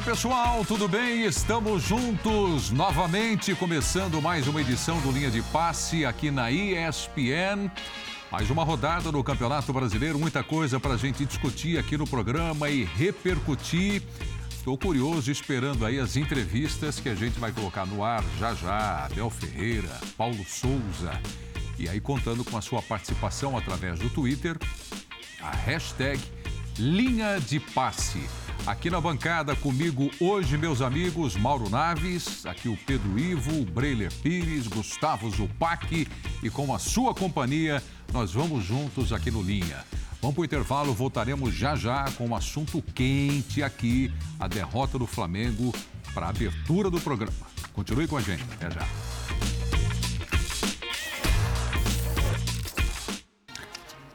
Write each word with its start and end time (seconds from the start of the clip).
Olá 0.00 0.06
pessoal, 0.06 0.64
tudo 0.64 0.88
bem? 0.88 1.26
Estamos 1.26 1.82
juntos 1.82 2.70
novamente, 2.70 3.54
começando 3.54 4.20
mais 4.22 4.48
uma 4.48 4.62
edição 4.62 4.98
do 5.02 5.12
Linha 5.12 5.30
de 5.30 5.42
Passe 5.42 6.06
aqui 6.06 6.30
na 6.30 6.50
ESPN. 6.50 7.70
Mais 8.32 8.48
uma 8.48 8.64
rodada 8.64 9.12
do 9.12 9.22
Campeonato 9.22 9.70
Brasileiro, 9.74 10.18
muita 10.18 10.42
coisa 10.42 10.80
para 10.80 10.94
a 10.94 10.96
gente 10.96 11.26
discutir 11.26 11.78
aqui 11.78 11.98
no 11.98 12.06
programa 12.06 12.70
e 12.70 12.82
repercutir. 12.82 14.02
Estou 14.48 14.78
curioso 14.78 15.30
esperando 15.30 15.84
aí 15.84 16.00
as 16.00 16.16
entrevistas 16.16 16.98
que 16.98 17.10
a 17.10 17.14
gente 17.14 17.38
vai 17.38 17.52
colocar 17.52 17.84
no 17.84 18.02
ar 18.02 18.24
já 18.38 18.54
já. 18.54 19.04
Abel 19.04 19.28
Ferreira, 19.28 20.00
Paulo 20.16 20.42
Souza. 20.46 21.12
E 21.78 21.90
aí 21.90 22.00
contando 22.00 22.42
com 22.42 22.56
a 22.56 22.62
sua 22.62 22.80
participação 22.80 23.54
através 23.54 23.98
do 23.98 24.08
Twitter, 24.08 24.56
a 25.42 25.50
hashtag 25.50 26.18
Linha 26.78 27.38
de 27.38 27.60
Passe. 27.60 28.26
Aqui 28.70 28.88
na 28.88 29.00
bancada 29.00 29.56
comigo 29.56 30.12
hoje, 30.20 30.56
meus 30.56 30.80
amigos, 30.80 31.34
Mauro 31.34 31.68
Naves, 31.68 32.46
aqui 32.46 32.68
o 32.68 32.76
Pedro 32.76 33.18
Ivo, 33.18 33.64
Breiler 33.64 34.12
Pires, 34.22 34.68
Gustavo 34.68 35.28
Zupac 35.28 36.06
e 36.40 36.50
com 36.50 36.72
a 36.72 36.78
sua 36.78 37.12
companhia, 37.12 37.82
nós 38.12 38.32
vamos 38.32 38.64
juntos 38.64 39.12
aqui 39.12 39.28
no 39.28 39.42
Linha. 39.42 39.84
Vamos 40.22 40.36
para 40.36 40.42
o 40.42 40.44
intervalo, 40.44 40.94
voltaremos 40.94 41.52
já 41.52 41.74
já 41.74 42.04
com 42.12 42.28
um 42.28 42.34
assunto 42.34 42.80
quente 42.94 43.60
aqui, 43.60 44.14
a 44.38 44.46
derrota 44.46 44.96
do 44.96 45.06
Flamengo 45.06 45.74
para 46.14 46.26
a 46.26 46.30
abertura 46.30 46.88
do 46.88 47.00
programa. 47.00 47.32
Continue 47.72 48.06
com 48.06 48.18
a 48.18 48.20
gente, 48.20 48.44
até 48.54 48.70
já. 48.70 48.86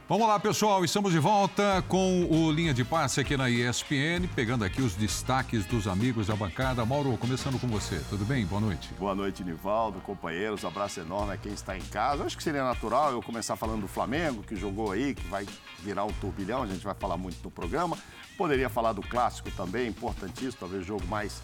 Vamos 0.08 0.28
lá, 0.28 0.40
pessoal. 0.40 0.86
Estamos 0.86 1.12
de 1.12 1.18
volta 1.18 1.84
com 1.88 2.26
o 2.30 2.52
Linha 2.52 2.76
de 2.76 2.86
Passe 2.86 3.20
aqui 3.20 3.36
na 3.36 3.50
ESPN, 3.50 4.28
pegando 4.36 4.64
aqui 4.64 4.80
os 4.80 4.94
destaques 4.94 5.66
dos 5.66 5.88
amigos 5.88 6.28
da 6.28 6.36
bancada. 6.36 6.86
Mauro, 6.86 7.18
começando 7.18 7.60
com 7.60 7.68
você. 7.68 8.00
Tudo 8.08 8.24
bem? 8.24 8.46
Boa 8.46 8.62
noite. 8.62 8.94
Boa 9.00 9.16
noite, 9.16 9.44
Nivaldo, 9.44 10.00
companheiros. 10.02 10.64
Abraço 10.64 11.00
enorme 11.00 11.34
a 11.34 11.38
quem 11.38 11.52
está 11.54 11.76
em 11.76 11.82
casa. 11.82 12.24
Acho 12.24 12.38
que 12.38 12.44
seria 12.44 12.64
natural 12.64 13.14
eu 13.14 13.22
começar 13.24 13.56
falando 13.56 13.82
do 13.82 13.88
Flamengo, 13.88 14.44
que 14.44 14.56
jogou 14.56 14.92
aí, 14.92 15.16
que 15.16 15.26
vai 15.26 15.48
virar 15.80 16.06
um 16.06 16.14
turbilhão. 16.14 16.62
A 16.62 16.68
gente 16.68 16.86
vai 16.86 16.94
falar 16.94 17.18
muito 17.18 17.44
no 17.44 17.50
programa. 17.50 17.98
Poderia 18.38 18.70
falar 18.70 18.94
do 18.94 19.02
clássico 19.02 19.50
também, 19.52 19.88
importantíssimo, 19.88 20.58
talvez 20.60 20.84
o 20.84 20.86
jogo 20.86 21.08
mais 21.08 21.42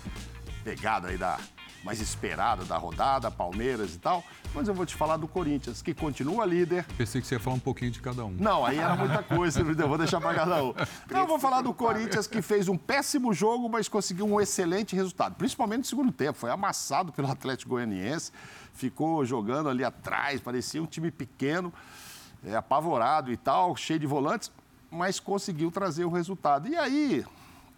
pegado 0.64 1.08
aí 1.08 1.18
da, 1.18 1.40
mais 1.84 2.00
esperada 2.00 2.64
da 2.66 2.78
rodada, 2.78 3.32
Palmeiras 3.32 3.96
e 3.96 4.00
tal. 4.00 4.24
Mas 4.54 4.68
eu 4.68 4.74
vou 4.74 4.86
te 4.86 4.96
falar 4.96 5.18
do 5.18 5.28
Corinthians, 5.28 5.82
que 5.82 5.94
continua 5.94 6.46
líder. 6.46 6.86
Pensei 6.98 7.22
que 7.22 7.28
você 7.28 7.36
ia 7.36 7.40
falar 7.40 7.56
um 7.56 7.60
pouquinho 7.60 7.92
de 7.92 8.02
cada 8.02 8.26
um. 8.26 8.32
Não, 8.32 8.66
aí 8.66 8.78
era 8.78 8.96
muita 8.96 9.24
coisa, 9.24 9.62
eu 9.64 9.88
vou 9.88 9.98
deixar 9.98 10.20
para 10.20 10.36
cada 10.36 10.64
um. 10.64 10.74
Não, 11.10 11.22
eu 11.22 11.28
vou 11.28 11.40
falar 11.40 11.62
do 11.62 11.74
Corinthians, 11.74 12.28
que 12.28 12.42
fez 12.42 12.68
um 12.68 12.78
péssimo 12.78 13.34
jogo, 13.34 13.70
mas 13.70 13.88
conseguiu 13.88 14.26
um 14.26 14.40
excelente 14.40 14.96
resultado, 14.96 15.36
principalmente 15.36 15.80
no 15.80 15.86
segundo 15.86 16.12
tempo. 16.12 16.38
Foi 16.38 16.52
amassado 16.52 17.12
pelo 17.12 17.32
Atlético 17.32 17.72
Goianiense, 17.72 18.32
ficou 18.74 19.26
jogando 19.26 19.70
ali 19.70 19.84
atrás, 19.84 20.40
parecia 20.42 20.82
um 20.82 20.86
time 20.86 21.10
pequeno, 21.10 21.74
é, 22.44 22.56
apavorado 22.56 23.32
e 23.32 23.38
tal, 23.38 23.76
cheio 23.76 24.00
de 24.00 24.08
volantes, 24.08 24.52
mas 24.90 25.20
conseguiu 25.20 25.72
trazer 25.72 26.04
o 26.04 26.10
resultado. 26.10 26.68
E 26.68 26.76
aí, 26.76 27.26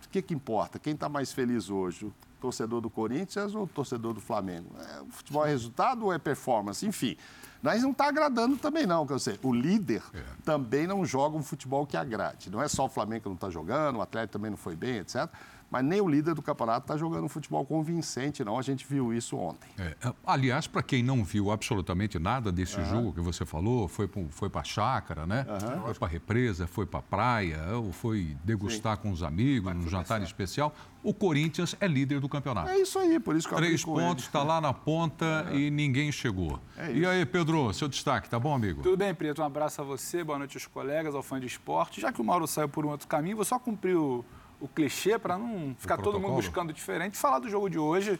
o 0.05 0.09
que, 0.09 0.21
que 0.21 0.33
importa? 0.33 0.79
Quem 0.79 0.93
está 0.93 1.07
mais 1.07 1.31
feliz 1.31 1.69
hoje? 1.69 2.11
Torcedor 2.43 2.81
do 2.81 2.89
Corinthians 2.89 3.55
ou 3.55 3.65
torcedor 3.65 4.13
do 4.13 4.19
Flamengo? 4.19 4.69
É, 4.77 5.01
o 5.01 5.07
futebol 5.07 5.45
é 5.45 5.49
resultado 5.49 6.03
ou 6.03 6.11
é 6.11 6.19
performance? 6.19 6.85
Enfim, 6.85 7.15
mas 7.61 7.81
não 7.81 7.91
está 7.91 8.09
agradando 8.09 8.57
também 8.57 8.85
não, 8.85 9.07
quer 9.07 9.15
dizer, 9.15 9.39
o 9.41 9.53
líder 9.53 10.03
é. 10.13 10.21
também 10.43 10.85
não 10.85 11.05
joga 11.05 11.37
um 11.37 11.43
futebol 11.43 11.87
que 11.87 11.95
agrade. 11.95 12.49
Não 12.49 12.61
é 12.61 12.67
só 12.67 12.85
o 12.85 12.89
Flamengo 12.89 13.23
que 13.23 13.29
não 13.29 13.35
está 13.35 13.49
jogando, 13.49 13.95
o 13.99 14.01
Atlético 14.01 14.33
também 14.33 14.51
não 14.51 14.57
foi 14.57 14.75
bem, 14.75 14.97
etc 14.97 15.29
mas 15.73 15.83
nem 15.83 15.99
o 15.99 16.07
líder 16.07 16.35
do 16.35 16.41
campeonato 16.43 16.81
está 16.81 16.95
jogando 16.95 17.23
um 17.23 17.27
futebol 17.27 17.65
convincente, 17.65 18.43
não. 18.43 18.59
A 18.59 18.61
gente 18.61 18.85
viu 18.87 19.11
isso 19.11 19.35
ontem. 19.35 19.67
É, 19.79 19.95
aliás, 20.23 20.67
para 20.67 20.83
quem 20.83 21.01
não 21.01 21.23
viu 21.23 21.49
absolutamente 21.49 22.19
nada 22.19 22.51
desse 22.51 22.77
uhum. 22.77 22.85
jogo 22.85 23.13
que 23.13 23.19
você 23.19 23.43
falou, 23.43 23.87
foi, 23.87 24.07
foi 24.29 24.51
para 24.51 24.61
a 24.61 24.63
chácara, 24.63 25.25
né? 25.25 25.47
Uhum. 25.49 25.81
Foi 25.85 25.93
para 25.95 26.07
a 26.07 26.11
represa, 26.11 26.67
foi 26.67 26.85
para 26.85 26.99
a 26.99 27.01
praia, 27.01 27.59
ou 27.73 27.91
foi 27.91 28.37
degustar 28.43 28.97
Sim. 28.97 29.01
com 29.01 29.11
os 29.11 29.23
amigos, 29.23 29.73
num 29.73 29.89
jantar 29.89 30.21
especial. 30.21 30.75
O 31.01 31.11
Corinthians 31.11 31.75
é 31.79 31.87
líder 31.87 32.19
do 32.19 32.29
campeonato. 32.29 32.69
É 32.69 32.77
isso 32.77 32.99
aí, 32.99 33.19
por 33.19 33.35
isso 33.35 33.47
que 33.47 33.55
eu 33.55 33.57
Três 33.57 33.83
pontos, 33.83 34.25
está 34.25 34.43
lá 34.43 34.61
na 34.61 34.73
ponta 34.75 35.47
é. 35.51 35.55
e 35.55 35.71
ninguém 35.71 36.11
chegou. 36.11 36.59
É 36.77 36.93
e 36.93 37.03
aí, 37.03 37.25
Pedro, 37.25 37.73
seu 37.73 37.87
destaque, 37.87 38.29
tá 38.29 38.37
bom, 38.37 38.53
amigo? 38.53 38.83
Tudo 38.83 38.95
bem, 38.95 39.11
Preto. 39.15 39.41
Um 39.41 39.45
abraço 39.45 39.81
a 39.81 39.83
você, 39.83 40.23
boa 40.23 40.37
noite 40.37 40.55
aos 40.55 40.67
colegas, 40.67 41.15
ao 41.15 41.23
fã 41.23 41.39
de 41.39 41.47
esporte. 41.47 41.99
Já 41.99 42.11
que 42.11 42.21
o 42.21 42.23
Mauro 42.23 42.45
saiu 42.45 42.69
por 42.69 42.85
um 42.85 42.89
outro 42.89 43.07
caminho, 43.07 43.37
vou 43.37 43.43
só 43.43 43.57
cumprir 43.57 43.97
o 43.97 44.23
o 44.63 44.67
clichê 44.69 45.19
para 45.19 45.37
não 45.37 45.75
ficar 45.77 45.97
todo 45.97 46.17
mundo 46.17 46.35
buscando 46.35 46.71
diferente. 46.71 47.17
Falar 47.17 47.39
do 47.39 47.49
jogo 47.49 47.69
de 47.69 47.77
hoje. 47.77 48.17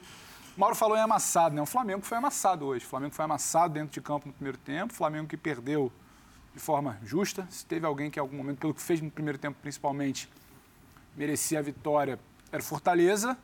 O 0.57 0.59
Mauro 0.59 0.75
falou 0.75 0.97
em 0.97 0.99
amassado, 0.99 1.55
né? 1.55 1.61
O 1.61 1.65
Flamengo 1.65 2.01
foi 2.01 2.17
amassado 2.17 2.65
hoje. 2.65 2.85
O 2.85 2.87
Flamengo 2.89 3.15
foi 3.15 3.23
amassado 3.23 3.73
dentro 3.73 3.93
de 3.93 4.01
campo 4.01 4.27
no 4.27 4.33
primeiro 4.33 4.57
tempo. 4.57 4.91
O 4.91 4.95
Flamengo 4.95 5.25
que 5.25 5.37
perdeu 5.37 5.89
de 6.53 6.59
forma 6.59 6.99
justa. 7.01 7.47
Se 7.49 7.65
teve 7.65 7.85
alguém 7.85 8.11
que 8.11 8.19
em 8.19 8.21
algum 8.21 8.35
momento, 8.35 8.59
pelo 8.59 8.73
que 8.73 8.81
fez 8.81 8.99
no 8.99 9.09
primeiro 9.09 9.39
tempo 9.39 9.57
principalmente, 9.61 10.29
merecia 11.15 11.59
a 11.59 11.61
vitória, 11.61 12.19
era 12.51 12.61
Fortaleza. 12.61 13.37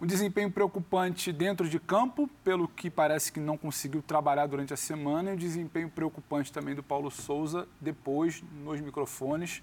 Um 0.00 0.06
desempenho 0.06 0.50
preocupante 0.50 1.30
dentro 1.30 1.68
de 1.68 1.78
campo, 1.78 2.26
pelo 2.42 2.68
que 2.68 2.88
parece 2.88 3.30
que 3.30 3.38
não 3.38 3.58
conseguiu 3.58 4.00
trabalhar 4.00 4.46
durante 4.46 4.72
a 4.72 4.78
semana, 4.78 5.30
e 5.30 5.34
um 5.34 5.36
desempenho 5.36 5.90
preocupante 5.90 6.50
também 6.50 6.74
do 6.74 6.82
Paulo 6.82 7.10
Souza 7.10 7.68
depois 7.78 8.42
nos 8.64 8.80
microfones 8.80 9.62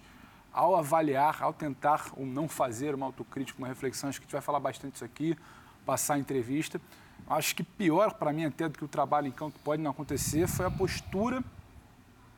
ao 0.55 0.73
avaliar, 0.73 1.43
ao 1.43 1.51
tentar 1.51 2.13
ou 2.15 2.25
não 2.25 2.47
fazer 2.47 2.95
uma 2.95 3.05
autocrítica, 3.05 3.59
uma 3.59 3.67
reflexão, 3.67 4.09
acho 4.09 4.21
que 4.21 4.23
a 4.23 4.27
gente 4.27 4.31
vai 4.31 4.41
falar 4.41 4.61
bastante 4.61 4.95
isso 4.95 5.03
aqui, 5.03 5.37
passar 5.85 6.13
a 6.13 6.17
entrevista. 6.17 6.79
Acho 7.27 7.53
que 7.53 7.61
pior 7.61 8.13
para 8.13 8.31
mim 8.31 8.45
até 8.45 8.69
do 8.69 8.77
que 8.77 8.85
o 8.85 8.87
trabalho 8.87 9.27
em 9.27 9.31
campo 9.31 9.59
pode 9.65 9.81
não 9.81 9.91
acontecer 9.91 10.47
foi 10.47 10.65
a 10.65 10.71
postura 10.71 11.43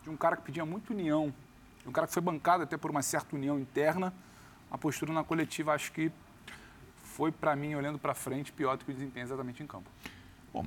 de 0.01 0.09
um 0.09 0.17
cara 0.17 0.35
que 0.35 0.41
pedia 0.41 0.65
muito 0.65 0.93
união, 0.93 1.31
um 1.85 1.91
cara 1.91 2.07
que 2.07 2.13
foi 2.13 2.23
bancado 2.23 2.63
até 2.63 2.75
por 2.75 2.89
uma 2.89 3.03
certa 3.03 3.35
união 3.35 3.59
interna. 3.59 4.11
A 4.71 4.77
postura 4.79 5.13
na 5.13 5.23
coletiva 5.23 5.73
acho 5.73 5.91
que 5.91 6.11
foi 7.03 7.31
para 7.31 7.55
mim, 7.55 7.75
olhando 7.75 7.99
para 7.99 8.15
frente, 8.15 8.51
pior 8.51 8.77
do 8.77 8.83
que 8.83 8.91
o 8.91 8.93
desempenho 8.95 9.25
exatamente 9.25 9.61
em 9.61 9.67
campo. 9.67 9.89
Bom, 10.51 10.65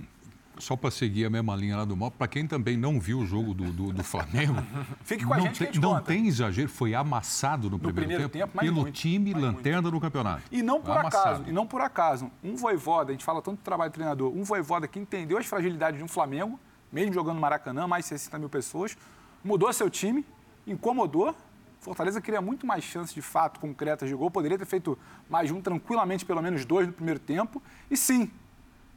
só 0.59 0.77
para 0.77 0.91
seguir 0.91 1.25
a 1.25 1.31
mesma 1.31 1.57
linha 1.57 1.77
lá 1.77 1.85
do 1.85 1.97
mal, 1.97 2.11
para 2.11 2.29
quem 2.29 2.47
também 2.47 2.77
não 2.77 3.01
viu 3.01 3.21
o 3.21 3.27
jogo 3.27 3.55
do, 3.55 3.73
do, 3.73 3.93
do 3.93 4.05
Flamengo, 4.05 4.55
Fique 5.05 5.25
com 5.25 5.33
a 5.33 5.39
não 5.39 5.47
gente, 5.47 5.59
tem, 5.59 5.69
a 5.69 5.73
gente 5.73 5.81
não 5.81 5.91
conta. 5.91 6.03
tem 6.03 6.27
exagero, 6.27 6.69
foi 6.69 6.95
amassado 6.95 7.71
no, 7.71 7.77
no 7.77 7.79
primeiro, 7.79 8.09
primeiro, 8.09 8.29
tempo, 8.29 8.53
tempo 8.53 8.61
pelo 8.61 8.83
muito, 8.83 8.95
time 8.95 9.33
lanterna 9.33 9.83
muito. 9.83 9.95
do 9.95 10.01
campeonato. 10.01 10.43
E 10.51 10.63
não 10.63 10.81
por 10.81 10.99
amassado. 10.99 11.29
acaso, 11.29 11.45
e 11.49 11.53
não 11.53 11.67
por 11.67 11.81
acaso, 11.81 12.31
um 12.43 12.57
voivoda, 12.57 13.11
a 13.11 13.13
gente 13.13 13.25
fala 13.25 13.41
tanto 13.41 13.59
do 13.59 13.63
trabalho 13.63 13.91
do 13.91 13.95
treinador, 13.95 14.33
um 14.33 14.45
voivoda 14.45 14.87
que 14.87 14.99
entendeu 14.99 15.39
as 15.39 15.47
fragilidades 15.47 15.99
de 15.99 16.05
um 16.05 16.09
Flamengo, 16.09 16.59
mesmo 16.93 17.13
jogando 17.13 17.37
no 17.37 17.41
Maracanã, 17.41 17.87
mais 17.87 18.05
de 18.05 18.11
60 18.11 18.39
mil 18.39 18.49
pessoas, 18.49 18.97
mudou 19.43 19.73
seu 19.73 19.89
time, 19.89 20.25
incomodou, 20.67 21.35
Fortaleza 21.81 22.21
queria 22.21 22.43
muito 22.43 22.67
mais 22.67 22.85
chances 22.85 23.15
de 23.15 23.23
fato 23.23 23.59
concretas 23.59 24.07
de 24.07 24.15
gol, 24.15 24.31
poderia 24.31 24.59
ter 24.59 24.67
feito 24.67 24.99
mais 25.31 25.51
um, 25.51 25.63
tranquilamente, 25.63 26.27
pelo 26.27 26.43
menos 26.43 26.67
dois 26.67 26.87
no 26.87 26.93
primeiro 26.93 27.19
tempo. 27.19 27.63
E 27.91 27.97
sim, 27.97 28.31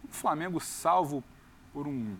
o 0.03 0.11
Flamengo, 0.13 0.59
salvo 0.59 1.23
por 1.73 1.87
um, 1.87 2.15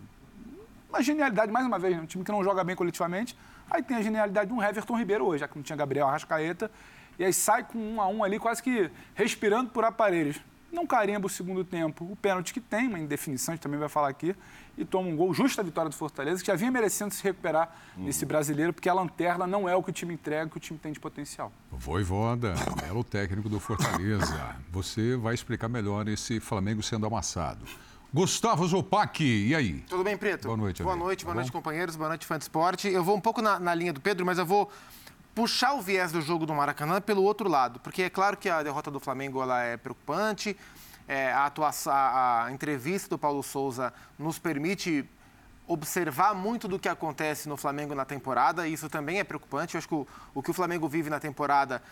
uma 0.88 1.02
genialidade, 1.02 1.50
mais 1.50 1.64
uma 1.64 1.78
vez, 1.78 1.96
né? 1.96 2.02
um 2.02 2.06
time 2.06 2.24
que 2.24 2.32
não 2.32 2.42
joga 2.42 2.64
bem 2.64 2.74
coletivamente. 2.74 3.36
Aí 3.70 3.82
tem 3.82 3.96
a 3.96 4.02
genialidade 4.02 4.48
de 4.48 4.52
um 4.52 4.62
Everton 4.62 4.98
Ribeiro 4.98 5.24
hoje, 5.24 5.40
já 5.40 5.48
que 5.48 5.56
não 5.56 5.62
tinha 5.62 5.76
Gabriel 5.76 6.08
Arrascaeta. 6.08 6.70
E 7.18 7.24
aí 7.24 7.32
sai 7.32 7.62
com 7.62 7.78
um 7.78 8.00
a 8.00 8.08
um 8.08 8.24
ali, 8.24 8.38
quase 8.38 8.62
que 8.62 8.90
respirando 9.14 9.70
por 9.70 9.84
aparelhos. 9.84 10.40
Não 10.72 10.86
carimba 10.86 11.28
o 11.28 11.30
segundo 11.30 11.64
tempo. 11.64 12.04
O 12.04 12.16
pênalti 12.16 12.52
que 12.52 12.60
tem, 12.60 12.88
uma 12.88 12.98
indefinição, 12.98 13.52
a 13.52 13.54
gente 13.54 13.62
também 13.62 13.78
vai 13.78 13.88
falar 13.88 14.08
aqui, 14.08 14.34
e 14.76 14.84
toma 14.84 15.08
um 15.08 15.16
gol 15.16 15.32
justo 15.32 15.60
a 15.60 15.64
vitória 15.64 15.88
do 15.88 15.94
Fortaleza, 15.94 16.40
que 16.40 16.48
já 16.48 16.56
vinha 16.56 16.70
merecendo 16.70 17.14
se 17.14 17.22
recuperar 17.22 17.72
uhum. 17.96 18.04
nesse 18.04 18.26
brasileiro, 18.26 18.72
porque 18.72 18.88
a 18.88 18.94
lanterna 18.94 19.46
não 19.46 19.68
é 19.68 19.76
o 19.76 19.82
que 19.84 19.90
o 19.90 19.92
time 19.92 20.14
entrega, 20.14 20.50
que 20.50 20.56
o 20.56 20.60
time 20.60 20.76
tem 20.76 20.92
de 20.92 20.98
potencial. 20.98 21.52
Voivoda, 21.70 22.54
belo 22.82 23.04
técnico 23.04 23.48
do 23.48 23.60
Fortaleza. 23.60 24.56
Você 24.70 25.16
vai 25.16 25.34
explicar 25.34 25.68
melhor 25.68 26.08
esse 26.08 26.40
Flamengo 26.40 26.82
sendo 26.82 27.06
amassado. 27.06 27.64
Gustavo 28.14 28.64
Zupac, 28.64 29.24
e 29.24 29.52
aí? 29.56 29.80
Tudo 29.88 30.04
bem, 30.04 30.16
Preto? 30.16 30.46
Boa 30.46 30.56
noite, 30.56 30.84
Boa 30.84 30.94
noite, 30.94 31.18
tá 31.18 31.24
boa 31.24 31.34
noite, 31.34 31.50
companheiros, 31.50 31.96
boa 31.96 32.08
noite, 32.10 32.24
fã 32.24 32.38
de 32.38 32.44
esporte. 32.44 32.86
Eu 32.86 33.02
vou 33.02 33.16
um 33.16 33.20
pouco 33.20 33.42
na, 33.42 33.58
na 33.58 33.74
linha 33.74 33.92
do 33.92 34.00
Pedro, 34.00 34.24
mas 34.24 34.38
eu 34.38 34.46
vou 34.46 34.70
puxar 35.34 35.72
o 35.74 35.82
viés 35.82 36.12
do 36.12 36.22
jogo 36.22 36.46
do 36.46 36.54
Maracanã 36.54 37.00
pelo 37.00 37.24
outro 37.24 37.48
lado, 37.48 37.80
porque 37.80 38.04
é 38.04 38.08
claro 38.08 38.36
que 38.36 38.48
a 38.48 38.62
derrota 38.62 38.88
do 38.88 39.00
Flamengo 39.00 39.42
ela 39.42 39.60
é 39.64 39.76
preocupante, 39.76 40.56
é, 41.08 41.32
a, 41.32 41.46
atuação, 41.46 41.92
a, 41.92 42.44
a 42.44 42.52
entrevista 42.52 43.08
do 43.08 43.18
Paulo 43.18 43.42
Souza 43.42 43.92
nos 44.16 44.38
permite 44.38 45.04
observar 45.66 46.36
muito 46.36 46.68
do 46.68 46.78
que 46.78 46.88
acontece 46.88 47.48
no 47.48 47.56
Flamengo 47.56 47.96
na 47.96 48.04
temporada, 48.04 48.68
e 48.68 48.74
isso 48.74 48.88
também 48.88 49.18
é 49.18 49.24
preocupante. 49.24 49.74
Eu 49.74 49.78
acho 49.78 49.88
que 49.88 49.94
o, 49.94 50.06
o 50.32 50.40
que 50.40 50.52
o 50.52 50.54
Flamengo 50.54 50.88
vive 50.88 51.10
na 51.10 51.18
temporada 51.18 51.82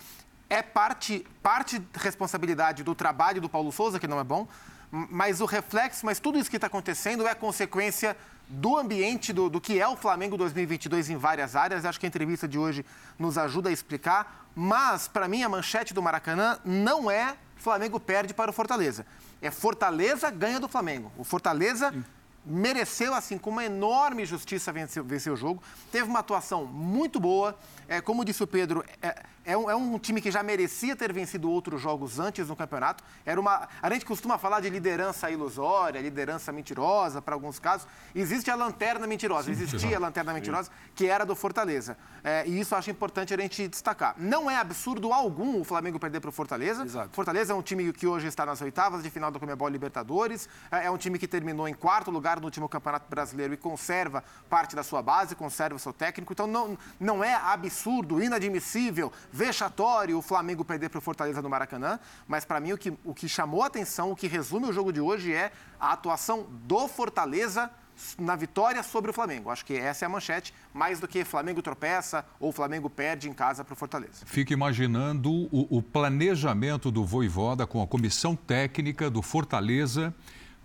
é 0.49 0.63
parte, 0.63 1.27
parte 1.43 1.83
responsabilidade 1.95 2.85
do 2.85 2.95
trabalho 2.95 3.41
do 3.41 3.49
Paulo 3.49 3.73
Souza, 3.73 3.99
que 3.99 4.07
não 4.07 4.21
é 4.21 4.25
bom, 4.25 4.47
mas 4.93 5.41
o 5.41 5.47
reflexo, 5.47 6.05
mas 6.05 6.21
tudo 6.21 6.39
isso 6.39 6.51
que 6.51 6.57
está 6.57 6.67
acontecendo 6.67 7.27
é 7.27 7.35
consequência 7.35 8.15
do 8.47 8.77
ambiente 8.77 9.33
do, 9.33 9.49
do 9.49 9.59
que 9.59 9.81
é 9.81 9.89
o 9.89 9.97
Flamengo 9.97 10.37
2022 10.37 11.09
em 11.09 11.17
várias 11.17 11.57
áreas. 11.57 11.87
Acho 11.87 11.99
que 11.99 12.05
a 12.05 12.09
entrevista 12.09 12.47
de 12.47 12.59
hoje 12.59 12.85
nos 13.19 13.39
ajuda 13.39 13.71
a 13.71 13.73
explicar. 13.73 14.47
Mas, 14.55 15.09
para 15.09 15.27
mim, 15.27 15.43
a 15.43 15.49
manchete 15.49 15.95
do 15.95 16.03
Maracanã 16.03 16.59
não 16.63 17.11
é 17.11 17.37
Flamengo 17.57 17.99
perde 17.99 18.35
para 18.35 18.51
o 18.51 18.53
Fortaleza. 18.55 19.07
É 19.41 19.51
Fortaleza 19.51 20.31
ganha 20.31 20.61
do 20.61 20.69
Flamengo. 20.69 21.11
O 21.17 21.25
Fortaleza. 21.25 21.91
Sim 21.91 22.05
mereceu, 22.45 23.15
assim, 23.15 23.39
com 23.39 23.51
uma 23.51 23.65
enorme 23.65 24.25
justiça 24.25 24.73
vencer, 24.73 25.03
vencer 25.03 25.33
o 25.33 25.37
jogo. 25.37 25.63
Teve 25.91 26.09
uma 26.09 26.19
atuação 26.19 26.65
muito 26.65 27.21
boa. 27.21 27.57
É, 27.89 28.01
como 28.01 28.25
disse 28.25 28.43
o 28.43 28.47
Pedro, 28.47 28.85
é, 29.01 29.23
é, 29.45 29.57
um, 29.57 29.71
é, 29.71 29.75
um, 29.75 29.99
time 29.99 30.21
que 30.21 30.31
já 30.31 30.43
merecia 30.43 30.95
ter 30.95 31.13
vencido 31.13 31.51
outros 31.51 31.81
jogos 31.81 32.19
antes 32.19 32.49
no 32.49 32.57
campeonato. 32.57 33.03
Era 33.27 33.41
uma, 33.41 33.69
a 33.81 33.91
gente 33.91 34.05
costuma 34.05 34.39
falar 34.39 34.61
de 34.61 34.71
liderança 34.71 35.31
ilusória, 35.31 36.01
liderança 36.01 36.53
mentirosa, 36.53 37.21
para 37.21 37.35
alguns 37.35 37.59
casos. 37.59 37.87
Existe 38.15 38.51
a 38.51 38.55
lanterna 38.55 39.07
mentirosa, 39.07 39.53
Sim, 39.53 39.63
existia 39.63 39.97
a 39.97 40.01
lanterna 40.01 40.33
mentirosa, 40.33 40.71
que 40.95 41.07
era 41.07 41.27
do 41.27 41.35
Fortaleza. 41.35 41.97
É, 42.23 42.47
e 42.47 42.61
isso 42.61 42.75
eu 42.75 42.79
acho 42.79 42.91
importante 42.91 43.35
a 43.35 43.37
gente 43.37 43.67
destacar. 43.67 44.15
Não 44.17 44.51
é 44.51 44.57
absurdo 44.57 45.13
algum 45.13 45.61
o 45.61 45.65
Flamengo 45.65 45.99
perder 45.99 46.21
para 46.21 46.31
o 46.31 46.33
Fortaleza. 46.33 46.85
Exato. 46.85 47.11
Fortaleza 47.13 47.53
é 47.53 47.57
um 47.57 47.63
time 47.63 47.93
que 47.93 48.07
hoje 48.07 48.29
está 48.29 48.47
nas 48.47 48.61
oitavas 48.61 49.03
de 49.03 49.11
final 49.11 49.31
do 49.31 49.41
Comebol 49.41 49.69
Libertadores. 49.69 50.49
É, 50.71 50.87
é 50.87 50.91
um 50.91 50.97
time 50.97 51.19
que 51.19 51.27
terminou 51.27 51.69
em 51.69 51.75
quarto 51.75 52.11
lugar 52.11 52.32
no 52.39 52.47
último 52.47 52.69
Campeonato 52.69 53.09
Brasileiro 53.09 53.55
e 53.55 53.57
conserva 53.57 54.25
parte 54.49 54.77
da 54.77 54.83
sua 54.83 55.03
base, 55.03 55.35
conserva 55.35 55.79
seu 55.79 55.93
técnico. 55.93 56.33
Então 56.33 56.47
não, 56.47 56.79
não 56.99 57.25
é 57.25 57.35
absurdo, 57.35 58.23
inadmissível 58.23 59.13
vexatório 59.33 60.19
o 60.19 60.23
Flamengo 60.23 60.65
perder 60.65 60.89
para 60.89 60.99
o 60.99 61.03
Fortaleza 61.03 61.43
no 61.43 61.49
Maracanã, 61.49 61.99
mas 62.27 62.45
para 62.45 62.61
mim 62.61 62.73
o 62.73 62.79
que, 62.79 62.97
o 63.05 63.15
que 63.15 63.29
chamou 63.29 63.63
a 63.63 63.67
atenção, 63.67 64.11
o 64.11 64.17
que 64.17 64.27
resume 64.27 64.67
o 64.67 64.73
jogo 64.73 64.93
de 64.93 65.01
hoje 65.01 65.33
é 65.33 65.53
a 65.79 65.93
atuação 65.93 66.47
do 66.51 66.89
Fortaleza 66.89 67.71
na 68.19 68.37
vitória 68.37 68.83
sobre 68.83 69.11
o 69.11 69.15
Flamengo. 69.15 69.51
Acho 69.51 69.65
que 69.65 69.75
essa 69.75 70.05
é 70.05 70.07
a 70.07 70.09
manchete, 70.09 70.55
mais 70.73 70.99
do 71.01 71.09
que 71.09 71.25
Flamengo 71.25 71.63
tropeça 71.63 72.25
ou 72.41 72.53
Flamengo 72.53 72.89
perde 72.89 73.29
em 73.29 73.33
casa 73.33 73.65
para 73.65 73.75
o 73.75 73.77
Fortaleza. 73.77 74.25
Fica 74.25 74.53
imaginando 74.53 75.31
o, 75.31 75.79
o, 75.79 75.83
planejamento 75.83 76.91
do 76.91 77.05
Voivoda 77.05 77.67
com 77.67 77.83
a 77.83 77.87
comissão 77.87 78.35
técnica 78.35 79.11
do 79.11 79.23
Fortaleza 79.23 80.15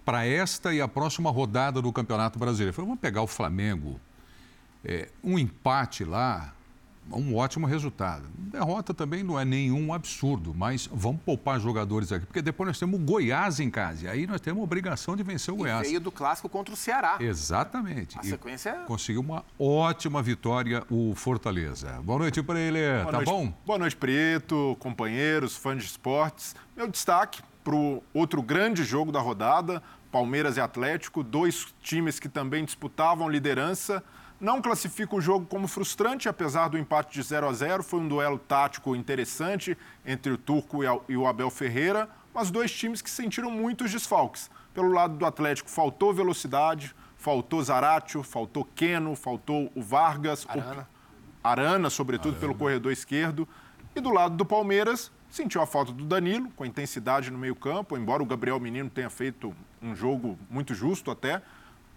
para 0.08 0.26
esta 0.26 0.74
e 0.74 0.80
a 0.80 0.88
próxima 0.88 1.30
rodada 1.30 1.82
do 1.82 1.92
Campeonato 1.92 2.40
Brasileiro. 2.40 2.74
Falei, 2.74 2.88
vamos 2.88 3.02
pegar 3.02 3.22
o 3.24 3.28
Flamengo, 3.28 4.00
é, 4.86 5.10
um 5.22 5.38
empate 5.38 6.06
lá, 6.06 6.54
um 7.12 7.36
ótimo 7.36 7.68
resultado. 7.68 8.24
Derrota 8.38 8.94
também 8.94 9.22
não 9.22 9.38
é 9.38 9.44
nenhum 9.44 9.94
absurdo, 9.94 10.54
mas 10.56 10.88
vamos 10.94 11.22
poupar 11.24 11.60
jogadores 11.60 12.14
aqui, 12.14 12.26
porque 12.26 12.42
depois 12.42 12.68
nós 12.68 12.80
temos 12.80 12.98
o 12.98 13.04
Goiás 13.04 13.60
em 13.60 13.70
casa, 13.70 14.06
e 14.06 14.08
aí 14.08 14.26
nós 14.26 14.40
temos 14.40 14.62
a 14.62 14.64
obrigação 14.64 15.14
de 15.14 15.24
vencer 15.24 15.54
o 15.54 15.58
Goiás. 15.58 15.86
E 15.86 15.90
veio 15.90 16.00
do 16.00 16.12
clássico 16.12 16.48
contra 16.48 16.74
o 16.74 16.78
Ceará. 16.78 17.18
Exatamente. 17.20 18.18
A 18.18 18.24
sequência 18.24 18.70
é... 18.70 18.86
Conseguiu 18.86 19.20
uma 19.20 19.44
ótima 19.60 20.24
vitória 20.24 20.86
o 20.90 21.14
Fortaleza. 21.16 22.02
Boa 22.02 22.20
noite 22.20 22.42
para 22.42 22.58
ele, 22.58 22.80
Boa 23.02 23.12
tá 23.12 23.18
noite. 23.18 23.30
bom? 23.30 23.54
Boa 23.66 23.78
noite, 23.78 23.98
Preto, 23.98 24.78
companheiros, 24.80 25.58
fãs 25.58 25.84
de 25.84 25.90
esportes. 25.90 26.56
Meu 26.78 26.88
destaque 26.88 27.42
para 27.68 27.76
o 27.76 28.02
outro 28.14 28.42
grande 28.42 28.86
jogo 28.86 29.12
da 29.12 29.20
rodada, 29.20 29.84
Palmeiras 30.12 30.58
e 30.58 30.62
Atlético, 30.62 31.24
dois 31.24 31.74
times 31.82 32.20
que 32.20 32.30
também 32.30 32.64
disputavam 32.64 33.30
liderança, 33.30 34.04
não 34.40 34.62
classifica 34.62 35.16
o 35.16 35.22
jogo 35.22 35.46
como 35.48 35.68
frustrante, 35.68 36.30
apesar 36.30 36.68
do 36.68 36.78
empate 36.78 37.14
de 37.14 37.24
0 37.24 37.48
a 37.50 37.54
0. 37.54 37.84
Foi 37.84 38.00
um 38.00 38.08
duelo 38.08 38.38
tático 38.38 38.96
interessante 38.96 39.78
entre 40.06 40.32
o 40.32 40.38
Turco 40.38 40.82
e 41.10 41.18
o 41.18 41.28
Abel 41.28 41.50
Ferreira, 41.50 42.08
mas 42.34 42.52
dois 42.52 42.72
times 42.72 43.02
que 43.02 43.10
sentiram 43.10 43.50
muitos 43.50 43.92
desfalques. 43.92 44.50
Pelo 44.74 44.92
lado 44.92 45.18
do 45.18 45.26
Atlético, 45.26 45.70
faltou 45.70 46.14
velocidade, 46.14 46.96
faltou 47.18 47.64
Zaratio, 47.64 48.22
faltou 48.22 48.64
Keno, 48.76 49.16
faltou 49.16 49.72
o 49.74 49.82
Vargas, 49.82 50.46
Arana, 50.48 50.88
o... 51.44 51.48
Arana 51.48 51.90
sobretudo 51.90 52.36
Arana. 52.36 52.42
pelo 52.42 52.56
corredor 52.56 52.92
esquerdo. 52.92 53.48
E 53.96 54.00
do 54.00 54.12
lado 54.12 54.36
do 54.36 54.46
Palmeiras, 54.46 55.12
sentiu 55.30 55.62
a 55.62 55.66
falta 55.66 55.92
do 55.92 56.06
Danilo, 56.06 56.50
com 56.56 56.66
intensidade 56.66 57.30
no 57.32 57.38
meio-campo, 57.38 57.98
embora 57.98 58.24
o 58.24 58.26
Gabriel 58.26 58.60
Menino 58.60 58.90
tenha 58.90 59.10
feito 59.10 59.54
um 59.82 59.96
jogo 59.96 60.38
muito 60.50 60.74
justo 60.74 61.12
até. 61.12 61.42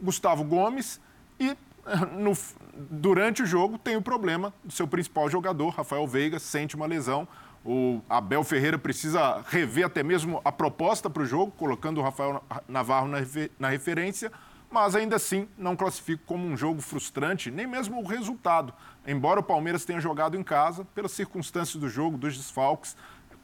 Gustavo 0.01 0.45
Gomes 0.45 1.01
e 1.39 1.57
no, 2.13 2.33
durante 2.75 3.43
o 3.43 3.47
jogo 3.47 3.79
tem 3.79 3.97
o 3.97 4.03
problema 4.03 4.53
do 4.65 4.73
seu 4.73 4.87
principal 4.87 5.29
jogador, 5.29 5.71
Rafael 5.71 6.07
Veiga, 6.07 6.39
sente 6.39 6.77
uma 6.77 6.87
lesão. 6.87 7.27
O 7.65 8.01
Abel 8.09 8.43
Ferreira 8.43 8.79
precisa 8.79 9.45
rever 9.49 9.85
até 9.85 10.03
mesmo 10.03 10.41
a 10.45 10.51
proposta 10.51 11.11
para 11.11 11.23
o 11.23 11.27
jogo, 11.27 11.53
colocando 11.53 11.99
o 11.99 12.03
Rafael 12.03 12.43
Navarro 12.67 13.09
na, 13.09 13.19
na 13.59 13.69
referência, 13.69 14.33
mas 14.71 14.95
ainda 14.95 15.17
assim 15.17 15.47
não 15.59 15.77
classifico 15.77 16.23
como 16.25 16.47
um 16.47 16.57
jogo 16.57 16.81
frustrante, 16.81 17.51
nem 17.51 17.67
mesmo 17.67 18.01
o 18.01 18.07
resultado. 18.07 18.73
Embora 19.07 19.41
o 19.41 19.43
Palmeiras 19.43 19.85
tenha 19.85 20.01
jogado 20.01 20.39
em 20.39 20.43
casa, 20.43 20.87
pelas 20.95 21.13
circunstâncias 21.13 21.77
do 21.77 21.89
jogo, 21.89 22.17
dos 22.17 22.37
desfalques, 22.37 22.97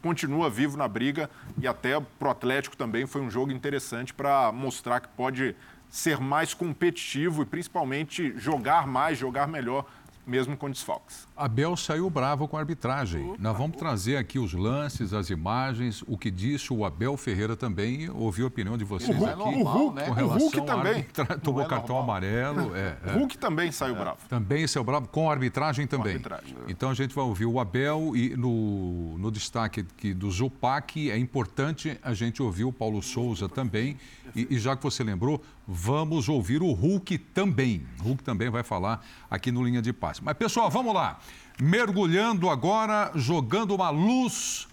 continua 0.07 0.49
vivo 0.49 0.77
na 0.77 0.87
briga 0.87 1.29
e 1.61 1.67
até 1.67 1.99
para 1.99 2.29
o 2.29 2.31
Atlético 2.31 2.77
também 2.77 3.07
foi 3.07 3.21
um 3.21 3.29
jogo 3.29 3.51
interessante 3.51 4.15
para 4.15 4.53
mostrar 4.53 5.01
que 5.01 5.09
pode 5.09 5.57
ser 5.91 6.21
mais 6.21 6.55
competitivo 6.55 7.43
e 7.43 7.45
principalmente 7.45 8.33
jogar 8.39 8.87
mais, 8.87 9.19
jogar 9.19 9.49
melhor 9.49 9.85
mesmo 10.27 10.57
com 10.57 10.69
desfalques. 10.69 11.27
Abel 11.37 11.77
saiu 11.77 12.11
bravo 12.11 12.49
com 12.49 12.57
a 12.57 12.61
arbitragem. 12.61 13.31
Opa, 13.31 13.37
Nós 13.39 13.57
vamos 13.57 13.77
opa. 13.77 13.79
trazer 13.79 14.17
aqui 14.17 14.39
os 14.39 14.53
lances, 14.53 15.15
as 15.15 15.31
imagens, 15.31 16.03
o 16.07 16.19
que 16.19 16.31
disse 16.31 16.73
o 16.73 16.85
Abel 16.85 17.17
Ferreira 17.17 17.57
também, 17.57 18.11
ouvi 18.11 18.43
a 18.43 18.47
opinião 18.47 18.77
de 18.77 18.85
vocês 18.85 19.17
o 19.17 19.25
aqui. 19.25 19.33
É 19.33 19.37
normal, 19.37 19.79
com 19.79 19.93
né? 19.93 20.05
relação 20.05 20.37
o 20.37 20.41
Hulk 20.41 20.61
também. 20.63 20.95
Arbitra... 20.95 21.39
Tomou 21.39 21.63
é 21.63 21.69
cartão 21.69 21.99
amarelo. 21.99 22.75
É, 22.75 22.97
é. 23.07 23.13
Hulk 23.13 23.39
também 23.39 23.71
saiu 23.71 23.95
é. 23.95 23.99
bravo. 23.99 24.19
Também 24.29 24.67
saiu 24.67 24.83
bravo, 24.83 25.09
com 25.09 25.31
a 25.31 25.33
arbitragem 25.33 25.87
também. 25.87 26.15
Arbitragem. 26.15 26.57
Então 26.69 26.91
a 26.91 26.95
gente 26.95 27.15
vai 27.15 27.25
ouvir 27.25 27.47
o 27.47 27.61
Abel 27.61 28.13
e 28.17 28.37
no, 28.37 29.17
no 29.19 29.31
destaque 29.31 29.81
aqui 29.81 30.13
do 30.13 30.31
Zupac, 30.31 31.11
é 31.11 31.17
importante 31.17 31.99
a 32.03 32.13
gente 32.13 32.43
ouvir 32.43 32.65
o 32.65 32.73
Paulo 32.73 33.01
Souza 33.03 33.49
também. 33.49 33.97
E, 34.35 34.49
e 34.51 34.59
já 34.59 34.77
que 34.77 34.83
você 34.83 35.05
lembrou, 35.05 35.43
vamos 35.67 36.29
ouvir 36.29 36.63
o 36.63 36.73
Hulk 36.73 37.19
também. 37.19 37.87
O 38.01 38.05
Hulk 38.05 38.23
também 38.23 38.49
vai 38.51 38.63
falar 38.63 39.05
aqui 39.31 39.51
no 39.51 39.65
Linha 39.65 39.83
de 39.83 39.93
Passe. 39.93 40.23
Mas, 40.23 40.37
pessoal, 40.37 40.71
vamos 40.71 40.95
lá. 40.95 41.19
Mergulhando 41.61 42.49
agora, 42.49 43.11
jogando 43.15 43.75
uma 43.75 43.91
luz 43.91 44.69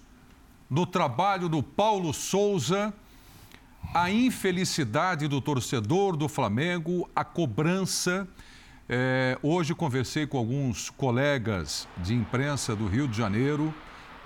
no 0.70 0.86
trabalho 0.86 1.48
do 1.48 1.62
Paulo 1.62 2.12
Souza, 2.12 2.92
a 3.92 4.10
infelicidade 4.10 5.28
do 5.28 5.40
torcedor 5.40 6.16
do 6.16 6.28
Flamengo, 6.28 7.08
a 7.14 7.24
cobrança. 7.24 8.26
É, 8.88 9.38
hoje 9.42 9.74
conversei 9.74 10.26
com 10.26 10.36
alguns 10.36 10.90
colegas 10.90 11.88
de 11.98 12.14
imprensa 12.14 12.76
do 12.76 12.86
Rio 12.86 13.08
de 13.08 13.16
Janeiro. 13.16 13.74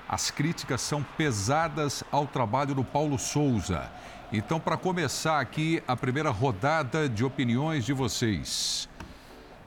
As 0.08 0.30
críticas 0.30 0.80
são 0.80 1.02
pesadas 1.16 2.02
ao 2.10 2.26
trabalho 2.26 2.74
do 2.74 2.82
Paulo 2.82 3.18
Souza. 3.18 3.90
Então, 4.30 4.60
para 4.60 4.76
começar 4.76 5.40
aqui 5.40 5.82
a 5.88 5.96
primeira 5.96 6.28
rodada 6.28 7.08
de 7.08 7.24
opiniões 7.24 7.86
de 7.86 7.94
vocês. 7.94 8.86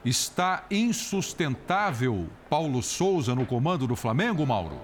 Está 0.04 0.64
insustentável 0.70 2.28
Paulo 2.48 2.80
Souza 2.80 3.34
no 3.34 3.44
comando 3.44 3.88
do 3.88 3.96
Flamengo, 3.96 4.46
Mauro? 4.46 4.80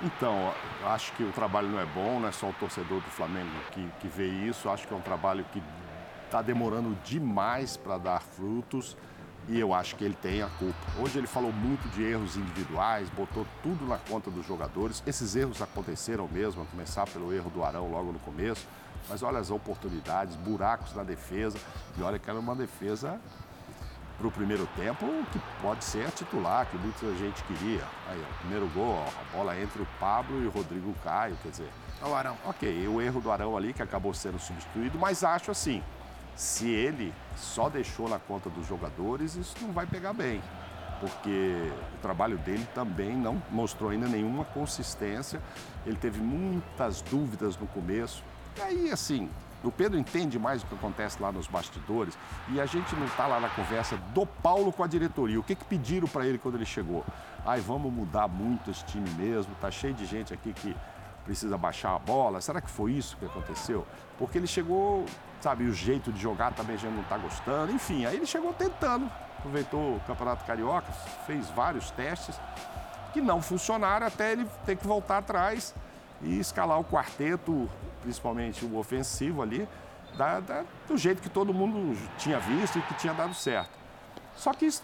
Então, 0.00 0.52
acho 0.84 1.12
que 1.14 1.24
o 1.24 1.32
trabalho 1.32 1.68
não 1.68 1.80
é 1.80 1.86
bom, 1.86 2.20
não 2.20 2.28
é 2.28 2.32
só 2.32 2.50
o 2.50 2.52
torcedor 2.52 3.00
do 3.00 3.10
Flamengo 3.10 3.50
que, 3.72 3.84
que 4.00 4.06
vê 4.06 4.28
isso. 4.28 4.68
Acho 4.68 4.86
que 4.86 4.94
é 4.94 4.96
um 4.96 5.00
trabalho 5.00 5.44
que 5.52 5.60
está 6.24 6.40
demorando 6.40 6.96
demais 7.04 7.76
para 7.76 7.98
dar 7.98 8.22
frutos 8.22 8.96
e 9.48 9.58
eu 9.58 9.72
acho 9.72 9.96
que 9.96 10.04
ele 10.04 10.14
tem 10.14 10.42
a 10.42 10.48
culpa. 10.58 10.78
Hoje 10.98 11.18
ele 11.18 11.26
falou 11.26 11.52
muito 11.52 11.88
de 11.88 12.02
erros 12.02 12.36
individuais, 12.36 13.08
botou 13.10 13.46
tudo 13.62 13.86
na 13.86 13.96
conta 13.96 14.30
dos 14.30 14.46
jogadores. 14.46 15.02
Esses 15.06 15.34
erros 15.34 15.62
aconteceram 15.62 16.28
mesmo, 16.30 16.62
a 16.62 16.66
começar 16.66 17.06
pelo 17.06 17.32
erro 17.32 17.50
do 17.50 17.64
Arão 17.64 17.90
logo 17.90 18.12
no 18.12 18.18
começo. 18.18 18.66
Mas 19.08 19.22
olha 19.22 19.38
as 19.38 19.50
oportunidades, 19.50 20.36
buracos 20.36 20.94
na 20.94 21.02
defesa. 21.02 21.58
E 21.96 22.02
olha 22.02 22.18
que 22.18 22.28
era 22.28 22.38
uma 22.38 22.54
defesa 22.54 23.18
para 24.18 24.26
o 24.26 24.30
primeiro 24.30 24.68
tempo 24.76 25.06
que 25.32 25.40
pode 25.62 25.84
ser 25.84 26.06
a 26.06 26.10
titular, 26.10 26.66
que 26.66 26.76
muita 26.76 27.14
gente 27.16 27.42
queria. 27.44 27.84
Aí, 28.08 28.20
o 28.20 28.38
primeiro 28.40 28.68
gol, 28.74 28.98
a 28.98 29.36
bola 29.36 29.58
entre 29.58 29.80
o 29.80 29.86
Pablo 29.98 30.42
e 30.42 30.46
o 30.46 30.50
Rodrigo 30.50 30.92
Caio, 31.04 31.36
quer 31.42 31.50
dizer. 31.50 31.70
O 32.02 32.14
Arão. 32.14 32.36
Ok, 32.44 32.86
o 32.86 33.00
erro 33.00 33.20
do 33.20 33.30
Arão 33.30 33.56
ali 33.56 33.72
que 33.72 33.82
acabou 33.82 34.12
sendo 34.12 34.38
substituído, 34.38 34.98
mas 34.98 35.24
acho 35.24 35.50
assim, 35.50 35.82
se 36.38 36.68
ele 36.68 37.12
só 37.36 37.68
deixou 37.68 38.08
na 38.08 38.20
conta 38.20 38.48
dos 38.48 38.64
jogadores, 38.64 39.34
isso 39.34 39.56
não 39.60 39.72
vai 39.72 39.84
pegar 39.86 40.12
bem. 40.12 40.40
Porque 41.00 41.72
o 41.96 42.00
trabalho 42.00 42.38
dele 42.38 42.64
também 42.72 43.16
não 43.16 43.42
mostrou 43.50 43.90
ainda 43.90 44.06
nenhuma 44.06 44.44
consistência. 44.44 45.42
Ele 45.84 45.96
teve 45.96 46.20
muitas 46.20 47.02
dúvidas 47.02 47.56
no 47.56 47.66
começo. 47.66 48.22
E 48.56 48.60
aí, 48.60 48.92
assim, 48.92 49.28
o 49.64 49.72
Pedro 49.72 49.98
entende 49.98 50.38
mais 50.38 50.62
o 50.62 50.66
que 50.66 50.76
acontece 50.76 51.20
lá 51.20 51.32
nos 51.32 51.48
bastidores 51.48 52.16
e 52.52 52.60
a 52.60 52.66
gente 52.66 52.94
não 52.94 53.06
está 53.06 53.26
lá 53.26 53.40
na 53.40 53.48
conversa 53.48 53.96
do 54.14 54.24
Paulo 54.24 54.72
com 54.72 54.84
a 54.84 54.86
diretoria. 54.86 55.40
O 55.40 55.42
que, 55.42 55.56
que 55.56 55.64
pediram 55.64 56.06
para 56.06 56.24
ele 56.24 56.38
quando 56.38 56.54
ele 56.54 56.66
chegou? 56.66 57.04
Ai, 57.44 57.58
vamos 57.58 57.92
mudar 57.92 58.28
muito 58.28 58.70
esse 58.70 58.84
time 58.84 59.10
mesmo, 59.10 59.56
tá 59.56 59.72
cheio 59.72 59.92
de 59.92 60.06
gente 60.06 60.32
aqui 60.32 60.52
que 60.52 60.76
precisa 61.24 61.58
baixar 61.58 61.96
a 61.96 61.98
bola. 61.98 62.40
Será 62.40 62.60
que 62.60 62.70
foi 62.70 62.92
isso 62.92 63.16
que 63.16 63.24
aconteceu? 63.24 63.84
Porque 64.16 64.38
ele 64.38 64.46
chegou, 64.46 65.04
sabe, 65.40 65.64
o 65.64 65.72
jeito 65.72 66.12
de 66.12 66.20
jogar 66.20 66.52
também 66.52 66.76
gente 66.76 66.92
não 66.92 67.02
está 67.02 67.16
gostando. 67.16 67.72
Enfim, 67.72 68.04
aí 68.04 68.16
ele 68.16 68.26
chegou 68.26 68.52
tentando, 68.52 69.10
aproveitou 69.38 69.96
o 69.96 70.00
Campeonato 70.06 70.44
Carioca, 70.44 70.90
fez 71.26 71.48
vários 71.50 71.90
testes 71.90 72.38
que 73.12 73.20
não 73.20 73.40
funcionaram 73.40 74.06
até 74.06 74.32
ele 74.32 74.46
ter 74.66 74.76
que 74.76 74.86
voltar 74.86 75.18
atrás 75.18 75.74
e 76.20 76.38
escalar 76.38 76.78
o 76.78 76.84
quarteto, 76.84 77.68
principalmente 78.02 78.64
o 78.64 78.76
ofensivo 78.76 79.42
ali, 79.42 79.68
da, 80.16 80.40
da, 80.40 80.64
do 80.86 80.96
jeito 80.96 81.22
que 81.22 81.28
todo 81.28 81.54
mundo 81.54 81.96
tinha 82.18 82.38
visto 82.38 82.78
e 82.78 82.82
que 82.82 82.94
tinha 82.94 83.14
dado 83.14 83.34
certo. 83.34 83.70
Só 84.36 84.52
que 84.52 84.66
isso 84.66 84.82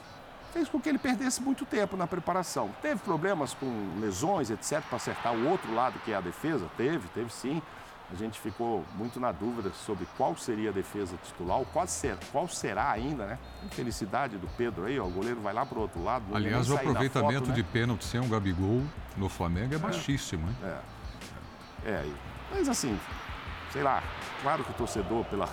fez 0.53 0.69
com 0.69 0.81
que 0.81 0.89
ele 0.89 0.99
perdesse 0.99 1.43
muito 1.43 1.67
tempo 1.67 1.97
na 1.97 2.07
preparação. 2.07 2.71
Teve 2.81 3.01
problemas 3.01 3.53
com 3.55 3.99
lesões, 4.01 4.51
etc., 4.51 4.81
para 4.83 4.97
acertar 4.97 5.35
o 5.35 5.49
outro 5.49 5.75
lado, 5.75 5.99
que 6.05 6.13
é 6.13 6.17
a 6.17 6.21
defesa? 6.21 6.67
Teve, 6.77 7.09
teve 7.09 7.33
sim. 7.33 7.61
A 8.13 8.17
gente 8.17 8.39
ficou 8.39 8.85
muito 8.97 9.19
na 9.19 9.33
dúvida 9.33 9.71
sobre 9.71 10.07
qual 10.17 10.37
seria 10.37 10.71
a 10.71 10.73
defesa 10.73 11.17
titular, 11.25 11.61
qual, 11.73 11.87
ser, 11.87 12.17
qual 12.31 12.47
será 12.47 12.91
ainda, 12.91 13.27
né? 13.27 13.39
Infelicidade 13.65 14.37
do 14.37 14.47
Pedro 14.57 14.85
aí, 14.85 15.01
ó, 15.01 15.05
o 15.05 15.11
goleiro 15.11 15.41
vai 15.41 15.55
lá 15.55 15.65
para 15.65 15.79
o 15.79 15.83
outro 15.83 16.03
lado. 16.03 16.25
Aliás, 16.35 16.69
o 16.71 16.77
aproveitamento 16.77 17.47
foto, 17.47 17.49
né? 17.49 17.55
de 17.55 17.63
pênalti 17.63 18.05
sem 18.05 18.21
um 18.21 18.29
Gabigol 18.29 18.83
no 19.17 19.29
Flamengo 19.29 19.73
é, 19.73 19.77
é 19.77 19.79
baixíssimo, 19.79 20.47
hein? 20.49 20.57
É. 20.63 21.91
é. 21.91 22.13
Mas 22.51 22.69
assim, 22.69 22.99
sei 23.73 23.83
lá, 23.83 24.03
claro 24.43 24.63
que 24.63 24.71
o 24.71 24.75
torcedor, 24.75 25.25
pela 25.25 25.49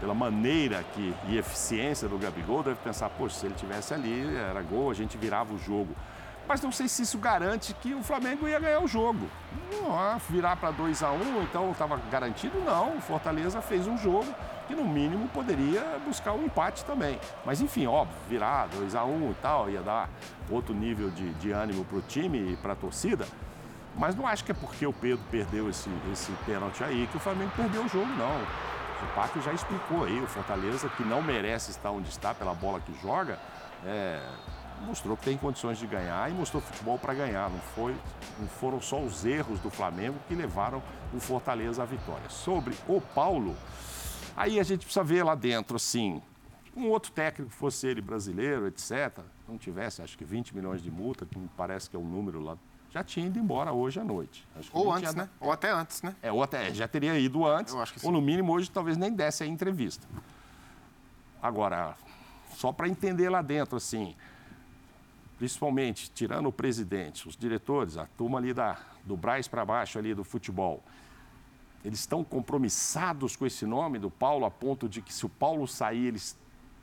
pela 0.00 0.14
maneira 0.14 0.84
que, 0.92 1.14
e 1.28 1.38
eficiência 1.38 2.08
do 2.08 2.18
Gabigol, 2.18 2.62
deve 2.62 2.76
pensar, 2.80 3.08
poxa, 3.08 3.40
se 3.40 3.46
ele 3.46 3.54
tivesse 3.54 3.94
ali, 3.94 4.36
era 4.36 4.60
gol, 4.60 4.90
a 4.90 4.94
gente 4.94 5.16
virava 5.16 5.54
o 5.54 5.58
jogo. 5.58 5.94
Mas 6.46 6.60
não 6.60 6.70
sei 6.70 6.88
se 6.88 7.02
isso 7.02 7.18
garante 7.18 7.72
que 7.74 7.94
o 7.94 8.02
Flamengo 8.02 8.46
ia 8.46 8.60
ganhar 8.60 8.80
o 8.80 8.88
jogo. 8.88 9.28
Virar 10.28 10.56
para 10.56 10.70
2 10.70 11.02
a 11.02 11.10
1 11.10 11.14
um, 11.14 11.42
então 11.42 11.70
estava 11.70 11.96
garantido? 12.10 12.58
Não. 12.60 12.96
O 12.96 13.00
Fortaleza 13.00 13.60
fez 13.62 13.86
um 13.86 13.96
jogo 13.96 14.26
que, 14.66 14.74
no 14.74 14.84
mínimo, 14.84 15.28
poderia 15.28 15.82
buscar 16.06 16.32
um 16.32 16.44
empate 16.44 16.84
também. 16.84 17.18
Mas, 17.44 17.60
enfim, 17.60 17.86
óbvio, 17.86 18.16
virar 18.28 18.66
2 18.68 18.94
a 18.94 19.04
1 19.04 19.10
um 19.10 19.30
e 19.30 19.34
tal, 19.34 19.70
ia 19.70 19.82
dar 19.82 20.08
outro 20.50 20.74
nível 20.74 21.10
de, 21.10 21.32
de 21.34 21.50
ânimo 21.50 21.84
para 21.84 21.98
o 21.98 22.02
time 22.02 22.52
e 22.52 22.56
para 22.56 22.72
a 22.72 22.76
torcida. 22.76 23.26
Mas 23.96 24.14
não 24.14 24.26
acho 24.26 24.44
que 24.44 24.50
é 24.50 24.54
porque 24.54 24.86
o 24.86 24.92
Pedro 24.92 25.24
perdeu 25.30 25.70
esse, 25.70 25.88
esse 26.12 26.32
pênalti 26.44 26.82
aí 26.82 27.06
que 27.10 27.16
o 27.16 27.20
Flamengo 27.20 27.52
perdeu 27.56 27.84
o 27.84 27.88
jogo, 27.88 28.10
não. 28.18 28.42
O 29.02 29.14
Paco 29.14 29.40
já 29.40 29.52
explicou 29.52 30.04
aí, 30.04 30.20
o 30.20 30.26
Fortaleza, 30.26 30.88
que 30.88 31.04
não 31.04 31.22
merece 31.22 31.70
estar 31.70 31.90
onde 31.90 32.08
está 32.08 32.34
pela 32.34 32.54
bola 32.54 32.80
que 32.80 32.92
joga, 33.00 33.38
é, 33.84 34.20
mostrou 34.84 35.16
que 35.16 35.24
tem 35.24 35.36
condições 35.36 35.78
de 35.78 35.86
ganhar 35.86 36.30
e 36.30 36.34
mostrou 36.34 36.62
futebol 36.62 36.98
para 36.98 37.14
ganhar. 37.14 37.50
Não, 37.50 37.58
foi, 37.74 37.94
não 38.38 38.46
foram 38.46 38.80
só 38.80 39.00
os 39.00 39.24
erros 39.24 39.58
do 39.60 39.70
Flamengo 39.70 40.16
que 40.28 40.34
levaram 40.34 40.82
o 41.12 41.20
Fortaleza 41.20 41.82
à 41.82 41.86
vitória. 41.86 42.28
Sobre 42.28 42.74
o 42.86 43.00
Paulo, 43.00 43.56
aí 44.36 44.60
a 44.60 44.62
gente 44.62 44.84
precisa 44.84 45.04
ver 45.04 45.22
lá 45.22 45.34
dentro, 45.34 45.76
assim, 45.76 46.22
um 46.76 46.88
outro 46.88 47.12
técnico, 47.12 47.50
fosse 47.50 47.86
ele 47.86 48.00
brasileiro, 48.00 48.66
etc., 48.66 49.20
não 49.48 49.58
tivesse, 49.58 50.02
acho 50.02 50.16
que 50.16 50.24
20 50.24 50.54
milhões 50.54 50.82
de 50.82 50.90
multa, 50.90 51.26
que 51.26 51.38
me 51.38 51.48
parece 51.56 51.88
que 51.88 51.96
é 51.96 51.98
o 51.98 52.04
número 52.04 52.40
lá 52.40 52.56
já 52.94 53.02
tinha 53.02 53.26
ido 53.26 53.40
embora 53.40 53.72
hoje 53.72 53.98
à 53.98 54.04
noite. 54.04 54.46
ou 54.72 54.92
antes, 54.92 55.10
tinha... 55.10 55.24
né? 55.24 55.28
Ou 55.40 55.50
até 55.50 55.68
antes, 55.72 56.00
né? 56.00 56.14
É, 56.22 56.30
ou 56.30 56.40
até, 56.44 56.72
já 56.72 56.86
teria 56.86 57.18
ido 57.18 57.44
antes. 57.44 57.74
ou 58.04 58.12
no 58.12 58.22
mínimo 58.22 58.52
hoje 58.52 58.70
talvez 58.70 58.96
nem 58.96 59.12
desse 59.12 59.42
a 59.42 59.46
entrevista. 59.46 60.06
Agora, 61.42 61.96
só 62.54 62.72
para 62.72 62.88
entender 62.88 63.28
lá 63.28 63.42
dentro, 63.42 63.76
assim, 63.76 64.14
principalmente 65.44 66.10
tirando 66.10 66.46
o 66.46 66.52
presidente, 66.52 67.28
os 67.28 67.36
diretores, 67.36 67.98
a 67.98 68.06
turma 68.06 68.38
ali 68.38 68.54
da, 68.54 68.78
do 69.04 69.14
Braz 69.14 69.46
para 69.46 69.62
baixo 69.62 69.98
ali 69.98 70.14
do 70.14 70.24
futebol, 70.24 70.82
eles 71.84 72.00
estão 72.00 72.24
compromissados 72.24 73.36
com 73.36 73.44
esse 73.44 73.66
nome 73.66 73.98
do 73.98 74.10
Paulo 74.10 74.46
a 74.46 74.50
ponto 74.50 74.88
de 74.88 75.02
que 75.02 75.12
se 75.12 75.26
o 75.26 75.28
Paulo 75.28 75.68
sair, 75.68 76.06
eles 76.06 76.34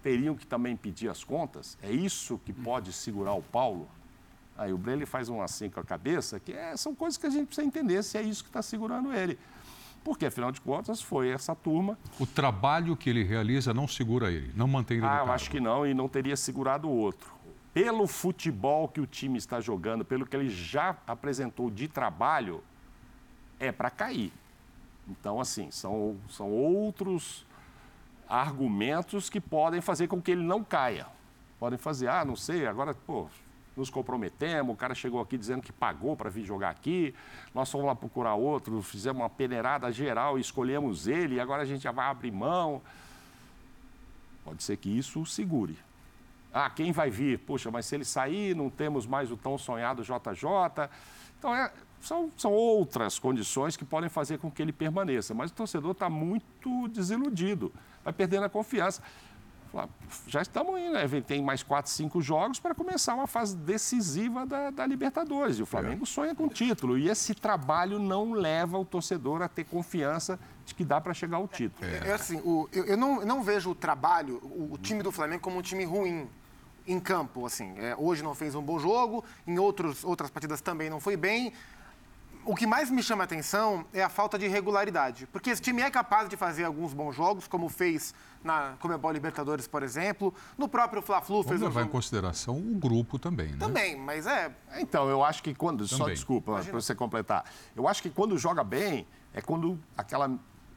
teriam 0.04 0.36
que 0.36 0.46
também 0.46 0.78
pedir 0.78 1.10
as 1.10 1.24
contas? 1.24 1.76
É 1.82 1.90
isso 1.92 2.40
que 2.46 2.54
pode 2.54 2.94
segurar 2.94 3.34
o 3.34 3.42
Paulo? 3.42 3.90
Aí 4.56 4.72
o 4.72 4.78
Breno 4.78 5.08
faz 5.08 5.28
um 5.28 5.42
assim 5.42 5.68
com 5.68 5.80
a 5.80 5.84
cabeça, 5.84 6.40
que 6.40 6.54
é, 6.54 6.78
são 6.78 6.94
coisas 6.94 7.18
que 7.18 7.26
a 7.26 7.32
gente 7.32 7.48
precisa 7.48 7.66
entender 7.66 8.04
se 8.04 8.16
é 8.16 8.22
isso 8.22 8.44
que 8.44 8.50
está 8.52 8.62
segurando 8.62 9.12
ele. 9.12 9.40
Porque, 10.04 10.26
afinal 10.26 10.52
de 10.52 10.62
contas, 10.62 11.02
foi 11.02 11.30
essa 11.30 11.56
turma. 11.56 11.98
O 12.20 12.26
trabalho 12.26 12.96
que 12.96 13.10
ele 13.10 13.24
realiza 13.24 13.74
não 13.74 13.88
segura 13.88 14.32
ele, 14.32 14.52
não 14.56 14.68
mantém 14.68 14.98
ele 14.98 15.06
Ah, 15.08 15.24
eu 15.26 15.32
acho 15.32 15.50
que 15.50 15.60
não, 15.60 15.86
e 15.86 15.94
não 15.94 16.08
teria 16.08 16.36
segurado 16.36 16.88
o 16.88 16.92
outro. 16.92 17.41
Pelo 17.74 18.06
futebol 18.06 18.88
que 18.88 19.00
o 19.00 19.08
time 19.08 19.38
está 19.38 19.62
jogando, 19.62 20.04
pelo 20.04 20.26
que 20.26 20.36
ele 20.36 20.50
já 20.50 20.98
apresentou 21.08 21.70
de 21.70 21.88
trabalho, 21.88 22.64
é 23.60 23.72
para 23.72 23.90
cair. 23.90 24.34
Então, 25.08 25.40
assim, 25.40 25.72
são, 25.72 26.18
são 26.30 26.50
outros 26.50 27.46
argumentos 28.28 29.30
que 29.30 29.40
podem 29.40 29.82
fazer 29.82 30.08
com 30.08 30.22
que 30.22 30.32
ele 30.32 30.44
não 30.44 30.64
caia. 30.64 31.08
Podem 31.60 31.78
fazer, 31.78 32.08
ah, 32.08 32.26
não 32.26 32.36
sei, 32.36 32.66
agora, 32.66 32.94
pô, 32.94 33.28
nos 33.76 33.90
comprometemos, 33.90 34.74
o 34.74 34.78
cara 34.78 34.94
chegou 34.94 35.22
aqui 35.22 35.38
dizendo 35.38 35.62
que 35.62 35.72
pagou 35.72 36.16
para 36.16 36.30
vir 36.30 36.44
jogar 36.44 36.70
aqui, 36.70 37.14
nós 37.54 37.72
fomos 37.72 37.88
lá 37.88 37.96
procurar 37.96 38.36
outro, 38.36 38.82
fizemos 38.82 39.22
uma 39.22 39.30
peneirada 39.30 39.92
geral 39.92 40.38
escolhemos 40.38 41.08
ele, 41.08 41.36
e 41.36 41.40
agora 41.40 41.62
a 41.62 41.66
gente 41.66 41.84
já 41.84 41.92
vai 41.92 42.08
abrir 42.08 42.32
mão. 42.32 42.82
Pode 44.44 44.64
ser 44.64 44.78
que 44.78 44.90
isso 44.90 45.26
segure. 45.26 45.78
Ah, 46.54 46.70
quem 46.70 46.92
vai 46.92 47.10
vir? 47.10 47.40
Poxa, 47.40 47.72
mas 47.72 47.86
se 47.86 47.96
ele 47.96 48.06
sair, 48.06 48.56
não 48.56 48.70
temos 48.70 49.06
mais 49.06 49.32
o 49.32 49.38
tão 49.38 49.58
sonhado 49.58 50.04
JJ. 50.04 50.90
Então, 51.38 51.56
é, 51.56 51.72
são, 52.02 52.30
são 52.36 52.52
outras 52.52 53.18
condições 53.18 53.78
que 53.78 53.86
podem 53.86 54.10
fazer 54.10 54.38
com 54.38 54.52
que 54.52 54.62
ele 54.62 54.74
permaneça. 54.74 55.34
Mas 55.34 55.52
o 55.52 55.54
torcedor 55.54 55.92
está 55.92 56.10
muito 56.10 56.88
desiludido, 56.90 57.72
vai 58.04 58.14
perdendo 58.14 58.46
a 58.46 58.50
confiança 58.50 59.02
já 60.28 60.42
estamos 60.42 60.80
indo, 60.80 60.94
né? 60.94 61.08
Tem 61.26 61.42
mais 61.42 61.64
quatro, 61.64 61.90
cinco 61.92 62.22
jogos 62.22 62.60
para 62.60 62.76
começar 62.76 63.16
uma 63.16 63.28
fase 63.28 63.56
decisiva 63.56 64.46
da, 64.46 64.70
da 64.70 64.86
Libertadores. 64.86 65.60
E 65.60 65.64
o 65.64 65.66
Flamengo 65.66 66.04
é. 66.04 66.06
sonha 66.06 66.36
com 66.36 66.50
título. 66.50 66.98
E 66.98 67.10
esse 67.10 67.34
trabalho 67.34 67.98
não 67.98 68.34
leva 68.34 68.78
o 68.78 68.84
torcedor 68.84 69.42
a 69.42 69.48
ter 69.48 69.64
confiança 69.64 70.38
de 70.66 70.76
que 70.76 70.84
dá 70.84 71.00
para 71.00 71.14
chegar 71.14 71.38
ao 71.38 71.48
título. 71.48 71.90
É, 71.90 72.10
é 72.10 72.14
assim, 72.14 72.38
o, 72.44 72.68
eu, 72.74 72.86
eu, 72.86 72.98
não, 72.98 73.22
eu 73.22 73.26
não 73.26 73.42
vejo 73.42 73.72
o 73.72 73.76
trabalho, 73.76 74.40
o, 74.44 74.74
o, 74.74 74.78
time 74.78 75.02
do 75.02 75.12
Flamengo 75.12 75.42
como 75.42 75.58
um 75.58 75.62
time 75.62 75.86
ruim 75.86 76.28
em 76.88 77.00
campo. 77.00 77.46
Assim, 77.46 77.74
é, 77.78 77.96
hoje 77.98 78.24
não 78.24 78.36
fez 78.36 78.56
um 78.56 78.62
bom 78.62 78.80
jogo, 78.80 79.24
em 79.46 79.58
outros, 79.60 80.04
outras 80.04 80.30
partidas 80.30 80.62
também 80.62 80.90
não 80.90 81.00
foi 81.00 81.16
bem 81.16 81.54
o 82.46 82.56
que 82.56 82.66
mais 82.66 82.90
me 82.90 83.04
chama 83.04 83.24
a 83.24 83.26
atenção 83.26 83.86
é 83.94 84.04
a 84.04 84.10
falta 84.10 84.38
de 84.38 84.48
regularidade. 84.48 85.28
Porque 85.28 85.50
esse 85.50 85.62
time 85.62 85.82
é 85.82 85.92
capaz 85.92 86.28
de 86.28 86.36
fazer 86.36 86.64
alguns 86.64 86.94
bons 86.94 87.16
jogos, 87.16 87.48
como 87.48 87.70
fez 87.70 88.14
na 88.44 88.74
Comebol 88.80 89.12
Libertadores, 89.12 89.68
por 89.68 89.84
exemplo. 89.84 90.34
No 90.58 90.68
próprio 90.68 91.02
Fla-Flu 91.02 91.44
fez 91.44 91.60
Vamos 91.60 91.62
levar 91.62 91.82
um 91.82 91.84
jogo... 91.84 91.90
em 91.90 91.92
consideração 91.92 92.58
o 92.58 92.76
grupo 92.76 93.20
também, 93.20 93.50
né? 93.50 93.58
Também, 93.60 93.96
mas 93.96 94.26
é... 94.26 94.52
Então, 94.78 95.10
eu 95.10 95.24
acho 95.24 95.44
que 95.44 95.54
quando... 95.54 95.88
Também. 95.88 95.98
Só 95.98 96.10
desculpa, 96.10 96.62
para 96.64 96.74
você 96.74 96.96
completar. 96.96 97.46
Eu 97.76 97.88
acho 97.88 98.02
que 98.02 98.10
quando 98.10 98.38
joga 98.38 98.64
bem, 98.64 99.06
é 99.34 99.42
quando 99.42 99.80
aquela 99.96 100.32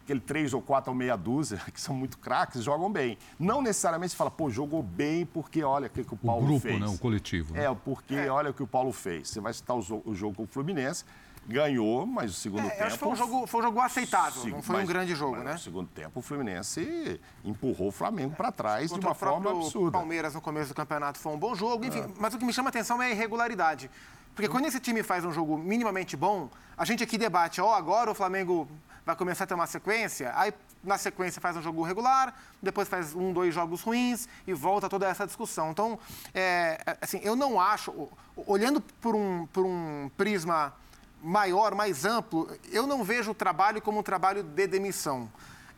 aquele 0.05 0.21
três 0.21 0.55
ou 0.55 0.63
quatro 0.63 0.93
ou 0.93 0.97
meia 0.97 1.17
dúzia, 1.17 1.59
que 1.73 1.81
são 1.81 1.95
muito 1.95 2.19
craques, 2.19 2.63
jogam 2.63 2.91
bem. 2.91 3.19
Não 3.39 3.61
necessariamente 3.61 4.11
se 4.11 4.17
fala, 4.17 4.31
pô, 4.31 4.49
jogou 4.51 4.83
bem 4.83 5.27
porque 5.27 5.65
olha 5.65 5.87
o 5.87 5.91
que, 5.91 6.05
que 6.05 6.15
o 6.15 6.17
Paulo 6.17 6.45
o 6.45 6.47
grupo, 6.47 6.61
fez. 6.61 6.81
Né? 6.81 6.87
O 6.87 6.99
coletivo. 6.99 7.55
Né? 7.55 7.65
É, 7.65 7.75
porque 7.75 8.15
é. 8.15 8.31
olha 8.31 8.51
o 8.51 8.55
que 8.55 8.63
o 8.63 8.67
Paulo 8.67 8.93
fez. 8.93 9.29
Você 9.31 9.41
vai 9.41 9.53
citar 9.53 9.77
o 9.77 9.83
jogo, 9.83 10.11
o 10.11 10.15
jogo 10.15 10.37
com 10.37 10.43
o 10.45 10.47
Fluminense, 10.47 11.05
ganhou, 11.47 12.07
mas 12.07 12.31
o 12.31 12.35
segundo 12.35 12.67
é, 12.67 12.71
tempo. 12.71 12.85
Acho 12.85 12.93
que 12.95 13.05
foi 13.05 13.09
um 13.09 13.17
jogo, 13.17 13.47
foi 13.47 13.61
um 13.61 13.65
jogo 13.65 13.81
aceitável, 13.81 14.47
não 14.47 14.63
foi 14.63 14.77
mas, 14.77 14.85
um 14.85 14.89
grande 14.89 15.15
jogo, 15.15 15.37
né? 15.37 15.53
No 15.53 15.59
segundo 15.59 15.89
tempo, 15.89 16.21
o 16.21 16.23
Fluminense 16.23 17.21
empurrou 17.45 17.89
o 17.89 17.93
Flamengo 17.93 18.35
para 18.35 18.51
trás 18.51 18.91
Contra 18.91 19.01
de 19.01 19.07
uma 19.07 19.15
forma 19.15 19.51
absurda. 19.51 19.89
O 19.89 19.93
Palmeiras 19.93 20.35
no 20.35 20.41
começo 20.41 20.69
do 20.69 20.75
campeonato 20.75 21.19
foi 21.19 21.33
um 21.33 21.39
bom 21.39 21.55
jogo, 21.55 21.85
enfim. 21.85 22.01
É. 22.01 22.09
Mas 22.19 22.35
o 22.35 22.39
que 22.39 22.45
me 22.45 22.53
chama 22.53 22.69
a 22.69 22.71
atenção 22.71 23.03
é 23.03 23.07
a 23.07 23.11
irregularidade. 23.11 23.91
Porque 24.35 24.49
quando 24.49 24.67
esse 24.67 24.81
time 24.81 25.03
faz 25.03 25.25
um 25.25 25.31
jogo 25.31 25.57
minimamente 25.57 26.17
bom, 26.17 26.51
a 26.77 26.85
gente 26.85 27.05
aqui 27.05 27.17
debate, 27.17 27.61
ó, 27.61 27.71
oh, 27.71 27.75
agora 27.75 28.11
o 28.11 28.15
Flamengo 28.15 28.69
vai 29.05 29.15
começar 29.15 29.45
a 29.45 29.47
ter 29.47 29.55
uma 29.55 29.67
sequência, 29.67 30.33
aí 30.35 30.53
na 30.83 30.99
sequência 30.99 31.41
faz 31.41 31.57
um 31.57 31.63
jogo 31.63 31.83
regular, 31.83 32.35
depois 32.63 32.89
faz 32.89 33.15
um, 33.15 33.33
dois 33.33 33.55
jogos 33.55 33.83
ruins 33.83 34.29
e 34.47 34.53
volta 34.53 34.89
toda 34.89 35.07
essa 35.07 35.27
discussão. 35.27 35.71
Então, 35.71 35.99
é, 36.35 36.97
assim, 37.01 37.21
eu 37.23 37.37
não 37.37 37.61
acho, 37.61 38.09
olhando 38.37 38.81
por 39.01 39.15
um, 39.15 39.47
por 39.47 39.65
um 39.65 40.11
prisma 40.17 40.75
maior, 41.23 41.75
mais 41.75 42.05
amplo, 42.05 42.49
eu 42.71 42.87
não 42.87 43.03
vejo 43.03 43.31
o 43.31 43.35
trabalho 43.35 43.81
como 43.81 44.01
um 44.01 44.03
trabalho 44.03 44.43
de 44.43 44.67
demissão. 44.67 45.31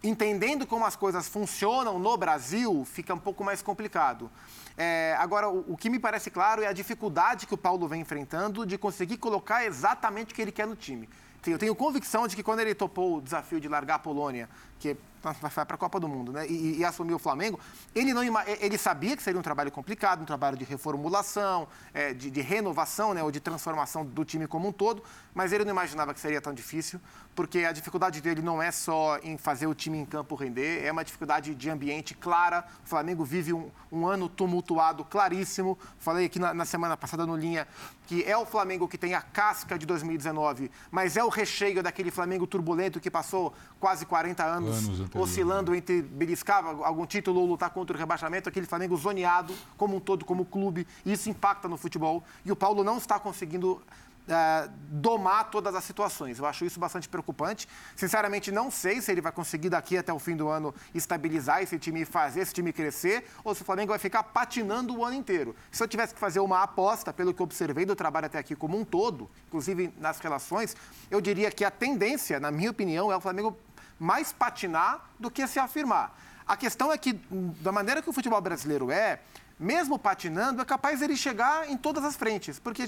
Entendendo 0.02 0.66
como 0.66 0.84
as 0.84 0.94
coisas 0.94 1.26
funcionam 1.26 1.98
no 1.98 2.16
Brasil, 2.16 2.84
fica 2.84 3.14
um 3.14 3.18
pouco 3.18 3.42
mais 3.42 3.62
complicado. 3.62 4.30
É, 4.76 5.16
agora, 5.18 5.48
o, 5.48 5.72
o, 5.72 5.76
que 5.76 5.88
me 5.88 5.98
parece 5.98 6.30
claro 6.30 6.62
é 6.62 6.66
a 6.66 6.72
dificuldade 6.72 7.46
que 7.46 7.54
o 7.54 7.56
Paulo 7.56 7.88
vem 7.88 8.02
enfrentando 8.02 8.66
de 8.66 8.76
conseguir 8.76 9.16
colocar 9.16 9.64
exatamente 9.64 10.32
o 10.32 10.34
que 10.34 10.42
ele 10.42 10.52
quer 10.52 10.66
no 10.66 10.76
time. 10.76 11.08
Eu 11.52 11.58
tenho 11.58 11.74
convicção 11.74 12.26
de 12.26 12.34
que 12.34 12.42
quando 12.42 12.60
ele 12.60 12.74
topou 12.74 13.16
o 13.16 13.20
desafio 13.20 13.60
de 13.60 13.68
largar 13.68 13.96
a 13.96 13.98
Polônia, 13.98 14.48
que 14.78 14.96
vai 15.34 15.66
para 15.66 15.74
a 15.74 15.78
Copa 15.78 15.98
do 15.98 16.08
Mundo, 16.08 16.32
né? 16.32 16.46
E, 16.46 16.78
e 16.78 16.84
assumiu 16.84 17.16
o 17.16 17.18
Flamengo, 17.18 17.58
ele, 17.94 18.12
não, 18.12 18.22
ele 18.60 18.78
sabia 18.78 19.16
que 19.16 19.22
seria 19.22 19.38
um 19.38 19.42
trabalho 19.42 19.72
complicado, 19.72 20.22
um 20.22 20.24
trabalho 20.24 20.56
de 20.56 20.64
reformulação, 20.64 21.66
é, 21.92 22.14
de, 22.14 22.30
de, 22.30 22.40
renovação, 22.40 23.12
né? 23.12 23.22
Ou 23.22 23.30
de 23.30 23.40
transformação 23.40 24.04
do 24.04 24.24
time 24.24 24.46
como 24.46 24.68
um 24.68 24.72
todo, 24.72 25.02
mas 25.34 25.52
ele 25.52 25.64
não 25.64 25.72
imaginava 25.72 26.14
que 26.14 26.20
seria 26.20 26.40
tão 26.40 26.54
difícil, 26.54 27.00
porque 27.34 27.60
a 27.60 27.72
dificuldade 27.72 28.20
dele 28.20 28.40
não 28.40 28.62
é 28.62 28.70
só 28.70 29.18
em 29.22 29.36
fazer 29.36 29.66
o 29.66 29.74
time 29.74 29.98
em 29.98 30.04
campo 30.04 30.34
render, 30.34 30.84
é 30.84 30.92
uma 30.92 31.04
dificuldade 31.04 31.54
de 31.54 31.70
ambiente 31.70 32.14
clara. 32.14 32.64
O 32.84 32.88
Flamengo 32.88 33.24
vive 33.24 33.52
um, 33.52 33.70
um 33.90 34.06
ano 34.06 34.28
tumultuado, 34.28 35.04
claríssimo. 35.04 35.78
Falei 35.98 36.26
aqui 36.26 36.38
na, 36.38 36.54
na 36.54 36.64
semana 36.64 36.96
passada 36.96 37.26
no 37.26 37.36
Linha 37.36 37.66
que 38.06 38.24
é 38.24 38.36
o 38.36 38.46
Flamengo 38.46 38.86
que 38.86 38.96
tem 38.96 39.14
a 39.14 39.20
casca 39.20 39.78
de 39.78 39.84
2019, 39.84 40.70
mas 40.90 41.16
é 41.16 41.24
o 41.24 41.28
recheio 41.28 41.82
daquele 41.82 42.10
Flamengo 42.10 42.46
turbulento 42.46 43.00
que 43.00 43.10
passou 43.10 43.52
quase 43.80 44.06
40 44.06 44.44
anos, 44.44 44.65
anos 44.68 45.14
oscilando 45.14 45.74
entre 45.74 46.02
beliscar 46.02 46.64
algum 46.64 47.06
título 47.06 47.40
ou 47.40 47.46
lutar 47.46 47.70
contra 47.70 47.96
o 47.96 47.98
rebaixamento, 47.98 48.48
aquele 48.48 48.66
Flamengo 48.66 48.96
zoneado 48.96 49.54
como 49.76 49.96
um 49.96 50.00
todo, 50.00 50.24
como 50.24 50.44
clube, 50.44 50.86
isso 51.04 51.28
impacta 51.28 51.68
no 51.68 51.76
futebol. 51.76 52.22
E 52.44 52.52
o 52.52 52.56
Paulo 52.56 52.84
não 52.84 52.98
está 52.98 53.18
conseguindo 53.18 53.82
é, 54.28 54.68
domar 54.90 55.50
todas 55.50 55.74
as 55.74 55.84
situações. 55.84 56.38
Eu 56.38 56.46
acho 56.46 56.64
isso 56.64 56.80
bastante 56.80 57.08
preocupante. 57.08 57.68
Sinceramente, 57.94 58.50
não 58.50 58.70
sei 58.70 59.00
se 59.00 59.12
ele 59.12 59.20
vai 59.20 59.32
conseguir 59.32 59.68
daqui 59.68 59.96
até 59.96 60.12
o 60.12 60.18
fim 60.18 60.36
do 60.36 60.48
ano 60.48 60.74
estabilizar 60.94 61.62
esse 61.62 61.78
time 61.78 62.02
e 62.02 62.04
fazer 62.04 62.40
esse 62.40 62.52
time 62.52 62.72
crescer, 62.72 63.24
ou 63.44 63.54
se 63.54 63.62
o 63.62 63.64
Flamengo 63.64 63.90
vai 63.90 63.98
ficar 63.98 64.22
patinando 64.24 64.96
o 64.96 65.04
ano 65.04 65.14
inteiro. 65.14 65.54
Se 65.70 65.82
eu 65.82 65.88
tivesse 65.88 66.14
que 66.14 66.20
fazer 66.20 66.40
uma 66.40 66.62
aposta, 66.62 67.12
pelo 67.12 67.32
que 67.32 67.42
observei 67.42 67.84
do 67.84 67.94
trabalho 67.94 68.26
até 68.26 68.38
aqui 68.38 68.56
como 68.56 68.76
um 68.78 68.84
todo, 68.84 69.30
inclusive 69.46 69.92
nas 69.98 70.18
relações, 70.18 70.76
eu 71.10 71.20
diria 71.20 71.50
que 71.50 71.64
a 71.64 71.70
tendência, 71.70 72.40
na 72.40 72.50
minha 72.50 72.70
opinião, 72.70 73.12
é 73.12 73.16
o 73.16 73.20
Flamengo 73.20 73.56
mais 73.98 74.32
patinar 74.32 75.08
do 75.18 75.30
que 75.30 75.46
se 75.46 75.58
afirmar. 75.58 76.16
A 76.46 76.56
questão 76.56 76.92
é 76.92 76.98
que, 76.98 77.12
da 77.60 77.72
maneira 77.72 78.00
que 78.00 78.08
o 78.08 78.12
futebol 78.12 78.40
brasileiro 78.40 78.90
é, 78.90 79.20
mesmo 79.58 79.98
patinando, 79.98 80.60
é 80.60 80.64
capaz 80.64 81.00
ele 81.00 81.16
chegar 81.16 81.68
em 81.68 81.76
todas 81.76 82.04
as 82.04 82.14
frentes. 82.14 82.58
Porque 82.58 82.84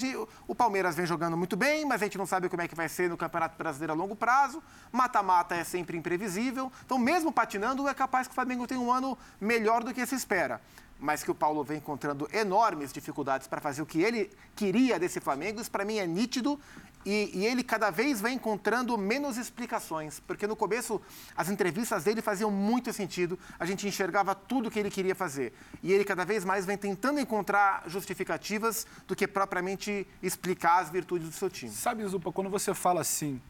o 0.47 0.55
Palmeiras 0.55 0.95
vem 0.95 1.07
jogando 1.07 1.37
muito 1.37 1.57
bem, 1.57 1.85
mas 1.85 2.03
a 2.03 2.05
gente 2.05 2.19
não 2.19 2.27
sabe 2.27 2.49
como 2.49 2.62
é 2.62 2.69
que 2.69 2.75
vai 2.75 2.88
ser 2.88 3.09
no 3.09 3.17
Campeonato 3.17 3.57
Brasileiro 3.57 3.93
a 3.93 3.97
longo 3.97 4.15
prazo. 4.15 4.62
Mata-mata 4.93 5.55
é 5.55 5.65
sempre 5.65 5.97
imprevisível. 5.97 6.71
Então, 6.85 6.99
mesmo 6.99 7.33
patinando, 7.33 7.88
é 7.88 7.95
capaz 7.95 8.27
que 8.27 8.33
o 8.33 8.35
Flamengo 8.35 8.67
tenha 8.67 8.81
um 8.81 8.93
ano 8.93 9.17
melhor 9.41 9.83
do 9.83 9.95
que 9.95 10.05
se 10.07 10.15
espera. 10.15 10.61
Mas 10.99 11.23
que 11.23 11.31
o 11.31 11.35
Paulo 11.35 11.62
vem 11.62 11.78
encontrando 11.78 12.28
enormes 12.33 12.93
dificuldades 12.93 13.47
para 13.47 13.61
fazer 13.61 13.83
o 13.83 13.87
que 13.87 14.02
ele 14.02 14.31
queria 14.57 14.99
desse 14.99 15.21
Flamengo, 15.21 15.61
isso 15.61 15.71
para 15.71 15.85
mim 15.85 15.99
é 15.99 16.07
nítido 16.07 16.59
e, 17.07 17.31
e, 17.33 17.47
ele 17.47 17.62
cada 17.62 17.90
vez 17.90 18.21
vai 18.21 18.33
encontrando 18.33 18.99
menos 18.99 19.37
explicações, 19.37 20.21
porque 20.21 20.47
no 20.47 20.57
começo 20.57 21.00
as 21.37 21.49
entrevistas 21.49 22.05
dele 22.05 22.21
faziam 22.21 22.50
muito 22.50 22.93
sentido, 22.93 23.38
a 23.59 23.64
gente 23.64 23.87
enxergava 23.87 24.35
tudo 24.35 24.69
o 24.69 24.71
que 24.71 24.78
ele 24.78 24.90
queria 24.90 25.14
fazer. 25.14 25.52
E 25.83 25.93
ele 25.93 26.05
cada 26.05 26.25
vez 26.25 26.45
mais 26.45 26.67
vem 26.67 26.76
tentando 26.76 27.21
encontrar 27.21 27.85
justificativas 27.87 28.87
do 29.07 29.14
que 29.14 29.26
propriamente 29.26 30.07
explicar 30.23 30.81
as 30.81 30.90
virtudes 30.90 31.28
do 31.28 31.35
seu 31.35 31.49
time. 31.49 31.73
Sabe, 31.73 32.07
Zupa, 32.07 32.33
quando 32.33 32.50
você 32.50 32.75
fala 32.75 33.00
assim, 33.00 33.40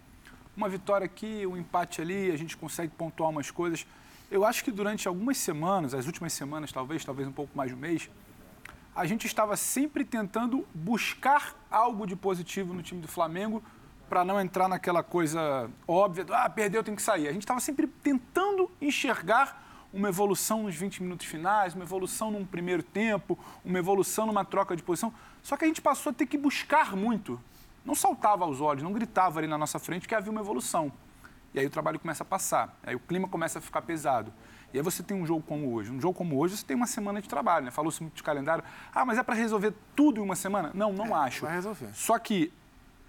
uma 0.57 0.69
vitória 0.69 1.07
aqui, 1.07 1.47
um 1.47 1.57
empate 1.57 2.01
ali, 2.01 2.31
a 2.31 2.37
gente 2.37 2.57
consegue 2.57 2.93
pontuar 2.97 3.31
umas 3.31 3.51
coisas. 3.51 3.87
Eu 4.31 4.45
acho 4.45 4.63
que 4.63 4.71
durante 4.71 5.09
algumas 5.09 5.39
semanas, 5.39 5.95
as 5.95 6.05
últimas 6.05 6.35
semanas 6.35 6.71
talvez, 6.71 7.03
talvez 7.03 7.27
um 7.27 7.33
pouco 7.33 7.57
mais 7.57 7.71
de 7.71 7.75
um 7.75 7.79
mês, 7.79 8.11
a 8.95 9.07
gente 9.07 9.27
estava 9.27 9.57
sempre 9.57 10.05
tentando 10.05 10.67
buscar 10.75 11.55
algo 11.71 12.07
de 12.07 12.15
positivo 12.15 12.75
no 12.75 12.83
time 12.83 13.01
do 13.01 13.09
Flamengo 13.09 13.63
para 14.07 14.27
não 14.27 14.39
entrar 14.39 14.69
naquela 14.69 15.03
coisa 15.03 15.71
óbvia, 15.87 16.25
do, 16.25 16.35
ah, 16.35 16.49
perdeu, 16.51 16.85
tem 16.85 16.95
que 16.95 17.01
sair. 17.01 17.27
A 17.27 17.33
gente 17.33 17.43
estava 17.43 17.61
sempre 17.61 17.87
tentando 17.87 18.71
enxergar 18.83 19.89
uma 19.95 20.11
evolução 20.11 20.65
nos 20.65 20.75
20 20.75 21.03
minutos 21.03 21.27
finais, 21.27 21.75
uma 21.75 21.85
evolução 21.85 22.31
num 22.31 22.45
primeiro 22.45 22.83
tempo, 22.83 23.39
uma 23.65 23.79
evolução 23.79 24.27
numa 24.27 24.45
troca 24.45 24.77
de 24.77 24.83
posição. 24.83 25.13
Só 25.43 25.57
que 25.57 25.65
a 25.65 25.69
gente 25.69 25.81
passou 25.81 26.11
a 26.11 26.13
ter 26.13 26.27
que 26.27 26.37
buscar 26.37 26.95
muito. 26.95 27.41
Não 27.83 27.95
saltava 27.95 28.45
aos 28.45 28.61
olhos, 28.61 28.83
não 28.83 28.93
gritava 28.93 29.39
ali 29.41 29.49
na 29.49 29.57
nossa 29.57 29.79
frente 29.79 30.07
que 30.07 30.15
havia 30.15 30.31
uma 30.31 30.41
evolução. 30.43 30.93
E 31.55 31.61
aí 31.61 31.67
o 31.67 31.71
trabalho 31.71 31.99
começa 31.99 32.23
a 32.23 32.27
passar, 32.27 32.79
aí 32.83 32.95
o 32.95 33.01
clima 33.01 33.27
começa 33.29 33.59
a 33.59 33.63
ficar 33.63 33.83
pesado. 33.83 34.33
E 34.73 34.77
aí 34.77 34.83
você 34.83 35.03
tem 35.03 35.17
um 35.17 35.25
jogo 35.25 35.43
como 35.43 35.73
hoje. 35.73 35.91
Um 35.91 36.01
jogo 36.01 36.15
como 36.15 36.37
hoje, 36.37 36.57
você 36.57 36.67
tem 36.67 36.77
uma 36.77 36.87
semana 36.87 37.23
de 37.23 37.29
trabalho, 37.29 37.65
né? 37.65 37.71
Falou-se 37.71 38.03
muito 38.03 38.17
de 38.17 38.23
calendário. 38.23 38.63
Ah, 38.95 39.05
mas 39.05 39.19
é 39.19 39.23
para 39.23 39.35
resolver 39.35 39.73
tudo 39.97 40.21
em 40.21 40.25
uma 40.25 40.37
semana? 40.37 40.71
Não, 40.75 40.93
não 40.93 41.07
é, 41.07 41.27
acho. 41.27 41.47
Vai 41.47 41.55
resolver. 41.55 41.89
Só 41.95 42.19
que, 42.19 42.53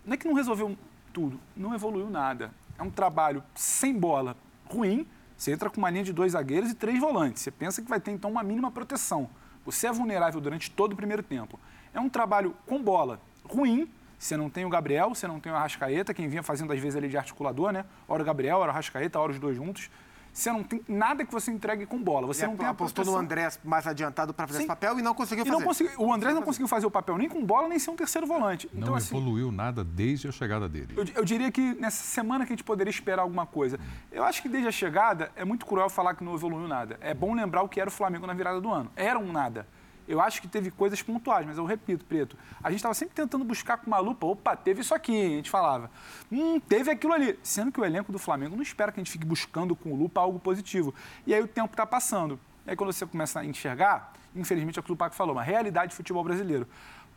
não 0.05 0.13
é 0.13 0.17
que 0.17 0.27
não 0.27 0.33
resolveu 0.33 0.77
tudo, 1.11 1.39
não 1.55 1.73
evoluiu 1.73 2.09
nada. 2.09 2.51
É 2.77 2.83
um 2.83 2.89
trabalho 2.89 3.43
sem 3.53 3.93
bola, 3.93 4.37
ruim. 4.65 5.05
Você 5.35 5.51
entra 5.51 5.69
com 5.69 5.77
uma 5.77 5.89
linha 5.89 6.03
de 6.03 6.13
dois 6.13 6.31
zagueiros 6.31 6.71
e 6.71 6.73
três 6.73 6.99
volantes. 6.99 7.43
Você 7.43 7.51
pensa 7.51 7.81
que 7.81 7.89
vai 7.89 7.99
ter, 7.99 8.11
então, 8.11 8.31
uma 8.31 8.43
mínima 8.43 8.71
proteção. 8.71 9.29
Você 9.65 9.87
é 9.87 9.91
vulnerável 9.91 10.39
durante 10.39 10.71
todo 10.71 10.93
o 10.93 10.95
primeiro 10.95 11.21
tempo. 11.21 11.59
É 11.93 11.99
um 11.99 12.09
trabalho 12.09 12.55
com 12.65 12.81
bola 12.81 13.19
ruim. 13.43 13.89
Você 14.19 14.35
não 14.35 14.49
tem 14.49 14.65
o 14.65 14.69
Gabriel, 14.69 15.09
você 15.15 15.25
não 15.25 15.39
tem 15.39 15.49
o 15.49 15.55
Arrascaeta, 15.55 16.13
quem 16.13 16.27
vinha 16.27 16.43
fazendo 16.43 16.73
às 16.73 16.79
vezes 16.79 16.97
ali 16.97 17.07
de 17.07 17.17
articulador, 17.17 17.71
né? 17.71 17.85
Hora 18.05 18.21
o 18.21 18.25
Gabriel, 18.25 18.57
hora 18.57 18.67
o 18.67 18.71
Arrascaeta, 18.71 19.17
hora 19.17 19.31
os 19.31 19.39
dois 19.39 19.55
juntos. 19.55 19.89
Você 20.31 20.51
não 20.51 20.63
tem 20.63 20.81
nada 20.87 21.25
que 21.25 21.31
você 21.31 21.51
entregue 21.51 21.85
com 21.85 22.01
bola. 22.01 22.27
Você 22.27 22.45
e 22.45 22.47
não 22.47 22.55
tem 22.55 22.67
apostou 22.67 23.03
no 23.03 23.17
André 23.17 23.49
mais 23.63 23.87
adiantado 23.87 24.33
para 24.33 24.45
fazer 24.45 24.59
Sim. 24.59 24.63
esse 24.63 24.67
papel 24.67 24.99
e 24.99 25.01
não 25.01 25.13
conseguiu 25.13 25.45
fazer. 25.45 25.57
Não 25.57 25.65
consegui, 25.65 25.91
o 25.97 26.13
André 26.13 26.33
não 26.33 26.41
conseguiu 26.41 26.67
fazer 26.67 26.85
o 26.85 26.91
papel 26.91 27.17
nem 27.17 27.27
com 27.27 27.43
bola, 27.43 27.67
nem 27.67 27.79
ser 27.79 27.89
um 27.89 27.95
terceiro 27.95 28.27
volante. 28.27 28.69
Então, 28.73 28.89
não 28.89 28.95
assim, 28.95 29.15
evoluiu 29.15 29.51
nada 29.51 29.83
desde 29.83 30.27
a 30.27 30.31
chegada 30.31 30.69
dele. 30.69 30.93
Eu, 30.95 31.05
eu, 31.15 31.25
diria 31.25 31.51
que 31.51 31.73
nessa 31.75 32.03
semana 32.03 32.45
que 32.45 32.53
a 32.53 32.55
gente 32.55 32.63
poderia 32.63 32.91
esperar 32.91 33.23
alguma 33.23 33.45
coisa. 33.45 33.79
Eu 34.11 34.23
acho 34.23 34.41
que 34.41 34.49
desde 34.49 34.67
a 34.67 34.71
chegada 34.71 35.31
é 35.35 35.43
muito 35.43 35.65
cruel 35.65 35.89
falar 35.89 36.13
que 36.13 36.23
não 36.23 36.35
evoluiu 36.35 36.67
nada. 36.67 36.97
É 37.01 37.13
bom 37.13 37.33
lembrar 37.33 37.63
o 37.63 37.69
que 37.69 37.81
era 37.81 37.89
o 37.89 37.91
Flamengo 37.91 38.27
na 38.27 38.33
virada 38.33 38.61
do 38.61 38.71
ano. 38.71 38.91
Era 38.95 39.17
um 39.17 39.31
nada. 39.31 39.67
Eu 40.09 40.19
acho 40.19 40.41
que 40.41 40.47
teve 40.47 40.71
coisas 40.71 41.03
pontuais, 41.03 41.45
mas 41.45 41.59
eu 41.59 41.65
repito, 41.65 42.03
Preto, 42.03 42.35
a 42.63 42.71
gente 42.71 42.79
estava 42.79 42.95
sempre 42.95 43.13
tentando 43.13 43.45
buscar 43.45 43.77
com 43.77 43.85
uma 43.85 43.99
lupa, 43.99 44.25
opa, 44.25 44.55
teve 44.55 44.81
isso 44.81 44.95
aqui, 44.95 45.15
a 45.15 45.35
gente 45.35 45.51
falava. 45.51 45.91
Hum, 46.31 46.59
teve 46.59 46.89
aquilo 46.89 47.13
ali. 47.13 47.37
Sendo 47.43 47.71
que 47.71 47.79
o 47.79 47.85
elenco 47.85 48.11
do 48.11 48.17
Flamengo 48.17 48.55
não 48.55 48.63
espera 48.63 48.91
que 48.91 48.99
a 48.99 49.03
gente 49.03 49.11
fique 49.11 49.23
buscando 49.23 49.75
com 49.75 49.95
lupa 49.95 50.19
algo 50.19 50.39
positivo. 50.39 50.95
E 51.27 51.33
aí 51.33 51.39
o 51.39 51.47
tempo 51.47 51.73
está 51.73 51.85
passando. 51.85 52.39
E 52.65 52.71
aí 52.71 52.75
quando 52.75 52.91
você 52.91 53.05
começa 53.05 53.39
a 53.39 53.45
enxergar, 53.45 54.11
infelizmente 54.35 54.79
é 54.79 54.81
o 54.81 54.83
que 54.83 54.91
o 54.91 54.95
Paco 54.95 55.15
falou, 55.15 55.35
uma 55.35 55.43
realidade 55.43 55.93
do 55.93 55.95
futebol 55.95 56.23
brasileiro. 56.23 56.67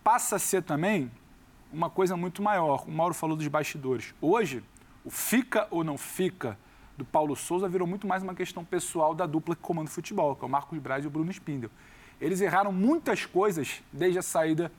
Passa 0.05 0.37
a 0.37 0.38
ser 0.38 0.62
também 0.62 1.11
uma 1.72 1.88
coisa 1.88 2.14
muito 2.14 2.42
maior. 2.42 2.85
O 2.87 2.90
Mauro 2.90 3.14
falou 3.14 3.35
dos 3.35 3.48
bastidores. 3.48 4.14
Hoje, 4.20 4.62
o 5.02 5.11
fica 5.11 5.66
ou 5.70 5.83
não 5.83 5.96
fica 5.96 6.59
do 6.94 7.07
Paulo 7.07 7.35
Souza 7.35 7.66
virou 7.68 7.88
muito 7.88 8.07
mais 8.07 8.22
uma 8.22 8.35
questão 8.35 8.62
pessoal 8.62 9.14
da 9.14 9.24
dupla 9.24 9.57
que 9.57 9.62
comanda 9.62 9.88
o 9.88 9.92
futebol, 9.92 10.37
que 10.37 10.44
é 10.44 10.46
o 10.46 10.50
Marcos 10.50 10.78
Braz 10.78 11.05
e 11.05 11.09
o 11.09 11.11
Bruno 11.11 11.31
Spindel. 11.31 11.70
Eles 12.23 12.41
erraram 12.41 12.71
muitas 12.71 13.27
coisas 13.27 13.83
desde 13.93 14.17
a 14.17 14.23
saída 14.23 14.71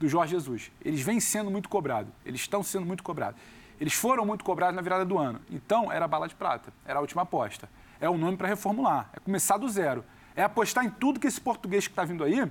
do 0.00 0.08
Jorge 0.08 0.30
Jesus. 0.30 0.72
Eles 0.82 1.02
vêm 1.02 1.20
sendo 1.20 1.50
muito 1.50 1.68
cobrados, 1.68 2.10
eles 2.24 2.40
estão 2.40 2.62
sendo 2.62 2.86
muito 2.86 3.02
cobrados. 3.02 3.38
Eles 3.78 3.92
foram 3.92 4.24
muito 4.24 4.42
cobrados 4.42 4.74
na 4.74 4.80
virada 4.80 5.04
do 5.04 5.18
ano. 5.18 5.38
Então, 5.50 5.92
era 5.92 6.06
a 6.06 6.08
bala 6.08 6.26
de 6.26 6.34
prata, 6.34 6.72
era 6.86 6.98
a 6.98 7.02
última 7.02 7.22
aposta. 7.22 7.68
É 8.00 8.08
o 8.08 8.16
nome 8.16 8.38
para 8.38 8.48
reformular, 8.48 9.10
é 9.12 9.20
começar 9.20 9.58
do 9.58 9.68
zero. 9.68 10.02
É 10.34 10.42
apostar 10.42 10.82
em 10.82 10.88
tudo 10.88 11.20
que 11.20 11.26
esse 11.26 11.38
português 11.38 11.86
que 11.86 11.92
está 11.92 12.04
vindo 12.04 12.24
aí, 12.24 12.50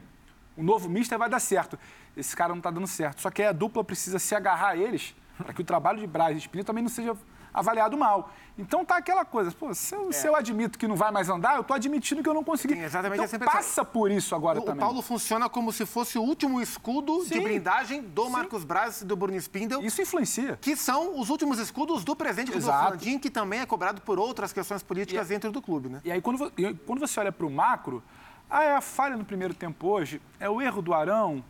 o 0.55 0.61
novo 0.61 0.87
mister 0.87 1.17
vai 1.17 1.29
dar 1.29 1.39
certo. 1.39 1.79
Esse 2.15 2.35
cara 2.35 2.49
não 2.49 2.59
está 2.59 2.69
dando 2.69 2.85
certo. 2.85 3.21
Só 3.21 3.31
que 3.31 3.41
a 3.41 3.51
dupla 3.51 3.83
precisa 3.83 4.19
se 4.19 4.35
agarrar 4.35 4.69
a 4.69 4.77
eles 4.77 5.15
para 5.35 5.51
que 5.51 5.61
o 5.61 5.65
trabalho 5.65 5.99
de 5.99 6.05
Braz 6.05 6.35
e 6.35 6.39
Espírito 6.39 6.67
também 6.67 6.83
não 6.83 6.91
seja 6.91 7.17
avaliado 7.59 7.97
mal. 7.97 8.31
Então 8.57 8.83
tá 8.83 8.97
aquela 8.97 9.23
coisa, 9.23 9.51
pô, 9.51 9.73
se 9.73 9.93
eu, 9.93 10.09
é. 10.09 10.11
se 10.11 10.27
eu 10.27 10.35
admito 10.35 10.79
que 10.79 10.87
não 10.87 10.95
vai 10.95 11.11
mais 11.11 11.29
andar, 11.29 11.57
eu 11.57 11.63
tô 11.63 11.73
admitindo 11.73 12.23
que 12.23 12.29
eu 12.29 12.33
não 12.33 12.43
consegui. 12.43 12.73
Sim, 12.73 12.83
exatamente. 12.83 13.35
Então, 13.35 13.47
passa 13.47 13.85
por 13.85 14.09
isso 14.09 14.33
agora 14.33 14.59
o, 14.59 14.63
também. 14.63 14.77
O 14.77 14.79
Paulo 14.79 15.01
funciona 15.01 15.47
como 15.47 15.71
se 15.71 15.85
fosse 15.85 16.17
o 16.17 16.23
último 16.23 16.59
escudo 16.59 17.23
Sim. 17.23 17.35
de 17.35 17.39
blindagem 17.39 18.01
do 18.01 18.25
Sim. 18.25 18.31
Marcos 18.31 18.63
Braz 18.63 19.01
e 19.01 19.05
do 19.05 19.15
Bruno 19.15 19.37
Spindel. 19.37 19.81
Isso 19.81 20.01
influencia. 20.01 20.57
Que 20.59 20.75
são 20.75 21.19
os 21.19 21.29
últimos 21.29 21.59
escudos 21.59 22.03
do 22.03 22.15
presidente 22.15 22.51
do 22.51 22.61
Flandin, 22.61 23.19
que 23.19 23.29
também 23.29 23.59
é 23.59 23.65
cobrado 23.65 24.01
por 24.01 24.17
outras 24.17 24.51
questões 24.51 24.81
políticas 24.81 25.27
e, 25.27 25.29
dentro 25.29 25.51
do 25.51 25.61
clube, 25.61 25.89
né? 25.89 26.01
E 26.03 26.11
aí 26.11 26.21
quando, 26.21 26.51
quando 26.85 26.99
você 26.99 27.19
olha 27.19 27.31
para 27.31 27.45
o 27.45 27.51
macro, 27.51 28.03
ah, 28.49 28.63
é 28.63 28.75
a 28.75 28.81
falha 28.81 29.15
no 29.15 29.25
primeiro 29.25 29.53
tempo 29.53 29.87
hoje, 29.87 30.21
é 30.39 30.49
o 30.49 30.61
erro 30.61 30.81
do 30.81 30.93
Arão, 30.93 31.43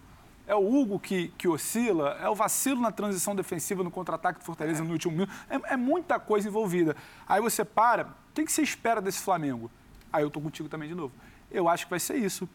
é 0.48 0.56
o 0.56 0.66
Hugo 0.66 0.98
que, 0.98 1.28
que 1.38 1.48
oscila, 1.48 2.18
é 2.22 2.30
o 2.30 2.34
vacilo 2.34 2.80
na 2.80 2.92
transição 2.92 3.36
defensiva 3.36 3.84
no 3.84 3.92
contra-ataque 3.92 4.40
do 4.40 4.46
Fortaleza 4.46 4.82
é. 4.82 4.86
no 4.86 4.94
último 4.94 5.12
minuto. 5.12 5.32
É, 5.50 5.74
é, 5.74 5.78
muita 5.78 6.20
coisa 6.20 6.48
envolvida. 6.48 6.96
Aí 7.28 7.42
você 7.42 7.66
para, 7.66 8.08
o 8.32 8.34
que 8.34 8.50
você 8.50 8.62
espera 8.62 9.02
desse 9.02 9.20
Flamengo? 9.20 9.70
Aí 10.12 10.24
eu 10.24 10.32
tô 10.32 10.40
contigo 10.40 10.70
também 10.70 10.88
de 10.88 10.96
novo. 10.96 11.14
Eu 11.52 11.68
acho 11.68 11.86
que 11.86 11.90
vai 11.90 12.00
ser 12.00 12.16
isso. 12.16 12.48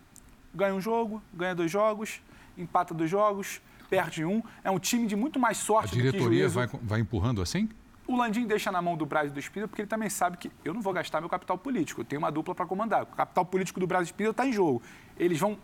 Ganha 0.55 0.75
um 0.75 0.81
jogo, 0.81 1.23
ganha 1.35 1.55
dois 1.55 1.71
jogos, 1.71 2.23
empata 2.57 2.95
dois 2.95 3.11
jogos, 3.11 3.61
perde 3.91 4.25
um. 4.25 4.43
É 4.65 4.71
um 4.71 4.79
time 4.79 5.07
de 5.07 5.15
muito 5.15 5.39
mais 5.39 5.59
sorte 5.59 5.95
A 5.95 6.03
diretoria 6.03 6.49
vai, 6.49 6.67
vai 6.67 7.01
empurrando 7.01 7.43
assim? 7.43 7.69
O 8.07 8.17
Landim 8.17 8.47
deixa 8.47 8.73
na 8.73 8.81
mão 8.81 8.97
do 8.97 9.07
Brasil 9.07 9.33
do 9.33 9.39
Espírito 9.39 9.69
porque 9.69 9.83
ele 9.83 9.89
também 9.89 10.09
sabe 10.09 10.37
que 10.39 10.51
eu 10.65 10.73
não 10.75 10.81
vou 10.81 10.93
gastar 10.93 11.21
meu 11.21 11.29
capital 11.29 11.59
político. 11.59 12.01
Eu 12.01 12.05
tenho 12.05 12.21
uma 12.21 12.33
dupla 12.33 12.55
para 12.55 12.67
comandar. 12.67 13.03
O 13.03 13.07
capital 13.07 13.45
político 13.45 13.79
do 13.79 13.87
Brasil 13.87 14.07
do 14.07 14.09
Espírito 14.09 14.33
está 14.33 14.47
em 14.47 14.53
jogo. 14.53 14.83
Eles 15.17 15.39
vão 15.39 15.59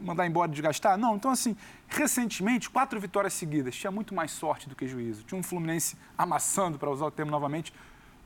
mandar 0.00 0.26
embora 0.26 0.50
e 0.50 0.52
desgastar? 0.52 0.96
Não. 0.96 1.16
Então, 1.16 1.30
assim, 1.30 1.56
recentemente, 1.88 2.70
quatro 2.70 2.98
vitórias 3.00 3.32
seguidas. 3.34 3.74
Tinha 3.74 3.90
muito 3.90 4.14
mais 4.14 4.30
sorte 4.30 4.68
do 4.68 4.74
que 4.74 4.86
juízo. 4.86 5.22
Tinha 5.24 5.38
um 5.38 5.42
Fluminense 5.42 5.96
amassando, 6.16 6.78
para 6.78 6.90
usar 6.90 7.06
o 7.06 7.10
termo 7.10 7.30
novamente, 7.30 7.72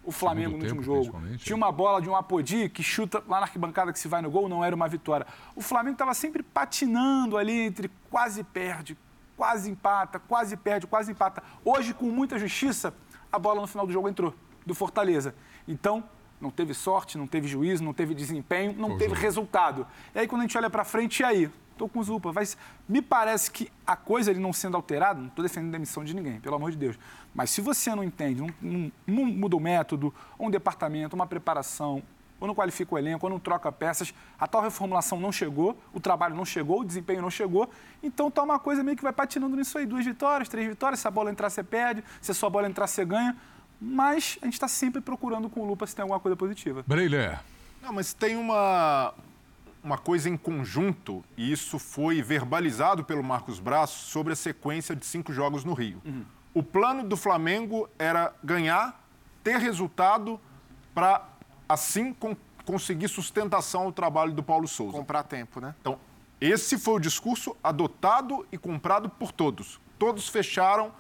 o 0.05 0.13
Flamengo 0.13 0.57
no 0.57 0.63
último 0.63 0.83
jogo. 0.83 1.21
Tinha 1.39 1.57
uma 1.57 1.73
bola 1.73 2.01
de 2.01 2.09
um 2.09 2.15
Apodi 2.15 2.69
que 2.69 2.83
chuta 2.83 3.23
lá 3.27 3.41
na 3.41 3.47
arquibancada 3.47 3.93
que 3.93 3.99
se 3.99 4.07
vai 4.07 4.23
no 4.23 4.31
gol, 4.31 4.49
não 4.49 4.65
era 4.65 4.75
uma 4.75 4.89
vitória. 4.89 5.27
O 5.55 5.61
Flamengo 5.61 5.95
estava 5.95 6.15
sempre 6.15 6.43
patinando 6.43 7.37
ali 7.37 7.63
entre 7.63 7.91
quase 8.09 8.45
perde, 8.45 8.97
quase 9.37 9.69
empata, 9.69 10.21
quase 10.21 10.57
perde, 10.57 10.87
quase 10.87 11.11
empata. 11.11 11.43
Hoje, 11.65 11.93
com 11.93 12.07
muita 12.07 12.39
justiça, 12.39 12.95
a 13.33 13.39
bola 13.39 13.61
no 13.61 13.67
final 13.67 13.87
do 13.87 13.93
jogo 13.93 14.09
entrou, 14.09 14.33
do 14.65 14.75
Fortaleza. 14.75 15.35
Então, 15.67 16.05
não 16.47 16.51
teve 16.51 16.73
sorte, 16.75 17.19
não 17.19 17.27
teve 17.27 17.49
juízo, 17.49 17.83
não 17.83 17.93
teve 17.93 18.15
desempenho, 18.15 18.73
não 18.73 18.97
teve 18.97 19.15
resultado. 19.15 19.87
E 20.15 20.21
aí, 20.21 20.29
quando 20.29 20.43
a 20.43 20.45
gente 20.45 20.57
olha 20.57 20.71
para 20.71 20.85
frente, 20.85 21.21
e 21.21 21.25
aí? 21.25 21.51
Estou 21.73 21.89
com 21.89 22.03
Zupa. 22.03 22.33
Mas 22.33 22.57
me 22.89 23.03
parece 23.03 23.51
que 23.51 23.71
a 23.87 23.97
coisa 23.97 24.31
ele 24.31 24.41
não 24.41 24.53
sendo 24.53 24.77
alterada, 24.77 25.21
não 25.21 25.29
estou 25.29 25.43
defendendo 25.43 25.71
a 25.71 25.73
demissão 25.73 26.05
de 26.05 26.15
ninguém, 26.15 26.41
pelo 26.41 26.55
amor 26.55 26.71
de 26.71 26.77
Deus. 26.77 26.99
Mas 27.35 27.51
se 27.51 27.61
você 27.61 27.95
não 27.95 28.03
entende, 28.03 28.41
não, 28.41 28.49
não, 28.63 28.93
não 29.07 29.25
muda 29.27 29.57
o 29.57 29.61
método, 29.61 30.15
um 30.39 30.51
departamento, 30.51 31.15
uma 31.15 31.27
preparação, 31.27 32.03
ou 32.41 32.47
não 32.47 32.55
qualifica 32.55 32.95
o 32.95 32.99
elenco, 32.99 33.27
ou 33.27 33.31
não 33.31 33.39
troca 33.39 33.71
peças, 33.73 34.15
a 34.39 34.47
tal 34.47 34.63
reformulação 34.63 35.19
não 35.19 35.33
chegou, 35.33 35.77
o 35.93 36.01
trabalho 36.01 36.35
não 36.35 36.45
chegou, 36.45 36.81
o 36.81 36.85
desempenho 36.85 37.21
não 37.21 37.31
chegou. 37.31 37.69
Então 38.03 38.31
tá 38.31 38.43
uma 38.43 38.59
coisa 38.59 38.83
meio 38.83 38.97
que 38.97 39.03
vai 39.03 39.13
patinando 39.13 39.57
nisso 39.57 39.77
aí. 39.77 39.85
Duas 39.85 40.05
vitórias, 40.05 40.49
três 40.49 40.67
vitórias, 40.69 41.01
se 41.01 41.09
a 41.09 41.11
bola 41.11 41.31
entrar, 41.31 41.51
você 41.51 41.63
perde, 41.63 42.05
se 42.21 42.31
a 42.31 42.35
sua 42.35 42.49
bola 42.49 42.69
entrar, 42.69 42.87
você 42.87 43.05
ganha. 43.05 43.37
Mas 43.81 44.39
a 44.41 44.47
gente 44.47 44.55
está 44.55 44.69
sempre 44.69 45.01
procurando 45.01 45.49
com 45.49 45.67
lupa 45.67 45.87
se 45.87 45.95
tem 45.95 46.03
alguma 46.03 46.21
coisa 46.21 46.37
positiva. 46.37 46.85
Breiler. 46.87 47.41
Não, 47.83 47.93
mas 47.93 48.13
tem 48.13 48.37
uma, 48.37 49.13
uma 49.85 49.99
coisa 49.99 50.29
em 50.29 50.37
conjunto, 50.37 51.25
e 51.37 51.53
isso 51.53 51.79
foi 51.79 52.23
verbalizado 52.23 53.05
pelo 53.05 53.23
Marcos 53.23 53.61
Braz 53.61 53.91
sobre 53.91 54.33
a 54.33 54.37
sequência 54.37 54.97
de 54.97 55.05
cinco 55.07 55.33
jogos 55.33 55.65
no 55.65 55.75
Rio. 55.75 56.01
Uhum. 56.05 56.25
O 56.55 56.63
plano 56.63 57.05
do 57.05 57.17
Flamengo 57.17 57.89
era 57.99 58.35
ganhar, 58.43 59.01
ter 59.45 59.59
resultado 59.59 60.41
para 60.95 61.23
assim 61.69 62.13
con 62.13 62.37
conseguir 62.65 63.07
sustentação 63.07 63.83
ao 63.83 63.93
trabalho 63.93 64.33
do 64.33 64.43
Paulo 64.43 64.67
Souza. 64.67 64.99
Comprar 64.99 65.23
tempo, 65.23 65.61
né? 65.61 65.73
Então, 65.81 66.01
esse 66.41 66.77
foi 66.77 66.95
o 66.95 66.99
discurso 66.99 67.57
adotado 67.63 68.45
e 68.51 68.59
comprado 68.59 69.09
por 69.09 69.31
todos. 69.31 69.79
Todos 69.97 70.29
fecharam 70.29 70.91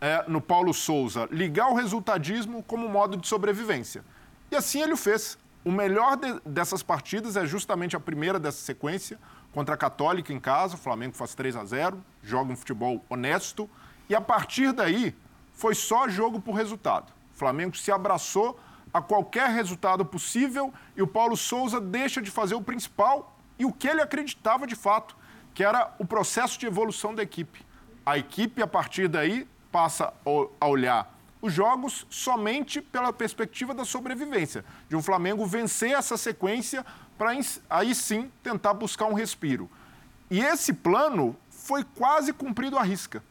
é, 0.00 0.24
no 0.26 0.40
Paulo 0.40 0.72
Souza 0.72 1.28
ligar 1.30 1.68
o 1.68 1.74
resultadismo 1.74 2.62
como 2.62 2.88
modo 2.88 3.16
de 3.16 3.28
sobrevivência. 3.28 4.04
E 4.50 4.56
assim 4.56 4.80
ele 4.80 4.94
o 4.94 4.96
fez. 4.96 5.38
O 5.64 5.70
melhor 5.70 6.16
de, 6.16 6.40
dessas 6.44 6.82
partidas 6.82 7.36
é 7.36 7.44
justamente 7.44 7.94
a 7.94 8.00
primeira 8.00 8.38
dessa 8.38 8.64
sequência, 8.64 9.18
contra 9.52 9.74
a 9.74 9.78
Católica 9.78 10.32
em 10.32 10.40
casa. 10.40 10.74
O 10.74 10.78
Flamengo 10.78 11.14
faz 11.14 11.34
3 11.34 11.56
a 11.56 11.64
0 11.64 12.02
joga 12.22 12.52
um 12.52 12.56
futebol 12.56 13.04
honesto, 13.10 13.68
e 14.08 14.14
a 14.14 14.20
partir 14.20 14.72
daí, 14.72 15.14
foi 15.52 15.74
só 15.74 16.08
jogo 16.08 16.40
por 16.40 16.54
resultado. 16.54 17.12
O 17.34 17.38
Flamengo 17.38 17.76
se 17.76 17.92
abraçou 17.92 18.58
a 18.92 19.00
qualquer 19.00 19.50
resultado 19.50 20.04
possível 20.04 20.72
e 20.96 21.02
o 21.02 21.06
Paulo 21.06 21.36
Souza 21.36 21.80
deixa 21.80 22.20
de 22.20 22.30
fazer 22.30 22.54
o 22.54 22.62
principal 22.62 23.36
e 23.58 23.64
o 23.64 23.72
que 23.72 23.86
ele 23.86 24.00
acreditava 24.00 24.66
de 24.66 24.74
fato, 24.74 25.16
que 25.54 25.62
era 25.62 25.94
o 25.98 26.04
processo 26.04 26.58
de 26.58 26.66
evolução 26.66 27.14
da 27.14 27.22
equipe. 27.22 27.64
A 28.04 28.18
equipe, 28.18 28.62
a 28.62 28.66
partir 28.66 29.06
daí, 29.06 29.46
passa 29.70 30.12
a 30.60 30.66
olhar 30.66 31.18
os 31.42 31.52
jogos 31.54 32.06
somente 32.10 32.82
pela 32.82 33.12
perspectiva 33.12 33.72
da 33.72 33.84
sobrevivência, 33.84 34.62
de 34.90 34.96
um 34.96 35.02
Flamengo 35.02 35.46
vencer 35.46 35.92
essa 35.92 36.18
sequência 36.18 36.84
para 37.16 37.30
aí 37.70 37.94
sim 37.94 38.30
tentar 38.42 38.74
buscar 38.74 39.06
um 39.06 39.14
respiro. 39.14 39.70
E 40.30 40.40
esse 40.40 40.74
plano 40.74 41.34
foi 41.48 41.82
quase 41.82 42.32
cumprido 42.32 42.76
à 42.76 42.82
risca 42.82 43.22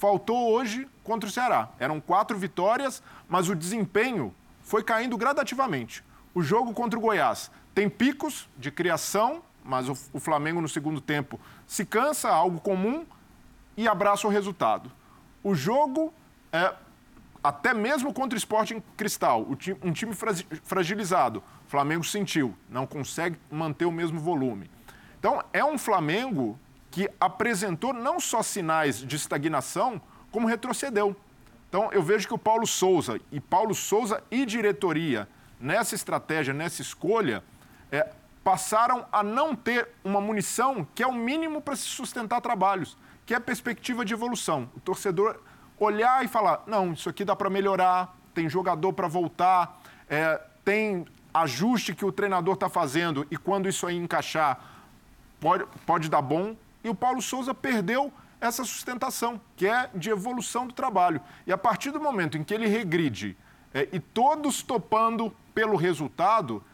faltou 0.00 0.50
hoje 0.50 0.88
contra 1.04 1.28
o 1.28 1.32
Ceará. 1.32 1.68
Eram 1.78 2.00
quatro 2.00 2.38
vitórias, 2.38 3.02
mas 3.28 3.50
o 3.50 3.54
desempenho 3.54 4.34
foi 4.62 4.82
caindo 4.82 5.14
gradativamente. 5.14 6.02
O 6.34 6.40
jogo 6.40 6.72
contra 6.72 6.98
o 6.98 7.02
Goiás 7.02 7.50
tem 7.74 7.90
picos 7.90 8.48
de 8.56 8.70
criação, 8.70 9.42
mas 9.62 9.90
o, 9.90 10.18
Flamengo 10.18 10.58
no 10.58 10.68
segundo 10.70 11.02
tempo 11.02 11.38
se 11.66 11.84
cansa, 11.84 12.30
algo 12.30 12.60
comum, 12.60 13.04
e 13.76 13.86
abraça 13.86 14.26
o 14.26 14.30
resultado. 14.30 14.90
O 15.42 15.54
jogo, 15.54 16.12
é, 16.52 16.74
até 17.42 17.72
mesmo 17.72 18.12
contra 18.12 18.36
o 18.36 18.38
Sporting 18.38 18.82
Cristal, 18.96 19.46
um 19.82 19.92
time 19.92 20.14
fragilizado, 20.62 21.42
o 21.66 21.70
Flamengo 21.70 22.04
sentiu, 22.04 22.54
não 22.68 22.86
consegue 22.86 23.38
manter 23.50 23.86
o 23.86 23.92
mesmo 23.92 24.20
volume. 24.20 24.70
Então, 25.18 25.42
é 25.52 25.64
um 25.64 25.78
Flamengo 25.78 26.58
que 26.90 27.08
apresentou 27.20 27.92
não 27.92 28.18
só 28.18 28.42
sinais 28.42 28.98
de 28.98 29.16
estagnação, 29.16 30.00
como 30.30 30.46
retrocedeu. 30.46 31.16
Então, 31.68 31.90
eu 31.92 32.02
vejo 32.02 32.26
que 32.26 32.34
o 32.34 32.38
Paulo 32.38 32.66
Souza, 32.66 33.20
e 33.30 33.38
Paulo 33.38 33.74
Souza 33.74 34.22
e 34.30 34.44
diretoria, 34.44 35.28
nessa 35.60 35.94
estratégia, 35.94 36.52
nessa 36.52 36.82
escolha, 36.82 37.44
é, 37.92 38.10
passaram 38.42 39.06
a 39.12 39.22
não 39.22 39.54
ter 39.54 39.88
uma 40.02 40.20
munição 40.20 40.86
que 40.94 41.02
é 41.02 41.06
o 41.06 41.12
mínimo 41.12 41.60
para 41.60 41.76
se 41.76 41.84
sustentar 41.84 42.40
trabalhos, 42.40 42.96
que 43.30 43.34
é 43.34 43.36
a 43.36 43.40
perspectiva 43.40 44.04
de 44.04 44.12
evolução. 44.12 44.68
O 44.74 44.80
torcedor 44.80 45.38
olhar 45.78 46.24
e 46.24 46.26
falar: 46.26 46.64
não, 46.66 46.94
isso 46.94 47.08
aqui 47.08 47.24
dá 47.24 47.36
para 47.36 47.48
melhorar, 47.48 48.18
tem 48.34 48.48
jogador 48.48 48.92
para 48.92 49.06
voltar, 49.06 49.80
é, 50.08 50.40
tem 50.64 51.06
ajuste 51.32 51.94
que 51.94 52.04
o 52.04 52.10
treinador 52.10 52.54
está 52.54 52.68
fazendo 52.68 53.24
e 53.30 53.36
quando 53.36 53.68
isso 53.68 53.86
aí 53.86 53.96
encaixar, 53.96 54.58
pode, 55.38 55.64
pode 55.86 56.08
dar 56.08 56.20
bom. 56.20 56.56
E 56.82 56.88
o 56.88 56.94
Paulo 56.94 57.22
Souza 57.22 57.54
perdeu 57.54 58.12
essa 58.40 58.64
sustentação, 58.64 59.40
que 59.56 59.64
é 59.64 59.88
de 59.94 60.10
evolução 60.10 60.66
do 60.66 60.74
trabalho. 60.74 61.20
E 61.46 61.52
a 61.52 61.56
partir 61.56 61.92
do 61.92 62.00
momento 62.00 62.36
em 62.36 62.42
que 62.42 62.52
ele 62.52 62.66
regride 62.66 63.36
é, 63.72 63.88
e 63.92 64.00
todos 64.00 64.60
topando 64.60 65.32
pelo 65.54 65.76
resultado, 65.76 66.64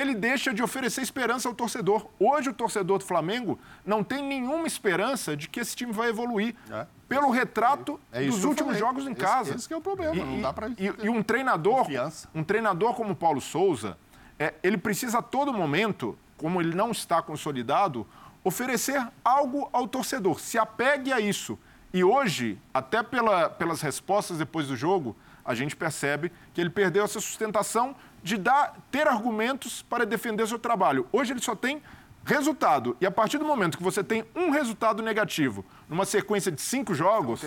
ele 0.00 0.14
deixa 0.14 0.52
de 0.52 0.62
oferecer 0.62 1.02
esperança 1.02 1.48
ao 1.48 1.54
torcedor. 1.54 2.06
Hoje, 2.18 2.48
o 2.48 2.52
torcedor 2.52 2.98
do 2.98 3.04
Flamengo 3.04 3.58
não 3.84 4.02
tem 4.02 4.22
nenhuma 4.22 4.66
esperança 4.66 5.36
de 5.36 5.48
que 5.48 5.60
esse 5.60 5.76
time 5.76 5.92
vai 5.92 6.08
evoluir. 6.08 6.54
É. 6.70 6.86
Pelo 7.08 7.30
retrato 7.30 8.00
é, 8.12 8.24
dos 8.24 8.44
últimos 8.44 8.78
jogos 8.78 9.06
em 9.06 9.14
casa. 9.14 9.50
Esse, 9.50 9.64
esse 9.64 9.72
é 9.72 9.76
o 9.76 9.80
problema, 9.80 10.14
e, 10.14 10.20
não 10.20 10.40
dá 10.40 10.52
para 10.52 10.68
e, 10.68 10.92
e, 11.02 11.08
um 11.08 11.22
treinador, 11.22 11.86
um 12.34 12.44
treinador 12.44 12.94
como 12.94 13.12
o 13.12 13.16
Paulo 13.16 13.40
Souza, 13.40 13.98
é, 14.38 14.54
ele 14.62 14.78
precisa 14.78 15.18
a 15.18 15.22
todo 15.22 15.52
momento, 15.52 16.16
como 16.36 16.60
ele 16.60 16.74
não 16.74 16.92
está 16.92 17.20
consolidado, 17.20 18.06
oferecer 18.44 19.04
algo 19.24 19.68
ao 19.72 19.86
torcedor. 19.86 20.40
Se 20.40 20.56
apegue 20.56 21.12
a 21.12 21.20
isso. 21.20 21.58
E 21.92 22.04
hoje, 22.04 22.58
até 22.72 23.02
pela, 23.02 23.50
pelas 23.50 23.82
respostas 23.82 24.38
depois 24.38 24.68
do 24.68 24.76
jogo, 24.76 25.16
a 25.44 25.54
gente 25.54 25.74
percebe 25.74 26.30
que 26.54 26.60
ele 26.60 26.70
perdeu 26.70 27.04
essa 27.04 27.20
sustentação 27.20 27.96
de 28.22 28.36
dar, 28.36 28.76
ter 28.90 29.06
argumentos 29.06 29.82
para 29.82 30.04
defender 30.04 30.46
seu 30.46 30.58
trabalho. 30.58 31.06
Hoje 31.12 31.32
ele 31.32 31.40
só 31.40 31.54
tem 31.54 31.82
resultado. 32.24 32.96
E 33.00 33.06
a 33.06 33.10
partir 33.10 33.38
do 33.38 33.44
momento 33.44 33.78
que 33.78 33.84
você 33.84 34.04
tem 34.04 34.24
um 34.34 34.50
resultado 34.50 35.02
negativo 35.02 35.64
numa 35.88 36.04
sequência 36.04 36.52
de 36.52 36.60
cinco 36.60 36.94
jogos. 36.94 37.40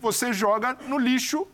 Você 0.00 0.32
joga 0.32 0.76
no 0.86 0.98
lixo 0.98 1.46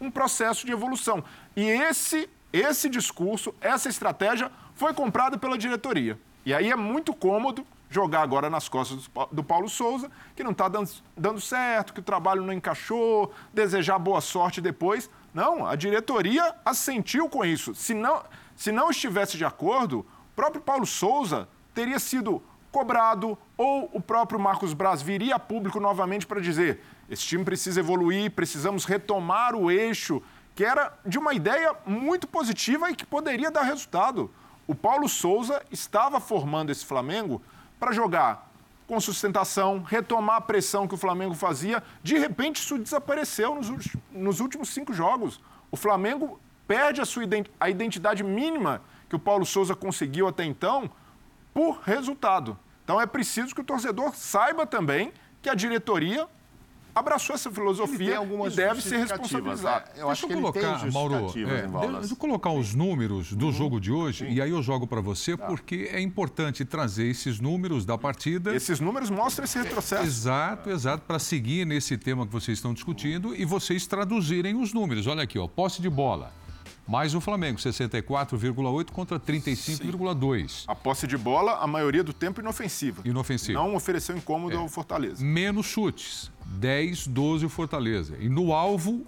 um 0.00 0.10
processo 0.10 0.66
de 0.66 0.72
evolução. 0.72 1.22
E 1.56 1.62
esse, 1.62 2.28
esse 2.52 2.88
discurso, 2.88 3.54
essa 3.60 3.88
estratégia 3.88 4.50
foi 4.74 4.92
comprada 4.92 5.38
pela 5.38 5.56
diretoria. 5.56 6.18
E 6.44 6.52
aí 6.52 6.70
é 6.70 6.76
muito 6.76 7.14
cômodo 7.14 7.64
jogar 7.88 8.22
agora 8.22 8.48
nas 8.48 8.68
costas 8.68 9.08
do 9.30 9.44
Paulo 9.44 9.68
Souza, 9.68 10.10
que 10.34 10.42
não 10.42 10.52
está 10.52 10.66
dando, 10.66 10.90
dando 11.16 11.40
certo, 11.40 11.92
que 11.92 12.00
o 12.00 12.02
trabalho 12.02 12.42
não 12.42 12.52
encaixou, 12.52 13.32
desejar 13.52 13.98
boa 13.98 14.20
sorte 14.20 14.60
depois. 14.60 15.10
Não, 15.32 15.66
a 15.66 15.74
diretoria 15.74 16.54
assentiu 16.64 17.28
com 17.28 17.44
isso. 17.44 17.74
Se 17.74 17.94
não, 17.94 18.22
se 18.54 18.70
não 18.70 18.90
estivesse 18.90 19.38
de 19.38 19.44
acordo, 19.44 20.00
o 20.00 20.34
próprio 20.36 20.60
Paulo 20.60 20.86
Souza 20.86 21.48
teria 21.74 21.98
sido 21.98 22.42
cobrado 22.70 23.36
ou 23.56 23.90
o 23.92 24.00
próprio 24.00 24.40
Marcos 24.40 24.72
Braz 24.72 25.02
viria 25.02 25.36
a 25.36 25.38
público 25.38 25.80
novamente 25.80 26.26
para 26.26 26.40
dizer: 26.40 26.80
esse 27.08 27.22
time 27.22 27.44
precisa 27.44 27.80
evoluir, 27.80 28.30
precisamos 28.30 28.84
retomar 28.84 29.54
o 29.54 29.70
eixo, 29.70 30.22
que 30.54 30.64
era 30.64 30.92
de 31.04 31.18
uma 31.18 31.32
ideia 31.32 31.74
muito 31.86 32.26
positiva 32.26 32.90
e 32.90 32.96
que 32.96 33.06
poderia 33.06 33.50
dar 33.50 33.62
resultado. 33.62 34.30
O 34.66 34.74
Paulo 34.74 35.08
Souza 35.08 35.62
estava 35.70 36.20
formando 36.20 36.70
esse 36.70 36.84
Flamengo 36.84 37.42
para 37.80 37.92
jogar 37.92 38.51
com 38.92 39.00
sustentação, 39.00 39.82
retomar 39.82 40.36
a 40.36 40.40
pressão 40.42 40.86
que 40.86 40.92
o 40.92 40.98
Flamengo 40.98 41.32
fazia. 41.32 41.82
De 42.02 42.18
repente, 42.18 42.56
isso 42.56 42.76
desapareceu 42.76 43.54
nos, 43.54 43.88
nos 44.12 44.38
últimos 44.38 44.68
cinco 44.68 44.92
jogos. 44.92 45.40
O 45.70 45.78
Flamengo 45.78 46.38
perde 46.68 47.00
a 47.00 47.06
sua 47.06 47.22
a 47.58 47.70
identidade 47.70 48.22
mínima 48.22 48.82
que 49.08 49.16
o 49.16 49.18
Paulo 49.18 49.46
Souza 49.46 49.74
conseguiu 49.74 50.28
até 50.28 50.44
então 50.44 50.90
por 51.54 51.80
resultado. 51.80 52.58
Então 52.84 53.00
é 53.00 53.06
preciso 53.06 53.54
que 53.54 53.62
o 53.62 53.64
torcedor 53.64 54.14
saiba 54.14 54.66
também 54.66 55.10
que 55.40 55.48
a 55.48 55.54
diretoria 55.54 56.28
abraçou 56.94 57.34
essa 57.34 57.50
filosofia 57.50 58.18
e 58.22 58.50
deve 58.50 58.80
ser 58.80 58.98
responsabilizado. 58.98 59.90
É, 59.96 60.02
eu 60.02 60.10
acho 60.10 60.26
que 60.26 60.34
colocar, 60.34 60.92
Mauro, 60.92 61.14
é, 61.14 61.98
deixa 61.98 62.12
eu 62.12 62.16
colocar 62.16 62.52
os 62.52 62.74
números 62.74 63.32
do 63.32 63.46
uhum. 63.46 63.52
jogo 63.52 63.80
de 63.80 63.90
hoje 63.90 64.26
Sim. 64.26 64.32
e 64.32 64.40
aí 64.40 64.50
eu 64.50 64.62
jogo 64.62 64.86
para 64.86 65.00
você 65.00 65.36
tá. 65.36 65.46
porque 65.46 65.90
é 65.92 66.00
importante 66.00 66.64
trazer 66.64 67.06
esses 67.06 67.40
números 67.40 67.84
da 67.84 67.96
partida. 67.96 68.54
Esses 68.54 68.80
números 68.80 69.10
mostram 69.10 69.44
esse 69.44 69.58
retrocesso. 69.58 70.04
Exato, 70.04 70.70
exato, 70.70 71.04
para 71.06 71.18
seguir 71.18 71.66
nesse 71.66 71.96
tema 71.96 72.26
que 72.26 72.32
vocês 72.32 72.58
estão 72.58 72.74
discutindo 72.74 73.34
e 73.34 73.44
vocês 73.44 73.86
traduzirem 73.86 74.54
os 74.60 74.72
números. 74.72 75.06
Olha 75.06 75.22
aqui, 75.22 75.38
ó, 75.38 75.46
posse 75.46 75.80
de 75.80 75.88
bola. 75.88 76.41
Mais 76.92 77.14
o 77.14 77.22
Flamengo, 77.22 77.58
64,8 77.58 78.90
contra 78.90 79.18
35,2. 79.18 80.64
A 80.68 80.74
posse 80.74 81.06
de 81.06 81.16
bola, 81.16 81.52
a 81.52 81.66
maioria 81.66 82.04
do 82.04 82.12
tempo 82.12 82.42
inofensiva. 82.42 83.00
Inofensiva. 83.02 83.58
Não 83.58 83.74
ofereceu 83.74 84.14
incômodo 84.14 84.56
é. 84.56 84.58
ao 84.58 84.68
Fortaleza. 84.68 85.24
Menos 85.24 85.64
chutes, 85.64 86.30
10, 86.44 87.06
12 87.06 87.46
o 87.46 87.48
Fortaleza. 87.48 88.18
E 88.20 88.28
no 88.28 88.52
alvo, 88.52 89.06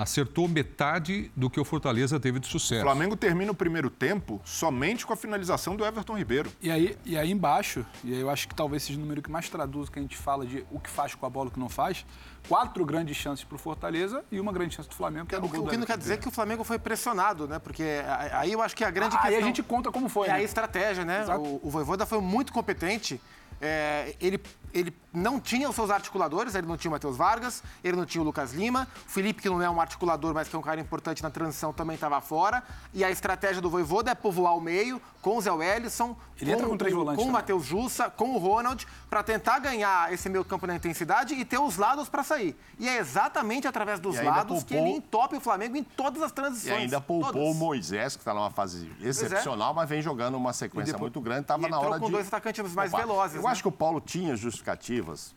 acertou 0.00 0.48
metade 0.48 1.30
do 1.36 1.50
que 1.50 1.60
o 1.60 1.64
Fortaleza 1.64 2.18
teve 2.18 2.40
de 2.40 2.46
sucesso. 2.46 2.80
O 2.80 2.84
Flamengo 2.84 3.14
termina 3.14 3.52
o 3.52 3.54
primeiro 3.54 3.90
tempo 3.90 4.40
somente 4.46 5.04
com 5.04 5.12
a 5.12 5.16
finalização 5.16 5.76
do 5.76 5.84
Everton 5.84 6.16
Ribeiro. 6.16 6.50
E 6.62 6.70
aí, 6.70 6.96
e 7.04 7.18
aí 7.18 7.30
embaixo, 7.30 7.84
e 8.02 8.14
aí 8.14 8.20
eu 8.20 8.30
acho 8.30 8.48
que 8.48 8.54
talvez 8.54 8.82
seja 8.82 8.98
o 8.98 9.02
número 9.02 9.20
que 9.20 9.30
mais 9.30 9.50
traduz 9.50 9.88
o 9.88 9.92
que 9.92 9.98
a 9.98 10.02
gente 10.02 10.16
fala 10.16 10.46
de 10.46 10.64
o 10.70 10.80
que 10.80 10.88
faz 10.88 11.14
com 11.14 11.26
a 11.26 11.28
bola 11.28 11.48
e 11.48 11.50
o 11.50 11.52
que 11.52 11.60
não 11.60 11.68
faz, 11.68 12.06
quatro 12.48 12.82
grandes 12.86 13.14
chances 13.14 13.44
para 13.44 13.56
o 13.56 13.58
Fortaleza 13.58 14.24
e 14.32 14.40
uma 14.40 14.52
grande 14.52 14.74
chance 14.74 14.88
do 14.88 14.94
Flamengo, 14.94 15.26
que 15.26 15.34
é 15.34 15.38
do 15.38 15.44
O 15.44 15.68
que 15.68 15.76
não 15.76 15.86
quer 15.86 15.98
dizer 15.98 16.18
que 16.18 16.28
o 16.28 16.30
Flamengo 16.30 16.64
foi 16.64 16.78
pressionado, 16.78 17.46
né? 17.46 17.58
Porque 17.58 17.84
aí 18.32 18.52
eu 18.52 18.62
acho 18.62 18.74
que 18.74 18.82
a 18.82 18.90
grande 18.90 19.16
ah, 19.16 19.18
questão... 19.18 19.36
Aí 19.36 19.42
a 19.42 19.46
gente 19.46 19.62
conta 19.62 19.92
como 19.92 20.08
foi, 20.08 20.28
É 20.28 20.32
né? 20.32 20.38
a 20.38 20.42
estratégia, 20.42 21.04
né? 21.04 21.26
O, 21.36 21.60
o 21.62 21.70
Voivoda 21.70 22.06
foi 22.06 22.22
muito 22.22 22.54
competente 22.54 23.20
é, 23.60 24.14
ele, 24.18 24.40
ele 24.72 24.94
não 25.12 25.40
tinha 25.40 25.68
os 25.68 25.74
seus 25.74 25.90
articuladores, 25.90 26.54
ele 26.54 26.66
não 26.66 26.76
tinha 26.76 26.90
o 26.90 26.92
Matheus 26.92 27.16
Vargas, 27.16 27.62
ele 27.82 27.96
não 27.96 28.06
tinha 28.06 28.22
o 28.22 28.24
Lucas 28.24 28.52
Lima, 28.52 28.86
o 29.06 29.10
Felipe, 29.10 29.42
que 29.42 29.48
não 29.48 29.60
é 29.60 29.68
um 29.68 29.80
articulador, 29.80 30.32
mas 30.32 30.48
que 30.48 30.54
é 30.54 30.58
um 30.58 30.62
cara 30.62 30.80
importante 30.80 31.22
na 31.22 31.30
transição, 31.30 31.72
também 31.72 31.94
estava 31.94 32.20
fora. 32.20 32.62
E 32.94 33.04
a 33.04 33.10
estratégia 33.10 33.60
do 33.60 33.68
Voivoda 33.68 34.10
é 34.10 34.14
povoar 34.14 34.56
o 34.56 34.60
meio 34.60 35.00
com 35.20 35.36
o 35.36 35.40
Zé 35.40 35.50
Wellison, 35.50 36.16
ele 36.40 36.56
com, 36.56 36.78
com, 36.78 37.16
com 37.16 37.24
o 37.24 37.32
Matheus 37.32 37.66
Jussa, 37.66 38.08
com 38.08 38.34
o 38.34 38.38
Ronald, 38.38 38.86
para 39.08 39.22
tentar 39.22 39.58
ganhar 39.58 40.12
esse 40.12 40.28
meio 40.28 40.44
campo 40.44 40.66
na 40.66 40.76
intensidade 40.76 41.34
e 41.34 41.44
ter 41.44 41.58
os 41.58 41.76
lados 41.76 42.08
para 42.08 42.22
sair. 42.22 42.56
E 42.78 42.88
é 42.88 42.96
exatamente 42.98 43.68
através 43.68 44.00
dos 44.00 44.16
lados 44.16 44.62
poupou... 44.62 44.64
que 44.64 44.74
ele 44.74 44.90
entope 44.90 45.36
o 45.36 45.40
Flamengo 45.40 45.76
em 45.76 45.84
todas 45.84 46.22
as 46.22 46.32
transições. 46.32 46.78
E 46.78 46.82
ainda 46.84 47.00
poupou 47.00 47.32
todas. 47.32 47.48
o 47.48 47.54
Moisés, 47.54 48.16
que 48.16 48.22
está 48.22 48.32
numa 48.32 48.50
fase 48.50 48.90
é. 49.02 49.08
excepcional, 49.08 49.72
é. 49.72 49.74
mas 49.76 49.88
vem 49.88 50.00
jogando 50.00 50.36
uma 50.36 50.52
sequência 50.52 50.92
depois... 50.92 51.12
muito 51.12 51.20
grande, 51.20 51.42
estava 51.42 51.68
na 51.68 51.78
hora 51.78 51.98
com 51.98 52.06
de... 52.06 52.12
dois 52.12 52.26
atacantes 52.26 52.74
mais 52.74 52.92
Opa. 52.92 53.02
velozes. 53.02 53.36
Eu 53.36 53.42
né? 53.42 53.50
acho 53.50 53.62
que 53.62 53.68
o 53.68 53.72
Paulo 53.72 54.00
tinha 54.00 54.36
justificativas 54.60 55.34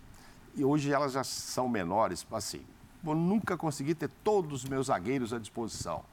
e 0.55 0.63
hoje 0.63 0.91
elas 0.91 1.13
já 1.13 1.23
são 1.23 1.67
menores, 1.67 2.25
assim. 2.31 2.63
Eu 3.03 3.15
nunca 3.15 3.57
consegui 3.57 3.95
ter 3.95 4.09
todos 4.23 4.63
os 4.63 4.69
meus 4.69 4.87
zagueiros 4.87 5.33
à 5.33 5.39
disposição. 5.39 6.03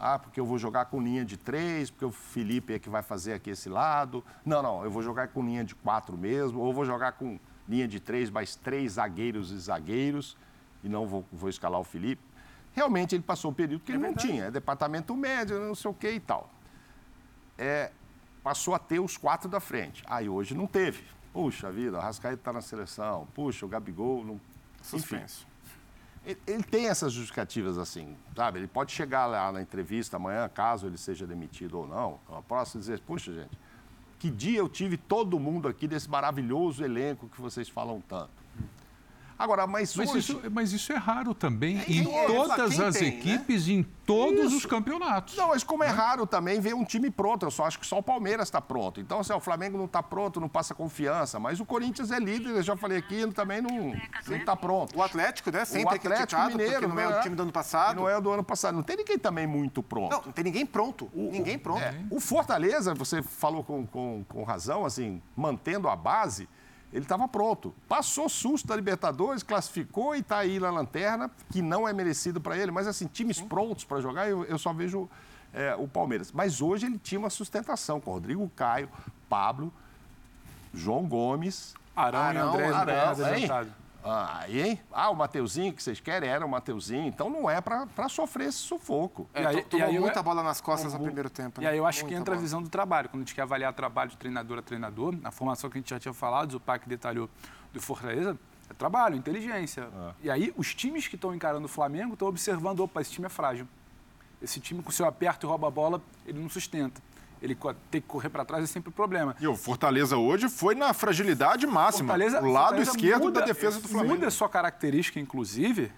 Ah, 0.00 0.18
porque 0.18 0.38
eu 0.38 0.46
vou 0.46 0.58
jogar 0.58 0.86
com 0.86 1.00
linha 1.00 1.24
de 1.24 1.36
três, 1.36 1.90
porque 1.90 2.04
o 2.04 2.10
Felipe 2.10 2.72
é 2.72 2.78
que 2.78 2.88
vai 2.88 3.02
fazer 3.02 3.32
aqui 3.34 3.50
esse 3.50 3.68
lado. 3.68 4.24
Não, 4.44 4.62
não, 4.62 4.84
eu 4.84 4.90
vou 4.90 5.02
jogar 5.02 5.28
com 5.28 5.44
linha 5.44 5.64
de 5.64 5.74
quatro 5.74 6.16
mesmo, 6.16 6.60
ou 6.60 6.72
vou 6.72 6.84
jogar 6.84 7.12
com 7.12 7.38
linha 7.68 7.86
de 7.86 7.98
três, 8.00 8.30
mais 8.30 8.54
três 8.56 8.92
zagueiros 8.92 9.50
e 9.50 9.58
zagueiros, 9.58 10.36
e 10.82 10.88
não 10.88 11.06
vou, 11.06 11.24
vou 11.32 11.48
escalar 11.48 11.80
o 11.80 11.84
Felipe. 11.84 12.22
Realmente 12.72 13.14
ele 13.14 13.24
passou 13.24 13.50
um 13.50 13.54
período 13.54 13.82
que 13.82 13.90
é 13.90 13.94
ele 13.94 14.02
verdade. 14.02 14.26
não 14.26 14.32
tinha, 14.34 14.44
é 14.46 14.50
departamento 14.50 15.16
médio, 15.16 15.58
não 15.58 15.74
sei 15.74 15.90
o 15.90 15.94
que 15.94 16.10
e 16.10 16.20
tal. 16.20 16.48
É, 17.56 17.90
passou 18.42 18.74
a 18.74 18.78
ter 18.78 19.00
os 19.00 19.16
quatro 19.16 19.48
da 19.48 19.58
frente. 19.58 20.04
Aí 20.06 20.28
hoje 20.28 20.54
não 20.54 20.66
teve. 20.66 21.04
Puxa 21.32 21.70
vida, 21.70 21.98
o 21.98 22.00
Rascaeta 22.00 22.40
está 22.40 22.52
na 22.52 22.60
seleção. 22.60 23.28
Puxa, 23.34 23.66
o 23.66 23.68
Gabigol 23.68 24.24
não. 24.24 24.40
Suspenso. 24.82 25.46
Ele, 26.24 26.40
ele 26.46 26.62
tem 26.62 26.88
essas 26.88 27.12
justificativas 27.12 27.78
assim, 27.78 28.16
sabe? 28.36 28.58
Ele 28.58 28.66
pode 28.66 28.92
chegar 28.92 29.26
lá 29.26 29.50
na 29.50 29.62
entrevista 29.62 30.16
amanhã, 30.16 30.48
caso 30.48 30.86
ele 30.86 30.98
seja 30.98 31.26
demitido 31.26 31.78
ou 31.78 31.86
não, 31.86 32.18
a 32.30 32.42
próxima 32.42 32.80
dizer, 32.80 33.00
puxa, 33.00 33.32
gente, 33.32 33.58
que 34.18 34.30
dia 34.30 34.58
eu 34.58 34.68
tive 34.68 34.96
todo 34.96 35.38
mundo 35.38 35.68
aqui 35.68 35.86
desse 35.86 36.08
maravilhoso 36.08 36.84
elenco 36.84 37.28
que 37.28 37.40
vocês 37.40 37.68
falam 37.68 38.00
tanto. 38.00 38.30
Agora, 39.38 39.66
mas, 39.68 39.94
mas 39.94 40.10
hoje... 40.10 40.18
Isso, 40.18 40.42
mas 40.50 40.72
isso 40.72 40.92
é 40.92 40.96
raro 40.96 41.32
também 41.32 41.78
é, 41.78 41.84
em 41.88 42.12
é, 42.12 42.26
todas 42.26 42.80
as 42.80 42.96
tem, 42.96 43.10
né? 43.12 43.16
equipes, 43.16 43.68
né? 43.68 43.74
em 43.74 43.82
todos 44.04 44.46
isso. 44.46 44.56
os 44.56 44.66
campeonatos. 44.66 45.36
Não, 45.36 45.48
mas 45.48 45.62
como 45.62 45.84
é 45.84 45.86
né? 45.86 45.92
raro 45.92 46.26
também 46.26 46.58
ver 46.60 46.74
um 46.74 46.84
time 46.84 47.08
pronto, 47.08 47.46
eu 47.46 47.50
só 47.50 47.64
acho 47.64 47.78
que 47.78 47.86
só 47.86 47.98
o 47.98 48.02
Palmeiras 48.02 48.48
está 48.48 48.60
pronto. 48.60 49.00
Então, 49.00 49.22
se 49.22 49.30
assim, 49.30 49.38
o 49.38 49.40
Flamengo 49.40 49.78
não 49.78 49.84
está 49.84 50.02
pronto, 50.02 50.40
não 50.40 50.48
passa 50.48 50.74
confiança. 50.74 51.38
Mas 51.38 51.60
o 51.60 51.64
Corinthians 51.64 52.10
é 52.10 52.18
líder, 52.18 52.50
eu 52.50 52.62
já 52.62 52.76
falei 52.76 52.98
aqui, 52.98 53.24
também 53.32 53.60
não 53.60 53.94
está 54.36 54.56
pronto. 54.56 54.98
O 54.98 55.02
Atlético, 55.02 55.52
né? 55.52 55.64
Sempre 55.64 55.94
o 55.94 55.96
Atlético 55.96 56.46
Mineiro, 56.46 56.88
não 56.88 56.98
é, 56.98 57.18
o 57.18 57.20
time 57.20 57.36
do 57.36 57.42
ano 57.42 57.52
passado. 57.52 57.96
Não 57.96 58.08
é 58.08 58.16
o 58.16 58.20
do 58.20 58.32
ano 58.32 58.42
passado. 58.42 58.74
Não 58.74 58.82
tem 58.82 58.96
ninguém 58.96 59.18
também 59.18 59.46
muito 59.46 59.84
pronto. 59.84 60.10
Não, 60.10 60.22
não 60.26 60.32
tem 60.32 60.42
ninguém 60.42 60.66
pronto. 60.66 61.08
O, 61.14 61.30
ninguém 61.30 61.58
pronto. 61.58 61.80
É, 61.80 61.94
o 62.10 62.18
Fortaleza, 62.18 62.92
você 62.92 63.22
falou 63.22 63.62
com, 63.62 63.86
com, 63.86 64.24
com 64.28 64.42
razão, 64.42 64.84
assim, 64.84 65.22
mantendo 65.36 65.88
a 65.88 65.94
base 65.94 66.48
ele 66.92 67.04
estava 67.04 67.28
pronto. 67.28 67.74
Passou 67.88 68.28
susto 68.28 68.68
da 68.68 68.76
Libertadores, 68.76 69.42
classificou 69.42 70.16
e 70.16 70.20
está 70.20 70.38
aí 70.38 70.58
na 70.58 70.70
lanterna, 70.70 71.30
que 71.50 71.60
não 71.60 71.86
é 71.86 71.92
merecido 71.92 72.40
para 72.40 72.56
ele. 72.56 72.70
Mas, 72.70 72.86
assim, 72.86 73.06
times 73.06 73.40
prontos 73.40 73.84
para 73.84 74.00
jogar, 74.00 74.28
eu, 74.28 74.44
eu, 74.44 74.58
só 74.58 74.72
vejo 74.72 75.08
é, 75.52 75.74
o 75.74 75.86
Palmeiras. 75.86 76.32
Mas 76.32 76.62
hoje 76.62 76.86
ele 76.86 76.98
tinha 76.98 77.18
uma 77.18 77.30
sustentação 77.30 78.00
com 78.00 78.12
Rodrigo 78.12 78.50
Caio, 78.56 78.88
Pablo, 79.28 79.72
João 80.72 81.06
Gomes. 81.06 81.74
Arão, 81.94 82.20
Arão 82.20 82.46
e 82.46 82.48
André. 82.48 82.66
Arão, 82.74 83.54
Arão, 83.54 83.68
ah, 84.08 84.44
hein? 84.48 84.80
Ah, 84.92 85.10
o 85.10 85.14
Mateuzinho 85.14 85.72
que 85.72 85.82
vocês 85.82 86.00
querem 86.00 86.28
era 86.28 86.44
o 86.44 86.48
Mateuzinho. 86.48 87.06
Então 87.06 87.28
não 87.28 87.48
é 87.48 87.60
para 87.60 88.08
sofrer 88.08 88.48
esse 88.48 88.58
sufoco. 88.58 89.28
É, 89.34 89.42
e 89.42 89.46
aí, 89.46 89.62
tomou 89.62 89.86
e 89.86 89.90
aí 89.90 89.98
muita 89.98 90.20
eu... 90.20 90.22
bola 90.22 90.42
nas 90.42 90.60
costas 90.60 90.92
no 90.92 91.00
primeiro 91.00 91.28
tempo. 91.28 91.60
Né? 91.60 91.66
E 91.66 91.70
aí 91.70 91.78
eu 91.78 91.86
acho 91.86 92.00
muita 92.00 92.14
que 92.14 92.20
entra 92.20 92.32
bola. 92.32 92.38
a 92.38 92.42
visão 92.42 92.62
do 92.62 92.68
trabalho. 92.68 93.08
Quando 93.08 93.22
a 93.22 93.24
gente 93.24 93.34
quer 93.34 93.42
avaliar 93.42 93.72
trabalho 93.72 94.10
de 94.10 94.16
treinador 94.16 94.58
a 94.58 94.62
treinador, 94.62 95.14
a 95.22 95.30
formação 95.30 95.68
que 95.68 95.78
a 95.78 95.80
gente 95.80 95.90
já 95.90 95.98
tinha 95.98 96.14
falado, 96.14 96.54
o 96.54 96.60
PAC 96.60 96.88
detalhou 96.88 97.28
do 97.72 97.80
Fortaleza, 97.82 98.38
é 98.70 98.74
trabalho, 98.74 99.16
inteligência. 99.16 99.82
É. 99.82 100.12
E 100.22 100.30
aí 100.30 100.54
os 100.56 100.74
times 100.74 101.06
que 101.06 101.14
estão 101.14 101.34
encarando 101.34 101.66
o 101.66 101.68
Flamengo 101.68 102.14
estão 102.14 102.28
observando, 102.28 102.80
opa, 102.80 103.00
esse 103.00 103.10
time 103.10 103.26
é 103.26 103.30
frágil. 103.30 103.68
Esse 104.40 104.60
time 104.60 104.82
com 104.82 104.90
seu 104.90 105.06
aperto 105.06 105.46
e 105.46 105.48
rouba 105.48 105.68
a 105.68 105.70
bola, 105.70 106.00
ele 106.24 106.38
não 106.40 106.48
sustenta 106.48 107.00
ele 107.40 107.56
tem 107.90 108.00
que 108.00 108.06
correr 108.06 108.28
para 108.28 108.44
trás 108.44 108.64
é 108.64 108.66
sempre 108.66 108.88
o 108.88 108.92
um 108.92 108.94
problema. 108.94 109.36
E 109.40 109.46
o 109.46 109.56
Fortaleza 109.56 110.16
hoje 110.16 110.48
foi 110.48 110.74
na 110.74 110.92
fragilidade 110.92 111.66
máxima. 111.66 112.08
Fortaleza, 112.08 112.40
o 112.40 112.46
lado 112.46 112.76
Fortaleza 112.76 112.90
esquerdo 112.90 113.24
muda, 113.24 113.40
da 113.40 113.46
defesa 113.46 113.80
do 113.80 113.88
Flamengo. 113.88 114.14
Muda 114.14 114.30
sua 114.30 114.48
característica, 114.48 115.20
inclusive, 115.20 115.92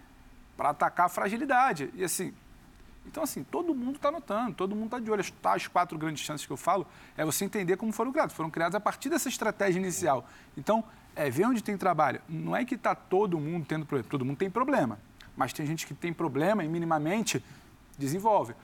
para 0.56 0.70
atacar 0.70 1.06
a 1.06 1.08
fragilidade. 1.08 1.90
E 1.94 2.04
assim, 2.04 2.34
então 3.06 3.22
assim, 3.22 3.42
todo 3.42 3.74
mundo 3.74 3.96
está 3.96 4.10
notando, 4.10 4.54
todo 4.54 4.74
mundo 4.74 4.86
está 4.86 4.98
de 4.98 5.10
olho. 5.10 5.20
As, 5.20 5.32
as 5.42 5.66
quatro 5.66 5.96
grandes 5.98 6.22
chances 6.22 6.46
que 6.46 6.52
eu 6.52 6.56
falo 6.56 6.86
é 7.16 7.24
você 7.24 7.44
entender 7.44 7.76
como 7.76 7.92
foram 7.92 8.12
criadas. 8.12 8.34
Foram 8.34 8.50
criadas 8.50 8.74
a 8.74 8.80
partir 8.80 9.08
dessa 9.08 9.28
estratégia 9.28 9.78
inicial. 9.78 10.28
Então, 10.56 10.84
é 11.16 11.30
ver 11.30 11.46
onde 11.46 11.62
tem 11.62 11.76
trabalho. 11.76 12.20
Não 12.28 12.54
é 12.54 12.64
que 12.64 12.74
está 12.74 12.94
todo 12.94 13.38
mundo 13.38 13.66
tendo 13.66 13.86
problema. 13.86 14.10
Todo 14.10 14.24
mundo 14.24 14.36
tem 14.36 14.50
problema. 14.50 14.98
Mas 15.36 15.52
tem 15.52 15.64
gente 15.64 15.86
que 15.86 15.94
tem 15.94 16.12
problema 16.12 16.62
e 16.64 16.68
minimamente 16.68 17.42
desenvolve 17.98 18.54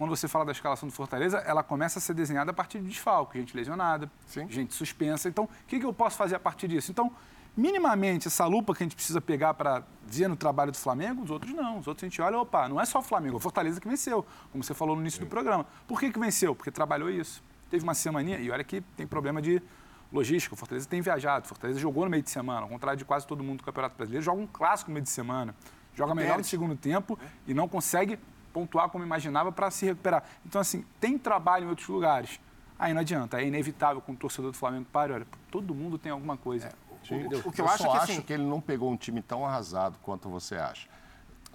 quando 0.00 0.16
você 0.16 0.26
fala 0.26 0.46
da 0.46 0.52
escalação 0.52 0.88
do 0.88 0.94
Fortaleza, 0.94 1.40
ela 1.40 1.62
começa 1.62 1.98
a 1.98 2.00
ser 2.00 2.14
desenhada 2.14 2.52
a 2.52 2.54
partir 2.54 2.78
de 2.78 2.88
desfalque, 2.88 3.38
gente 3.38 3.54
lesionada, 3.54 4.10
Sim. 4.24 4.48
gente 4.48 4.72
suspensa. 4.72 5.28
Então, 5.28 5.44
o 5.44 5.48
que, 5.66 5.78
que 5.78 5.84
eu 5.84 5.92
posso 5.92 6.16
fazer 6.16 6.36
a 6.36 6.40
partir 6.40 6.68
disso? 6.68 6.90
Então, 6.90 7.12
minimamente, 7.54 8.26
essa 8.26 8.46
lupa 8.46 8.74
que 8.74 8.82
a 8.82 8.86
gente 8.86 8.96
precisa 8.96 9.20
pegar 9.20 9.52
para 9.52 9.82
ver 10.06 10.26
no 10.26 10.36
trabalho 10.36 10.72
do 10.72 10.78
Flamengo, 10.78 11.22
os 11.22 11.30
outros 11.30 11.52
não. 11.52 11.80
Os 11.80 11.86
outros 11.86 12.02
a 12.02 12.08
gente 12.08 12.22
olha, 12.22 12.38
opa, 12.38 12.66
não 12.66 12.80
é 12.80 12.86
só 12.86 13.00
o 13.00 13.02
Flamengo, 13.02 13.34
é 13.34 13.36
o 13.36 13.40
Fortaleza 13.40 13.78
que 13.78 13.86
venceu, 13.86 14.24
como 14.50 14.64
você 14.64 14.72
falou 14.72 14.96
no 14.96 15.02
início 15.02 15.20
do 15.20 15.26
programa. 15.26 15.66
Por 15.86 16.00
que, 16.00 16.10
que 16.10 16.18
venceu? 16.18 16.54
Porque 16.54 16.70
trabalhou 16.70 17.10
isso. 17.10 17.44
Teve 17.68 17.84
uma 17.84 17.92
semaninha, 17.92 18.38
e 18.38 18.50
olha 18.50 18.64
que 18.64 18.80
tem 18.96 19.06
problema 19.06 19.42
de 19.42 19.62
logística, 20.10 20.54
o 20.54 20.56
Fortaleza 20.56 20.88
tem 20.88 21.02
viajado, 21.02 21.44
o 21.44 21.48
Fortaleza 21.48 21.78
jogou 21.78 22.04
no 22.04 22.10
meio 22.10 22.22
de 22.22 22.30
semana, 22.30 22.62
ao 22.62 22.68
contrário 22.70 22.96
de 22.96 23.04
quase 23.04 23.26
todo 23.26 23.44
mundo 23.44 23.58
do 23.58 23.64
Campeonato 23.64 23.96
Brasileiro, 23.98 24.24
joga 24.24 24.40
um 24.40 24.46
clássico 24.46 24.90
no 24.90 24.94
meio 24.94 25.04
de 25.04 25.10
semana, 25.10 25.54
joga 25.94 26.14
melhor 26.14 26.38
no 26.38 26.44
segundo 26.44 26.74
tempo 26.74 27.18
e 27.46 27.52
não 27.52 27.68
consegue 27.68 28.18
pontuar 28.52 28.88
como 28.88 29.04
imaginava 29.04 29.50
para 29.50 29.70
se 29.70 29.86
recuperar. 29.86 30.24
Então, 30.44 30.60
assim, 30.60 30.84
tem 31.00 31.18
trabalho 31.18 31.66
em 31.66 31.68
outros 31.68 31.88
lugares. 31.88 32.40
Aí 32.78 32.94
não 32.94 33.00
adianta, 33.02 33.40
é 33.40 33.46
inevitável 33.46 34.00
com 34.00 34.12
o 34.12 34.16
torcedor 34.16 34.52
do 34.52 34.56
Flamengo 34.56 34.86
para, 34.90 35.14
olha, 35.14 35.26
todo 35.50 35.74
mundo 35.74 35.98
tem 35.98 36.10
alguma 36.10 36.36
coisa. 36.36 36.68
É, 36.68 36.72
o, 37.14 37.48
o, 37.48 37.52
que 37.52 37.60
eu, 37.60 37.66
eu 37.66 37.70
acho 37.70 37.86
é 37.86 37.90
que, 37.90 37.96
assim, 37.96 38.12
acho 38.12 38.22
que 38.22 38.32
ele 38.32 38.44
não 38.44 38.60
pegou 38.60 38.90
um 38.90 38.96
time 38.96 39.20
tão 39.20 39.44
arrasado 39.44 39.98
quanto 40.02 40.28
você 40.28 40.56
acha. 40.56 40.88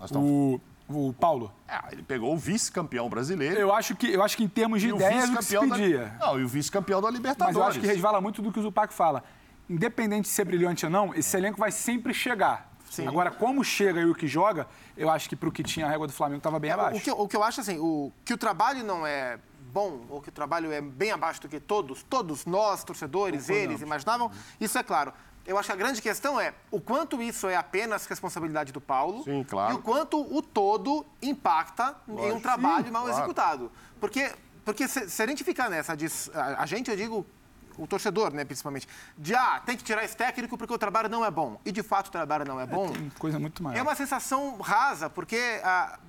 Estamos... 0.03 0.61
O, 0.87 1.07
o 1.07 1.13
Paulo? 1.13 1.51
É, 1.67 1.93
ele 1.93 2.03
pegou 2.03 2.31
o 2.31 2.37
vice-campeão 2.37 3.09
brasileiro. 3.09 3.59
Eu 3.59 3.73
acho 3.73 3.95
que, 3.95 4.11
eu 4.11 4.21
acho 4.23 4.37
que 4.37 4.43
em 4.43 4.47
termos 4.47 4.81
de 4.81 4.89
ideias 4.89 5.29
o 5.29 5.37
que 5.37 5.43
se 5.43 5.57
pedia. 5.57 6.05
Da... 6.19 6.27
Não, 6.27 6.39
e 6.39 6.43
o 6.43 6.47
vice-campeão 6.47 7.01
da 7.01 7.09
Libertadores. 7.09 7.55
Mas 7.57 7.63
eu 7.63 7.69
acho 7.69 7.79
que 7.79 7.87
resvala 7.87 8.21
muito 8.21 8.41
do 8.41 8.51
que 8.51 8.59
o 8.59 8.61
Zupac 8.61 8.93
fala. 8.93 9.23
Independente 9.67 10.23
de 10.23 10.29
ser 10.29 10.45
brilhante 10.45 10.85
ou 10.85 10.91
não, 10.91 11.13
esse 11.15 11.35
elenco 11.35 11.59
vai 11.59 11.71
sempre 11.71 12.13
chegar. 12.13 12.74
Sim. 12.95 13.07
Agora, 13.07 13.29
como 13.29 13.63
chega 13.63 13.99
e 13.99 14.05
o 14.05 14.15
que 14.15 14.27
joga, 14.27 14.67
eu 14.95 15.09
acho 15.09 15.27
que 15.27 15.35
para 15.35 15.49
o 15.49 15.51
que 15.51 15.63
tinha 15.63 15.85
a 15.85 15.89
régua 15.89 16.07
do 16.07 16.13
Flamengo 16.13 16.37
estava 16.37 16.57
bem 16.59 16.71
é, 16.71 16.73
abaixo. 16.73 16.97
O 16.97 17.01
que, 17.01 17.11
o 17.11 17.27
que 17.27 17.35
eu 17.35 17.43
acho 17.43 17.59
assim, 17.59 17.77
o, 17.77 18.11
que 18.23 18.33
o 18.33 18.37
trabalho 18.37 18.83
não 18.83 19.05
é 19.05 19.37
bom, 19.73 20.05
ou 20.09 20.21
que 20.21 20.29
o 20.29 20.31
trabalho 20.31 20.71
é 20.71 20.79
bem 20.79 21.11
abaixo 21.11 21.41
do 21.41 21.49
que 21.49 21.59
todos, 21.59 22.03
todos 22.03 22.45
nós, 22.45 22.85
torcedores, 22.85 23.49
eles, 23.49 23.81
imaginavam, 23.81 24.31
isso 24.61 24.77
é 24.77 24.83
claro. 24.83 25.11
Eu 25.45 25.57
acho 25.59 25.67
que 25.67 25.73
a 25.73 25.75
grande 25.75 26.01
questão 26.01 26.39
é 26.39 26.53
o 26.71 26.79
quanto 26.79 27.21
isso 27.21 27.47
é 27.47 27.55
apenas 27.55 28.05
responsabilidade 28.05 28.71
do 28.71 28.81
Paulo 28.81 29.23
Sim, 29.23 29.43
claro. 29.43 29.73
e 29.73 29.75
o 29.75 29.79
quanto 29.79 30.19
o 30.19 30.41
todo 30.41 31.05
impacta 31.21 31.95
em 32.07 32.31
um 32.31 32.39
trabalho 32.39 32.85
Sim, 32.85 32.91
mal 32.91 33.03
claro. 33.03 33.17
executado. 33.17 33.71
Porque, 33.99 34.31
porque 34.63 34.87
se, 34.87 35.09
se 35.09 35.21
a 35.21 35.27
gente 35.27 35.43
ficar 35.43 35.69
nessa 35.69 35.95
a 36.57 36.65
gente, 36.65 36.89
eu 36.89 36.95
digo, 36.95 37.25
o 37.77 37.87
torcedor, 37.87 38.33
né, 38.33 38.45
principalmente, 38.45 38.87
de 39.17 39.35
ah, 39.35 39.61
tem 39.65 39.75
que 39.75 39.83
tirar 39.83 40.03
esse 40.03 40.15
técnico 40.15 40.57
porque 40.57 40.73
o 40.73 40.77
trabalho 40.77 41.09
não 41.09 41.25
é 41.25 41.31
bom. 41.31 41.59
E 41.65 41.71
de 41.71 41.83
fato 41.83 42.07
o 42.07 42.11
trabalho 42.11 42.45
não 42.45 42.59
é 42.59 42.65
bom. 42.65 42.91
Tem 42.91 43.09
coisa 43.17 43.39
muito 43.39 43.61
maior. 43.63 43.77
É 43.77 43.81
uma 43.81 43.95
sensação 43.95 44.57
rasa, 44.57 45.09
porque 45.09 45.35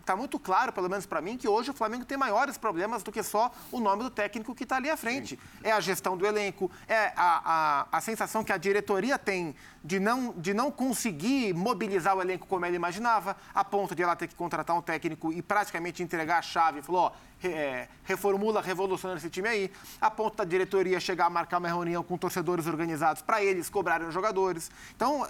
está 0.00 0.16
muito 0.16 0.38
claro, 0.38 0.72
pelo 0.72 0.88
menos 0.88 1.07
para 1.07 1.20
mim, 1.20 1.37
que 1.37 1.48
hoje 1.48 1.70
o 1.70 1.74
Flamengo 1.74 2.05
tem 2.05 2.16
maiores 2.16 2.57
problemas 2.57 3.02
do 3.02 3.12
que 3.12 3.22
só 3.22 3.50
o 3.72 3.81
nome 3.81 4.02
do 4.02 4.11
técnico 4.11 4.55
que 4.55 4.64
está 4.64 4.76
ali 4.76 4.90
à 4.90 4.96
frente. 4.96 5.38
É 5.62 5.72
a 5.72 5.81
gestão 5.81 6.16
do 6.16 6.26
elenco, 6.26 6.70
é 6.88 7.12
a, 7.16 7.87
a, 7.92 7.98
a 7.98 8.00
sensação 8.00 8.44
que 8.44 8.52
a 8.52 8.57
diretoria 8.57 9.18
tem 9.18 9.55
de 9.87 10.01
não, 10.01 10.33
de 10.37 10.53
não 10.53 10.68
conseguir 10.68 11.55
mobilizar 11.55 12.16
o 12.16 12.20
elenco 12.20 12.44
como 12.46 12.66
ela 12.66 12.75
imaginava, 12.75 13.37
a 13.55 13.64
ponto 13.64 13.94
de 13.94 14.03
ela 14.03 14.16
ter 14.16 14.27
que 14.27 14.35
contratar 14.35 14.77
um 14.77 14.83
técnico 14.83 15.33
e 15.33 15.40
praticamente 15.40 16.03
entregar 16.03 16.38
a 16.38 16.42
chave. 16.42 16.83
Falou, 16.83 17.03
ó, 17.03 17.12
é, 17.46 17.87
reformula, 18.03 18.61
revoluciona 18.61 19.16
esse 19.16 19.31
time 19.31 19.49
aí, 19.49 19.70
a 20.01 20.11
ponto 20.11 20.37
da 20.37 20.44
diretoria 20.44 20.99
chegar 20.99 21.27
a 21.27 21.31
marcar 21.31 21.59
uma 21.59 21.68
reunião 21.68 22.03
com 22.03 22.18
torcedores 22.18 22.66
organizados 22.66 23.22
para 23.22 23.44
eles 23.44 23.70
cobrarem 23.70 24.09
os 24.09 24.14
jogadores. 24.14 24.72
Então, 24.96 25.25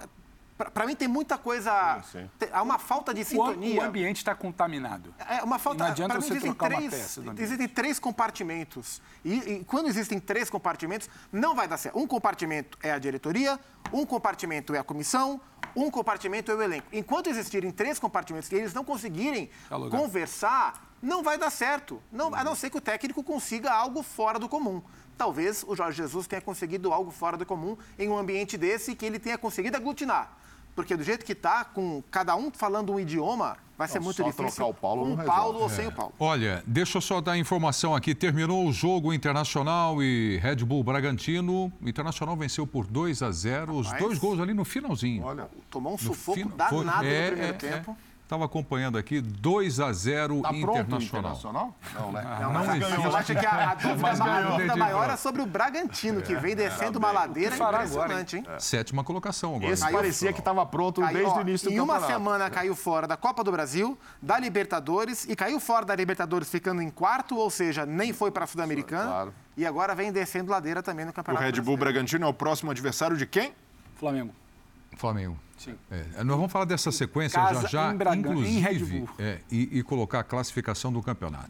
para 0.57 0.85
mim 0.87 0.95
tem 0.95 1.07
muita 1.07 1.37
coisa. 1.37 2.01
Sim, 2.11 2.19
sim. 2.23 2.29
tem- 2.39 2.49
Há 2.51 2.61
uma 2.63 2.79
falta 2.79 3.13
de 3.13 3.23
sintonia. 3.23 3.79
o 3.79 3.83
ambiente 3.83 4.17
está 4.17 4.33
contaminado. 4.33 5.13
É 5.29 5.43
uma 5.43 5.59
falta. 5.59 5.83
Não 5.83 5.91
adianta 5.91 6.15
mim, 6.15 6.21
você 6.21 6.33
existem 6.33 6.51
trocar 6.53 6.69
uma 6.71 6.77
três, 6.77 6.93
peça 6.93 7.21
do 7.21 7.29
ambiente. 7.29 7.43
Existem 7.45 7.67
três 7.67 7.99
compartimentos. 7.99 9.01
E, 9.23 9.33
e 9.35 9.63
quando 9.65 9.87
existem 9.87 10.19
três 10.19 10.49
compartimentos, 10.49 11.09
não 11.31 11.55
vai 11.55 11.67
dar 11.67 11.77
certo. 11.77 11.97
Um 11.99 12.07
compartimento 12.07 12.77
é 12.81 12.91
a 12.91 12.99
diretoria, 12.99 13.59
um 13.93 14.05
compartimento 14.05 14.73
é 14.73 14.79
a 14.79 14.83
comissão, 14.83 15.39
um 15.75 15.91
compartimento 15.91 16.51
é 16.51 16.55
o 16.55 16.61
elenco. 16.61 16.87
Enquanto 16.91 17.27
existirem 17.27 17.71
três 17.71 17.99
compartimentos 17.99 18.51
e 18.51 18.55
eles 18.55 18.73
não 18.73 18.83
conseguirem 18.83 19.49
Dialogar. 19.67 19.97
conversar, 19.97 20.87
não 21.01 21.21
vai 21.21 21.37
dar 21.37 21.49
certo. 21.51 22.01
Não, 22.11 22.33
a 22.33 22.43
não 22.43 22.55
ser 22.55 22.69
que 22.69 22.77
o 22.77 22.81
técnico 22.81 23.23
consiga 23.23 23.71
algo 23.71 24.01
fora 24.01 24.39
do 24.39 24.49
comum. 24.49 24.81
Talvez 25.17 25.63
o 25.67 25.75
Jorge 25.75 25.97
Jesus 25.97 26.27
tenha 26.27 26.41
conseguido 26.41 26.93
algo 26.93 27.09
fora 27.11 27.35
do 27.37 27.45
comum 27.45 27.75
em 27.97 28.07
um 28.09 28.17
ambiente 28.17 28.55
desse 28.57 28.95
que 28.95 29.05
ele 29.05 29.17
tenha 29.19 29.37
conseguido 29.37 29.75
aglutinar. 29.77 30.31
Porque 30.77 30.95
do 30.95 31.03
jeito 31.03 31.25
que 31.25 31.31
está, 31.31 31.65
com 31.65 32.03
cada 32.11 32.35
um 32.35 32.51
falando 32.51 32.93
um 32.93 32.99
idioma, 32.99 33.57
vai 33.75 33.87
ser 33.87 33.97
Não, 33.97 34.03
muito 34.05 34.17
só 34.17 34.25
difícil. 34.25 34.45
trocar 34.45 34.65
o 34.69 34.73
Paulo 34.75 35.01
com 35.09 35.15
não 35.15 35.23
o. 35.23 35.25
Paulo 35.27 35.59
ou 35.61 35.69
sem 35.69 35.87
o 35.87 35.91
Paulo. 35.91 36.13
Olha, 36.19 36.63
deixa 36.67 36.99
eu 36.99 37.01
só 37.01 37.19
dar 37.19 37.35
informação 37.35 37.95
aqui. 37.95 38.13
Terminou 38.13 38.67
o 38.67 38.71
jogo 38.71 39.11
Internacional 39.11 40.03
e 40.03 40.37
Red 40.37 40.57
Bull 40.57 40.83
Bragantino. 40.83 41.73
O 41.81 41.89
Internacional 41.89 42.37
venceu 42.37 42.67
por 42.67 42.85
2 42.85 43.23
a 43.23 43.31
0. 43.31 43.73
Os 43.75 43.87
Rapaz. 43.87 44.03
dois 44.03 44.19
gols 44.19 44.39
ali 44.39 44.53
no 44.53 44.63
finalzinho. 44.63 45.23
Olha, 45.23 45.49
Tomou 45.71 45.93
um 45.93 45.95
No 45.95 45.99
sufoco 45.99 46.37
fina- 46.37 46.51
danado 46.55 46.75
foi- 46.75 46.85
no 46.85 46.91
é, 46.91 47.27
primeiro 47.31 47.53
é, 47.55 47.57
tempo. 47.57 47.97
Estava 48.27 48.43
acompanhando 48.43 48.97
aqui, 48.97 49.21
2 49.21 49.79
a 49.79 49.93
0 49.93 50.41
tá 50.41 50.49
pronto 50.49 50.59
o 50.59 50.81
Internacional. 50.81 50.99
Internacional? 51.01 51.75
Não, 51.95 52.11
né? 52.11 52.23
Não, 52.41 52.51
Não 52.51 52.65
mas 52.65 52.81
existe. 52.81 53.05
eu 53.05 53.15
acho 53.15 53.33
que 53.33 53.45
a, 53.45 53.71
a 53.71 53.73
dúvida, 53.75 54.73
a 54.73 54.75
maior 54.75 55.09
é 55.09 55.15
sobre 55.15 55.41
o 55.41 55.45
Bragantino, 55.45 56.21
que 56.21 56.35
vem 56.35 56.53
descendo 56.53 56.99
uma 56.99 57.09
ladeira 57.13 57.55
impressionante, 57.55 58.35
hein? 58.35 58.45
Sétima 58.59 59.01
colocação 59.01 59.55
agora. 59.55 59.71
Esse 59.71 59.81
Caiu 59.81 59.95
parecia 59.95 60.33
que 60.33 60.39
estava 60.39 60.65
pronto 60.65 60.99
Caiu, 60.99 61.13
desde 61.13 61.33
ó, 61.33 61.37
o 61.37 61.41
início 61.41 61.69
do 61.69 61.73
em 61.73 61.79
uma 61.79 61.93
campeonato. 62.01 62.13
semana 62.21 62.49
caiu 62.49 62.75
fora 62.75 63.07
da 63.07 63.15
Copa 63.15 63.45
do 63.45 63.51
Brasil, 63.53 63.97
da 64.21 64.37
Libertadores 64.37 65.23
e 65.23 65.33
caiu 65.33 65.61
fora 65.61 65.85
da 65.85 65.95
Libertadores 65.95 66.49
ficando 66.49 66.81
em 66.81 66.89
quarto, 66.89 67.37
ou 67.37 67.49
seja, 67.49 67.85
nem 67.85 68.11
foi 68.11 68.29
para 68.29 68.43
a 68.43 68.47
Sul-Americana. 68.47 69.05
Claro. 69.09 69.33
E 69.55 69.65
agora 69.65 69.95
vem 69.95 70.11
descendo 70.11 70.51
ladeira 70.51 70.83
também 70.83 71.05
no 71.05 71.11
O 71.11 71.13
Campeonato 71.13 71.45
Red 71.45 71.51
Bull 71.53 71.77
Brasileiro. 71.77 71.79
Bragantino 71.93 72.25
é 72.25 72.29
o 72.29 72.33
próximo 72.33 72.71
adversário 72.71 73.15
de 73.15 73.25
quem? 73.25 73.53
Flamengo. 73.95 74.33
Flamengo. 74.97 75.39
Sim. 75.57 75.75
É, 75.91 76.23
nós 76.23 76.37
vamos 76.37 76.51
falar 76.51 76.65
dessa 76.65 76.91
sequência 76.91 77.39
Casa 77.41 77.61
já 77.63 77.67
já, 77.67 77.93
em 77.93 77.97
Bragan- 77.97 78.15
em 78.17 78.19
inclusive, 78.59 78.99
Bull. 78.99 79.09
é, 79.19 79.39
e, 79.51 79.79
e 79.79 79.83
colocar 79.83 80.19
a 80.19 80.23
classificação 80.23 80.91
do 80.93 81.01
campeonato. 81.01 81.49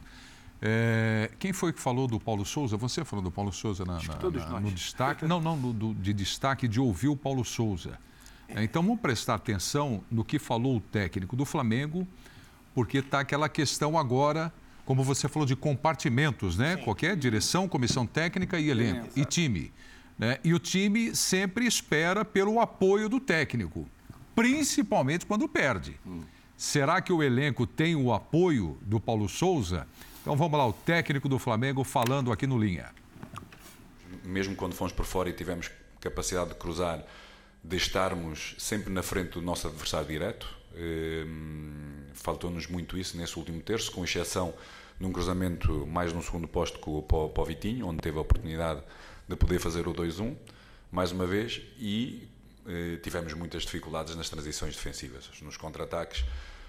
É, 0.62 1.30
quem 1.38 1.54
foi 1.54 1.72
que 1.72 1.80
falou 1.80 2.08
do 2.08 2.20
Paulo 2.20 2.44
Souza? 2.46 2.78
Você 2.78 3.06
falou 3.06 3.24
do 3.24 3.30
Paulo 3.32 3.52
Souza 3.54 3.86
na, 3.86 3.94
na- 4.02 4.50
na- 4.50 4.60
no 4.60 4.72
destaque? 4.72 5.26
Não, 5.26 5.40
não, 5.40 5.58
do- 5.58 5.94
de 5.94 6.14
destaque 6.14 6.68
de 6.68 6.80
ouvir 6.80 7.10
o 7.10 7.16
Paulo 7.16 7.46
Souza. 7.46 8.00
É, 8.50 8.64
então 8.64 8.82
vamos 8.82 9.00
prestar 9.00 9.36
atenção 9.36 10.02
no 10.10 10.24
que 10.24 10.40
falou 10.40 10.78
o 10.78 10.82
técnico 10.82 11.36
do 11.36 11.46
Flamengo, 11.46 12.08
porque 12.74 13.00
está 13.00 13.20
aquela 13.20 13.50
questão 13.50 13.98
agora, 13.98 14.52
como 14.86 15.04
você 15.04 15.28
falou, 15.28 15.46
de 15.46 15.56
compartimentos, 15.56 16.58
né? 16.58 16.78
Qualquer 16.78 17.16
direção, 17.18 17.68
comissão 17.68 18.08
técnica 18.08 18.58
e 18.60 18.70
elenco, 18.70 19.10
e 19.16 19.26
time. 19.26 19.72
né? 20.18 20.40
E 20.44 20.54
o 20.54 20.60
time 20.60 21.16
sempre 21.16 21.68
espera 21.68 22.24
pelo 22.26 22.60
apoio 22.60 23.08
do 23.10 23.20
técnico, 23.20 23.86
principalmente 24.38 25.26
quando 25.26 25.50
perde. 25.50 26.00
Será 26.56 27.02
que 27.02 27.12
o 27.12 27.24
elenco 27.24 27.66
tem 27.66 27.96
o 27.96 28.14
apoio 28.14 28.78
do 28.84 29.00
Paulo 29.00 29.28
Souza? 29.28 29.88
Então 30.22 30.36
vamos 30.36 30.58
lá, 30.60 30.68
o 30.68 30.74
técnico 30.74 31.28
do 31.28 31.40
Flamengo 31.40 31.84
falando 31.84 32.32
aqui 32.32 32.46
no 32.46 32.58
Linha. 32.58 32.92
mesmo 34.24 34.56
quando 34.56 34.76
fomos 34.76 34.94
por 34.94 35.06
fora 35.06 35.30
e 35.30 35.34
tivemos 35.34 35.72
capacidade 36.00 36.50
de 36.50 36.56
cruzar, 36.56 37.04
de 37.64 37.78
estarmos 37.78 38.54
sempre 38.60 38.94
na 38.94 39.02
frente 39.02 39.32
do 39.32 39.42
nosso 39.42 39.68
adversário 39.68 40.08
direto. 40.08 40.48
Hum, 40.76 42.04
Faltou-nos 42.14 42.68
muito 42.68 42.98
isso 42.98 43.18
nesse 43.18 43.38
último 43.40 43.62
terço, 43.62 43.92
com 43.92 44.04
exceção 44.04 44.54
de 45.00 45.06
um 45.06 45.12
cruzamento 45.12 45.88
mais 45.88 46.12
no 46.14 46.22
segundo 46.22 46.48
posto 46.48 46.78
com 46.80 46.98
o 46.98 47.02
para 47.02 47.30
para 47.30 47.42
o 47.44 47.46
Vitinho, 47.46 47.88
onde 47.88 48.02
teve 48.02 48.18
a 48.18 48.22
oportunidade 48.22 48.82
de 49.28 49.36
poder 49.36 49.60
fazer 49.60 49.88
o 49.88 49.94
2-1, 49.94 50.36
mais 50.92 51.12
uma 51.12 51.26
vez, 51.26 51.62
e 51.80 52.28
tivemos 53.02 53.34
muitas 53.34 53.64
dificuldades 53.64 54.16
nas 54.16 54.30
transições 54.30 54.76
defensivas. 54.76 55.30
Nos 55.42 55.58
contra-ataques 55.58 56.26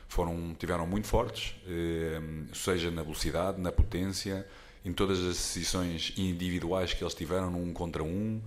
foram, 0.08 0.54
tiveram 0.58 0.86
muito 0.86 1.06
fortes, 1.06 1.54
eh, 1.66 2.20
seja 2.54 2.90
na 2.90 3.02
velocidade, 3.02 3.60
na 3.60 3.70
potência, 3.70 4.46
em 4.84 4.92
todas 4.92 5.18
as 5.18 5.36
decisões 5.36 6.14
individuais 6.16 6.94
que 6.94 7.04
eles 7.04 7.14
tiveram, 7.14 7.50
num 7.50 7.72
contra 7.72 8.02
um, 8.02 8.40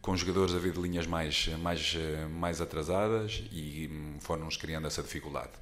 com 0.00 0.16
jogadores 0.16 0.54
a 0.54 0.58
vir 0.58 0.72
de 0.72 0.80
linhas 0.80 1.06
mais, 1.06 1.48
mais, 1.58 1.94
eh, 1.96 2.26
mais 2.26 2.60
atrasadas 2.60 3.44
e 3.52 3.88
hum, 3.92 4.16
foram-nos 4.20 4.56
criando 4.56 4.86
essa 4.86 5.02
dificuldade. 5.02 5.52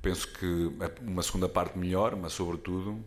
Penso 0.00 0.28
que 0.28 0.70
uma 1.02 1.22
segunda 1.22 1.48
parte 1.48 1.76
melhor, 1.76 2.14
mas 2.14 2.32
sobretudo, 2.34 3.04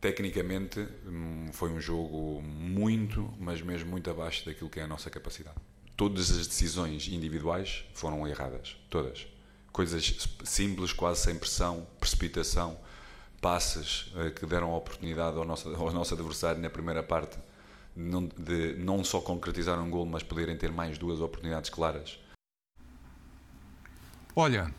tecnicamente, 0.00 0.86
hum, 1.06 1.48
foi 1.52 1.70
um 1.70 1.80
jogo 1.80 2.40
muito, 2.42 3.32
mas 3.38 3.60
mesmo 3.60 3.90
muito 3.90 4.08
abaixo 4.10 4.46
daquilo 4.46 4.70
que 4.70 4.78
é 4.78 4.84
a 4.84 4.86
nossa 4.86 5.10
capacidade. 5.10 5.56
Todas 5.96 6.30
as 6.30 6.46
decisões 6.46 7.08
individuais 7.08 7.84
foram 7.94 8.26
erradas, 8.26 8.76
todas. 8.90 9.26
Coisas 9.72 10.28
simples, 10.44 10.92
quase 10.92 11.20
sem 11.20 11.38
pressão, 11.38 11.86
precipitação, 11.98 12.78
passes 13.40 14.12
eh, 14.16 14.30
que 14.30 14.44
deram 14.46 14.74
oportunidade 14.74 15.36
ao 15.36 15.44
nosso, 15.44 15.74
ao 15.74 15.92
nosso 15.92 16.14
adversário 16.14 16.60
na 16.60 16.68
primeira 16.70 17.02
parte 17.02 17.38
de 17.96 18.74
não 18.76 19.02
só 19.02 19.20
concretizar 19.20 19.80
um 19.80 19.88
gol, 19.88 20.04
mas 20.04 20.22
poderem 20.22 20.56
ter 20.56 20.70
mais 20.70 20.98
duas 20.98 21.20
oportunidades 21.20 21.70
claras. 21.70 22.18
Olha, 24.34 24.70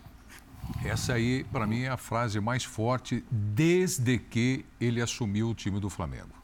essa 0.86 1.14
aí, 1.14 1.44
para 1.46 1.66
mim, 1.66 1.82
é 1.82 1.90
a 1.90 1.98
frase 1.98 2.40
mais 2.40 2.64
forte 2.64 3.26
desde 3.32 4.20
que 4.20 4.64
ele 4.80 5.02
assumiu 5.02 5.50
o 5.50 5.56
time 5.56 5.80
do 5.80 5.90
Flamengo. 5.90 6.36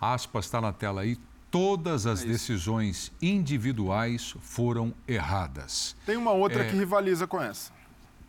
Aspas 0.00 0.44
está 0.44 0.60
na 0.60 0.72
tela 0.72 1.00
aí. 1.00 1.18
Todas 1.50 2.06
as 2.06 2.22
decisões 2.22 3.10
individuais 3.20 4.34
foram 4.40 4.94
erradas. 5.08 5.96
Tem 6.06 6.16
uma 6.16 6.30
outra 6.32 6.62
É. 6.64 6.68
que 6.70 6.76
rivaliza 6.76 7.26
com 7.26 7.42
essa. 7.42 7.72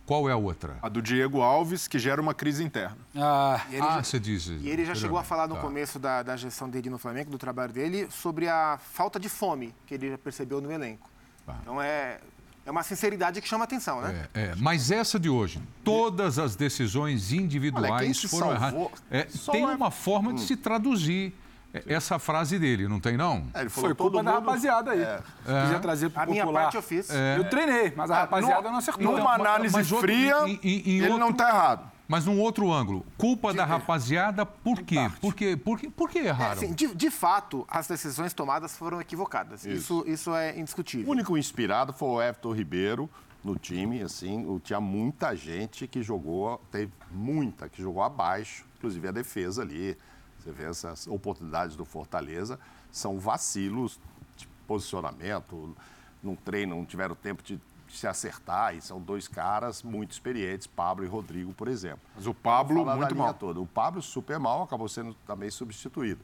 Qual 0.05 0.27
é 0.27 0.31
a 0.33 0.35
outra? 0.35 0.77
A 0.81 0.89
do 0.89 1.01
Diego 1.01 1.41
Alves, 1.41 1.87
que 1.87 1.99
gera 1.99 2.19
uma 2.19 2.33
crise 2.33 2.63
interna. 2.63 2.97
Ah, 3.15 3.61
E 3.69 3.75
ele, 3.75 3.81
Ah, 3.83 3.91
já, 3.97 4.03
você 4.03 4.19
diz. 4.19 4.47
e 4.47 4.67
ele 4.67 4.83
já 4.83 4.95
chegou 4.95 5.17
a 5.17 5.23
falar 5.23 5.47
no 5.47 5.55
Tá. 5.55 5.61
começo 5.61 5.99
da, 5.99 6.23
da 6.23 6.35
gestão 6.35 6.67
dele 6.67 6.89
no 6.89 6.97
Flamengo, 6.97 7.29
do 7.29 7.37
trabalho 7.37 7.71
dele, 7.71 8.07
sobre 8.09 8.47
a 8.47 8.77
falta 8.91 9.19
de 9.19 9.29
fome 9.29 9.73
que 9.85 9.93
ele 9.93 10.09
já 10.09 10.17
percebeu 10.17 10.59
no 10.59 10.71
elenco. 10.71 11.07
Tá. 11.45 11.55
Então 11.61 11.81
é, 11.81 12.19
é 12.65 12.71
uma 12.71 12.83
sinceridade 12.83 13.39
que 13.39 13.47
chama 13.47 13.63
atenção, 13.63 14.01
né? 14.01 14.27
É, 14.33 14.41
é, 14.41 14.55
mas 14.57 14.91
essa 14.91 15.19
de 15.19 15.29
hoje, 15.29 15.61
todas 15.83 16.39
as 16.39 16.55
decisões 16.55 17.21
Olha, 17.27 17.37
quem 17.37 17.45
individuais 17.45 18.17
se 18.17 18.27
foram 18.27 18.51
erradas. 18.51 18.87
É, 19.09 19.23
tem 19.51 19.61
é- 19.61 19.67
uma 19.67 19.91
forma 19.91 20.33
de 20.33 20.41
se 20.41 20.57
traduzir 20.57 21.27
é, 21.29 21.40
essa 21.87 22.19
frase 22.19 22.59
dele, 22.59 22.87
não 22.87 22.99
tem 22.99 23.15
não? 23.17 23.45
É, 23.53 23.61
ele 23.61 23.69
falou, 23.69 23.89
foi 23.89 23.95
culpa 23.95 24.03
todo 24.17 24.23
da 24.23 24.31
mundo- 24.33 24.39
rapaziada 24.45 24.91
aí. 24.91 25.01
É. 25.01 25.21
Quiser 25.63 25.79
trazer 25.79 26.09
pro 26.09 26.21
A 26.21 26.25
minha 26.25 26.43
popular. 26.43 26.63
parte 26.63 26.75
eu 26.75 26.81
fiz. 26.81 27.09
Eu 27.37 27.49
treinei, 27.49 27.93
mas 27.95 28.11
a 28.11 28.15
rapaziada 28.21 28.69
não 28.69 28.77
acertou. 28.77 29.17
Numa 29.17 29.33
análise 29.33 29.73
mas 29.73 29.89
fria, 29.89 30.35
em- 30.47 30.59
em- 30.63 30.81
em 30.85 30.97
ele 30.97 31.03
outro- 31.03 31.19
não 31.19 31.29
está 31.29 31.49
errado. 31.49 31.91
Mas 32.07 32.25
num 32.25 32.41
outro 32.41 32.69
ângulo, 32.73 33.05
culpa 33.17 33.53
da 33.53 33.63
rapaziada, 33.63 34.45
por 34.45 34.81
quê? 34.81 34.97
Por 35.21 35.33
quê? 35.33 35.55
Por 35.55 35.79
quê, 35.79 35.89
por 35.89 36.09
que 36.09 36.19
É, 36.19 36.25
erraram? 36.27 36.51
assim, 36.53 36.73
de, 36.73 36.93
de 36.93 37.09
fato, 37.09 37.65
as 37.69 37.87
decisões 37.87 38.33
tomadas 38.33 38.77
foram 38.77 38.99
equivocadas. 38.99 39.65
Isso, 39.65 40.03
isso 40.05 40.35
é 40.35 40.51
O 40.51 40.59
indiscutível. 40.59 41.09
único 41.09 41.37
inspirado 41.37 41.93
foi 41.93 42.09
o 42.09 42.21
Everton 42.21 42.51
Ribeiro 42.51 43.09
no 43.41 43.55
time, 43.55 44.01
assim, 44.01 44.45
o- 44.45 44.59
tinha 44.59 44.81
muita 44.81 45.33
gente 45.37 45.87
que 45.87 46.03
jogou, 46.03 46.61
teve 46.69 46.91
muita 47.09 47.69
que 47.69 47.81
jogou 47.81 48.03
abaixo, 48.03 48.65
inclusive 48.77 49.07
a 49.07 49.11
defesa 49.11 49.61
ali. 49.61 49.97
Você 50.41 50.51
vê 50.51 50.63
essas 50.63 51.07
oportunidades 51.07 51.75
do 51.75 51.85
Fortaleza, 51.85 52.59
são 52.91 53.19
vacilos 53.19 53.99
de 54.35 54.47
posicionamento, 54.67 55.75
num 56.21 56.35
treino, 56.35 56.75
não 56.75 56.85
tiveram 56.85 57.13
tempo 57.13 57.43
de, 57.43 57.59
de 57.87 57.97
se 57.97 58.07
acertar. 58.07 58.75
E 58.75 58.81
são 58.81 58.99
dois 58.99 59.27
caras 59.27 59.83
muito 59.83 60.11
experientes, 60.11 60.65
Pablo 60.65 61.05
e 61.05 61.07
Rodrigo, 61.07 61.53
por 61.53 61.67
exemplo. 61.67 62.01
Mas 62.15 62.25
o 62.25 62.33
Pablo, 62.33 62.85
muito 62.85 63.15
mal. 63.15 63.33
Toda. 63.33 63.59
O 63.59 63.67
Pablo, 63.67 64.01
super 64.01 64.39
mal, 64.39 64.63
acabou 64.63 64.89
sendo 64.89 65.13
também 65.27 65.51
substituído. 65.51 66.23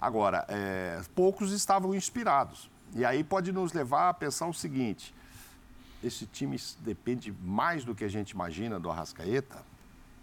Agora, 0.00 0.44
é, 0.48 1.00
poucos 1.14 1.52
estavam 1.52 1.94
inspirados. 1.94 2.68
E 2.94 3.04
aí 3.04 3.22
pode 3.22 3.52
nos 3.52 3.72
levar 3.72 4.08
a 4.08 4.14
pensar 4.14 4.46
o 4.46 4.52
seguinte: 4.52 5.14
esse 6.02 6.26
time 6.26 6.56
depende 6.80 7.32
mais 7.42 7.84
do 7.84 7.94
que 7.94 8.04
a 8.04 8.08
gente 8.08 8.30
imagina 8.30 8.78
do 8.78 8.90
Arrascaeta? 8.90 9.64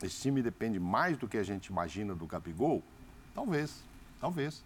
Esse 0.02 0.22
time 0.22 0.42
depende 0.42 0.80
mais 0.80 1.18
do 1.18 1.28
que 1.28 1.38
a 1.38 1.44
gente 1.44 1.68
imagina 1.68 2.14
do 2.14 2.28
Gabigol? 2.28 2.84
Talvez, 3.34 3.82
talvez. 4.20 4.64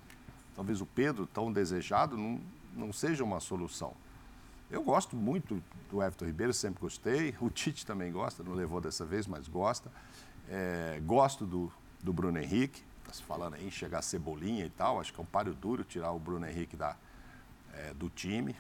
Talvez 0.56 0.82
o 0.82 0.86
Pedro, 0.86 1.28
tão 1.28 1.52
desejado, 1.52 2.18
não, 2.18 2.42
não 2.74 2.92
seja 2.92 3.24
uma 3.24 3.40
solução. 3.40 3.94
Eu 4.70 4.84
gosto 4.84 5.16
muito 5.16 5.64
do 5.90 6.02
Everton 6.02 6.26
Ribeiro, 6.26 6.54
sempre 6.54 6.82
gostei. 6.82 7.36
O 7.40 7.50
Tite 7.50 7.86
também 7.86 8.12
gosta, 8.12 8.44
não 8.44 8.54
levou 8.54 8.82
dessa 8.82 9.06
vez, 9.06 9.26
mas 9.28 9.48
gosta. 9.48 9.92
É, 10.50 11.00
gosto 11.06 11.46
do, 11.46 11.72
do 12.02 12.12
Bruno 12.12 12.38
Henrique. 12.40 12.84
Está 13.02 13.14
se 13.14 13.24
falando 13.24 13.54
aí 13.54 13.66
em 13.66 13.72
chegar 13.72 14.00
a 14.00 14.02
cebolinha 14.02 14.66
e 14.66 14.70
tal. 14.70 15.00
Acho 15.00 15.14
que 15.14 15.20
é 15.20 15.24
um 15.24 15.28
páreo 15.28 15.54
duro 15.54 15.84
tirar 15.84 16.12
o 16.12 16.20
Bruno 16.20 16.46
Henrique 16.46 16.76
da, 16.76 16.98
é, 17.74 17.94
do 17.94 18.10
time. 18.10 18.56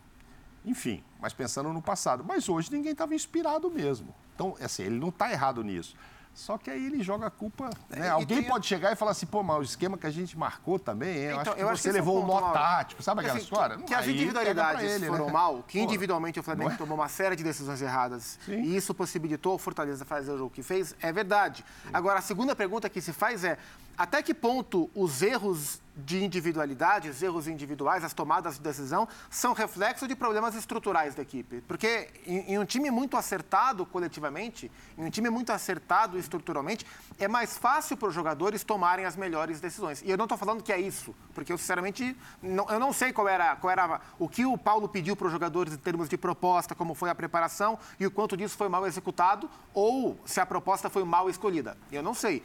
Enfim, 0.63 1.03
mas 1.19 1.33
pensando 1.33 1.73
no 1.73 1.81
passado. 1.81 2.23
Mas 2.23 2.47
hoje 2.47 2.71
ninguém 2.71 2.93
estava 2.93 3.13
inspirado 3.13 3.69
mesmo. 3.69 4.15
Então, 4.35 4.55
assim, 4.61 4.83
ele 4.83 4.99
não 4.99 5.09
está 5.09 5.31
errado 5.31 5.63
nisso. 5.63 5.97
Só 6.37 6.55
que 6.55 6.69
aí 6.69 6.85
ele 6.85 7.01
joga 7.01 7.25
a 7.25 7.31
culpa. 7.31 7.67
Né? 7.89 8.05
É, 8.05 8.09
Alguém 8.09 8.41
tem... 8.41 8.47
pode 8.47 8.67
chegar 8.67 8.91
e 8.91 8.95
falar 8.95 9.09
assim, 9.09 9.25
pô, 9.25 9.41
mas 9.41 9.57
o 9.57 9.61
esquema 9.63 9.97
que 9.97 10.05
a 10.05 10.11
gente 10.11 10.37
marcou 10.37 10.77
também, 10.77 11.25
então, 11.25 11.39
acho 11.39 11.55
que 11.55 11.61
eu 11.61 11.67
você 11.67 11.89
acho 11.89 11.97
levou 11.97 12.23
um 12.23 12.27
nó 12.27 12.51
tático, 12.51 13.01
sabe 13.01 13.21
aquela 13.21 13.37
assim, 13.37 13.43
história? 13.43 13.75
Que, 13.77 13.85
que 13.85 13.93
as 13.95 14.05
individualidades 14.05 14.83
ele, 14.83 15.07
foram 15.07 15.25
né? 15.25 15.31
mal, 15.31 15.63
que 15.67 15.79
individualmente 15.79 16.39
o 16.39 16.43
Flamengo 16.43 16.69
é? 16.69 16.75
tomou 16.75 16.95
uma 16.95 17.07
série 17.07 17.35
de 17.35 17.43
decisões 17.43 17.81
erradas 17.81 18.37
Sim. 18.45 18.61
e 18.61 18.75
isso 18.75 18.93
possibilitou 18.93 19.55
o 19.55 19.57
Fortaleza 19.57 20.05
fazer 20.05 20.31
o 20.31 20.37
jogo 20.37 20.51
que 20.51 20.61
fez, 20.61 20.95
é 21.01 21.11
verdade. 21.11 21.65
Sim. 21.81 21.89
Agora, 21.91 22.19
a 22.19 22.21
segunda 22.21 22.55
pergunta 22.55 22.87
que 22.87 23.01
se 23.01 23.13
faz 23.13 23.43
é, 23.43 23.57
até 23.97 24.21
que 24.21 24.33
ponto 24.33 24.89
os 24.93 25.21
erros 25.21 25.81
de 25.97 26.23
individualidade, 26.23 27.09
os 27.09 27.23
erros 27.23 27.47
individuais, 27.47 28.03
as 28.03 28.13
tomadas 28.13 28.55
de 28.55 28.61
decisão, 28.61 29.07
são 29.29 29.53
reflexo 29.53 30.07
de 30.07 30.15
problemas 30.15 30.53
estruturais 30.53 31.15
da 31.15 31.23
equipe. 31.23 31.61
Porque 31.61 32.09
em, 32.25 32.53
em, 32.53 32.59
um 32.59 32.65
time 32.65 32.91
muito 32.91 33.17
acertado 33.17 33.83
coletivamente, 33.85 34.71
em 34.95 35.05
um 35.05 35.09
time 35.09 35.29
muito 35.29 35.51
acertado 35.51 36.19
estruturalmente, 36.19 36.85
é 37.17 37.27
mais 37.27 37.57
fácil 37.57 37.97
para 37.97 38.09
os 38.09 38.13
jogadores 38.13 38.63
tomarem 38.63 39.05
as 39.05 39.15
melhores 39.15 39.59
decisões. 39.59 40.03
E 40.03 40.11
eu 40.11 40.17
não 40.17 40.25
estou 40.25 40.37
falando 40.37 40.61
que 40.61 40.71
é 40.71 40.79
isso, 40.79 41.15
porque 41.33 41.51
eu, 41.51 41.57
sinceramente, 41.57 42.15
não, 42.43 42.69
eu 42.69 42.79
não 42.79 42.93
sei 42.93 43.11
qual 43.11 43.27
era, 43.27 43.55
qual 43.55 43.71
era 43.71 43.99
o 44.19 44.29
que 44.29 44.45
o 44.45 44.57
Paulo 44.57 44.87
pediu 44.87 45.15
para 45.15 45.25
os 45.25 45.33
jogadores 45.33 45.73
em 45.73 45.77
termos 45.77 46.07
de 46.07 46.17
proposta, 46.17 46.75
como 46.75 46.93
foi 46.93 47.09
a 47.09 47.15
preparação 47.15 47.79
e 47.99 48.05
o 48.05 48.11
quanto 48.11 48.37
disso 48.37 48.55
foi 48.55 48.69
mal 48.69 48.85
executado, 48.85 49.49
ou 49.73 50.19
se 50.25 50.39
a 50.39 50.45
proposta 50.45 50.91
foi 50.91 51.03
mal 51.03 51.27
escolhida. 51.27 51.75
Eu 51.91 52.03
não 52.03 52.13
sei 52.13 52.43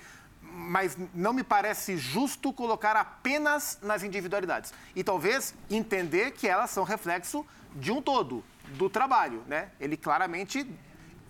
mas 0.54 0.96
não 1.14 1.32
me 1.32 1.42
parece 1.42 1.96
justo 1.96 2.52
colocar 2.52 2.94
apenas 2.96 3.78
nas 3.82 4.02
individualidades. 4.02 4.72
E 4.94 5.02
talvez 5.02 5.54
entender 5.70 6.32
que 6.32 6.46
elas 6.46 6.70
são 6.70 6.84
reflexo 6.84 7.46
de 7.74 7.90
um 7.90 8.02
todo, 8.02 8.44
do 8.76 8.90
trabalho. 8.90 9.42
Né? 9.46 9.70
Ele 9.80 9.96
claramente 9.96 10.66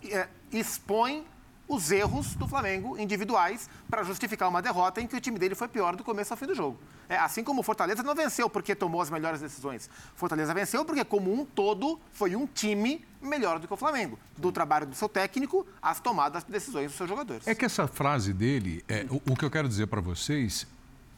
é, 0.05 0.29
expõe 0.51 1.27
os 1.73 1.91
erros 1.91 2.35
do 2.35 2.47
Flamengo 2.47 2.99
individuais 2.99 3.69
para 3.89 4.03
justificar 4.03 4.49
uma 4.49 4.61
derrota 4.61 5.01
em 5.01 5.07
que 5.07 5.17
o 5.17 5.21
time 5.21 5.39
dele 5.39 5.55
foi 5.55 5.69
pior 5.69 5.97
do 5.97 6.05
começo 6.05 6.33
ao 6.33 6.37
fim 6.37 6.47
do 6.47 6.55
jogo. 6.55 6.79
É, 7.09 7.17
assim 7.17 7.43
como 7.43 7.61
o 7.61 7.63
Fortaleza 7.63 8.03
não 8.03 8.15
venceu 8.15 8.49
porque 8.51 8.75
tomou 8.75 9.01
as 9.01 9.09
melhores 9.09 9.41
decisões. 9.41 9.89
Fortaleza 10.15 10.53
venceu 10.53 10.85
porque, 10.85 11.03
como 11.05 11.33
um 11.33 11.47
todo, 11.47 11.99
foi 12.13 12.37
um 12.37 12.47
time 12.47 13.03
melhor 13.23 13.59
do 13.59 13.67
que 13.67 13.73
o 13.73 13.77
Flamengo. 13.77 14.19
Do 14.37 14.53
trabalho 14.53 14.87
do 14.87 14.95
seu 14.95 15.09
técnico, 15.09 15.67
às 15.81 15.99
tomadas 15.99 16.45
de 16.45 16.53
decisões 16.53 16.89
dos 16.89 16.97
seus 16.97 17.09
jogadores. 17.09 17.47
É 17.47 17.55
que 17.55 17.65
essa 17.65 17.87
frase 17.87 18.35
dele, 18.35 18.85
é, 18.87 19.07
o, 19.09 19.33
o 19.33 19.37
que 19.37 19.45
eu 19.45 19.51
quero 19.51 19.67
dizer 19.67 19.87
para 19.87 20.01
vocês, 20.01 20.67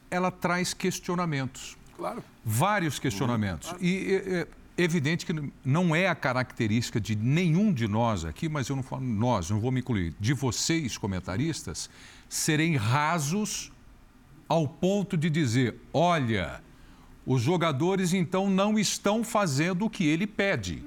ela 0.09 0.31
traz 0.31 0.73
questionamentos. 0.73 1.77
Claro. 1.97 2.23
Vários 2.45 2.99
questionamentos. 3.01 3.71
Claro. 3.71 3.85
E 3.85 4.15
é, 4.15 4.49
evidente 4.77 5.25
que 5.25 5.53
não 5.65 5.95
é 5.95 6.09
a 6.09 6.15
característica 6.15 7.01
de 7.01 7.15
nenhum 7.15 7.73
de 7.73 7.87
nós 7.87 8.25
aqui, 8.25 8.49
mas 8.49 8.69
eu 8.69 8.77
não 8.77 8.83
falo 8.83 9.03
nós, 9.03 9.51
não 9.51 9.61
vou 9.61 9.71
me 9.71 9.81
incluir, 9.81 10.15
de 10.19 10.33
vocês, 10.33 10.99
comentaristas, 10.99 11.89
serem 12.29 12.77
rasos 12.77 13.73
ao 14.49 14.67
ponto 14.67 15.17
de 15.17 15.31
dizer: 15.31 15.81
olha, 15.93 16.63
os 17.27 17.43
jogadores 17.43 18.13
então 18.13 18.51
não 18.51 18.79
estão 18.79 19.23
fazendo 19.23 19.87
o 19.87 19.91
que 19.91 20.07
ele 20.07 20.27
pede. 20.27 20.83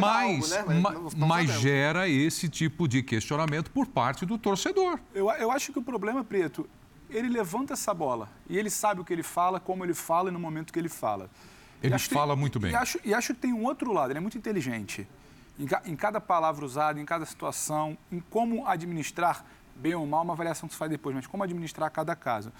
Mas, 0.00 0.52
algo, 0.52 0.70
né? 0.70 0.80
mas, 0.80 1.14
mas 1.14 1.60
gera 1.60 2.08
esse 2.08 2.48
tipo 2.48 2.88
de 2.88 3.02
questionamento 3.02 3.70
por 3.70 3.86
parte 3.86 4.24
do 4.24 4.38
torcedor. 4.38 4.98
Eu, 5.14 5.30
eu 5.32 5.50
acho 5.50 5.72
que 5.72 5.78
o 5.78 5.82
problema, 5.82 6.24
Preto, 6.24 6.66
ele 7.10 7.28
levanta 7.28 7.74
essa 7.74 7.92
bola 7.92 8.30
e 8.48 8.56
ele 8.56 8.70
sabe 8.70 9.02
o 9.02 9.04
que 9.04 9.12
ele 9.12 9.22
fala, 9.22 9.60
como 9.60 9.84
ele 9.84 9.92
fala 9.92 10.30
e 10.30 10.32
no 10.32 10.40
momento 10.40 10.72
que 10.72 10.78
ele 10.78 10.88
fala. 10.88 11.30
Ele 11.82 11.98
fala 11.98 12.34
tem, 12.34 12.40
muito 12.40 12.58
bem. 12.58 12.72
E 12.72 12.74
acho, 12.74 13.00
e 13.04 13.14
acho 13.14 13.34
que 13.34 13.40
tem 13.40 13.52
um 13.52 13.64
outro 13.64 13.92
lado, 13.92 14.10
ele 14.10 14.18
é 14.18 14.20
muito 14.20 14.38
inteligente. 14.38 15.06
Em, 15.58 15.66
em, 15.90 15.96
cada 15.96 16.20
palavra 16.20 16.64
usada, 16.64 17.00
em 17.00 17.04
cada 17.04 17.24
situação, 17.24 17.96
em 18.10 18.20
como 18.20 18.66
administrar 18.66 19.44
bem 19.74 19.94
ou 19.94 20.06
mal, 20.06 20.22
uma 20.22 20.32
avaliação 20.32 20.68
que 20.68 20.74
se 20.74 20.78
faz 20.78 20.90
depois, 20.90 21.14
mas 21.14 21.26
como 21.26 21.42
administrar 21.42 21.90
cada 21.90 22.16
caso. 22.16 22.52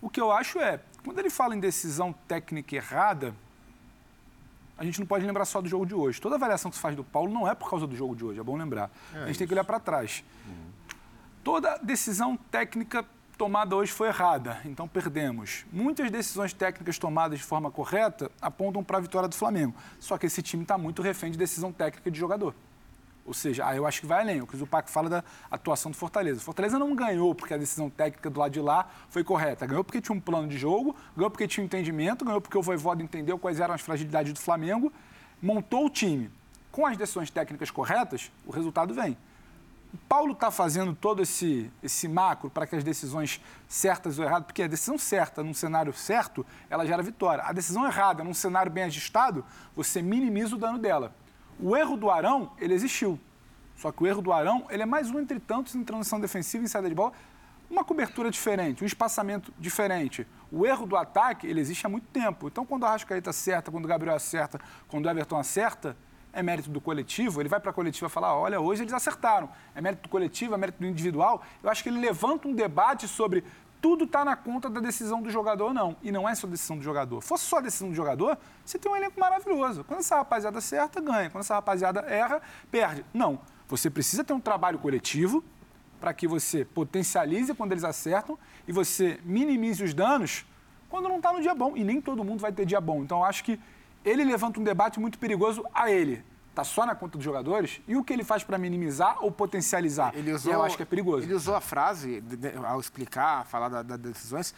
O 0.00 0.08
que 0.08 0.20
eu 0.20 0.32
acho 0.32 0.58
é, 0.58 0.80
quando 1.04 1.18
ele 1.18 1.30
fala 1.30 1.54
em 1.54 1.60
decisão 1.60 2.14
técnica 2.26 2.76
errada, 2.76 3.34
a 4.76 4.84
gente 4.84 4.98
não 4.98 5.06
pode 5.06 5.24
lembrar 5.24 5.44
só 5.44 5.60
do 5.60 5.68
jogo 5.68 5.86
de 5.86 5.94
hoje. 5.94 6.20
Toda 6.20 6.34
avaliação 6.34 6.70
que 6.70 6.76
se 6.76 6.82
faz 6.82 6.96
do 6.96 7.04
Paulo 7.04 7.32
não 7.32 7.48
é 7.48 7.54
por 7.54 7.70
causa 7.70 7.86
do 7.86 7.94
jogo 7.94 8.16
de 8.16 8.24
hoje, 8.24 8.40
é 8.40 8.42
bom 8.42 8.56
lembrar. 8.56 8.90
É 9.12 9.16
a 9.16 9.20
gente 9.20 9.30
isso. 9.30 9.38
tem 9.38 9.48
que 9.48 9.54
olhar 9.54 9.64
para 9.64 9.78
trás. 9.78 10.24
Uhum. 10.46 10.70
Toda 11.44 11.78
decisão 11.78 12.36
técnica 12.36 13.04
tomada 13.36 13.76
hoje 13.76 13.92
foi 13.92 14.08
errada, 14.08 14.60
então 14.64 14.86
perdemos. 14.86 15.64
Muitas 15.72 16.10
decisões 16.10 16.52
técnicas 16.52 16.98
tomadas 16.98 17.38
de 17.38 17.44
forma 17.44 17.70
correta 17.70 18.30
apontam 18.40 18.82
para 18.82 18.98
a 18.98 19.00
vitória 19.00 19.28
do 19.28 19.34
Flamengo. 19.34 19.74
Só 19.98 20.16
que 20.16 20.26
esse 20.26 20.42
time 20.42 20.62
está 20.62 20.78
muito 20.78 21.02
refém 21.02 21.30
de 21.30 21.38
decisão 21.38 21.72
técnica 21.72 22.10
de 22.10 22.18
jogador. 22.18 22.54
Ou 23.26 23.32
seja, 23.32 23.66
aí 23.66 23.78
eu 23.78 23.86
acho 23.86 24.00
que 24.00 24.06
vai 24.06 24.20
além. 24.20 24.42
O 24.42 24.46
que 24.46 24.54
o 24.54 24.58
Zupac 24.58 24.90
fala 24.90 25.08
da 25.08 25.24
atuação 25.50 25.90
do 25.90 25.96
Fortaleza. 25.96 26.40
O 26.40 26.42
Fortaleza 26.42 26.78
não 26.78 26.94
ganhou 26.94 27.34
porque 27.34 27.54
a 27.54 27.56
decisão 27.56 27.88
técnica 27.88 28.28
do 28.28 28.38
lado 28.38 28.52
de 28.52 28.60
lá 28.60 28.88
foi 29.08 29.24
correta. 29.24 29.66
Ganhou 29.66 29.82
porque 29.82 30.00
tinha 30.00 30.14
um 30.14 30.20
plano 30.20 30.46
de 30.46 30.58
jogo, 30.58 30.94
ganhou 31.16 31.30
porque 31.30 31.48
tinha 31.48 31.62
um 31.62 31.66
entendimento, 31.66 32.24
ganhou 32.24 32.40
porque 32.40 32.58
o 32.58 32.62
Voivoda 32.62 33.02
entendeu 33.02 33.38
quais 33.38 33.60
eram 33.60 33.74
as 33.74 33.80
fragilidades 33.80 34.32
do 34.32 34.40
Flamengo, 34.40 34.92
montou 35.40 35.86
o 35.86 35.90
time. 35.90 36.30
Com 36.70 36.86
as 36.86 36.96
decisões 36.96 37.30
técnicas 37.30 37.70
corretas, 37.70 38.30
o 38.46 38.52
resultado 38.52 38.92
vem. 38.92 39.16
Paulo 40.08 40.32
está 40.32 40.50
fazendo 40.50 40.94
todo 40.94 41.22
esse, 41.22 41.70
esse 41.82 42.08
macro 42.08 42.50
para 42.50 42.66
que 42.66 42.74
as 42.76 42.82
decisões 42.84 43.40
certas 43.68 44.18
ou 44.18 44.24
erradas, 44.24 44.46
porque 44.46 44.62
a 44.62 44.66
decisão 44.66 44.98
certa 44.98 45.42
num 45.42 45.54
cenário 45.54 45.92
certo, 45.92 46.44
ela 46.68 46.86
gera 46.86 47.02
vitória. 47.02 47.44
A 47.44 47.52
decisão 47.52 47.86
errada 47.86 48.24
num 48.24 48.34
cenário 48.34 48.70
bem 48.70 48.84
ajustado, 48.84 49.44
você 49.74 50.02
minimiza 50.02 50.56
o 50.56 50.58
dano 50.58 50.78
dela. 50.78 51.14
O 51.60 51.76
erro 51.76 51.96
do 51.96 52.10
Arão, 52.10 52.52
ele 52.58 52.74
existiu. 52.74 53.18
Só 53.76 53.90
que 53.92 54.02
o 54.02 54.06
erro 54.06 54.22
do 54.22 54.32
Arão, 54.32 54.66
ele 54.70 54.82
é 54.82 54.86
mais 54.86 55.10
um 55.10 55.20
entre 55.20 55.38
tantos 55.38 55.74
em 55.74 55.84
transição 55.84 56.20
defensiva 56.20 56.64
e 56.64 56.68
saída 56.68 56.88
de 56.88 56.94
bola. 56.94 57.12
Uma 57.70 57.84
cobertura 57.84 58.30
diferente, 58.30 58.84
um 58.84 58.86
espaçamento 58.86 59.52
diferente. 59.58 60.26
O 60.50 60.66
erro 60.66 60.86
do 60.86 60.96
ataque, 60.96 61.46
ele 61.46 61.60
existe 61.60 61.86
há 61.86 61.88
muito 61.88 62.06
tempo. 62.08 62.48
Então, 62.48 62.64
quando 62.64 62.84
a 62.84 62.88
Arrascaeta 62.88 63.30
acerta, 63.30 63.70
quando 63.70 63.84
o 63.84 63.88
Gabriel 63.88 64.14
acerta, 64.14 64.60
quando 64.86 65.06
o 65.06 65.10
Everton 65.10 65.38
acerta, 65.38 65.96
é 66.34 66.42
mérito 66.42 66.68
do 66.68 66.80
coletivo, 66.80 67.40
ele 67.40 67.48
vai 67.48 67.60
para 67.60 67.70
a 67.70 67.74
coletiva 67.74 68.08
falar, 68.08 68.36
olha, 68.36 68.60
hoje 68.60 68.82
eles 68.82 68.92
acertaram. 68.92 69.48
É 69.74 69.80
mérito 69.80 70.02
do 70.02 70.08
coletivo, 70.08 70.54
é 70.54 70.58
mérito 70.58 70.80
do 70.80 70.86
individual. 70.86 71.42
Eu 71.62 71.70
acho 71.70 71.82
que 71.82 71.88
ele 71.88 72.00
levanta 72.00 72.48
um 72.48 72.54
debate 72.54 73.06
sobre 73.06 73.44
tudo 73.80 74.04
está 74.04 74.24
na 74.24 74.34
conta 74.34 74.70
da 74.70 74.80
decisão 74.80 75.20
do 75.20 75.30
jogador, 75.30 75.74
não. 75.74 75.94
E 76.02 76.10
não 76.10 76.26
é 76.26 76.34
só 76.34 76.46
decisão 76.46 76.78
do 76.78 76.82
jogador. 76.82 77.20
Fosse 77.20 77.44
só 77.44 77.60
decisão 77.60 77.90
do 77.90 77.94
jogador, 77.94 78.38
você 78.64 78.78
tem 78.78 78.90
um 78.90 78.96
elenco 78.96 79.20
maravilhoso. 79.20 79.84
Quando 79.84 80.00
essa 80.00 80.16
rapaziada 80.16 80.56
acerta, 80.56 81.02
ganha. 81.02 81.28
Quando 81.28 81.42
essa 81.42 81.54
rapaziada 81.54 82.00
erra, 82.00 82.40
perde. 82.70 83.04
Não. 83.12 83.38
Você 83.68 83.90
precisa 83.90 84.24
ter 84.24 84.32
um 84.32 84.40
trabalho 84.40 84.78
coletivo 84.78 85.44
para 86.00 86.14
que 86.14 86.26
você 86.26 86.64
potencialize 86.64 87.52
quando 87.54 87.72
eles 87.72 87.84
acertam 87.84 88.38
e 88.66 88.72
você 88.72 89.20
minimize 89.22 89.84
os 89.84 89.92
danos 89.92 90.46
quando 90.88 91.08
não 91.08 91.16
está 91.16 91.32
no 91.32 91.42
dia 91.42 91.54
bom. 91.54 91.76
E 91.76 91.84
nem 91.84 92.00
todo 92.00 92.24
mundo 92.24 92.40
vai 92.40 92.52
ter 92.52 92.64
dia 92.64 92.80
bom. 92.80 93.02
Então, 93.02 93.22
acho 93.22 93.44
que 93.44 93.60
ele 94.04 94.24
levanta 94.24 94.60
um 94.60 94.64
debate 94.64 95.00
muito 95.00 95.18
perigoso 95.18 95.64
a 95.72 95.90
ele. 95.90 96.24
Está 96.50 96.62
só 96.62 96.86
na 96.86 96.94
conta 96.94 97.18
dos 97.18 97.24
jogadores? 97.24 97.80
E 97.88 97.96
o 97.96 98.04
que 98.04 98.12
ele 98.12 98.22
faz 98.22 98.44
para 98.44 98.56
minimizar 98.56 99.16
ou 99.20 99.32
potencializar? 99.32 100.14
Ele 100.14 100.32
usou, 100.32 100.52
e 100.52 100.54
eu 100.54 100.62
acho 100.62 100.76
que 100.76 100.84
é 100.84 100.86
perigoso. 100.86 101.26
Ele 101.26 101.34
usou 101.34 101.56
a 101.56 101.60
frase, 101.60 102.22
ao 102.64 102.78
explicar, 102.78 103.44
falar 103.46 103.68
das 103.68 103.84
da 103.84 103.96
decisões, 103.96 104.54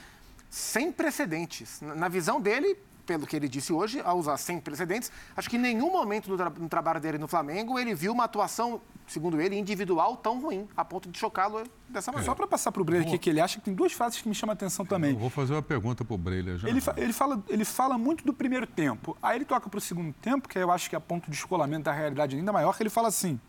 sem 0.51 0.93
precedentes. 0.93 1.81
Na 1.81 2.09
visão 2.09 2.39
dele, 2.39 2.77
pelo 3.07 3.27
que 3.27 3.35
ele 3.35 3.49
disse 3.49 3.73
hoje, 3.73 4.03
a 4.05 4.13
usar 4.13 4.37
sem 4.37 4.61
precedentes. 4.61 5.11
Acho 5.35 5.49
que 5.49 5.57
em 5.57 5.61
nenhum 5.61 5.91
momento 5.91 6.29
no, 6.29 6.37
tra 6.37 6.51
no 6.51 6.69
trabalho 6.69 7.01
dele 7.01 7.17
no 7.17 7.29
Flamengo 7.29 7.79
ele 7.79 7.95
viu 7.95 8.13
uma 8.13 8.25
atuação, 8.25 8.83
segundo 9.07 9.41
ele, 9.41 9.57
individual 9.57 10.17
tão 10.17 10.41
ruim, 10.41 10.69
a 10.77 10.85
ponto 10.85 11.09
de 11.09 11.19
chocá-lo 11.19 11.63
dessa 11.89 12.11
maneira. 12.11 12.27
Só 12.27 12.35
para 12.35 12.47
passar 12.47 12.73
para 12.73 12.83
o 12.83 12.85
Breler 12.85 13.07
aqui, 13.07 13.19
que 13.19 13.31
ele 13.31 13.41
acha 13.41 13.59
que 13.59 13.65
tem 13.65 13.75
duas 13.75 13.93
frases 13.93 14.21
que 14.21 14.29
me 14.29 14.35
chamam 14.35 14.53
a 14.53 14.55
atenção 14.55 14.85
também. 14.85 15.13
Eu 15.13 15.19
vou 15.19 15.31
fazer 15.31 15.55
uma 15.55 15.63
pergunta 15.63 16.05
para 16.05 16.15
o 16.15 16.19
Breler. 16.19 16.59
Já. 16.59 16.69
Ele, 16.69 16.81
fa 16.81 16.95
ele, 16.97 17.13
fala, 17.13 17.43
ele 17.49 17.65
fala 17.65 17.97
muito 17.97 18.25
do 18.25 18.33
primeiro 18.33 18.67
tempo. 18.67 19.17
Aí 19.23 19.37
ele 19.37 19.45
toca 19.45 19.69
para 19.69 19.79
o 19.79 19.81
segundo 19.81 20.13
tempo, 20.15 20.49
que 20.49 20.59
eu 20.59 20.71
acho 20.71 20.91
que 20.91 20.97
é 20.97 20.99
ponto 20.99 21.31
de 21.31 21.37
escolamento 21.37 21.85
da 21.85 21.93
realidade 21.93 22.37
ainda 22.37 22.53
maior, 22.53 22.77
que 22.77 22.83
ele 22.83 22.91
fala 22.91 23.09
assim, 23.09 23.41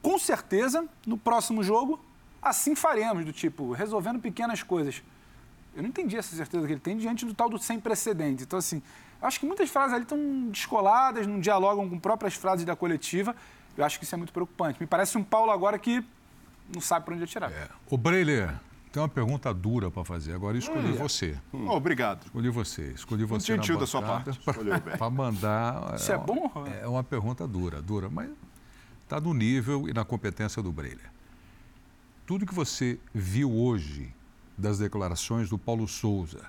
com 0.00 0.18
certeza, 0.18 0.86
no 1.06 1.18
próximo 1.18 1.62
jogo, 1.62 2.00
assim 2.40 2.74
faremos, 2.74 3.24
do 3.24 3.32
tipo, 3.32 3.72
resolvendo 3.72 4.20
pequenas 4.20 4.62
coisas. 4.62 5.02
Eu 5.74 5.82
não 5.82 5.90
entendi 5.90 6.16
essa 6.16 6.34
certeza 6.34 6.66
que 6.66 6.72
ele 6.72 6.80
tem 6.80 6.96
diante 6.96 7.26
do 7.26 7.34
tal 7.34 7.50
do 7.50 7.58
sem 7.58 7.78
precedentes. 7.78 8.46
Então, 8.46 8.58
assim, 8.58 8.82
acho 9.20 9.38
que 9.38 9.44
muitas 9.44 9.68
frases 9.68 9.92
ali 9.92 10.04
estão 10.04 10.48
descoladas, 10.48 11.26
não 11.26 11.38
dialogam 11.38 11.88
com 11.88 11.98
próprias 11.98 12.34
frases 12.34 12.64
da 12.64 12.74
coletiva. 12.74 13.36
Eu 13.76 13.84
acho 13.84 13.98
que 13.98 14.04
isso 14.04 14.14
é 14.14 14.18
muito 14.18 14.32
preocupante. 14.32 14.80
Me 14.80 14.86
parece 14.86 15.18
um 15.18 15.24
Paulo 15.24 15.50
agora 15.50 15.78
que 15.78 16.04
não 16.74 16.80
sabe 16.80 17.04
para 17.04 17.14
onde 17.14 17.24
atirar. 17.24 17.52
É. 17.52 17.68
O 17.88 17.96
Breiler, 17.96 18.58
tem 18.90 19.02
uma 19.02 19.08
pergunta 19.08 19.52
dura 19.52 19.90
para 19.90 20.04
fazer. 20.04 20.32
Agora 20.32 20.56
escolhi 20.56 20.92
hum. 20.92 20.96
você. 20.96 21.38
Hum. 21.52 21.68
obrigado. 21.68 22.24
Escolhi 22.24 22.48
você. 22.48 22.92
Escolhi 22.92 23.24
você. 23.24 23.52
Um 23.52 23.56
gentil 23.56 23.78
da 23.78 23.86
sua 23.86 24.00
parte. 24.00 24.38
Para 24.98 25.10
mandar. 25.10 25.94
Isso 25.96 26.10
é, 26.10 26.14
é 26.14 26.18
bom? 26.18 26.50
É 26.82 26.88
uma 26.88 27.04
pergunta 27.04 27.46
dura, 27.46 27.82
dura, 27.82 28.08
mas 28.08 28.30
está 29.02 29.20
no 29.20 29.34
nível 29.34 29.88
e 29.88 29.92
na 29.92 30.04
competência 30.04 30.62
do 30.62 30.72
Breiler. 30.72 31.10
Tudo 32.26 32.46
que 32.46 32.54
você 32.54 32.98
viu 33.14 33.52
hoje 33.52 34.12
das 34.56 34.78
declarações 34.78 35.50
do 35.50 35.58
Paulo 35.58 35.86
Souza, 35.86 36.46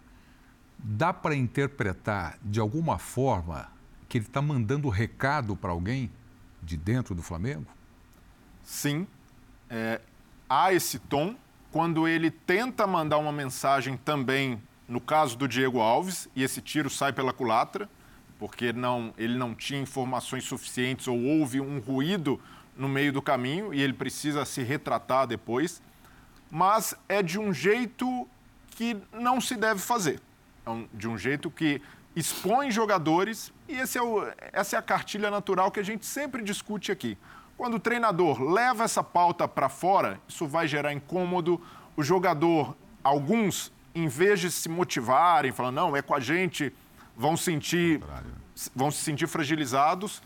dá 0.80 1.12
para 1.12 1.36
interpretar 1.36 2.38
de 2.42 2.60
alguma 2.60 2.98
forma 2.98 3.70
que 4.08 4.18
ele 4.18 4.26
está 4.26 4.42
mandando 4.42 4.88
recado 4.90 5.56
para 5.56 5.72
alguém 5.72 6.10
de 6.68 6.78
dentro 6.78 7.16
do 7.16 7.24
Flamengo? 7.24 7.66
Sim. 8.64 9.08
É, 9.70 10.02
há 10.50 10.74
esse 10.74 11.00
tom. 11.00 11.36
Quando 11.72 12.08
ele 12.08 12.30
tenta 12.30 12.86
mandar 12.86 13.18
uma 13.18 13.32
mensagem 13.32 13.98
também, 13.98 14.62
no 14.88 15.02
caso 15.02 15.38
do 15.38 15.48
Diego 15.48 15.80
Alves, 15.80 16.30
e 16.36 16.44
esse 16.44 16.62
tiro 16.62 16.90
sai 16.90 17.12
pela 17.12 17.34
culatra, 17.34 17.90
porque 18.38 18.72
não, 18.72 19.14
ele 19.18 19.38
não 19.38 19.56
tinha 19.56 19.82
informações 19.82 20.44
suficientes 20.44 21.08
ou 21.08 21.20
houve 21.20 21.60
um 21.60 21.80
ruído 21.80 22.40
no 22.76 22.88
meio 22.88 23.12
do 23.12 23.22
caminho 23.22 23.74
e 23.74 23.82
ele 23.82 23.94
precisa 23.94 24.46
se 24.46 24.62
retratar 24.62 25.26
depois 25.26 25.82
mas 26.50 26.96
é 27.08 27.22
de 27.22 27.40
um 27.40 27.54
jeito 27.54 28.28
que 28.72 28.98
não 29.12 29.42
se 29.42 29.56
deve 29.56 29.80
fazer. 29.80 30.20
É 30.66 30.84
de 30.94 31.08
um 31.08 31.18
jeito 31.18 31.50
que 31.50 31.82
expõe 32.18 32.72
jogadores, 32.72 33.54
e 33.70 33.76
é 33.76 34.02
o, 34.02 34.28
essa 34.52 34.76
é 34.76 34.80
a 34.80 34.82
cartilha 34.82 35.30
natural 35.30 35.70
que 35.70 35.80
a 35.80 35.84
gente 35.84 36.04
sempre 36.04 36.42
discute 36.42 36.92
aqui. 36.92 37.16
Quando 37.56 37.76
o 37.76 37.80
treinador 37.80 38.42
leva 38.42 38.84
essa 38.84 39.04
pauta 39.04 39.48
para 39.48 39.70
fora, 39.70 40.20
isso 40.28 40.48
vai 40.48 40.68
gerar 40.68 40.92
incômodo. 40.92 41.62
O 41.96 42.02
jogador, 42.02 42.76
alguns, 43.04 43.72
em 43.94 44.08
vez 44.08 44.40
de 44.40 44.50
se 44.50 44.68
motivarem, 44.68 45.52
falando, 45.52 45.76
não, 45.76 45.96
é 45.96 46.02
com 46.02 46.16
a 46.16 46.20
gente, 46.20 46.74
vão 47.16 47.38
sentir, 47.38 48.02
vão 48.76 48.90
se 48.90 49.04
sentir 49.04 49.28
fragilizados. 49.28 50.24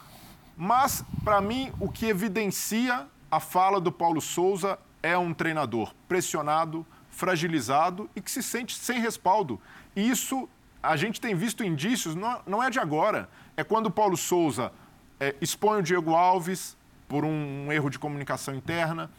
Mas, 0.55 1.03
para 1.25 1.41
mim, 1.41 1.73
o 1.77 1.89
que 1.89 2.05
evidencia 2.05 3.05
a 3.29 3.41
fala 3.41 3.81
do 3.81 3.91
Paulo 3.91 4.21
Souza 4.21 4.79
é 5.03 5.17
um 5.17 5.33
treinador 5.33 5.93
pressionado, 6.07 6.85
fragilizado 7.09 8.09
e 8.15 8.21
que 8.21 8.31
se 8.31 8.41
sente 8.41 8.77
sem 8.77 9.01
respaldo. 9.01 9.59
Isso 9.93 10.47
a 10.81 10.95
gente 10.95 11.21
tem 11.21 11.35
visto 11.35 11.63
indícios, 11.63 12.15
não, 12.15 12.61
é 12.61 12.69
de 12.69 12.79
agora. 12.79 13.29
É 13.55 13.63
quando 13.63 13.87
o 13.87 13.91
Paulo 13.91 14.17
Souza 14.17 14.71
é, 15.19 15.35
expõe 15.39 15.79
o 15.79 15.83
Diego 15.83 16.15
Alves 16.15 16.77
por 17.07 17.23
um 17.23 17.71
erro 17.71 17.89
de 17.89 17.99
comunicação 17.99 18.55
interna, 18.55 19.09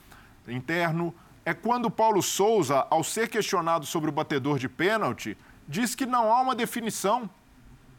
interno. 0.49 1.15
É 1.45 1.55
quando 1.55 1.87
o 1.87 1.91
Paulo 1.91 2.23
Souza, 2.23 2.87
ao 2.91 3.05
ser 3.05 3.29
questionado 3.29 3.87
sobre 3.87 4.09
o 4.09 4.13
batedor 4.13 4.59
de 4.59 4.69
pênalti, 4.69 5.37
diz 5.69 5.95
que 5.95 6.07
não 6.07 6.33
há 6.33 6.41
uma 6.41 6.55
definição. 6.55 7.29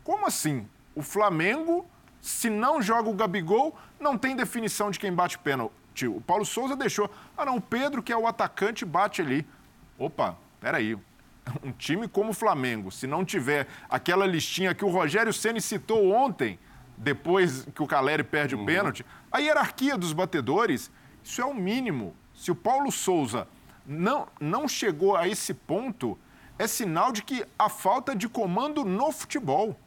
Como 0.03 0.28
assim? 0.28 0.68
O 0.95 1.01
Flamengo, 1.01 1.86
se 2.22 2.49
não 2.49 2.82
joga 2.82 3.09
o 3.09 3.14
Gabigol, 3.14 3.78
não 3.99 4.18
tem 4.18 4.36
definição 4.36 4.91
de 4.91 4.99
quem 4.99 5.14
bate 5.14 5.38
pênalti. 5.38 6.07
O 6.07 6.22
Paulo 6.22 6.45
Souza 6.45 6.76
deixou. 6.76 7.09
Ah, 7.38 7.45
não, 7.45 7.57
o 7.57 7.61
Pedro, 7.61 8.01
que 8.01 8.11
é 8.11 8.18
o 8.18 8.28
atacante, 8.28 8.84
bate 8.84 9.22
ali. 9.22 9.45
Opa, 9.97 10.36
peraí. 10.59 10.97
Um 11.64 11.72
time 11.72 12.08
como 12.08 12.32
o 12.32 12.34
Flamengo, 12.34 12.91
se 12.91 13.06
não 13.06 13.26
tiver 13.26 13.68
aquela 13.89 14.26
listinha 14.26 14.74
que 14.74 14.86
o 14.86 14.89
Rogério 14.89 15.34
Ceni 15.34 15.62
citou 15.62 16.12
ontem, 16.12 16.58
depois 16.98 17.68
que 17.74 17.84
o 17.84 17.88
Caleri 17.88 18.24
perde 18.24 18.56
uhum. 18.56 18.64
o 18.64 18.66
pênalti, 18.66 19.06
a 19.32 19.39
hierarquia 19.39 19.98
dos 19.98 20.14
batedores, 20.14 20.91
isso 21.24 21.41
é 21.41 21.46
o 21.46 21.54
mínimo. 21.54 22.16
Se 22.34 22.52
o 22.52 22.56
Paulo 22.56 22.91
Souza 22.91 23.48
não, 23.86 24.28
não 24.39 24.68
chegou 24.68 25.16
a 25.16 25.28
esse 25.28 25.54
ponto, 25.54 26.18
é 26.58 26.68
sinal 26.68 27.12
de 27.12 27.24
que 27.24 27.46
há 27.58 27.70
falta 27.70 28.16
de 28.16 28.30
comando 28.30 28.84
no 28.86 29.12
futebol. 29.12 29.78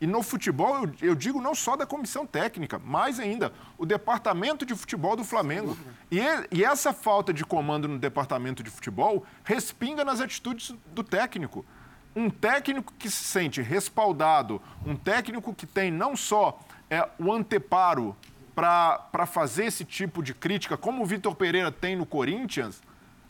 E 0.00 0.06
no 0.06 0.22
futebol, 0.22 0.84
eu, 0.84 0.92
eu, 1.00 1.14
digo 1.14 1.40
não 1.40 1.54
só 1.54 1.76
da 1.76 1.86
comissão 1.86 2.26
técnica, 2.26 2.78
mais 2.78 3.18
ainda, 3.18 3.52
o 3.78 3.86
departamento 3.86 4.66
de 4.66 4.74
futebol 4.74 5.16
do 5.16 5.24
Flamengo. 5.24 5.76
E, 6.14 6.58
e 6.58 6.64
essa 6.64 6.92
falta 6.92 7.34
de 7.34 7.44
comando 7.44 7.88
no 7.88 7.98
departamento 7.98 8.62
de 8.62 8.70
futebol 8.70 9.26
respinga 9.42 10.04
nas 10.04 10.20
atitudes 10.20 10.72
do 10.94 11.02
técnico. 11.02 11.66
Um 12.14 12.30
técnico 12.30 12.92
que 12.96 13.10
se 13.10 13.24
sente 13.24 13.60
respaldado, 13.60 14.62
um 14.86 14.94
técnico 14.94 15.52
que 15.52 15.66
tem 15.66 15.90
não 15.90 16.14
só 16.14 16.60
é, 16.88 17.08
o 17.18 17.32
anteparo 17.32 18.16
para 18.54 19.26
fazer 19.26 19.64
esse 19.64 19.84
tipo 19.84 20.22
de 20.22 20.32
crítica, 20.32 20.76
como 20.76 21.02
o 21.02 21.06
Vitor 21.06 21.34
Pereira 21.34 21.72
tem 21.72 21.96
no 21.96 22.06
Corinthians, 22.06 22.80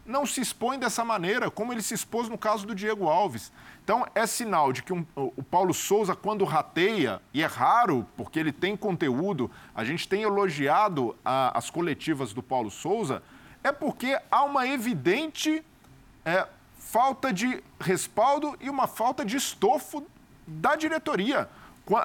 não 0.07 0.27
se 0.27 0.41
expõe 0.41 0.79
dessa 0.79 1.05
maneira, 1.05 1.51
como 1.51 1.73
ele 1.73 1.83
se 1.83 1.95
expôs 1.95 2.29
no 2.29 2.37
caso 2.37 2.67
do 2.67 2.75
Diego 2.75 3.09
Alves. 3.09 3.51
Então, 3.83 4.07
é 4.15 4.27
sinal 4.27 4.73
de 4.73 4.83
que 4.83 4.93
um, 4.93 5.05
o 5.15 5.43
Paulo 5.43 5.73
Souza, 5.73 6.15
quando 6.15 6.45
rateia, 6.45 7.21
e 7.33 7.43
é 7.43 7.47
raro, 7.47 8.07
porque 8.17 8.39
ele 8.39 8.53
tem 8.53 8.77
conteúdo, 8.77 9.51
a 9.75 9.85
gente 9.85 10.09
tem 10.09 10.23
elogiado 10.23 11.17
a, 11.25 11.57
as 11.57 11.71
coletivas 11.71 12.33
do 12.33 12.43
Paulo 12.43 12.71
Souza, 12.71 13.23
é 13.63 13.73
porque 13.73 14.19
há 14.31 14.45
uma 14.45 14.67
evidente 14.67 15.65
é, 16.25 16.47
falta 16.79 17.33
de 17.33 17.63
respaldo 17.81 18.57
e 18.61 18.69
uma 18.69 18.87
falta 18.87 19.25
de 19.25 19.37
estofo 19.37 20.07
da 20.47 20.77
diretoria. 20.77 21.49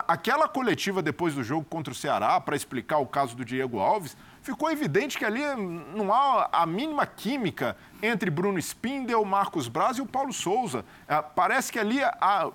Aquela 0.08 0.48
coletiva 0.48 1.02
depois 1.02 1.36
do 1.36 1.44
jogo 1.44 1.66
contra 1.66 1.92
o 1.92 1.96
Ceará, 1.96 2.40
para 2.40 2.56
explicar 2.56 2.98
o 2.98 3.06
caso 3.06 3.36
do 3.36 3.46
Diego 3.46 3.80
Alves, 3.80 4.18
ficou 4.42 4.72
evidente 4.72 5.18
que 5.18 5.26
ali 5.26 5.42
não 5.96 6.14
há 6.14 6.50
a 6.52 6.66
mínima 6.66 7.06
química 7.06 7.76
entre 8.02 8.30
Bruno 8.30 8.60
Spindel, 8.60 9.24
Marcos 9.26 9.68
Braz 9.68 9.98
e 9.98 10.02
o 10.02 10.06
Paulo 10.06 10.34
Souza. 10.34 10.86
É, 11.08 11.22
parece 11.22 11.72
que 11.72 11.80
ali, 11.80 12.00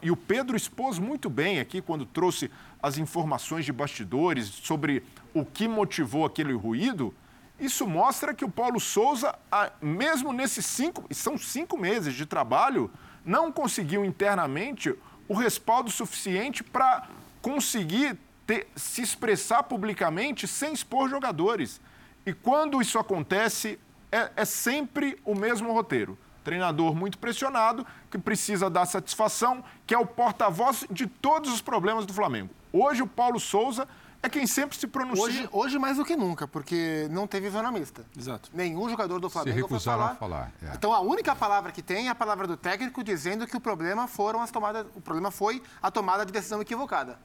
e 0.02 0.10
o 0.10 0.16
Pedro 0.16 0.56
expôs 0.56 0.98
muito 0.98 1.28
bem 1.28 1.60
aqui 1.60 1.80
quando 1.80 2.06
trouxe 2.06 2.50
as 2.82 2.98
informações 2.98 3.64
de 3.64 3.72
bastidores 3.72 4.46
sobre 4.46 5.02
o 5.32 5.44
que 5.44 5.66
motivou 5.66 6.24
aquele 6.24 6.52
ruído. 6.52 7.14
Isso 7.58 7.86
mostra 7.86 8.34
que 8.34 8.44
o 8.44 8.50
Paulo 8.50 8.80
Souza, 8.80 9.34
mesmo 9.80 10.32
nesses 10.32 10.66
cinco, 10.66 11.04
são 11.12 11.38
cinco 11.38 11.78
meses 11.78 12.14
de 12.14 12.26
trabalho, 12.26 12.90
não 13.24 13.52
conseguiu 13.52 14.04
internamente 14.04 14.94
o 15.28 15.34
respaldo 15.34 15.90
suficiente 15.90 16.62
para 16.62 17.08
conseguir 17.40 18.18
ter, 18.46 18.68
se 18.76 19.02
expressar 19.02 19.62
publicamente 19.62 20.46
sem 20.46 20.72
expor 20.72 21.08
jogadores. 21.08 21.80
E 22.26 22.32
quando 22.32 22.80
isso 22.80 22.98
acontece, 22.98 23.78
é, 24.10 24.30
é 24.36 24.44
sempre 24.44 25.18
o 25.24 25.34
mesmo 25.34 25.72
roteiro. 25.72 26.16
Treinador 26.42 26.94
muito 26.94 27.18
pressionado, 27.18 27.86
que 28.10 28.18
precisa 28.18 28.68
dar 28.68 28.86
satisfação, 28.86 29.64
que 29.86 29.94
é 29.94 29.98
o 29.98 30.06
porta-voz 30.06 30.86
de 30.90 31.06
todos 31.06 31.52
os 31.52 31.62
problemas 31.62 32.04
do 32.04 32.12
Flamengo. 32.12 32.50
Hoje, 32.72 33.02
o 33.02 33.06
Paulo 33.06 33.40
Souza 33.40 33.88
é 34.22 34.28
quem 34.28 34.46
sempre 34.46 34.76
se 34.76 34.86
pronuncia. 34.86 35.24
Hoje, 35.24 35.48
hoje 35.52 35.78
mais 35.78 35.98
do 35.98 36.04
que 36.04 36.16
nunca, 36.16 36.48
porque 36.48 37.06
não 37.10 37.26
teve 37.26 37.50
zona 37.50 37.70
mista. 37.70 38.06
Exato. 38.16 38.50
Nenhum 38.54 38.88
jogador 38.88 39.20
do 39.20 39.28
Flamengo 39.28 39.54
se 39.54 39.62
recusaram 39.62 40.00
falar. 40.00 40.12
a 40.12 40.14
falar. 40.14 40.52
É. 40.62 40.74
Então 40.74 40.94
a 40.94 41.00
única 41.00 41.36
palavra 41.36 41.70
que 41.70 41.82
tem 41.82 42.08
é 42.08 42.10
a 42.10 42.14
palavra 42.14 42.46
do 42.46 42.56
técnico 42.56 43.04
dizendo 43.04 43.46
que 43.46 43.56
o 43.56 43.60
problema 43.60 44.08
foram 44.08 44.40
as 44.40 44.50
tomadas, 44.50 44.86
o 44.94 45.00
problema 45.00 45.30
foi 45.30 45.62
a 45.82 45.90
tomada 45.90 46.24
de 46.24 46.32
decisão 46.32 46.60
equivocada. 46.62 47.18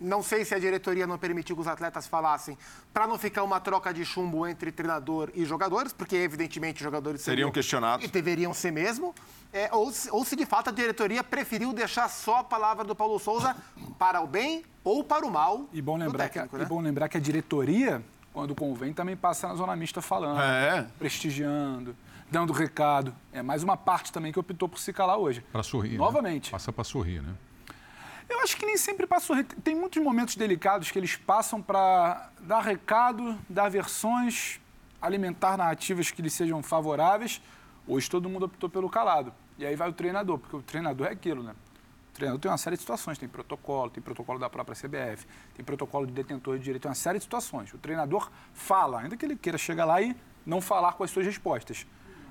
Não 0.00 0.22
sei 0.22 0.44
se 0.44 0.54
a 0.54 0.58
diretoria 0.58 1.06
não 1.06 1.18
permitiu 1.18 1.56
que 1.56 1.62
os 1.62 1.68
atletas 1.68 2.06
falassem 2.06 2.56
para 2.92 3.06
não 3.06 3.18
ficar 3.18 3.42
uma 3.42 3.60
troca 3.60 3.92
de 3.92 4.04
chumbo 4.04 4.46
entre 4.46 4.70
treinador 4.70 5.30
e 5.34 5.44
jogadores, 5.44 5.92
porque 5.92 6.16
evidentemente 6.16 6.76
os 6.76 6.84
jogadores 6.84 7.20
seriam, 7.20 7.36
seriam 7.36 7.52
questionados 7.52 8.04
e 8.04 8.08
deveriam 8.08 8.52
ser 8.52 8.70
mesmo. 8.70 9.14
É, 9.52 9.68
ou, 9.72 9.92
ou 10.10 10.24
se 10.24 10.36
de 10.36 10.44
fato 10.44 10.70
a 10.70 10.72
diretoria 10.72 11.24
preferiu 11.24 11.72
deixar 11.72 12.08
só 12.08 12.36
a 12.36 12.44
palavra 12.44 12.84
do 12.84 12.94
Paulo 12.94 13.18
Souza 13.18 13.56
para 13.98 14.20
o 14.20 14.26
bem 14.26 14.64
ou 14.84 15.02
para 15.02 15.26
o 15.26 15.30
mal. 15.30 15.68
E 15.72 15.80
bom 15.80 15.96
lembrar, 15.96 16.24
técnico, 16.24 16.50
que, 16.50 16.56
a, 16.56 16.58
né? 16.58 16.64
e 16.64 16.68
bom 16.68 16.80
lembrar 16.80 17.08
que 17.08 17.16
a 17.16 17.20
diretoria, 17.20 18.02
quando 18.32 18.54
convém, 18.54 18.92
também 18.92 19.16
passa 19.16 19.48
na 19.48 19.54
zona 19.54 19.74
mista 19.74 20.02
falando, 20.02 20.40
é. 20.40 20.86
prestigiando 20.98 21.96
dando 22.30 22.52
recado. 22.52 23.14
É 23.32 23.42
mais 23.42 23.62
uma 23.62 23.76
parte 23.76 24.12
também 24.12 24.32
que 24.32 24.38
optou 24.38 24.68
por 24.68 24.78
se 24.78 24.92
calar 24.92 25.18
hoje. 25.18 25.44
Para 25.52 25.62
sorrir. 25.62 25.96
Novamente. 25.96 26.46
Né? 26.46 26.52
Passa 26.52 26.72
para 26.72 26.84
sorrir, 26.84 27.22
né? 27.22 27.34
Eu 28.28 28.40
acho 28.40 28.56
que 28.56 28.66
nem 28.66 28.76
sempre 28.76 29.06
passa 29.06 29.32
o 29.32 29.44
Tem 29.44 29.74
muitos 29.74 30.02
momentos 30.02 30.34
delicados 30.36 30.90
que 30.90 30.98
eles 30.98 31.16
passam 31.16 31.62
para 31.62 32.30
dar 32.40 32.60
recado, 32.60 33.38
dar 33.48 33.68
versões, 33.68 34.60
alimentar 35.00 35.56
narrativas 35.56 36.10
que 36.10 36.20
lhes 36.20 36.32
sejam 36.32 36.62
favoráveis. 36.62 37.40
Hoje 37.86 38.10
todo 38.10 38.28
mundo 38.28 38.46
optou 38.46 38.68
pelo 38.68 38.90
calado. 38.90 39.32
E 39.58 39.64
aí 39.64 39.76
vai 39.76 39.88
o 39.88 39.92
treinador, 39.92 40.38
porque 40.38 40.56
o 40.56 40.62
treinador 40.62 41.06
é 41.06 41.12
aquilo, 41.12 41.42
né? 41.42 41.54
O 42.10 42.14
treinador 42.16 42.40
tem 42.40 42.50
uma 42.50 42.58
série 42.58 42.76
de 42.76 42.80
situações, 42.80 43.16
tem 43.18 43.28
protocolo, 43.28 43.90
tem 43.90 44.02
protocolo 44.02 44.38
da 44.38 44.50
própria 44.50 44.74
CBF, 44.74 45.26
tem 45.54 45.64
protocolo 45.64 46.06
de 46.06 46.12
detentor 46.12 46.58
de 46.58 46.64
direito, 46.64 46.82
tem 46.82 46.88
uma 46.88 46.94
série 46.94 47.18
de 47.18 47.24
situações. 47.24 47.72
O 47.72 47.78
treinador 47.78 48.30
fala, 48.54 49.00
ainda 49.00 49.16
que 49.16 49.24
ele 49.24 49.36
queira 49.36 49.58
chegar 49.58 49.84
lá 49.84 50.00
e 50.02 50.16
não 50.44 50.60
falar 50.60 50.92
com 50.94 51.04
as 51.04 51.10
suas 51.10 51.26
respostas. 51.26 51.86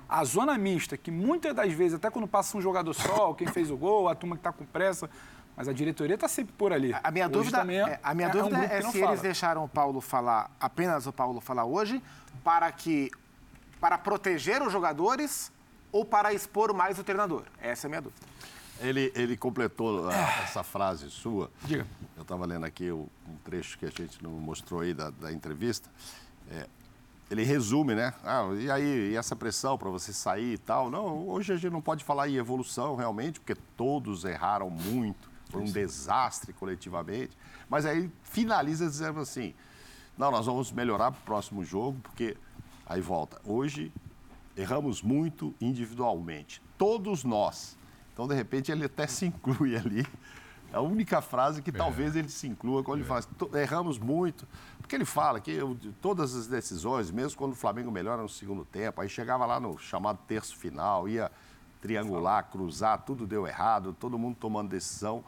A 0.08 0.24
zona 0.24 0.56
mista, 0.56 0.96
que 0.96 1.10
muitas 1.10 1.54
das 1.54 1.72
vezes, 1.72 1.94
até 1.94 2.10
quando 2.10 2.28
passa 2.28 2.56
um 2.56 2.60
jogador 2.60 2.94
só, 2.94 3.32
quem 3.34 3.46
fez 3.48 3.70
o 3.70 3.76
gol, 3.76 4.08
a 4.08 4.14
turma 4.14 4.36
que 4.36 4.40
está 4.40 4.52
com 4.52 4.64
pressa, 4.64 5.10
mas 5.56 5.68
a 5.68 5.72
diretoria 5.72 6.14
está 6.14 6.28
sempre 6.28 6.52
por 6.56 6.72
ali. 6.72 6.94
A 7.02 7.10
minha 7.10 7.26
hoje 7.26 7.32
dúvida, 7.32 7.72
é, 7.72 7.76
é, 7.76 8.00
a 8.02 8.14
minha 8.14 8.28
é, 8.28 8.30
dúvida 8.30 8.56
é, 8.56 8.60
um 8.60 8.88
é 8.88 8.92
se 8.92 9.00
fala. 9.00 9.12
eles 9.12 9.22
deixaram 9.22 9.64
o 9.64 9.68
Paulo 9.68 10.00
falar, 10.00 10.50
apenas 10.60 11.06
o 11.06 11.12
Paulo 11.12 11.40
falar 11.40 11.64
hoje, 11.64 12.02
para 12.44 12.70
que 12.70 13.10
para 13.80 13.98
proteger 13.98 14.62
os 14.62 14.72
jogadores 14.72 15.52
ou 15.90 16.04
para 16.04 16.32
expor 16.32 16.74
mais 16.74 16.98
o 16.98 17.04
treinador? 17.04 17.44
Essa 17.60 17.86
é 17.86 17.88
a 17.88 17.90
minha 17.90 18.02
dúvida. 18.02 18.20
Ele, 18.80 19.10
ele 19.14 19.36
completou 19.36 20.08
a, 20.08 20.14
essa 20.42 20.62
frase 20.62 21.10
sua. 21.10 21.50
Diga. 21.64 21.86
Eu 22.14 22.22
estava 22.22 22.44
lendo 22.44 22.64
aqui 22.64 22.90
o, 22.90 23.08
um 23.26 23.36
trecho 23.44 23.78
que 23.78 23.86
a 23.86 23.90
gente 23.90 24.22
não 24.22 24.30
mostrou 24.32 24.80
aí 24.80 24.92
da, 24.92 25.10
da 25.10 25.32
entrevista. 25.32 25.88
É, 26.50 26.66
ele 27.30 27.42
resume, 27.42 27.94
né? 27.94 28.12
Ah, 28.22 28.48
e 28.58 28.70
aí, 28.70 29.12
e 29.12 29.16
essa 29.16 29.34
pressão 29.34 29.76
para 29.76 29.88
você 29.88 30.12
sair 30.12 30.54
e 30.54 30.58
tal? 30.58 30.90
Não, 30.90 31.26
hoje 31.28 31.52
a 31.52 31.56
gente 31.56 31.72
não 31.72 31.80
pode 31.80 32.04
falar 32.04 32.28
em 32.28 32.36
evolução 32.36 32.94
realmente, 32.94 33.40
porque 33.40 33.56
todos 33.76 34.24
erraram 34.24 34.70
muito, 34.70 35.28
foi 35.48 35.62
um 35.62 35.64
desastre 35.64 36.52
coletivamente. 36.52 37.36
Mas 37.68 37.86
aí 37.86 38.10
finaliza 38.22 38.86
dizendo 38.86 39.20
assim: 39.20 39.54
não, 40.16 40.30
nós 40.30 40.46
vamos 40.46 40.72
melhorar 40.72 41.12
para 41.12 41.20
o 41.20 41.24
próximo 41.24 41.64
jogo, 41.64 41.98
porque 42.02 42.36
aí 42.86 43.00
volta. 43.00 43.40
Hoje 43.44 43.92
erramos 44.56 45.02
muito 45.02 45.54
individualmente, 45.60 46.62
todos 46.78 47.24
nós. 47.24 47.76
Então, 48.12 48.26
de 48.26 48.34
repente, 48.34 48.72
ele 48.72 48.86
até 48.86 49.06
se 49.06 49.26
inclui 49.26 49.76
ali. 49.76 50.06
É 50.72 50.76
a 50.76 50.80
única 50.80 51.20
frase 51.20 51.62
que 51.62 51.70
é. 51.70 51.72
talvez 51.72 52.16
ele 52.16 52.28
se 52.28 52.48
inclua 52.48 52.82
quando 52.82 52.98
é. 52.98 53.02
ele 53.02 53.08
fala 53.08 53.22
erramos 53.60 53.98
muito. 53.98 54.48
Porque 54.78 54.96
ele 54.96 55.04
fala 55.04 55.38
que 55.38 55.50
eu, 55.50 55.76
todas 56.00 56.34
as 56.34 56.46
decisões, 56.46 57.10
mesmo 57.10 57.36
quando 57.36 57.52
o 57.52 57.56
Flamengo 57.56 57.90
melhora 57.90 58.22
no 58.22 58.28
segundo 58.28 58.64
tempo, 58.64 59.00
aí 59.00 59.08
chegava 59.08 59.44
lá 59.44 59.60
no 59.60 59.78
chamado 59.78 60.18
terço 60.26 60.56
final, 60.56 61.08
ia 61.08 61.30
triangular, 61.86 62.42
cruzar, 62.50 62.98
tudo 63.02 63.26
deu 63.26 63.46
errado, 63.46 63.94
todo 63.98 64.18
mundo 64.18 64.36
tomando 64.40 64.70
decisão 64.70 65.22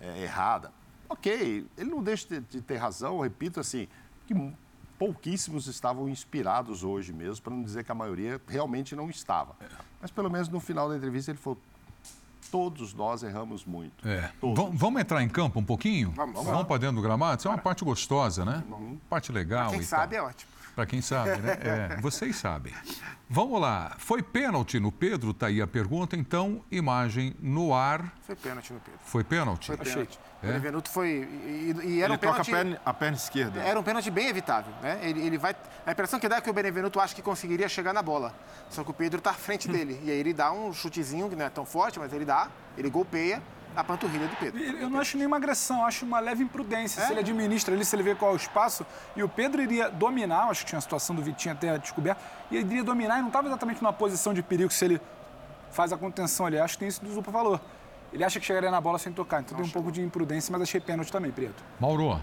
é, 0.00 0.22
errada. 0.22 0.72
Ok, 1.08 1.66
ele 1.78 1.90
não 1.90 2.02
deixa 2.02 2.26
de, 2.28 2.40
de 2.40 2.60
ter 2.60 2.76
razão, 2.76 3.14
eu 3.16 3.20
repito 3.20 3.60
assim, 3.60 3.86
que 4.26 4.34
pouquíssimos 4.98 5.68
estavam 5.68 6.08
inspirados 6.08 6.82
hoje 6.82 7.12
mesmo, 7.12 7.42
para 7.42 7.54
não 7.54 7.62
dizer 7.62 7.84
que 7.84 7.92
a 7.92 7.94
maioria 7.94 8.40
realmente 8.48 8.96
não 8.96 9.08
estava. 9.08 9.54
É. 9.60 9.66
Mas 10.02 10.10
pelo 10.10 10.28
menos 10.28 10.48
no 10.48 10.58
final 10.58 10.88
da 10.88 10.96
entrevista 10.96 11.30
ele 11.30 11.38
falou: 11.38 11.58
todos 12.50 12.92
nós 12.92 13.22
erramos 13.22 13.64
muito. 13.64 14.06
É. 14.06 14.32
Vamos 14.74 15.00
entrar 15.00 15.22
em 15.22 15.28
campo 15.28 15.60
um 15.60 15.64
pouquinho? 15.64 16.10
Vamos, 16.10 16.34
vamos. 16.34 16.50
vamos 16.50 16.66
para 16.66 16.78
dentro 16.78 16.96
do 16.96 17.02
gramado? 17.02 17.38
Isso 17.38 17.48
é 17.48 17.50
uma 17.52 17.58
parte 17.58 17.84
gostosa, 17.84 18.44
né? 18.44 18.64
Uhum. 18.68 18.98
Parte 19.08 19.30
legal. 19.30 19.70
Quem 19.70 19.82
sabe 19.82 20.16
tal. 20.16 20.26
é 20.26 20.28
ótimo. 20.28 20.50
Para 20.80 20.86
quem 20.86 21.02
sabe, 21.02 21.36
né? 21.42 21.58
É, 21.60 22.00
vocês 22.00 22.36
sabem. 22.36 22.72
Vamos 23.28 23.60
lá. 23.60 23.96
Foi 23.98 24.22
pênalti 24.22 24.80
no 24.80 24.90
Pedro? 24.90 25.34
Tá 25.34 25.48
aí 25.48 25.60
a 25.60 25.66
pergunta. 25.66 26.16
Então, 26.16 26.64
imagem 26.70 27.36
no 27.38 27.74
ar. 27.74 28.14
Foi 28.22 28.34
pênalti 28.34 28.72
no 28.72 28.80
Pedro. 28.80 29.00
Foi 29.04 29.22
pênalti? 29.22 29.66
Foi 29.66 29.76
pênalti. 29.76 30.18
É? 30.42 30.46
O 30.46 30.48
Benevenuto 30.48 30.88
foi. 30.88 31.28
E, 31.44 31.74
e 31.84 32.00
era 32.00 32.06
ele 32.06 32.14
um 32.14 32.18
pênalti, 32.18 32.18
toca 32.18 32.40
a 32.40 32.44
perna, 32.46 32.80
a 32.82 32.94
perna, 32.94 33.16
esquerda. 33.18 33.60
Era 33.60 33.78
um 33.78 33.82
pênalti 33.82 34.10
bem 34.10 34.28
evitável. 34.28 34.72
Né? 34.80 35.00
Ele, 35.02 35.20
ele 35.20 35.36
vai. 35.36 35.54
A 35.84 35.92
impressão 35.92 36.18
que 36.18 36.26
dá 36.26 36.36
é 36.36 36.40
que 36.40 36.48
o 36.48 36.52
Benevenuto 36.54 36.98
acha 36.98 37.14
que 37.14 37.20
conseguiria 37.20 37.68
chegar 37.68 37.92
na 37.92 38.00
bola. 38.00 38.34
Só 38.70 38.82
que 38.82 38.90
o 38.90 38.94
Pedro 38.94 39.18
está 39.18 39.32
à 39.32 39.34
frente 39.34 39.68
dele. 39.70 40.00
E 40.02 40.10
aí 40.10 40.18
ele 40.18 40.32
dá 40.32 40.50
um 40.50 40.72
chutezinho, 40.72 41.28
que 41.28 41.36
não 41.36 41.44
é 41.44 41.50
tão 41.50 41.66
forte, 41.66 41.98
mas 41.98 42.10
ele 42.14 42.24
dá, 42.24 42.48
ele 42.74 42.88
golpeia 42.88 43.42
a 43.74 43.84
panturrilha 43.84 44.26
do 44.26 44.36
Pedro. 44.36 44.60
Eu 44.60 44.90
não 44.90 45.00
acho 45.00 45.16
nenhuma 45.16 45.36
agressão, 45.36 45.84
acho 45.84 46.04
uma 46.04 46.20
leve 46.20 46.42
imprudência. 46.42 47.00
É? 47.00 47.06
Se 47.06 47.12
ele 47.12 47.20
administra 47.20 47.74
ali, 47.74 47.84
se 47.84 47.94
ele 47.94 48.02
vê 48.02 48.14
qual 48.14 48.32
é 48.32 48.34
o 48.34 48.36
espaço, 48.36 48.84
e 49.16 49.22
o 49.22 49.28
Pedro 49.28 49.62
iria 49.62 49.88
dominar, 49.88 50.48
acho 50.48 50.62
que 50.62 50.68
tinha 50.68 50.78
a 50.78 50.82
situação 50.82 51.14
do 51.14 51.22
Vitinho 51.22 51.54
até 51.54 51.78
descoberto, 51.78 52.20
e 52.50 52.56
ele 52.56 52.66
iria 52.66 52.84
dominar 52.84 53.18
e 53.18 53.20
não 53.20 53.28
estava 53.28 53.48
exatamente 53.48 53.82
numa 53.82 53.92
posição 53.92 54.34
de 54.34 54.42
perigo 54.42 54.72
se 54.72 54.84
ele 54.84 55.00
faz 55.70 55.92
a 55.92 55.96
contenção 55.96 56.46
ali. 56.46 56.58
Acho 56.58 56.74
que 56.74 56.80
tem 56.80 56.88
isso 56.88 57.04
do 57.04 57.14
duplo 57.14 57.32
valor. 57.32 57.60
Ele 58.12 58.24
acha 58.24 58.40
que 58.40 58.46
chegaria 58.46 58.70
na 58.70 58.80
bola 58.80 58.98
sem 58.98 59.12
tocar, 59.12 59.40
então 59.40 59.56
não 59.56 59.62
tem 59.62 59.70
um 59.70 59.72
pouco 59.72 59.92
de 59.92 60.02
imprudência, 60.02 60.50
mas 60.50 60.62
achei 60.62 60.80
pênalti 60.80 61.12
também, 61.12 61.30
Preto. 61.30 61.62
Mauro. 61.78 62.20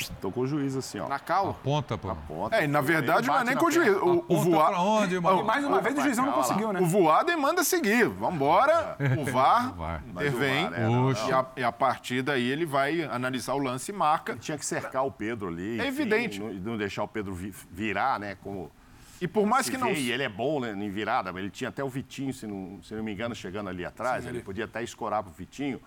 Estou 0.00 0.32
com 0.32 0.40
o 0.40 0.46
juiz 0.46 0.76
assim, 0.76 0.98
ó. 0.98 1.08
Na 1.08 1.18
cal? 1.18 1.50
Aponta, 1.50 1.96
pô. 1.96 2.10
Aponta. 2.10 2.56
É, 2.56 2.64
e 2.64 2.66
na 2.66 2.80
verdade 2.80 3.26
não 3.26 3.38
é 3.38 3.44
nem 3.44 3.56
com 3.56 3.66
o 3.66 3.70
juiz. 3.70 3.96
O, 3.96 4.24
o 4.28 4.36
voar... 4.40 4.70
pra 4.70 4.80
onde, 4.80 5.20
mano? 5.20 5.40
E 5.40 5.44
mais 5.44 5.64
uma 5.64 5.80
vez 5.80 5.96
o 5.96 6.00
juizão 6.00 6.26
não 6.26 6.32
conseguiu, 6.32 6.72
né? 6.72 6.80
O 6.80 6.86
voado 6.86 7.36
manda 7.38 7.62
seguir. 7.64 8.08
Vambora. 8.08 8.96
O 9.18 9.24
VAR, 9.24 9.74
VAR. 9.74 10.02
intervém. 10.08 10.66
É, 10.66 11.28
e, 11.28 11.32
a, 11.32 11.46
e 11.56 11.64
a 11.64 11.72
partir 11.72 12.22
daí 12.22 12.48
ele 12.48 12.64
vai 12.64 13.02
analisar 13.02 13.54
o 13.54 13.58
lance 13.58 13.90
e 13.90 13.94
marca. 13.94 14.32
Ele 14.32 14.40
tinha 14.40 14.56
que 14.56 14.64
cercar 14.64 15.04
o 15.04 15.10
Pedro 15.10 15.48
ali. 15.48 15.80
É 15.80 15.86
evidente. 15.86 16.38
Não, 16.38 16.52
não 16.52 16.76
deixar 16.76 17.02
o 17.02 17.08
Pedro 17.08 17.36
virar, 17.70 18.20
né? 18.20 18.36
Como 18.42 18.70
e 19.20 19.26
por 19.26 19.46
mais 19.46 19.66
se 19.66 19.72
que 19.72 19.78
não. 19.78 19.90
E 19.90 20.12
ele 20.12 20.22
é 20.22 20.28
bom 20.28 20.60
né, 20.60 20.72
em 20.72 20.90
virada, 20.90 21.30
ele 21.38 21.50
tinha 21.50 21.70
até 21.70 21.82
o 21.82 21.88
Vitinho, 21.88 22.32
se 22.32 22.46
não, 22.46 22.80
se 22.82 22.94
não 22.94 23.02
me 23.02 23.12
engano, 23.12 23.34
chegando 23.34 23.68
ali 23.68 23.84
atrás. 23.84 24.22
Sim, 24.22 24.28
ele... 24.28 24.38
ele 24.38 24.44
podia 24.44 24.64
até 24.64 24.82
escorar 24.82 25.22
pro 25.22 25.32
Vitinho 25.32 25.80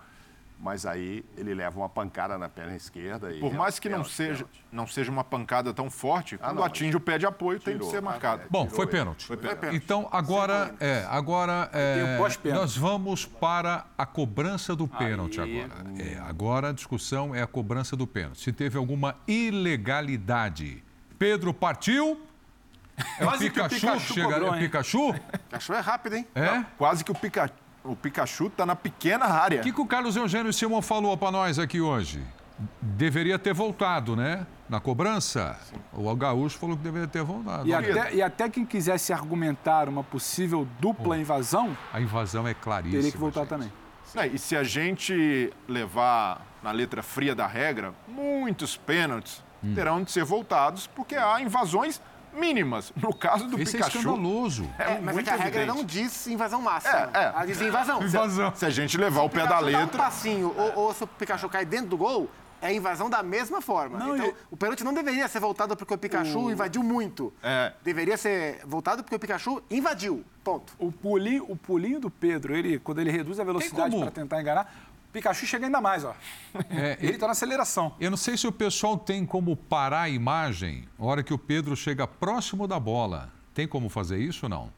mas 0.62 0.86
aí 0.86 1.24
ele 1.36 1.52
leva 1.54 1.76
uma 1.76 1.88
pancada 1.88 2.38
na 2.38 2.48
perna 2.48 2.76
esquerda. 2.76 3.30
Por 3.40 3.52
mais 3.52 3.80
que 3.80 3.88
não 3.88 4.04
seja, 4.04 4.46
não 4.70 4.86
seja 4.86 5.10
uma 5.10 5.24
pancada 5.24 5.74
tão 5.74 5.90
forte, 5.90 6.36
ah, 6.36 6.46
quando 6.46 6.58
não, 6.58 6.64
atinge 6.64 6.96
o 6.96 7.00
pé 7.00 7.18
de 7.18 7.26
apoio 7.26 7.58
tirou, 7.58 7.78
tem 7.80 7.84
que 7.84 7.92
ser 7.92 8.00
marcado. 8.00 8.42
É, 8.42 8.46
Bom, 8.48 8.68
foi 8.68 8.86
pênalti. 8.86 9.26
foi 9.26 9.36
pênalti. 9.36 9.74
Então 9.74 10.08
agora, 10.12 10.72
é, 10.78 11.04
agora 11.10 11.68
é, 11.72 12.16
nós 12.54 12.76
vamos 12.76 13.26
para 13.26 13.86
a 13.98 14.06
cobrança 14.06 14.76
do 14.76 14.86
pênalti 14.86 15.40
aí. 15.40 15.62
agora. 15.62 15.84
É, 15.98 16.18
agora 16.20 16.68
a 16.68 16.72
discussão 16.72 17.34
é 17.34 17.42
a 17.42 17.46
cobrança 17.48 17.96
do 17.96 18.06
pênalti. 18.06 18.40
Se 18.40 18.52
teve 18.52 18.78
alguma 18.78 19.16
ilegalidade. 19.26 20.84
Pedro 21.18 21.52
partiu. 21.52 22.24
É 23.18 23.26
o 23.26 23.38
Pikachu, 23.38 23.74
Pikachu 23.74 24.14
chega, 24.14 24.28
cobrou, 24.28 24.54
é 24.54 24.58
Pikachu? 24.60 25.14
Pikachu 25.14 25.72
é 25.72 25.80
rápido, 25.80 26.14
hein? 26.14 26.26
É? 26.34 26.54
Não, 26.54 26.66
quase 26.76 27.02
que 27.02 27.10
o 27.10 27.14
Pikachu 27.14 27.61
o 27.84 27.96
Pikachu 27.96 28.46
está 28.46 28.64
na 28.64 28.76
pequena 28.76 29.26
área. 29.26 29.60
O 29.60 29.62
que, 29.62 29.72
que 29.72 29.80
o 29.80 29.86
Carlos 29.86 30.16
Eugênio 30.16 30.52
Simon 30.52 30.82
falou 30.82 31.16
para 31.16 31.30
nós 31.30 31.58
aqui 31.58 31.80
hoje? 31.80 32.22
Deveria 32.80 33.38
ter 33.38 33.52
voltado, 33.52 34.14
né? 34.14 34.46
Na 34.68 34.78
cobrança. 34.78 35.58
Sim. 35.64 35.76
O 35.92 36.14
Gaúcho 36.14 36.58
falou 36.58 36.76
que 36.76 36.82
deveria 36.82 37.08
ter 37.08 37.22
voltado. 37.24 37.66
E 37.66 37.74
até, 37.74 38.14
e 38.14 38.22
até, 38.22 38.48
quem 38.48 38.64
quisesse 38.64 39.12
argumentar 39.12 39.88
uma 39.88 40.04
possível 40.04 40.66
dupla 40.78 41.16
oh. 41.16 41.18
invasão. 41.18 41.76
A 41.92 42.00
invasão 42.00 42.46
é 42.46 42.54
claríssima. 42.54 42.98
Teria 42.98 43.12
que 43.12 43.18
voltar 43.18 43.40
gente. 43.40 43.48
também. 43.48 43.72
É, 44.14 44.26
e 44.26 44.38
se 44.38 44.54
a 44.54 44.62
gente 44.62 45.52
levar 45.66 46.46
na 46.62 46.70
letra 46.70 47.02
fria 47.02 47.34
da 47.34 47.46
regra, 47.46 47.92
muitos 48.06 48.76
pênaltis 48.76 49.42
hum. 49.64 49.74
terão 49.74 50.02
de 50.02 50.12
ser 50.12 50.24
voltados, 50.24 50.86
porque 50.86 51.16
há 51.16 51.40
invasões 51.40 52.00
mínimas. 52.32 52.92
No 52.96 53.14
caso 53.14 53.46
do 53.46 53.60
Esse 53.60 53.76
é 53.76 53.78
Pikachu. 53.78 53.98
É 53.98 54.00
escandaloso. 54.00 54.70
É, 54.78 55.00
mas 55.00 55.16
é 55.16 55.22
que 55.22 55.30
a 55.30 55.36
regra 55.36 55.66
não 55.66 55.84
diz 55.84 56.26
invasão 56.26 56.60
máxima. 56.62 57.10
É, 57.14 57.18
é. 57.18 57.24
Ela 57.24 57.44
diz 57.44 57.60
invasão. 57.60 58.02
invasão. 58.02 58.52
Se 58.54 58.66
a 58.66 58.70
gente 58.70 58.96
levar 58.96 59.22
o, 59.22 59.26
o 59.26 59.30
pé 59.30 59.46
da 59.46 59.58
letra. 59.58 59.86
Dá 59.86 59.94
um 59.94 59.98
passinho, 59.98 60.54
ou, 60.56 60.86
ou 60.86 60.94
se 60.94 61.04
o 61.04 61.06
Pikachu 61.06 61.48
cai 61.48 61.64
dentro 61.64 61.88
do 61.88 61.96
gol, 61.96 62.28
é 62.62 62.72
invasão 62.72 63.10
da 63.10 63.22
mesma 63.22 63.60
forma. 63.60 63.98
Não, 63.98 64.16
então, 64.16 64.32
o 64.50 64.56
pênalti 64.56 64.84
não 64.84 64.94
deveria 64.94 65.26
ser 65.26 65.40
voltado 65.40 65.76
porque 65.76 65.92
o 65.92 65.98
Pikachu 65.98 66.38
o... 66.38 66.50
invadiu 66.50 66.82
muito. 66.82 67.32
É. 67.42 67.72
Deveria 67.82 68.16
ser 68.16 68.60
voltado 68.64 69.02
porque 69.02 69.16
o 69.16 69.18
Pikachu 69.18 69.60
invadiu. 69.68 70.24
Ponto. 70.44 70.72
O 70.78 70.92
pulinho, 70.92 71.44
o 71.48 71.56
pulinho 71.56 71.98
do 71.98 72.08
Pedro, 72.08 72.54
ele, 72.54 72.78
quando 72.78 73.00
ele 73.00 73.10
reduz 73.10 73.40
a 73.40 73.44
velocidade 73.44 73.96
para 73.96 74.10
tentar 74.12 74.40
enganar, 74.40 74.72
Pikachu 75.12 75.46
chega 75.46 75.66
ainda 75.66 75.80
mais, 75.80 76.04
ó. 76.04 76.14
É, 76.70 76.96
ele 77.02 77.12
está 77.12 77.26
na 77.26 77.32
aceleração. 77.32 77.94
Eu 78.00 78.10
não 78.10 78.16
sei 78.16 78.36
se 78.36 78.46
o 78.46 78.52
pessoal 78.52 78.96
tem 78.96 79.26
como 79.26 79.54
parar 79.54 80.02
a 80.02 80.08
imagem 80.08 80.88
na 80.98 81.04
hora 81.04 81.22
que 81.22 81.34
o 81.34 81.38
Pedro 81.38 81.76
chega 81.76 82.06
próximo 82.06 82.66
da 82.66 82.80
bola. 82.80 83.30
Tem 83.52 83.68
como 83.68 83.90
fazer 83.90 84.18
isso 84.18 84.46
ou 84.46 84.50
não? 84.50 84.72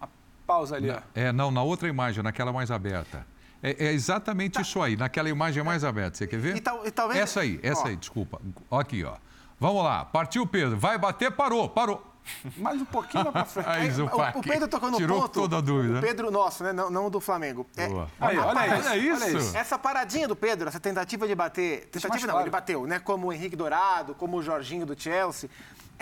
A 0.00 0.08
pausa 0.44 0.76
ali, 0.76 0.88
na, 0.88 0.96
ó. 0.96 1.00
É, 1.14 1.32
não, 1.32 1.52
na 1.52 1.62
outra 1.62 1.88
imagem, 1.88 2.22
naquela 2.24 2.52
mais 2.52 2.70
aberta. 2.72 3.24
É, 3.62 3.86
é 3.86 3.92
exatamente 3.92 4.54
tá. 4.54 4.62
isso 4.62 4.82
aí, 4.82 4.96
naquela 4.96 5.28
imagem 5.28 5.62
mais 5.62 5.84
aberta. 5.84 6.18
Você 6.18 6.26
quer 6.26 6.40
ver? 6.40 6.56
E 6.56 6.60
tal, 6.60 6.84
e 6.84 6.90
talvez... 6.90 7.20
Essa 7.20 7.42
aí, 7.42 7.60
essa 7.62 7.82
ó. 7.82 7.86
aí, 7.86 7.96
desculpa. 7.96 8.40
Aqui, 8.70 9.04
ó. 9.04 9.14
Vamos 9.60 9.84
lá, 9.84 10.04
partiu 10.04 10.44
Pedro. 10.44 10.76
Vai 10.76 10.98
bater, 10.98 11.30
parou, 11.30 11.68
parou. 11.68 12.11
Mais 12.56 12.80
um 12.80 12.84
pouquinho 12.84 13.24
lá 13.24 13.32
pra 13.32 13.44
frente. 13.44 13.68
Aí, 13.68 13.90
o, 14.00 14.38
o, 14.38 14.42
Pedro 14.42 14.68
tocou 14.68 14.90
no 14.90 14.96
Tirou 14.96 15.22
ponto. 15.22 15.32
toda 15.32 15.58
a 15.58 15.60
dúvida. 15.60 15.98
O 15.98 16.00
Pedro 16.00 16.30
nosso, 16.30 16.62
né? 16.64 16.72
Não, 16.72 16.90
não 16.90 17.10
do 17.10 17.20
Flamengo. 17.20 17.66
É, 17.76 17.84
Aí, 18.20 18.38
olha, 18.38 18.46
olha, 18.46 18.78
isso, 18.78 18.88
olha, 18.88 18.98
isso. 18.98 19.24
olha, 19.24 19.38
isso, 19.38 19.56
Essa 19.56 19.78
paradinha 19.78 20.28
do 20.28 20.36
Pedro, 20.36 20.68
essa 20.68 20.80
tentativa 20.80 21.26
de 21.26 21.34
bater. 21.34 21.86
Tentativa 21.86 22.26
não, 22.26 22.34
claro. 22.34 22.42
ele 22.44 22.50
bateu, 22.50 22.86
né? 22.86 22.98
Como 22.98 23.28
o 23.28 23.32
Henrique 23.32 23.56
Dourado, 23.56 24.14
como 24.14 24.36
o 24.36 24.42
Jorginho 24.42 24.86
do 24.86 25.00
Chelsea. 25.00 25.50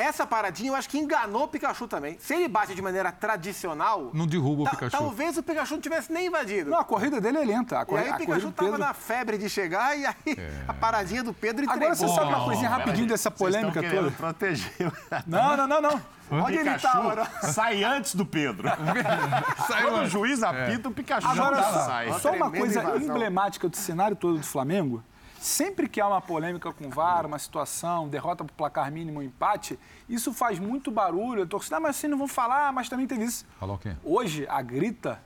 Essa 0.00 0.26
paradinha 0.26 0.70
eu 0.70 0.74
acho 0.74 0.88
que 0.88 0.98
enganou 0.98 1.44
o 1.44 1.48
Pikachu 1.48 1.86
também. 1.86 2.16
Se 2.18 2.34
ele 2.34 2.48
bate 2.48 2.74
de 2.74 2.82
maneira 2.82 3.12
tradicional. 3.12 4.10
Não 4.14 4.26
derruba 4.26 4.62
o 4.62 4.70
Pikachu. 4.70 4.96
Talvez 4.96 5.36
o 5.36 5.42
Pikachu 5.42 5.74
não 5.74 5.80
tivesse 5.80 6.12
nem 6.12 6.26
invadido. 6.26 6.70
Não, 6.70 6.78
a 6.78 6.84
corrida 6.84 7.20
dele 7.20 7.38
é 7.38 7.44
lenta. 7.44 7.80
A 7.80 7.86
e 7.88 7.96
aí 7.96 8.10
o 8.10 8.16
Pikachu 8.16 8.52
tava 8.52 8.78
na 8.78 8.94
febre 8.94 9.36
de 9.38 9.48
chegar 9.48 9.96
e 9.96 10.06
aí 10.06 10.14
é. 10.26 10.64
a 10.66 10.72
paradinha 10.72 11.22
do 11.22 11.34
Pedro 11.34 11.64
entregou. 11.64 11.88
Agora 11.88 11.94
você 11.94 12.08
sabe 12.08 12.26
uma 12.26 12.44
coisinha 12.44 12.70
rapidinho 12.70 13.06
dessa 13.06 13.30
polêmica 13.30 13.82
toda? 13.82 14.10
proteger. 14.10 14.92
Não, 15.26 15.56
não, 15.56 15.66
não, 15.66 15.80
não. 15.80 16.20
Onde 16.30 16.58
ele 16.58 16.70
estava? 16.70 17.24
Sai 17.42 17.82
antes 17.82 18.14
do 18.14 18.24
Pedro. 18.24 18.68
sai 19.66 19.82
Quando 19.82 20.02
o 20.02 20.06
juiz 20.06 20.42
apita, 20.42 20.86
é. 20.86 20.90
o 20.90 20.92
Pikachu 20.92 21.26
Agora, 21.26 21.62
só, 21.62 21.86
sai. 21.86 22.12
Só 22.20 22.32
uma 22.32 22.50
coisa 22.50 22.80
invasão. 22.80 23.02
emblemática 23.02 23.68
do 23.68 23.76
cenário 23.76 24.16
todo 24.16 24.38
do 24.38 24.46
Flamengo. 24.46 25.02
Sempre 25.40 25.88
que 25.88 25.98
há 26.02 26.06
uma 26.06 26.20
polêmica 26.20 26.70
com 26.70 26.86
o 26.86 26.90
VAR, 26.90 27.24
uma 27.24 27.38
situação, 27.38 28.06
derrota 28.06 28.44
por 28.44 28.52
placar 28.52 28.92
mínimo, 28.92 29.22
empate, 29.22 29.78
isso 30.06 30.34
faz 30.34 30.58
muito 30.58 30.90
barulho. 30.90 31.44
A 31.44 31.46
torcida, 31.46 31.78
ah, 31.78 31.80
mas 31.80 31.96
assim 31.96 32.08
não 32.08 32.18
vão 32.18 32.28
falar, 32.28 32.70
mas 32.74 32.90
também 32.90 33.06
teve 33.06 33.24
isso. 33.24 33.46
Falou 33.58 33.76
o 33.76 33.78
quê? 33.78 33.96
Hoje, 34.04 34.46
a 34.46 34.60
grita 34.60 35.18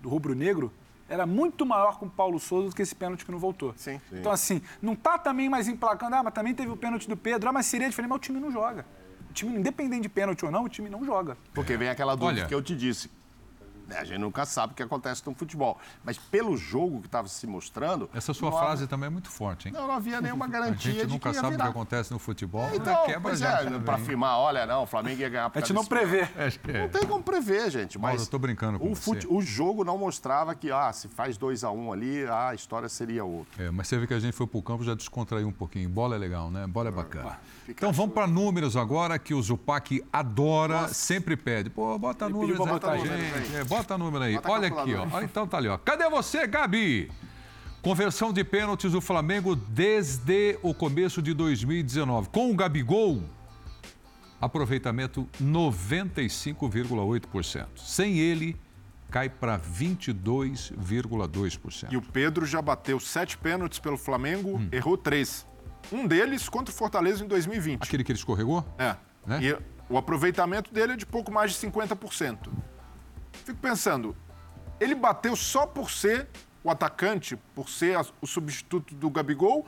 do 0.00 0.08
rubro-negro 0.08 0.72
era 1.08 1.26
muito 1.26 1.66
maior 1.66 1.98
com 1.98 2.06
o 2.06 2.10
Paulo 2.10 2.38
Souza 2.38 2.68
do 2.68 2.74
que 2.76 2.82
esse 2.82 2.94
pênalti 2.94 3.24
que 3.24 3.32
não 3.32 3.38
voltou. 3.40 3.74
Sim, 3.76 4.00
sim. 4.08 4.18
Então, 4.20 4.30
assim, 4.30 4.62
não 4.80 4.92
está 4.92 5.18
também 5.18 5.48
mais 5.48 5.66
emplacando, 5.66 6.14
ah, 6.14 6.22
mas 6.22 6.34
também 6.34 6.54
teve 6.54 6.70
o 6.70 6.76
pênalti 6.76 7.08
do 7.08 7.16
Pedro, 7.16 7.48
ah, 7.48 7.52
mas 7.52 7.66
seria 7.66 7.88
diferente, 7.88 8.10
mas 8.10 8.18
o 8.18 8.20
time 8.20 8.38
não 8.38 8.52
joga. 8.52 8.86
O 9.28 9.32
time, 9.32 9.58
independente 9.58 10.02
de 10.02 10.08
pênalti 10.08 10.44
ou 10.44 10.52
não, 10.52 10.62
o 10.62 10.68
time 10.68 10.88
não 10.88 11.04
joga. 11.04 11.36
Porque 11.52 11.76
vem 11.76 11.88
aquela 11.88 12.14
dúvida 12.14 12.42
Olha, 12.42 12.46
que 12.46 12.54
eu 12.54 12.62
te 12.62 12.76
disse. 12.76 13.10
A 13.96 14.04
gente 14.04 14.18
nunca 14.18 14.44
sabe 14.44 14.72
o 14.72 14.76
que 14.76 14.82
acontece 14.82 15.22
no 15.26 15.34
futebol. 15.34 15.78
Mas 16.04 16.18
pelo 16.18 16.56
jogo 16.56 17.00
que 17.00 17.06
estava 17.06 17.28
se 17.28 17.46
mostrando. 17.46 18.08
Essa 18.14 18.34
sua 18.34 18.52
frase 18.52 18.86
também 18.86 19.06
é 19.06 19.10
muito 19.10 19.30
forte, 19.30 19.68
hein? 19.68 19.74
Não, 19.74 19.86
não 19.86 19.94
havia 19.94 20.20
nenhuma 20.20 20.46
garantia. 20.48 20.92
A 20.92 20.94
gente 20.94 21.06
nunca 21.08 21.32
sabe 21.32 21.50
virar. 21.50 21.64
o 21.64 21.66
que 21.66 21.70
acontece 21.70 22.12
no 22.12 22.18
futebol. 22.18 22.68
Então, 22.74 23.04
quebra 23.04 23.32
é, 23.32 23.78
para 23.80 23.94
afirmar, 23.94 24.38
olha, 24.38 24.66
não, 24.66 24.82
o 24.82 24.86
Flamengo 24.86 25.20
ia 25.20 25.28
ganhar. 25.28 25.50
A 25.54 25.60
gente 25.60 25.72
não 25.72 25.84
prevê. 25.84 26.28
É, 26.36 26.82
não 26.82 26.88
tem 26.88 27.06
como 27.06 27.22
prever, 27.22 27.70
gente. 27.70 27.98
Mas 27.98 28.10
Mauro, 28.10 28.22
eu 28.22 28.26
tô 28.26 28.38
brincando 28.38 28.78
com 28.78 28.90
o, 28.90 28.94
você. 28.94 29.26
o 29.28 29.40
jogo 29.40 29.84
não 29.84 29.98
mostrava 29.98 30.54
que, 30.54 30.70
ah, 30.70 30.92
se 30.92 31.08
faz 31.08 31.36
2 31.36 31.64
a 31.64 31.70
1 31.70 31.78
um 31.78 31.92
ali, 31.92 32.24
ah, 32.26 32.48
a 32.48 32.54
história 32.54 32.88
seria 32.88 33.24
outra. 33.24 33.64
É, 33.64 33.70
mas 33.70 33.88
você 33.88 33.98
vê 33.98 34.06
que 34.06 34.14
a 34.14 34.20
gente 34.20 34.32
foi 34.32 34.46
pro 34.46 34.62
campo 34.62 34.84
já 34.84 34.94
descontraiu 34.94 35.48
um 35.48 35.52
pouquinho. 35.52 35.88
Bola 35.88 36.16
é 36.16 36.18
legal, 36.18 36.50
né? 36.50 36.66
Bola 36.66 36.88
é 36.88 36.92
bacana. 36.92 37.38
Então 37.68 37.92
vamos 37.92 38.14
para 38.14 38.26
números 38.26 38.76
agora, 38.76 39.18
que 39.18 39.34
o 39.34 39.42
Zupac 39.42 40.02
adora, 40.12 40.82
Nossa. 40.82 40.94
sempre 40.94 41.36
pede. 41.36 41.70
Pô, 41.70 41.98
bota 41.98 42.24
Ele 42.24 42.34
números 42.34 42.60
aí 42.60 42.80
pra 42.80 42.96
gente. 42.96 43.56
É, 43.56 43.64
bota 43.64 43.77
número 43.98 44.24
aí. 44.24 44.34
Bota 44.34 44.50
Olha 44.50 44.68
aqui, 44.68 44.94
ó. 44.94 45.22
Então 45.22 45.46
tá 45.46 45.58
ali, 45.58 45.68
ó. 45.68 45.78
Cadê 45.78 46.08
você, 46.08 46.46
Gabi? 46.46 47.10
Conversão 47.82 48.32
de 48.32 48.42
pênaltis 48.42 48.92
do 48.92 49.00
Flamengo 49.00 49.54
desde 49.54 50.58
o 50.62 50.74
começo 50.74 51.22
de 51.22 51.32
2019. 51.32 52.28
Com 52.28 52.50
o 52.50 52.54
Gabigol, 52.54 53.22
aproveitamento 54.40 55.28
95,8%. 55.40 57.66
Sem 57.76 58.18
ele, 58.18 58.56
cai 59.10 59.28
para 59.28 59.58
22,2%. 59.58 61.92
E 61.92 61.96
o 61.96 62.02
Pedro 62.02 62.46
já 62.46 62.60
bateu 62.60 62.98
sete 63.00 63.38
pênaltis 63.38 63.78
pelo 63.78 63.96
Flamengo, 63.96 64.58
hum. 64.58 64.68
errou 64.72 64.96
três. 64.96 65.46
Um 65.92 66.04
deles 66.06 66.48
contra 66.48 66.74
o 66.74 66.76
Fortaleza 66.76 67.24
em 67.24 67.28
2020. 67.28 67.82
Aquele 67.82 68.04
que 68.04 68.12
ele 68.12 68.18
escorregou? 68.18 68.64
É. 68.78 68.96
Né? 69.26 69.40
E 69.42 69.58
o 69.88 69.96
aproveitamento 69.96 70.72
dele 70.72 70.92
é 70.92 70.96
de 70.96 71.06
pouco 71.06 71.32
mais 71.32 71.52
de 71.52 71.58
50%. 71.66 72.50
Fico 73.44 73.58
pensando, 73.60 74.16
ele 74.80 74.94
bateu 74.94 75.34
só 75.34 75.66
por 75.66 75.90
ser 75.90 76.28
o 76.62 76.70
atacante, 76.70 77.36
por 77.54 77.68
ser 77.68 77.98
o 78.20 78.26
substituto 78.26 78.94
do 78.94 79.08
Gabigol, 79.10 79.66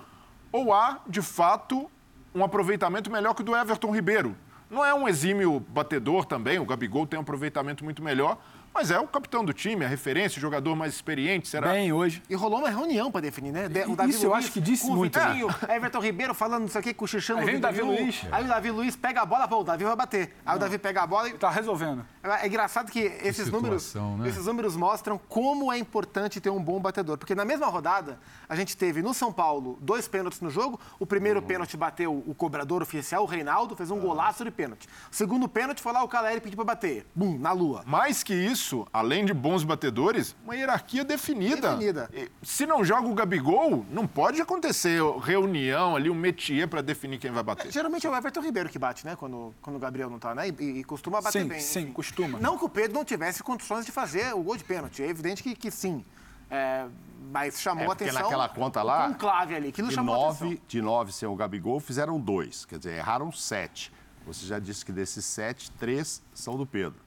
ou 0.52 0.72
há, 0.72 1.00
de 1.06 1.22
fato, 1.22 1.90
um 2.34 2.44
aproveitamento 2.44 3.10
melhor 3.10 3.34
que 3.34 3.42
o 3.42 3.44
do 3.44 3.56
Everton 3.56 3.94
Ribeiro? 3.94 4.36
Não 4.68 4.84
é 4.84 4.94
um 4.94 5.08
exímio 5.08 5.60
batedor 5.60 6.24
também, 6.24 6.58
o 6.58 6.64
Gabigol 6.64 7.06
tem 7.06 7.18
um 7.18 7.22
aproveitamento 7.22 7.82
muito 7.82 8.02
melhor, 8.02 8.38
mas 8.72 8.90
é 8.90 8.98
o 8.98 9.06
capitão 9.06 9.44
do 9.44 9.52
time, 9.52 9.84
a 9.84 9.88
referência, 9.88 10.38
o 10.38 10.40
jogador 10.40 10.74
mais 10.76 10.94
experiente, 10.94 11.48
será? 11.48 11.72
Bem, 11.72 11.92
hoje. 11.92 12.22
E 12.28 12.34
rolou 12.34 12.60
uma 12.60 12.70
reunião 12.70 13.10
para 13.10 13.20
definir, 13.22 13.52
né? 13.52 13.66
O 13.66 13.96
Davi 13.96 14.10
isso 14.10 14.20
Luiz, 14.20 14.22
eu 14.22 14.34
acho 14.34 14.52
que 14.52 14.60
disse 14.60 14.86
muito. 14.86 15.18
O 15.18 15.22
Vitinho, 15.22 15.48
é. 15.68 15.74
Everton 15.76 16.00
Ribeiro 16.00 16.34
falando 16.34 16.68
isso 16.68 16.78
aqui, 16.78 16.94
cochichando. 16.94 17.40
Aí 17.40 17.46
vem 17.46 17.56
o 17.56 17.60
Davi 17.60 17.82
Luiz. 17.82 18.22
Aí 18.30 18.44
o 18.44 18.48
Davi 18.48 18.70
Luiz 18.70 18.96
pega 18.96 19.22
a 19.22 19.26
bola, 19.26 19.48
pô, 19.48 19.60
o 19.60 19.64
Davi 19.64 19.84
vai 19.84 19.96
bater. 19.96 20.36
Aí 20.44 20.52
Não. 20.52 20.56
o 20.56 20.58
Davi 20.58 20.78
pega 20.78 21.02
a 21.02 21.06
bola 21.06 21.28
e... 21.28 21.32
Tá 21.34 21.50
resolvendo. 21.50 22.06
É 22.22 22.46
engraçado 22.46 22.90
que 22.90 23.00
esses 23.00 23.46
que 23.46 23.50
números, 23.50 23.94
né? 23.94 24.28
esses 24.28 24.46
números 24.46 24.76
mostram 24.76 25.18
como 25.28 25.72
é 25.72 25.78
importante 25.78 26.40
ter 26.40 26.50
um 26.50 26.62
bom 26.62 26.78
batedor. 26.78 27.18
Porque 27.18 27.34
na 27.34 27.44
mesma 27.44 27.66
rodada, 27.66 28.18
a 28.48 28.54
gente 28.54 28.76
teve 28.76 29.02
no 29.02 29.12
São 29.12 29.32
Paulo 29.32 29.78
dois 29.80 30.06
pênaltis 30.06 30.40
no 30.40 30.50
jogo. 30.50 30.78
O 30.98 31.06
primeiro 31.06 31.40
uhum. 31.40 31.46
pênalti 31.46 31.76
bateu 31.76 32.22
o 32.26 32.34
cobrador 32.34 32.82
oficial, 32.82 33.24
o 33.24 33.26
Reinaldo, 33.26 33.74
fez 33.74 33.90
um 33.90 33.94
uhum. 33.94 34.00
golaço 34.00 34.44
de 34.44 34.50
pênalti. 34.50 34.88
O 35.10 35.14
segundo 35.14 35.48
pênalti 35.48 35.80
foi 35.80 35.92
lá, 35.92 36.02
o 36.02 36.08
Caleri 36.08 36.40
pediu 36.40 36.56
para 36.56 36.66
bater. 36.66 37.06
Bum, 37.14 37.38
na 37.38 37.52
lua. 37.52 37.82
Mais 37.86 38.22
que 38.22 38.34
isso, 38.34 38.59
além 38.92 39.24
de 39.24 39.32
bons 39.32 39.64
batedores, 39.64 40.36
uma 40.44 40.54
hierarquia 40.54 41.04
definida. 41.04 41.76
Definida. 41.76 42.10
Se 42.42 42.66
não 42.66 42.84
joga 42.84 43.08
o 43.08 43.14
Gabigol, 43.14 43.84
não 43.90 44.06
pode 44.06 44.40
acontecer 44.40 45.00
reunião 45.22 45.96
ali, 45.96 46.10
um 46.10 46.14
métier 46.14 46.68
para 46.68 46.80
definir 46.80 47.18
quem 47.18 47.30
vai 47.30 47.42
bater. 47.42 47.70
Geralmente 47.70 48.06
é 48.06 48.10
o 48.10 48.14
Everton 48.16 48.40
Ribeiro 48.40 48.68
que 48.68 48.78
bate, 48.78 49.04
né? 49.04 49.16
Quando, 49.16 49.54
quando 49.60 49.76
o 49.76 49.78
Gabriel 49.78 50.10
não 50.10 50.18
tá, 50.18 50.34
né? 50.34 50.48
E, 50.48 50.80
e 50.80 50.84
costuma 50.84 51.20
bater 51.20 51.42
sim, 51.42 51.48
bem. 51.48 51.60
Sim, 51.60 51.86
sim, 51.86 51.92
costuma. 51.92 52.38
Não 52.38 52.58
que 52.58 52.64
o 52.64 52.68
Pedro 52.68 52.94
não 52.94 53.04
tivesse 53.04 53.42
condições 53.42 53.84
de 53.84 53.92
fazer 53.92 54.34
o 54.34 54.42
gol 54.42 54.56
de 54.56 54.64
pênalti. 54.64 55.02
É 55.02 55.08
evidente 55.08 55.42
que, 55.42 55.54
que 55.54 55.70
sim. 55.70 56.04
É, 56.50 56.86
mas 57.30 57.60
chamou 57.60 57.84
é, 57.84 57.88
a 57.88 57.92
atenção. 57.92 58.22
naquela 58.22 58.48
conta 58.48 58.82
lá. 58.82 59.06
Um 59.06 59.14
clave 59.14 59.54
ali. 59.54 59.68
Aquilo 59.68 59.88
de 59.88 59.94
chamou 59.94 60.14
nove, 60.14 60.46
atenção. 60.46 60.64
De 60.66 60.82
nove 60.82 61.12
sem 61.12 61.28
o 61.28 61.34
Gabigol, 61.36 61.78
fizeram 61.78 62.18
dois. 62.18 62.64
Quer 62.64 62.78
dizer, 62.78 62.98
erraram 62.98 63.30
sete. 63.30 63.92
Você 64.26 64.46
já 64.46 64.58
disse 64.58 64.84
que 64.84 64.92
desses 64.92 65.24
sete, 65.24 65.70
três 65.72 66.22
são 66.34 66.56
do 66.56 66.66
Pedro. 66.66 66.98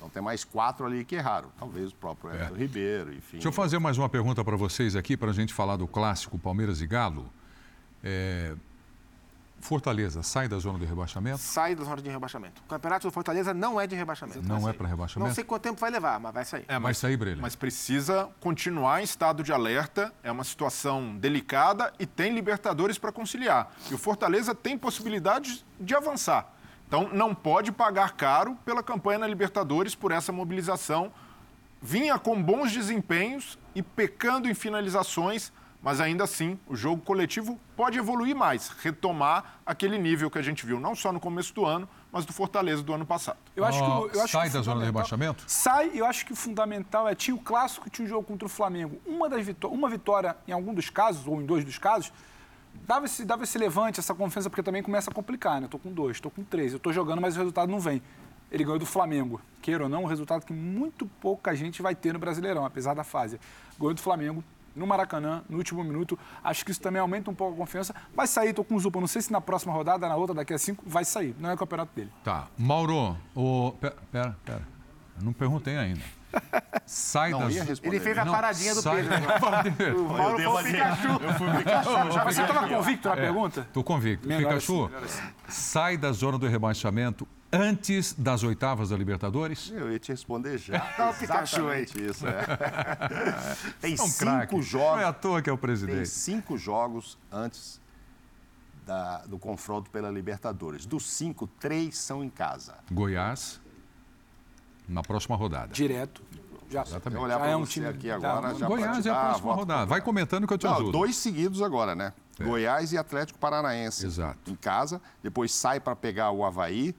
Então 0.00 0.08
tem 0.08 0.22
mais 0.22 0.44
quatro 0.44 0.86
ali 0.86 1.04
que 1.04 1.14
erraram. 1.14 1.50
Talvez 1.58 1.92
o 1.92 1.94
próprio 1.94 2.32
Everton 2.32 2.54
é. 2.54 2.58
Ribeiro, 2.58 3.12
enfim. 3.12 3.32
Deixa 3.32 3.48
eu 3.48 3.52
fazer 3.52 3.78
mais 3.78 3.98
uma 3.98 4.08
pergunta 4.08 4.42
para 4.42 4.56
vocês 4.56 4.96
aqui, 4.96 5.14
para 5.14 5.30
a 5.30 5.34
gente 5.34 5.52
falar 5.52 5.76
do 5.76 5.86
clássico 5.86 6.38
Palmeiras 6.38 6.80
e 6.80 6.86
Galo. 6.86 7.30
É... 8.02 8.54
Fortaleza 9.60 10.22
sai 10.22 10.48
da 10.48 10.58
zona 10.58 10.78
de 10.78 10.86
rebaixamento? 10.86 11.36
Sai 11.36 11.74
da 11.74 11.84
zona 11.84 12.00
de 12.00 12.08
rebaixamento. 12.08 12.62
O 12.64 12.68
campeonato 12.70 13.06
do 13.06 13.12
Fortaleza 13.12 13.52
não 13.52 13.78
é 13.78 13.86
de 13.86 13.94
rebaixamento. 13.94 14.40
Não 14.42 14.66
é 14.66 14.72
para 14.72 14.88
rebaixamento? 14.88 15.28
Não 15.28 15.34
sei 15.34 15.44
quanto 15.44 15.64
tempo 15.64 15.78
vai 15.78 15.90
levar, 15.90 16.18
mas 16.18 16.32
vai 16.32 16.44
sair. 16.46 16.64
É, 16.66 16.78
mas, 16.78 16.82
vai 16.82 16.94
sair, 16.94 17.16
Brelha. 17.18 17.42
Mas 17.42 17.54
precisa 17.54 18.30
continuar 18.40 19.02
em 19.02 19.04
estado 19.04 19.42
de 19.42 19.52
alerta. 19.52 20.14
É 20.22 20.32
uma 20.32 20.44
situação 20.44 21.14
delicada 21.18 21.92
e 21.98 22.06
tem 22.06 22.32
Libertadores 22.32 22.96
para 22.96 23.12
conciliar. 23.12 23.70
E 23.90 23.94
o 23.94 23.98
Fortaleza 23.98 24.54
tem 24.54 24.78
possibilidade 24.78 25.62
de 25.78 25.94
avançar. 25.94 26.56
Então, 26.90 27.08
não 27.12 27.32
pode 27.32 27.70
pagar 27.70 28.14
caro 28.16 28.58
pela 28.64 28.82
campanha 28.82 29.20
na 29.20 29.26
Libertadores 29.28 29.94
por 29.94 30.10
essa 30.10 30.32
mobilização. 30.32 31.12
Vinha 31.80 32.18
com 32.18 32.42
bons 32.42 32.72
desempenhos 32.72 33.56
e 33.76 33.80
pecando 33.80 34.50
em 34.50 34.54
finalizações, 34.54 35.52
mas 35.80 36.00
ainda 36.00 36.24
assim 36.24 36.58
o 36.66 36.74
jogo 36.74 37.00
coletivo 37.00 37.56
pode 37.76 37.96
evoluir 37.96 38.34
mais, 38.34 38.70
retomar 38.82 39.60
aquele 39.64 39.98
nível 39.98 40.28
que 40.28 40.38
a 40.38 40.42
gente 40.42 40.66
viu, 40.66 40.80
não 40.80 40.96
só 40.96 41.12
no 41.12 41.20
começo 41.20 41.54
do 41.54 41.64
ano, 41.64 41.88
mas 42.10 42.26
do 42.26 42.32
Fortaleza 42.32 42.82
do 42.82 42.92
ano 42.92 43.06
passado. 43.06 43.38
Eu 43.54 43.64
acho 43.64 43.78
que, 43.78 44.16
eu 44.16 44.22
acho 44.24 44.32
sai 44.32 44.48
que 44.48 44.54
da 44.54 44.60
zona 44.60 44.80
de 44.80 44.86
rebaixamento? 44.86 45.44
Sai, 45.46 45.92
eu 45.94 46.04
acho 46.04 46.26
que 46.26 46.32
o 46.32 46.36
fundamental 46.36 47.06
é 47.06 47.14
tinha 47.14 47.36
o 47.36 47.40
clássico, 47.40 47.88
tinha 47.88 48.04
o 48.04 48.08
jogo 48.08 48.24
contra 48.24 48.46
o 48.46 48.48
Flamengo. 48.48 49.00
Uma, 49.06 49.28
das 49.28 49.46
uma 49.62 49.88
vitória 49.88 50.36
em 50.48 50.50
algum 50.50 50.74
dos 50.74 50.90
casos, 50.90 51.24
ou 51.24 51.40
em 51.40 51.46
dois 51.46 51.64
dos 51.64 51.78
casos, 51.78 52.12
dava 52.86 53.06
esse, 53.06 53.24
dava 53.24 53.44
esse 53.44 53.58
levante, 53.58 54.00
essa 54.00 54.14
confiança, 54.14 54.50
porque 54.50 54.62
também 54.62 54.82
começa 54.82 55.10
a 55.10 55.14
complicar, 55.14 55.60
né? 55.60 55.66
Eu 55.66 55.70
tô 55.70 55.78
com 55.78 55.92
dois, 55.92 56.20
tô 56.20 56.30
com 56.30 56.42
três, 56.42 56.72
eu 56.72 56.78
tô 56.78 56.92
jogando, 56.92 57.20
mas 57.20 57.36
o 57.36 57.38
resultado 57.38 57.70
não 57.70 57.80
vem. 57.80 58.02
Ele 58.50 58.64
ganhou 58.64 58.78
do 58.78 58.86
Flamengo. 58.86 59.40
Queira 59.62 59.84
ou 59.84 59.88
não, 59.88 60.02
um 60.02 60.06
resultado 60.06 60.44
que 60.44 60.52
muito 60.52 61.06
pouca 61.20 61.54
gente 61.54 61.82
vai 61.82 61.94
ter 61.94 62.12
no 62.12 62.18
Brasileirão, 62.18 62.64
apesar 62.64 62.94
da 62.94 63.04
fase. 63.04 63.38
Ganhou 63.78 63.94
do 63.94 64.00
Flamengo, 64.00 64.42
no 64.74 64.86
Maracanã, 64.86 65.42
no 65.48 65.58
último 65.58 65.84
minuto. 65.84 66.18
Acho 66.42 66.64
que 66.64 66.70
isso 66.70 66.80
também 66.80 67.00
aumenta 67.00 67.30
um 67.30 67.34
pouco 67.34 67.54
a 67.54 67.56
confiança. 67.56 67.94
Vai 68.14 68.26
sair, 68.26 68.52
tô 68.52 68.64
com 68.64 68.74
o 68.74 68.80
Zupa. 68.80 69.00
Não 69.00 69.06
sei 69.06 69.22
se 69.22 69.30
na 69.30 69.40
próxima 69.40 69.72
rodada, 69.72 70.08
na 70.08 70.16
outra, 70.16 70.34
daqui 70.34 70.52
a 70.52 70.58
cinco, 70.58 70.82
vai 70.86 71.04
sair. 71.04 71.34
Não 71.38 71.50
é 71.50 71.54
o 71.54 71.56
campeonato 71.56 71.92
dele. 71.94 72.10
Tá. 72.24 72.48
Mauro, 72.58 73.16
o. 73.34 73.72
Pera, 73.80 73.96
pera. 74.10 74.36
pera. 74.44 74.62
Eu 75.18 75.24
não 75.24 75.32
perguntei 75.32 75.76
ainda. 75.76 76.02
Sai 76.86 77.30
não, 77.30 77.40
das... 77.40 77.80
Ele 77.82 78.00
fez 78.00 78.18
a 78.18 78.26
paradinha 78.26 78.74
do 78.74 78.82
sai... 78.82 79.02
Pedro. 79.76 80.04
o 80.04 80.08
Mauro 80.08 80.36
foi 80.36 80.46
o 80.46 80.64
Pikachu. 80.64 81.08
Eu 81.08 81.34
fui 81.34 81.48
o 81.48 81.56
Pikachu. 81.56 82.24
Você 82.24 82.42
estava 82.42 82.68
convicto 82.68 83.08
na 83.08 83.14
é, 83.14 83.20
pergunta? 83.20 83.60
Estou 83.60 83.84
convicto. 83.84 84.28
Pikachu, 84.28 84.90
assim, 85.04 85.22
sai 85.48 85.96
da 85.96 86.10
zona 86.12 86.38
do 86.38 86.48
rebaixamento 86.48 87.28
antes 87.52 88.12
das 88.12 88.42
oitavas 88.42 88.90
da 88.90 88.96
Libertadores? 88.96 89.72
Eu 89.74 89.92
ia 89.92 89.98
te 89.98 90.10
responder 90.10 90.58
já. 90.58 90.84
Não, 90.98 91.14
Pikachu, 91.14 91.72
isso. 91.72 92.26
É. 92.26 92.42
Tem 93.80 93.94
um 93.94 94.06
cinco 94.08 94.62
jogos. 94.62 94.96
Não 94.96 95.00
é 95.00 95.04
à 95.04 95.12
toa 95.12 95.40
que 95.42 95.50
é 95.50 95.52
o 95.52 95.58
presidente. 95.58 95.96
Tem 95.96 96.04
cinco 96.04 96.58
jogos 96.58 97.16
antes 97.30 97.80
da, 98.84 99.18
do 99.26 99.38
confronto 99.38 99.90
pela 99.90 100.10
Libertadores. 100.10 100.86
Dos 100.86 101.08
cinco, 101.08 101.46
três 101.46 101.96
são 101.96 102.24
em 102.24 102.30
casa. 102.30 102.78
Goiás 102.90 103.60
na 104.90 105.02
próxima 105.02 105.36
rodada. 105.36 105.72
Direto. 105.72 106.22
Já, 106.68 106.82
Exatamente. 106.82 107.20
olhar 107.20 107.38
para 107.38 107.48
é 107.48 107.56
um 107.56 107.64
time 107.64 107.86
aqui 107.86 108.10
agora. 108.10 108.54
Já 108.54 108.66
Goiás 108.66 109.04
é 109.04 109.10
a 109.10 109.14
próxima 109.24 109.54
rodada. 109.54 109.86
Vai 109.86 110.00
comentando 110.00 110.46
que 110.46 110.52
eu 110.52 110.58
te 110.58 110.66
Não, 110.66 110.74
ajudo. 110.74 110.92
Dois 110.92 111.16
seguidos 111.16 111.62
agora, 111.62 111.96
né? 111.96 112.12
É. 112.38 112.44
Goiás 112.44 112.92
e 112.92 112.98
Atlético 112.98 113.38
Paranaense. 113.40 114.06
Exato. 114.06 114.50
Em 114.50 114.54
casa, 114.54 115.00
depois 115.20 115.52
sai 115.52 115.80
para 115.80 115.96
pegar 115.96 116.30
o 116.30 116.44
Havaí 116.44 116.94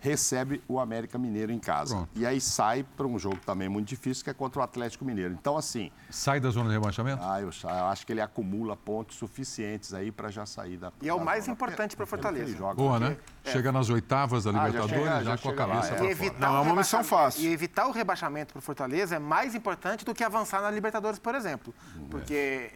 recebe 0.00 0.62
o 0.66 0.80
América 0.80 1.18
Mineiro 1.18 1.52
em 1.52 1.58
casa. 1.58 1.94
Pronto. 1.94 2.10
E 2.14 2.26
aí 2.26 2.40
sai 2.40 2.84
para 2.96 3.06
um 3.06 3.18
jogo 3.18 3.38
também 3.44 3.68
muito 3.68 3.88
difícil, 3.88 4.24
que 4.24 4.30
é 4.30 4.34
contra 4.34 4.60
o 4.60 4.62
Atlético 4.62 5.04
Mineiro. 5.04 5.34
Então, 5.34 5.56
assim. 5.56 5.90
Sai 6.08 6.40
da 6.40 6.50
zona 6.50 6.68
de 6.68 6.74
rebaixamento? 6.74 7.22
Ah, 7.22 7.40
eu, 7.40 7.50
eu 7.62 7.84
acho 7.86 8.06
que 8.06 8.12
ele 8.12 8.20
acumula 8.20 8.76
pontos 8.76 9.16
suficientes 9.16 9.92
aí 9.94 10.10
para 10.10 10.30
já 10.30 10.46
sair 10.46 10.76
da. 10.76 10.92
E 11.02 11.08
é 11.08 11.14
o 11.14 11.24
mais 11.24 11.46
importante 11.46 11.96
para 11.96 12.06
Fortaleza. 12.06 12.56
Boa, 12.74 12.98
né? 12.98 13.16
É. 13.44 13.52
Chega 13.52 13.70
nas 13.70 13.88
oitavas 13.90 14.44
da 14.44 14.52
Libertadores, 14.52 14.92
ah, 14.92 14.96
já, 14.96 14.98
chega, 14.98 15.24
já, 15.24 15.36
já 15.36 15.38
com 15.38 15.48
a 15.50 15.54
cabeça 15.54 15.96
fora. 15.96 16.38
Não 16.38 16.56
é 16.56 16.60
uma 16.60 16.76
missão 16.76 17.04
fácil. 17.04 17.42
E 17.42 17.52
evitar 17.52 17.86
o 17.86 17.92
rebaixamento 17.92 18.52
para 18.52 18.62
Fortaleza 18.62 19.16
é 19.16 19.18
mais 19.18 19.54
importante 19.54 20.04
do 20.04 20.14
que 20.14 20.24
avançar 20.24 20.60
na 20.62 20.70
Libertadores, 20.70 21.18
por 21.18 21.34
exemplo. 21.34 21.74
Hum, 21.96 22.06
Porque 22.10 22.72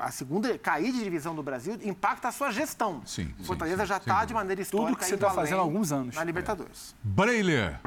a 0.00 0.10
segunda 0.10 0.56
cair 0.58 0.92
de 0.92 1.02
divisão 1.02 1.34
do 1.34 1.42
Brasil 1.42 1.78
impacta 1.82 2.28
a 2.28 2.32
sua 2.32 2.50
gestão. 2.50 3.02
Sim. 3.04 3.34
Fortaleza 3.44 3.82
sim, 3.82 3.88
já 3.88 3.96
está 3.98 4.24
de 4.24 4.34
maneira 4.34 4.62
histórica. 4.62 4.92
Tudo 4.92 4.98
que 4.98 5.06
você 5.06 5.14
está 5.14 5.30
fazendo 5.30 5.58
há 5.58 5.62
alguns 5.62 5.92
anos. 5.92 6.14
Na 6.16 6.24
Libertadores. 6.24 6.94
É. 6.94 7.08
Breiler. 7.08 7.80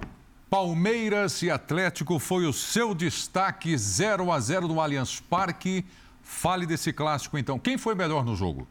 Palmeiras 0.49 1.41
e 1.41 1.51
Atlético 1.51 2.19
foi 2.19 2.45
o 2.45 2.53
seu 2.53 2.95
destaque 2.95 3.77
0 3.77 4.31
a 4.31 4.39
0 4.39 4.67
no 4.67 4.79
Allianz 4.79 5.19
Parque. 5.19 5.85
Fale 6.21 6.65
desse 6.65 6.93
clássico 6.93 7.37
então. 7.37 7.59
Quem 7.59 7.77
foi 7.77 7.95
melhor 7.95 8.23
no 8.23 8.35
jogo? 8.35 8.67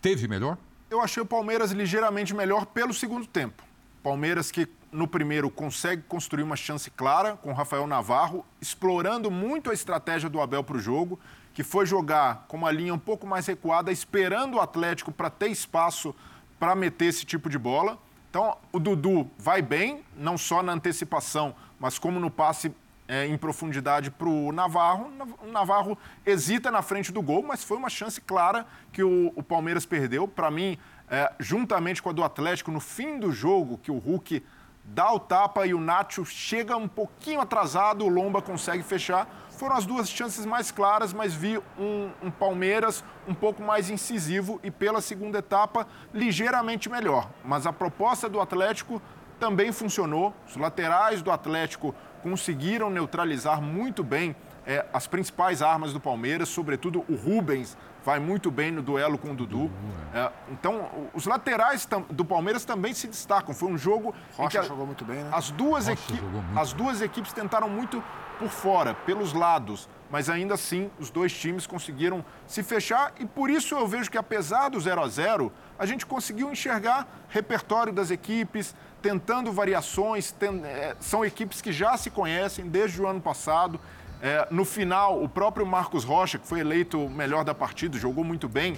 Teve 0.00 0.28
melhor? 0.28 0.56
Eu 0.88 1.00
achei 1.00 1.22
o 1.22 1.26
Palmeiras 1.26 1.72
ligeiramente 1.72 2.34
melhor 2.34 2.64
pelo 2.66 2.94
segundo 2.94 3.26
tempo. 3.26 3.62
Palmeiras 4.02 4.50
que 4.50 4.68
no 4.92 5.08
primeiro 5.08 5.50
consegue 5.50 6.02
construir 6.02 6.42
uma 6.42 6.56
chance 6.56 6.90
clara 6.90 7.36
com 7.36 7.50
o 7.50 7.54
Rafael 7.54 7.86
Navarro, 7.86 8.46
explorando 8.60 9.30
muito 9.30 9.70
a 9.70 9.74
estratégia 9.74 10.30
do 10.30 10.40
Abel 10.40 10.62
para 10.62 10.76
o 10.76 10.80
jogo 10.80 11.18
que 11.56 11.64
foi 11.64 11.86
jogar 11.86 12.44
com 12.48 12.58
uma 12.58 12.70
linha 12.70 12.92
um 12.92 12.98
pouco 12.98 13.26
mais 13.26 13.46
recuada, 13.46 13.90
esperando 13.90 14.56
o 14.56 14.60
Atlético 14.60 15.10
para 15.10 15.30
ter 15.30 15.48
espaço 15.48 16.14
para 16.60 16.74
meter 16.74 17.06
esse 17.06 17.24
tipo 17.24 17.48
de 17.48 17.58
bola. 17.58 17.96
Então, 18.28 18.58
o 18.70 18.78
Dudu 18.78 19.30
vai 19.38 19.62
bem, 19.62 20.04
não 20.14 20.36
só 20.36 20.62
na 20.62 20.72
antecipação, 20.72 21.54
mas 21.80 21.98
como 21.98 22.20
no 22.20 22.30
passe 22.30 22.70
é, 23.08 23.26
em 23.26 23.38
profundidade 23.38 24.10
para 24.10 24.28
o 24.28 24.52
Navarro. 24.52 25.10
O 25.42 25.50
Navarro 25.50 25.96
hesita 26.26 26.70
na 26.70 26.82
frente 26.82 27.10
do 27.10 27.22
gol, 27.22 27.42
mas 27.42 27.64
foi 27.64 27.78
uma 27.78 27.88
chance 27.88 28.20
clara 28.20 28.66
que 28.92 29.02
o, 29.02 29.32
o 29.34 29.42
Palmeiras 29.42 29.86
perdeu. 29.86 30.28
Para 30.28 30.50
mim, 30.50 30.76
é, 31.08 31.32
juntamente 31.40 32.02
com 32.02 32.10
a 32.10 32.12
do 32.12 32.22
Atlético, 32.22 32.70
no 32.70 32.80
fim 32.80 33.18
do 33.18 33.32
jogo, 33.32 33.78
que 33.78 33.90
o 33.90 33.96
Hulk 33.96 34.44
dá 34.84 35.10
o 35.10 35.18
tapa 35.18 35.66
e 35.66 35.72
o 35.72 35.80
Nacho 35.80 36.24
chega 36.26 36.76
um 36.76 36.86
pouquinho 36.86 37.40
atrasado, 37.40 38.04
o 38.04 38.08
Lomba 38.08 38.42
consegue 38.42 38.82
fechar. 38.82 39.26
Foram 39.56 39.76
as 39.76 39.86
duas 39.86 40.08
chances 40.10 40.44
mais 40.44 40.70
claras, 40.70 41.14
mas 41.14 41.34
vi 41.34 41.58
um, 41.78 42.10
um, 42.22 42.30
Palmeiras 42.30 43.02
um 43.26 43.34
pouco 43.34 43.62
mais 43.62 43.88
incisivo 43.88 44.60
e 44.62 44.70
pela 44.70 45.00
segunda 45.00 45.38
etapa 45.38 45.86
ligeiramente 46.12 46.90
melhor. 46.90 47.30
Mas 47.42 47.66
a 47.66 47.72
proposta 47.72 48.28
do 48.28 48.38
Atlético 48.38 49.00
também 49.40 49.72
funcionou. 49.72 50.34
Os 50.46 50.56
laterais 50.56 51.22
do 51.22 51.30
Atlético 51.30 51.94
conseguiram 52.22 52.90
neutralizar 52.90 53.62
muito 53.62 54.04
bem 54.04 54.36
é, 54.66 54.84
as 54.92 55.06
principais 55.06 55.62
armas 55.62 55.92
do 55.92 56.00
Palmeiras, 56.00 56.48
sobretudo 56.48 57.04
o 57.08 57.14
Rubens 57.14 57.78
vai 58.04 58.20
muito 58.20 58.50
bem 58.50 58.70
no 58.70 58.82
duelo 58.82 59.16
com 59.16 59.30
o 59.30 59.34
Dudu. 59.34 59.70
É, 60.12 60.30
então, 60.50 61.08
os 61.14 61.26
laterais 61.26 61.88
do 62.10 62.24
Palmeiras 62.24 62.64
também 62.64 62.92
se 62.92 63.06
destacam. 63.06 63.54
Foi 63.54 63.70
um 63.70 63.78
jogo. 63.78 64.14
Rocha 64.36 64.62
jogou 64.62 64.86
muito 64.86 65.04
bem, 65.04 65.24
né? 65.24 65.30
As 65.32 65.50
duas, 65.50 65.88
equi 65.88 66.14
as 66.54 66.72
duas 66.72 67.00
equipes 67.00 67.32
tentaram 67.32 67.68
muito 67.68 68.02
por 68.38 68.48
fora, 68.48 68.94
pelos 68.94 69.32
lados, 69.32 69.88
mas 70.10 70.30
ainda 70.30 70.54
assim 70.54 70.90
os 70.98 71.10
dois 71.10 71.32
times 71.32 71.66
conseguiram 71.66 72.24
se 72.46 72.62
fechar 72.62 73.12
e 73.18 73.26
por 73.26 73.50
isso 73.50 73.74
eu 73.74 73.86
vejo 73.86 74.10
que 74.10 74.18
apesar 74.18 74.68
do 74.68 74.80
0 74.80 75.02
a 75.02 75.08
0 75.08 75.52
a 75.78 75.86
gente 75.86 76.06
conseguiu 76.06 76.50
enxergar 76.50 77.06
repertório 77.28 77.92
das 77.92 78.10
equipes, 78.10 78.74
tentando 79.02 79.52
variações, 79.52 80.32
tem, 80.32 80.64
é, 80.64 80.96
são 81.00 81.24
equipes 81.24 81.60
que 81.60 81.72
já 81.72 81.96
se 81.96 82.10
conhecem 82.10 82.68
desde 82.68 83.00
o 83.00 83.06
ano 83.06 83.20
passado. 83.20 83.80
É, 84.22 84.48
no 84.50 84.64
final, 84.64 85.22
o 85.22 85.28
próprio 85.28 85.66
Marcos 85.66 86.02
Rocha, 86.02 86.38
que 86.38 86.46
foi 86.46 86.60
eleito 86.60 87.04
o 87.04 87.10
melhor 87.10 87.44
da 87.44 87.54
partida, 87.54 87.98
jogou 87.98 88.24
muito 88.24 88.48
bem, 88.48 88.76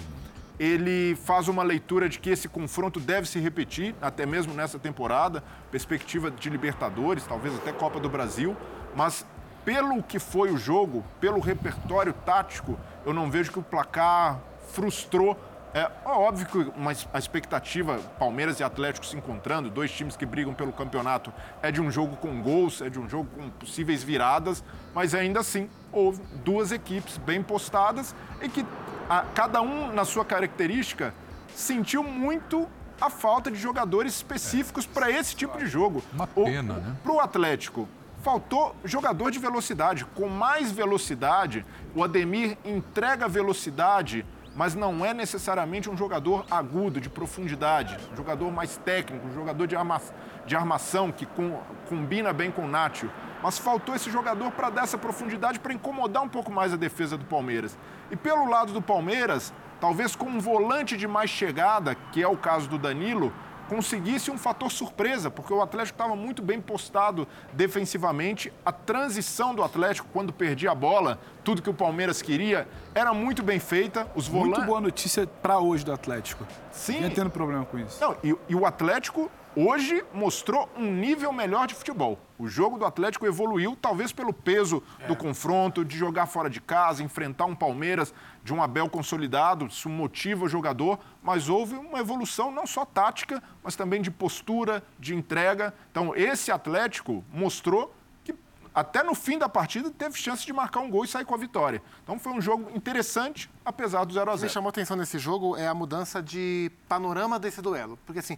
ele 0.59 1.15
faz 1.23 1.47
uma 1.47 1.63
leitura 1.63 2.09
de 2.09 2.19
que 2.19 2.29
esse 2.29 2.49
confronto 2.49 2.99
deve 2.99 3.27
se 3.27 3.39
repetir, 3.39 3.95
até 4.01 4.25
mesmo 4.25 4.53
nessa 4.53 4.77
temporada, 4.77 5.41
perspectiva 5.71 6.29
de 6.29 6.49
Libertadores, 6.49 7.25
talvez 7.25 7.55
até 7.55 7.71
Copa 7.71 7.99
do 7.99 8.09
Brasil, 8.09 8.57
mas 8.93 9.25
pelo 9.69 10.01
que 10.01 10.17
foi 10.17 10.49
o 10.49 10.57
jogo, 10.57 11.05
pelo 11.21 11.39
repertório 11.39 12.11
tático, 12.11 12.75
eu 13.05 13.13
não 13.13 13.29
vejo 13.29 13.51
que 13.51 13.59
o 13.59 13.61
placar 13.61 14.39
frustrou. 14.71 15.37
É 15.75 15.87
óbvio 16.03 16.47
que 16.47 16.57
uma, 16.75 16.91
a 17.13 17.19
expectativa, 17.19 17.99
Palmeiras 18.17 18.59
e 18.59 18.63
Atlético 18.63 19.05
se 19.05 19.15
encontrando, 19.15 19.69
dois 19.69 19.91
times 19.91 20.17
que 20.17 20.25
brigam 20.25 20.55
pelo 20.55 20.73
campeonato, 20.73 21.31
é 21.61 21.71
de 21.71 21.79
um 21.79 21.91
jogo 21.91 22.15
com 22.17 22.41
gols, 22.41 22.81
é 22.81 22.89
de 22.89 22.99
um 22.99 23.07
jogo 23.07 23.29
com 23.35 23.47
possíveis 23.51 24.01
viradas, 24.01 24.63
mas 24.91 25.13
ainda 25.13 25.41
assim 25.41 25.69
houve 25.91 26.19
duas 26.43 26.71
equipes 26.71 27.19
bem 27.19 27.43
postadas 27.43 28.15
e 28.41 28.49
que 28.49 28.65
a, 29.07 29.21
cada 29.35 29.61
um, 29.61 29.93
na 29.93 30.03
sua 30.03 30.25
característica, 30.25 31.13
sentiu 31.53 32.03
muito 32.03 32.67
a 32.99 33.11
falta 33.11 33.51
de 33.51 33.57
jogadores 33.57 34.15
específicos 34.15 34.85
é. 34.85 34.87
para 34.91 35.11
esse 35.11 35.35
tipo 35.35 35.59
de 35.59 35.67
jogo. 35.67 36.01
Uma 36.11 36.25
pena, 36.25 36.73
o, 36.73 36.77
né? 36.77 36.95
Para 37.03 37.11
o 37.11 37.19
Atlético, 37.19 37.87
faltou 38.21 38.75
jogador 38.83 39.31
de 39.31 39.39
velocidade. 39.39 40.05
Com 40.05 40.27
mais 40.27 40.71
velocidade, 40.71 41.65
o 41.95 42.03
Ademir 42.03 42.57
entrega 42.63 43.27
velocidade, 43.27 44.25
mas 44.55 44.75
não 44.75 45.05
é 45.05 45.13
necessariamente 45.13 45.89
um 45.89 45.95
jogador 45.95 46.45
agudo, 46.51 46.99
de 46.99 47.09
profundidade, 47.09 47.97
um 48.11 48.15
jogador 48.15 48.51
mais 48.51 48.77
técnico, 48.77 49.27
um 49.27 49.33
jogador 49.33 49.67
de, 49.67 49.75
arma, 49.75 50.01
de 50.45 50.55
armação 50.55 51.11
que 51.11 51.25
com, 51.25 51.59
combina 51.87 52.33
bem 52.33 52.51
com 52.51 52.63
o 52.63 52.67
Nátio. 52.67 53.11
Mas 53.41 53.57
faltou 53.57 53.95
esse 53.95 54.11
jogador 54.11 54.51
para 54.51 54.69
dar 54.69 54.83
essa 54.83 54.97
profundidade, 54.97 55.59
para 55.59 55.73
incomodar 55.73 56.21
um 56.21 56.27
pouco 56.27 56.51
mais 56.51 56.73
a 56.73 56.77
defesa 56.77 57.17
do 57.17 57.23
Palmeiras. 57.23 57.77
E 58.11 58.15
pelo 58.17 58.49
lado 58.49 58.73
do 58.73 58.81
Palmeiras, 58.81 59.53
talvez 59.79 60.13
com 60.13 60.25
um 60.25 60.39
volante 60.39 60.97
de 60.97 61.07
mais 61.07 61.29
chegada, 61.29 61.95
que 62.11 62.21
é 62.21 62.27
o 62.27 62.35
caso 62.35 62.67
do 62.67 62.77
Danilo, 62.77 63.31
conseguisse 63.69 64.31
um 64.31 64.37
fator 64.37 64.71
surpresa, 64.71 65.29
porque 65.29 65.53
o 65.53 65.61
Atlético 65.61 65.95
estava 65.95 66.15
muito 66.15 66.41
bem 66.41 66.59
postado 66.59 67.27
defensivamente. 67.53 68.51
A 68.65 68.71
transição 68.71 69.53
do 69.53 69.63
Atlético, 69.63 70.07
quando 70.11 70.33
perdia 70.33 70.71
a 70.71 70.75
bola, 70.75 71.19
tudo 71.43 71.61
que 71.61 71.69
o 71.69 71.73
Palmeiras 71.73 72.21
queria, 72.21 72.67
era 72.95 73.13
muito 73.13 73.43
bem 73.43 73.59
feita. 73.59 74.09
Os 74.15 74.27
volantes... 74.27 74.57
Muito 74.57 74.67
boa 74.67 74.81
notícia 74.81 75.27
para 75.27 75.59
hoje 75.59 75.85
do 75.85 75.93
Atlético. 75.93 76.45
Sim. 76.71 77.01
Não 77.01 77.09
tendo 77.11 77.29
problema 77.29 77.63
com 77.63 77.77
isso. 77.77 78.01
Não, 78.01 78.17
e, 78.23 78.35
e 78.49 78.55
o 78.55 78.65
Atlético 78.65 79.29
hoje 79.55 80.03
mostrou 80.13 80.69
um 80.75 80.91
nível 80.91 81.31
melhor 81.31 81.67
de 81.67 81.75
futebol. 81.75 82.17
O 82.37 82.47
jogo 82.47 82.77
do 82.77 82.85
Atlético 82.85 83.25
evoluiu, 83.25 83.77
talvez 83.79 84.11
pelo 84.11 84.31
peso 84.33 84.81
é. 84.99 85.07
do 85.07 85.15
confronto, 85.15 85.83
de 85.83 85.97
jogar 85.97 86.25
fora 86.25 86.49
de 86.49 86.61
casa, 86.61 87.03
enfrentar 87.03 87.45
um 87.45 87.55
Palmeiras 87.55 88.13
de 88.43 88.53
um 88.53 88.61
Abel 88.61 88.89
consolidado, 88.89 89.67
isso 89.67 89.89
motiva 89.89 90.45
o 90.45 90.49
jogador, 90.49 90.99
mas 91.21 91.49
houve 91.49 91.75
uma 91.75 91.99
evolução 91.99 92.51
não 92.51 92.65
só 92.65 92.85
tática, 92.85 93.41
mas 93.63 93.75
também 93.75 94.01
de 94.01 94.09
postura, 94.09 94.83
de 94.99 95.13
entrega. 95.13 95.73
Então, 95.91 96.15
esse 96.15 96.51
Atlético 96.51 97.23
mostrou 97.31 97.93
que 98.23 98.33
até 98.73 99.03
no 99.03 99.13
fim 99.13 99.37
da 99.37 99.49
partida 99.49 99.91
teve 99.91 100.17
chance 100.17 100.45
de 100.45 100.53
marcar 100.53 100.79
um 100.79 100.89
gol 100.89 101.03
e 101.03 101.07
sair 101.07 101.25
com 101.25 101.35
a 101.35 101.37
vitória. 101.37 101.81
Então, 102.03 102.17
foi 102.17 102.31
um 102.31 102.41
jogo 102.41 102.69
interessante, 102.75 103.49
apesar 103.63 104.05
do 104.05 104.13
0 104.13 104.31
a 104.31 104.35
0 104.35 104.45
O 104.45 104.47
que 104.47 104.53
chamou 104.53 104.69
atenção 104.69 104.97
nesse 104.97 105.19
jogo 105.19 105.55
é 105.57 105.67
a 105.67 105.73
mudança 105.73 106.21
de 106.23 106.71
panorama 106.87 107.37
desse 107.39 107.61
duelo. 107.61 107.97
Porque, 108.05 108.19
assim, 108.19 108.37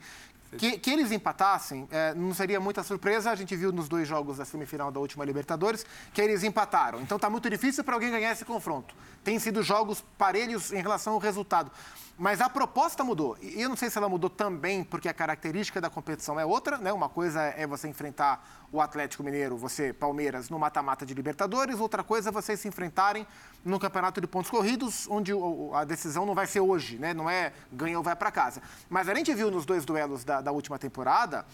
que, 0.57 0.77
que 0.77 0.89
eles 0.89 1.11
empatassem 1.11 1.87
é, 1.91 2.13
não 2.13 2.33
seria 2.33 2.59
muita 2.59 2.83
surpresa. 2.83 3.31
A 3.31 3.35
gente 3.35 3.55
viu 3.55 3.71
nos 3.71 3.87
dois 3.87 4.07
jogos 4.07 4.37
da 4.37 4.45
semifinal 4.45 4.91
da 4.91 4.99
última 4.99 5.23
Libertadores 5.23 5.85
que 6.13 6.21
eles 6.21 6.43
empataram. 6.43 7.01
Então 7.01 7.15
está 7.15 7.29
muito 7.29 7.49
difícil 7.49 7.83
para 7.83 7.95
alguém 7.95 8.11
ganhar 8.11 8.31
esse 8.31 8.45
confronto. 8.45 8.93
Tem 9.23 9.37
sido 9.39 9.63
jogos 9.63 10.03
parelhos 10.17 10.71
em 10.71 10.81
relação 10.81 11.13
ao 11.13 11.19
resultado. 11.19 11.71
Mas 12.17 12.39
a 12.39 12.49
proposta 12.49 13.03
mudou. 13.03 13.37
E 13.41 13.61
eu 13.61 13.69
não 13.69 13.75
sei 13.75 13.89
se 13.89 13.97
ela 13.97 14.07
mudou 14.07 14.29
também 14.29 14.83
porque 14.83 15.09
a 15.09 15.13
característica 15.13 15.81
da 15.81 15.89
competição 15.89 16.39
é 16.39 16.45
outra, 16.45 16.77
né? 16.77 16.93
Uma 16.93 17.09
coisa 17.09 17.41
é 17.41 17.65
você 17.65 17.87
enfrentar 17.87 18.67
o 18.71 18.79
Atlético 18.79 19.23
Mineiro, 19.23 19.57
você, 19.57 19.91
Palmeiras, 19.91 20.49
no 20.49 20.59
mata-mata 20.59 21.05
de 21.05 21.13
Libertadores, 21.13 21.79
outra 21.79 22.03
coisa 22.03 22.29
é 22.29 22.31
vocês 22.31 22.59
se 22.59 22.67
enfrentarem 22.67 23.25
no 23.65 23.79
campeonato 23.79 24.21
de 24.21 24.27
pontos 24.27 24.51
corridos, 24.51 25.07
onde 25.09 25.31
a 25.73 25.83
decisão 25.83 26.25
não 26.25 26.35
vai 26.35 26.47
ser 26.47 26.59
hoje, 26.59 26.97
né? 26.97 27.13
Não 27.13 27.29
é 27.29 27.53
ganha 27.71 27.97
ou 27.97 28.03
vai 28.03 28.15
para 28.15 28.31
casa. 28.31 28.61
Mas 28.89 29.09
a 29.09 29.15
gente 29.15 29.33
viu 29.33 29.49
nos 29.49 29.65
dois 29.65 29.83
duelos 29.83 30.23
da, 30.23 30.41
da 30.41 30.51
última 30.51 30.77
temporada 30.77 31.45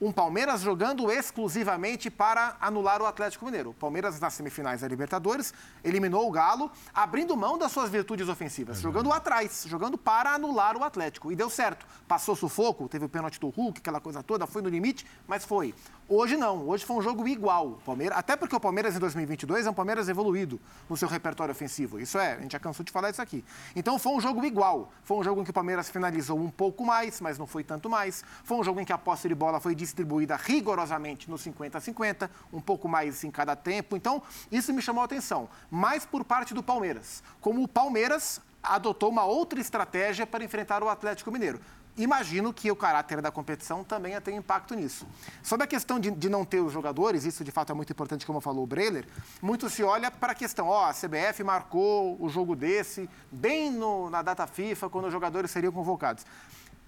um 0.00 0.12
Palmeiras 0.12 0.60
jogando 0.60 1.10
exclusivamente 1.10 2.10
para 2.10 2.56
anular 2.60 3.00
o 3.00 3.06
Atlético 3.06 3.46
Mineiro. 3.46 3.70
O 3.70 3.74
Palmeiras, 3.74 4.20
nas 4.20 4.34
semifinais 4.34 4.82
da 4.82 4.88
Libertadores, 4.88 5.54
eliminou 5.82 6.28
o 6.28 6.30
Galo, 6.30 6.70
abrindo 6.92 7.36
mão 7.36 7.56
das 7.56 7.72
suas 7.72 7.88
virtudes 7.88 8.28
ofensivas, 8.28 8.78
jogando 8.80 9.10
atrás, 9.10 9.64
jogando 9.66 9.96
para 9.96 10.34
anular 10.34 10.76
o 10.76 10.84
Atlético. 10.84 11.32
E 11.32 11.36
deu 11.36 11.48
certo. 11.48 11.86
Passou 12.06 12.36
sufoco, 12.36 12.88
teve 12.88 13.06
o 13.06 13.08
pênalti 13.08 13.40
do 13.40 13.48
Hulk, 13.48 13.80
aquela 13.80 14.00
coisa 14.00 14.22
toda, 14.22 14.46
foi 14.46 14.60
no 14.60 14.68
limite, 14.68 15.06
mas 15.26 15.44
foi. 15.44 15.74
Hoje 16.08 16.36
não, 16.36 16.68
hoje 16.68 16.84
foi 16.84 16.94
um 16.94 17.02
jogo 17.02 17.26
igual. 17.26 17.80
Palmeiras, 17.84 18.16
até 18.16 18.36
porque 18.36 18.54
o 18.54 18.60
Palmeiras 18.60 18.94
em 18.94 18.98
2022 19.00 19.66
é 19.66 19.70
um 19.70 19.74
Palmeiras 19.74 20.08
evoluído 20.08 20.60
no 20.88 20.96
seu 20.96 21.08
repertório 21.08 21.50
ofensivo. 21.50 21.98
Isso 21.98 22.16
é, 22.16 22.34
a 22.34 22.40
gente 22.40 22.52
já 22.52 22.60
cansou 22.60 22.84
de 22.84 22.92
falar 22.92 23.10
isso 23.10 23.20
aqui. 23.20 23.44
Então 23.74 23.98
foi 23.98 24.12
um 24.12 24.20
jogo 24.20 24.44
igual. 24.44 24.92
Foi 25.02 25.16
um 25.16 25.24
jogo 25.24 25.40
em 25.40 25.44
que 25.44 25.50
o 25.50 25.52
Palmeiras 25.52 25.90
finalizou 25.90 26.38
um 26.38 26.48
pouco 26.48 26.86
mais, 26.86 27.20
mas 27.20 27.38
não 27.38 27.46
foi 27.46 27.64
tanto 27.64 27.90
mais. 27.90 28.24
Foi 28.44 28.56
um 28.56 28.62
jogo 28.62 28.80
em 28.80 28.84
que 28.84 28.92
a 28.92 28.98
posse 28.98 29.26
de 29.26 29.34
bola 29.34 29.58
foi 29.58 29.74
distribuída 29.74 30.36
rigorosamente 30.36 31.28
no 31.28 31.36
50 31.36 31.76
a 31.76 31.80
50, 31.80 32.30
um 32.52 32.60
pouco 32.60 32.88
mais 32.88 33.24
em 33.24 33.30
cada 33.32 33.56
tempo. 33.56 33.96
Então, 33.96 34.22
isso 34.52 34.72
me 34.72 34.80
chamou 34.80 35.02
a 35.02 35.06
atenção. 35.06 35.48
Mais 35.68 36.06
por 36.06 36.22
parte 36.22 36.54
do 36.54 36.62
Palmeiras. 36.62 37.20
Como 37.40 37.64
o 37.64 37.66
Palmeiras 37.66 38.40
adotou 38.62 39.10
uma 39.10 39.24
outra 39.24 39.60
estratégia 39.60 40.24
para 40.24 40.44
enfrentar 40.44 40.84
o 40.84 40.88
Atlético 40.88 41.32
Mineiro 41.32 41.60
imagino 41.96 42.52
que 42.52 42.70
o 42.70 42.76
caráter 42.76 43.20
da 43.20 43.30
competição 43.30 43.82
também 43.82 44.20
tem 44.20 44.36
impacto 44.36 44.74
nisso. 44.74 45.06
Sobre 45.42 45.64
a 45.64 45.66
questão 45.66 45.98
de, 45.98 46.10
de, 46.10 46.28
não 46.28 46.44
ter 46.44 46.60
os 46.60 46.72
jogadores, 46.72 47.24
isso 47.24 47.42
de 47.44 47.50
fato 47.50 47.72
é 47.72 47.74
muito 47.74 47.90
importante, 47.92 48.26
como 48.26 48.40
falou 48.40 48.64
o 48.64 48.66
Breiler, 48.66 49.06
muito 49.40 49.70
se 49.70 49.82
olha 49.82 50.10
para 50.10 50.32
a 50.32 50.34
questão, 50.34 50.68
ó, 50.68 50.86
a 50.86 50.92
CBF 50.92 51.42
marcou 51.42 52.16
o 52.20 52.28
jogo 52.28 52.54
desse 52.54 53.08
bem 53.30 53.70
no, 53.70 54.10
na 54.10 54.22
data 54.22 54.46
FIFA, 54.46 54.88
quando 54.88 55.06
os 55.06 55.12
jogadores 55.12 55.50
seriam 55.50 55.72
convocados. 55.72 56.24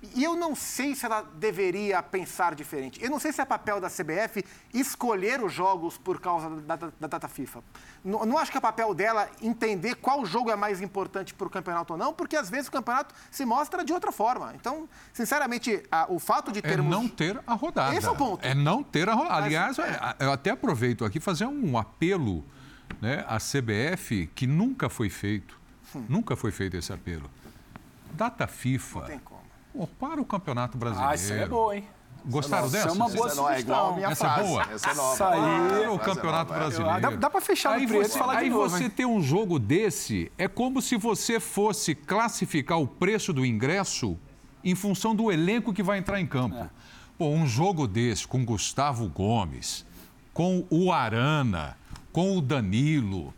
E 0.01 0.23
eu 0.23 0.37
não 0.37 0.55
sei 0.55 0.95
se 0.95 1.05
ela 1.05 1.23
deveria 1.23 2.01
pensar 2.01 2.55
diferente. 2.55 3.03
Eu 3.03 3.11
não 3.11 3.19
sei 3.19 3.33
se 3.33 3.41
é 3.41 3.45
papel 3.45 3.81
da 3.81 3.91
CBF 3.91 4.45
escolher 4.73 5.43
os 5.43 5.53
jogos 5.53 5.99
por 5.99 6.21
causa 6.21 6.49
da, 6.49 6.77
da, 6.77 6.93
da 7.01 7.07
data 7.09 7.27
FIFA. 7.27 7.65
Não, 8.05 8.25
não, 8.25 8.39
acho 8.39 8.53
que 8.53 8.57
é 8.57 8.61
papel 8.61 8.95
dela 8.95 9.29
entender 9.43 9.97
qual 9.97 10.25
jogo 10.25 10.51
é 10.51 10.57
mais 10.57 10.81
importante 10.81 11.35
para 11.35 11.49
o 11.49 11.51
campeonato 11.51 11.95
ou 11.95 11.99
não, 11.99 12.15
porque 12.15 12.37
às 12.37 12.49
vezes 12.49 12.69
o 12.69 12.73
campeonato 12.73 13.13
se 13.29 13.45
mostra 13.45 13.85
de 13.85 13.93
outra 13.93 14.13
forma. 14.13 14.53
Então, 14.55 14.89
sinceramente, 15.13 15.83
a, 15.91 16.07
o 16.09 16.21
fato 16.21 16.53
de 16.53 16.61
é 16.61 16.63
termos. 16.63 16.87
É 16.87 16.91
não 16.91 17.09
ter 17.09 17.43
a 17.45 17.55
rodada. 17.55 17.97
Esse 17.97 18.07
é 18.07 18.11
o 18.11 18.17
ponto. 18.17 18.47
É 18.47 18.55
não 18.55 18.85
ter 18.85 19.09
a 19.09 19.15
rodada. 19.15 19.47
Aliás, 19.47 19.81
é. 19.81 19.99
eu 20.21 20.31
até 20.31 20.51
aproveito 20.51 21.05
aqui 21.05 21.19
fazer 21.19 21.47
um 21.47 21.77
apelo 21.77 22.45
né, 23.03 23.25
à 23.27 23.39
CBF 23.39 24.29
que 24.33 24.47
nunca 24.47 24.89
foi 24.89 25.11
feito. 25.11 25.59
Hum. 25.93 26.05
Nunca 26.09 26.37
foi 26.37 26.53
feito 26.53 26.77
esse 26.77 26.93
apelo. 26.93 27.29
Data 28.13 28.47
FIFA. 28.47 29.01
Não 29.01 29.07
tem 29.07 29.19
como 29.19 29.38
Pô, 29.73 29.87
para 29.87 30.21
o 30.21 30.25
Campeonato 30.25 30.77
Brasileiro. 30.77 31.11
Ah, 31.11 31.15
isso 31.15 31.33
é 31.33 31.47
boa, 31.47 31.77
hein? 31.77 31.85
Gostaram 32.27 32.67
Essa 32.67 32.77
dessa? 32.77 32.89
é 32.89 32.93
uma 32.93 33.09
boa 33.09 33.29
sugestão. 33.31 33.51
É 33.51 33.61
igual 33.61 33.93
a 33.93 33.97
minha 33.97 34.09
Essa 34.09 34.25
frase. 34.25 34.41
é 34.41 34.45
boa? 34.45 34.63
Essa 34.73 34.91
é 34.91 34.95
nova. 34.95 35.15
Isso 35.15 35.25
aí. 35.25 35.41
Para 35.81 35.93
o 35.93 35.99
Campeonato 35.99 36.53
Brasileiro. 36.53 37.01
Dá, 37.01 37.11
dá 37.11 37.31
para 37.31 37.41
fechar 37.41 37.73
aí 37.73 37.87
preço 37.87 38.11
você, 38.11 38.17
e 38.17 38.19
falar 38.19 38.39
aí 38.39 38.45
de 38.45 38.51
novo, 38.51 38.69
você 38.69 38.85
hein? 38.85 38.91
ter 38.91 39.07
um 39.07 39.23
jogo 39.23 39.59
desse 39.59 40.31
é 40.37 40.49
como 40.49 40.83
se 40.83 40.97
você 40.97 41.41
fosse 41.41 41.95
classificar 41.95 42.79
o 42.79 42.87
preço 42.87 43.33
do 43.33 43.47
ingresso 43.47 44.19
em 44.65 44.75
função 44.75 45.15
do 45.15 45.31
elenco 45.31 45.73
que 45.73 45.83
vai 45.83 45.99
entrar 45.99 46.21
em 46.21 46.27
campo. 46.27 46.57
É. 46.57 46.69
Pô, 47.17 47.29
um 47.29 47.47
jogo 47.47 47.87
desse 47.87 48.27
com 48.27 48.45
Gustavo 48.45 49.09
Gomes, 49.09 49.87
com 50.35 50.67
o 50.71 50.93
Arana, 50.93 51.77
com 52.13 52.37
o 52.37 52.41
Danilo, 52.41 53.33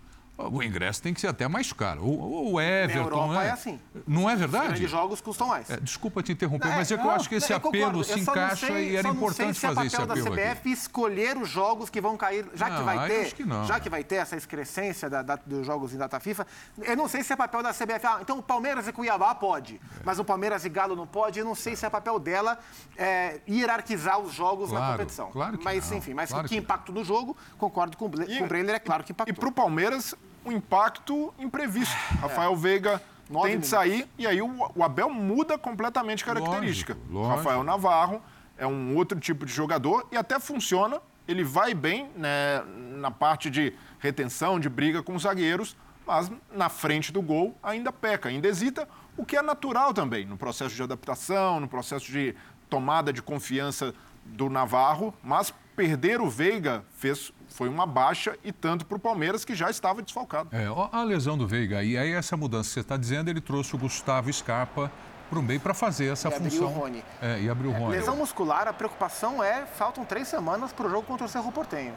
o 0.49 0.63
ingresso 0.63 1.03
tem 1.03 1.13
que 1.13 1.21
ser 1.21 1.27
até 1.27 1.47
mais 1.49 1.73
caro. 1.73 2.03
O, 2.03 2.53
o 2.53 2.61
Everton. 2.61 2.99
Na 2.99 3.05
Europa 3.05 3.35
né? 3.35 3.47
é 3.47 3.51
assim. 3.51 3.81
Não 4.07 4.31
é 4.31 4.37
verdade? 4.37 4.85
Os 4.85 4.91
jogos 4.91 5.21
custam 5.21 5.49
mais. 5.49 5.69
É, 5.69 5.77
desculpa 5.79 6.23
te 6.23 6.33
interromper, 6.33 6.69
não, 6.69 6.77
mas 6.77 6.91
é 6.91 6.97
que 6.97 7.07
eu 7.07 7.11
acho 7.11 7.29
que 7.29 7.35
esse 7.35 7.53
apelo 7.53 8.05
se 8.05 8.21
encaixa 8.21 8.67
sei, 8.67 8.91
e 8.91 8.97
era 8.97 9.09
importante 9.09 9.55
se 9.55 9.67
fazer 9.67 9.87
esse 9.87 9.97
apelo. 9.97 10.25
da 10.25 10.31
CBF 10.31 10.51
aqui. 10.61 10.73
escolher 10.73 11.37
os 11.37 11.49
jogos 11.49 11.91
que 11.91 12.01
vão 12.01 12.17
cair, 12.17 12.47
já 12.55 12.69
não, 12.69 12.79
que 12.79 12.83
vai 12.83 13.09
ter, 13.09 13.33
que 13.33 13.45
já 13.67 13.81
que 13.81 13.91
vai 13.91 14.05
ter 14.05 14.17
essa 14.17 14.37
excrescência 14.37 15.11
da, 15.11 15.23
da, 15.23 15.37
dos 15.37 15.67
jogos 15.67 15.93
em 15.93 15.99
data 15.99 16.19
FIFA, 16.21 16.47
eu 16.83 16.97
não 16.97 17.09
sei 17.09 17.23
se 17.23 17.33
é 17.33 17.37
papel 17.37 17.63
da 17.63 17.73
CBF. 17.73 18.07
Ah, 18.07 18.19
então 18.21 18.39
o 18.39 18.43
Palmeiras 18.43 18.87
e 18.89 18.93
Cuiabá 18.93 19.35
pode, 19.35 19.77
é. 19.77 20.03
mas 20.05 20.19
o 20.19 20.25
Palmeiras 20.25 20.65
e 20.65 20.69
Galo 20.69 20.97
não 20.97 21.07
pode. 21.07 21.39
Eu 21.39 21.45
não 21.45 21.55
sei 21.55 21.77
se 21.77 21.85
é 21.85 21.91
papel 21.91 22.19
dela 22.19 22.59
é, 22.97 23.41
hierarquizar 23.49 24.19
os 24.19 24.33
jogos 24.33 24.71
claro, 24.71 24.85
na 24.85 24.93
competição. 24.93 25.31
Claro 25.31 25.59
que 25.59 25.65
mas 25.65 25.91
não, 25.91 25.99
enfim, 25.99 26.15
mas 26.15 26.31
claro 26.31 26.49
que, 26.49 26.55
que 26.55 26.61
impacto 26.61 26.93
no 26.93 27.05
jogo, 27.05 27.37
concordo 27.59 27.97
com, 27.97 28.11
com 28.11 28.45
o 28.45 28.49
Brenner, 28.49 28.77
é 28.77 28.79
claro 28.79 29.05
que 29.05 29.13
impactou. 29.13 29.35
E 29.35 29.37
para 29.37 29.49
o 29.49 29.53
Palmeiras 29.53 30.15
um 30.45 30.53
impacto 30.53 31.33
imprevisto. 31.39 31.95
É. 31.95 32.21
Rafael 32.23 32.55
Veiga 32.57 33.03
tem 33.43 33.59
de 33.59 33.67
sair 33.67 34.09
e 34.19 34.27
aí 34.27 34.43
o, 34.43 34.71
o, 34.75 34.83
Abel 34.83 35.11
muda 35.11 35.57
completamente 35.57 36.25
a 36.25 36.27
característica. 36.27 36.95
Lógico, 36.95 37.15
lógico. 37.15 37.37
Rafael 37.37 37.63
Navarro 37.63 38.23
é 38.59 38.67
um 38.67 38.97
outro 38.97 39.19
tipo 39.19 39.47
de 39.47 39.53
jogador 39.53 40.07
e 40.11 40.17
até 40.17 40.39
funciona. 40.41 41.01
Ele 41.29 41.45
vai 41.45 41.75
bem 41.75 42.11
né, 42.17 42.63
na 42.97 43.11
parte 43.11 43.49
de 43.49 43.73
retenção, 44.01 44.59
de 44.59 44.69
briga 44.69 45.03
com 45.03 45.15
os 45.15 45.23
zagueiros, 45.23 45.77
mas 46.07 46.31
na 46.51 46.69
frente 46.69 47.13
do 47.13 47.23
gol 47.23 47.57
ainda 47.63 47.93
peca, 47.93 48.29
ainda 48.29 48.49
hesita, 48.49 48.89
o 49.17 49.25
que 49.25 49.37
é 49.37 49.43
natural 49.43 49.95
também 49.95 50.27
no 50.27 50.37
processo 50.37 50.75
de 50.75 50.83
adaptação, 50.83 51.61
no 51.61 51.69
processo 51.69 52.11
de 52.11 52.35
tomada 52.69 53.13
de 53.13 53.23
confiança 53.23 53.95
do 54.25 54.49
Navarro, 54.49 55.15
mas 55.23 55.53
perder 55.77 56.21
o 56.21 56.29
Veiga 56.29 56.85
fez 56.95 57.33
foi 57.51 57.69
uma 57.69 57.87
baixa 57.87 58.37
e 58.43 58.53
tanto 58.53 58.87
para 58.87 58.97
o 58.97 59.01
Palmeiras, 59.01 59.45
que 59.45 59.55
já 59.55 59.71
estava 59.71 60.03
desfalcado. 60.03 60.49
É, 60.53 60.67
a 60.93 61.03
lesão 61.03 61.37
do 61.37 61.47
Veiga, 61.47 61.83
e 61.83 61.97
aí 61.99 62.13
essa 62.13 62.37
mudança 62.37 62.69
que 62.69 62.75
você 62.75 62.81
está 62.81 62.97
dizendo, 62.97 63.29
ele 63.29 63.41
trouxe 63.41 63.75
o 63.75 63.79
Gustavo 63.79 64.33
Scarpa 64.33 64.91
para 65.29 65.39
o 65.39 65.43
meio 65.43 65.61
para 65.61 65.73
fazer 65.73 66.13
essa 66.13 66.29
e 66.29 66.33
função. 66.33 66.67
Abriu 66.67 66.79
o 66.79 66.81
Rony. 66.81 67.05
É, 67.23 67.41
e 67.41 67.49
abriu 67.49 67.71
o 67.71 67.73
Rony. 67.73 67.93
Lesão 67.93 68.17
muscular, 68.17 68.67
a 68.67 68.73
preocupação 68.73 69.43
é, 69.43 69.65
faltam 69.65 70.05
três 70.05 70.27
semanas 70.27 70.73
para 70.73 70.87
o 70.87 70.91
jogo 70.91 71.07
contra 71.07 71.27
o 71.27 71.29
Cerro 71.29 71.53
Portenho. 71.53 71.97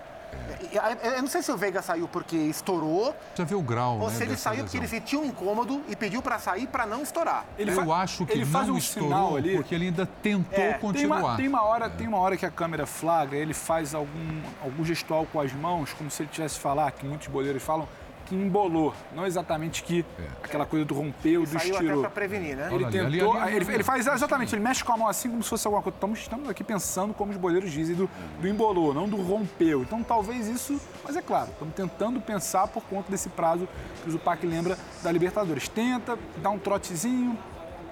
Eu 0.74 1.22
não 1.22 1.28
sei 1.28 1.42
se 1.42 1.52
o 1.52 1.58
Veiga 1.58 1.82
saiu 1.82 2.08
porque 2.08 2.36
estourou. 2.36 3.14
Precisa 3.14 3.46
ver 3.46 3.56
o 3.56 3.62
grau. 3.62 4.00
Ou 4.00 4.10
né, 4.10 4.16
se 4.16 4.24
ele 4.24 4.36
saiu 4.36 4.64
lesão. 4.64 4.66
porque 4.66 4.78
ele 4.78 4.88
sentiu 4.88 5.22
um 5.22 5.26
incômodo 5.26 5.82
e 5.88 5.96
pediu 5.96 6.22
para 6.22 6.40
sair 6.40 6.68
para 6.68 6.86
não 6.86 7.04
estourar. 7.04 7.46
Ele 7.58 7.72
eu 7.72 7.86
fa... 7.86 7.96
acho 7.96 8.26
que 8.26 8.34
ele 8.34 8.46
não 8.46 8.52
faz 8.52 8.70
um 8.70 8.78
estourou 8.78 9.38
ali. 9.38 9.56
porque 9.56 9.76
ele 9.76 9.86
ainda 9.86 10.06
tentou 10.06 10.64
é, 10.64 10.74
continuar. 10.74 11.18
Tem 11.18 11.26
uma, 11.26 11.38
tem 11.38 11.48
uma 11.48 11.64
hora, 11.64 11.86
é. 11.86 11.90
tem 11.90 12.08
uma 12.08 12.18
hora 12.18 12.38
que 12.38 12.46
a 12.46 12.52
câmera 12.52 12.86
flagra, 12.86 13.38
ele 13.38 13.54
faz 13.54 13.94
algum, 13.94 14.42
algum 14.64 14.84
gestual 14.84 15.28
com 15.32 15.40
as 15.40 15.54
mãos, 15.54 15.94
como 15.94 16.10
se 16.10 16.24
ele 16.24 16.30
tivesse 16.32 16.60
falar, 16.60 16.92
que 16.92 17.06
muitos 17.06 17.28
boleiros 17.28 17.62
falam, 17.62 17.88
que 18.34 18.36
embolou, 18.36 18.94
não 19.16 19.26
exatamente 19.26 19.84
que 19.84 20.04
é. 20.20 20.24
aquela 20.44 20.66
coisa 20.66 20.84
do 20.84 20.94
rompeu, 20.96 21.42
do 21.44 21.48
Saiu 21.48 21.74
estirou. 21.74 22.00
até 22.00 22.10
prevenir, 22.10 22.58
né? 22.58 22.70
Ele 22.72 22.86
ali, 22.86 22.92
tentou, 22.92 23.34
ali, 23.34 23.42
ali, 23.42 23.56
ele, 23.58 23.74
ele, 23.74 23.84
faz 23.84 24.08
exatamente, 24.08 24.56
ele 24.56 24.64
mexe 24.64 24.84
com 24.84 24.92
a 24.92 24.98
mão 24.98 25.08
assim 25.08 25.30
como 25.30 25.44
se 25.44 25.50
fosse 25.50 25.68
alguma 25.68 25.84
coisa. 25.84 25.96
Estamos, 25.96 26.20
estamos 26.20 26.50
aqui 26.50 26.64
pensando 26.64 27.14
como 27.14 27.32
os 27.32 27.38
boleiros 27.38 27.72
dizem 27.72 27.96
do, 27.96 28.10
do 28.42 28.48
embolou, 28.48 28.94
não 28.94 29.08
do 29.08 29.18
rompeu. 29.18 29.82
Então 29.84 30.02
talvez 30.02 30.48
isso, 30.48 30.82
mas 31.04 31.16
é 31.16 31.22
claro, 31.22 31.52
estamos 31.52 31.76
tentando 31.76 32.20
pensar 32.20 32.68
por 32.68 32.84
conta 32.84 33.12
desse 33.12 33.30
prazo 33.30 33.68
que 34.02 34.10
o 34.10 34.12
Zupac 34.12 34.46
lembra 34.46 34.78
da 35.04 35.12
Libertadores. 35.12 35.68
Tenta, 35.68 36.18
dá 36.38 36.50
um 36.50 36.58
trotezinho, 36.58 37.38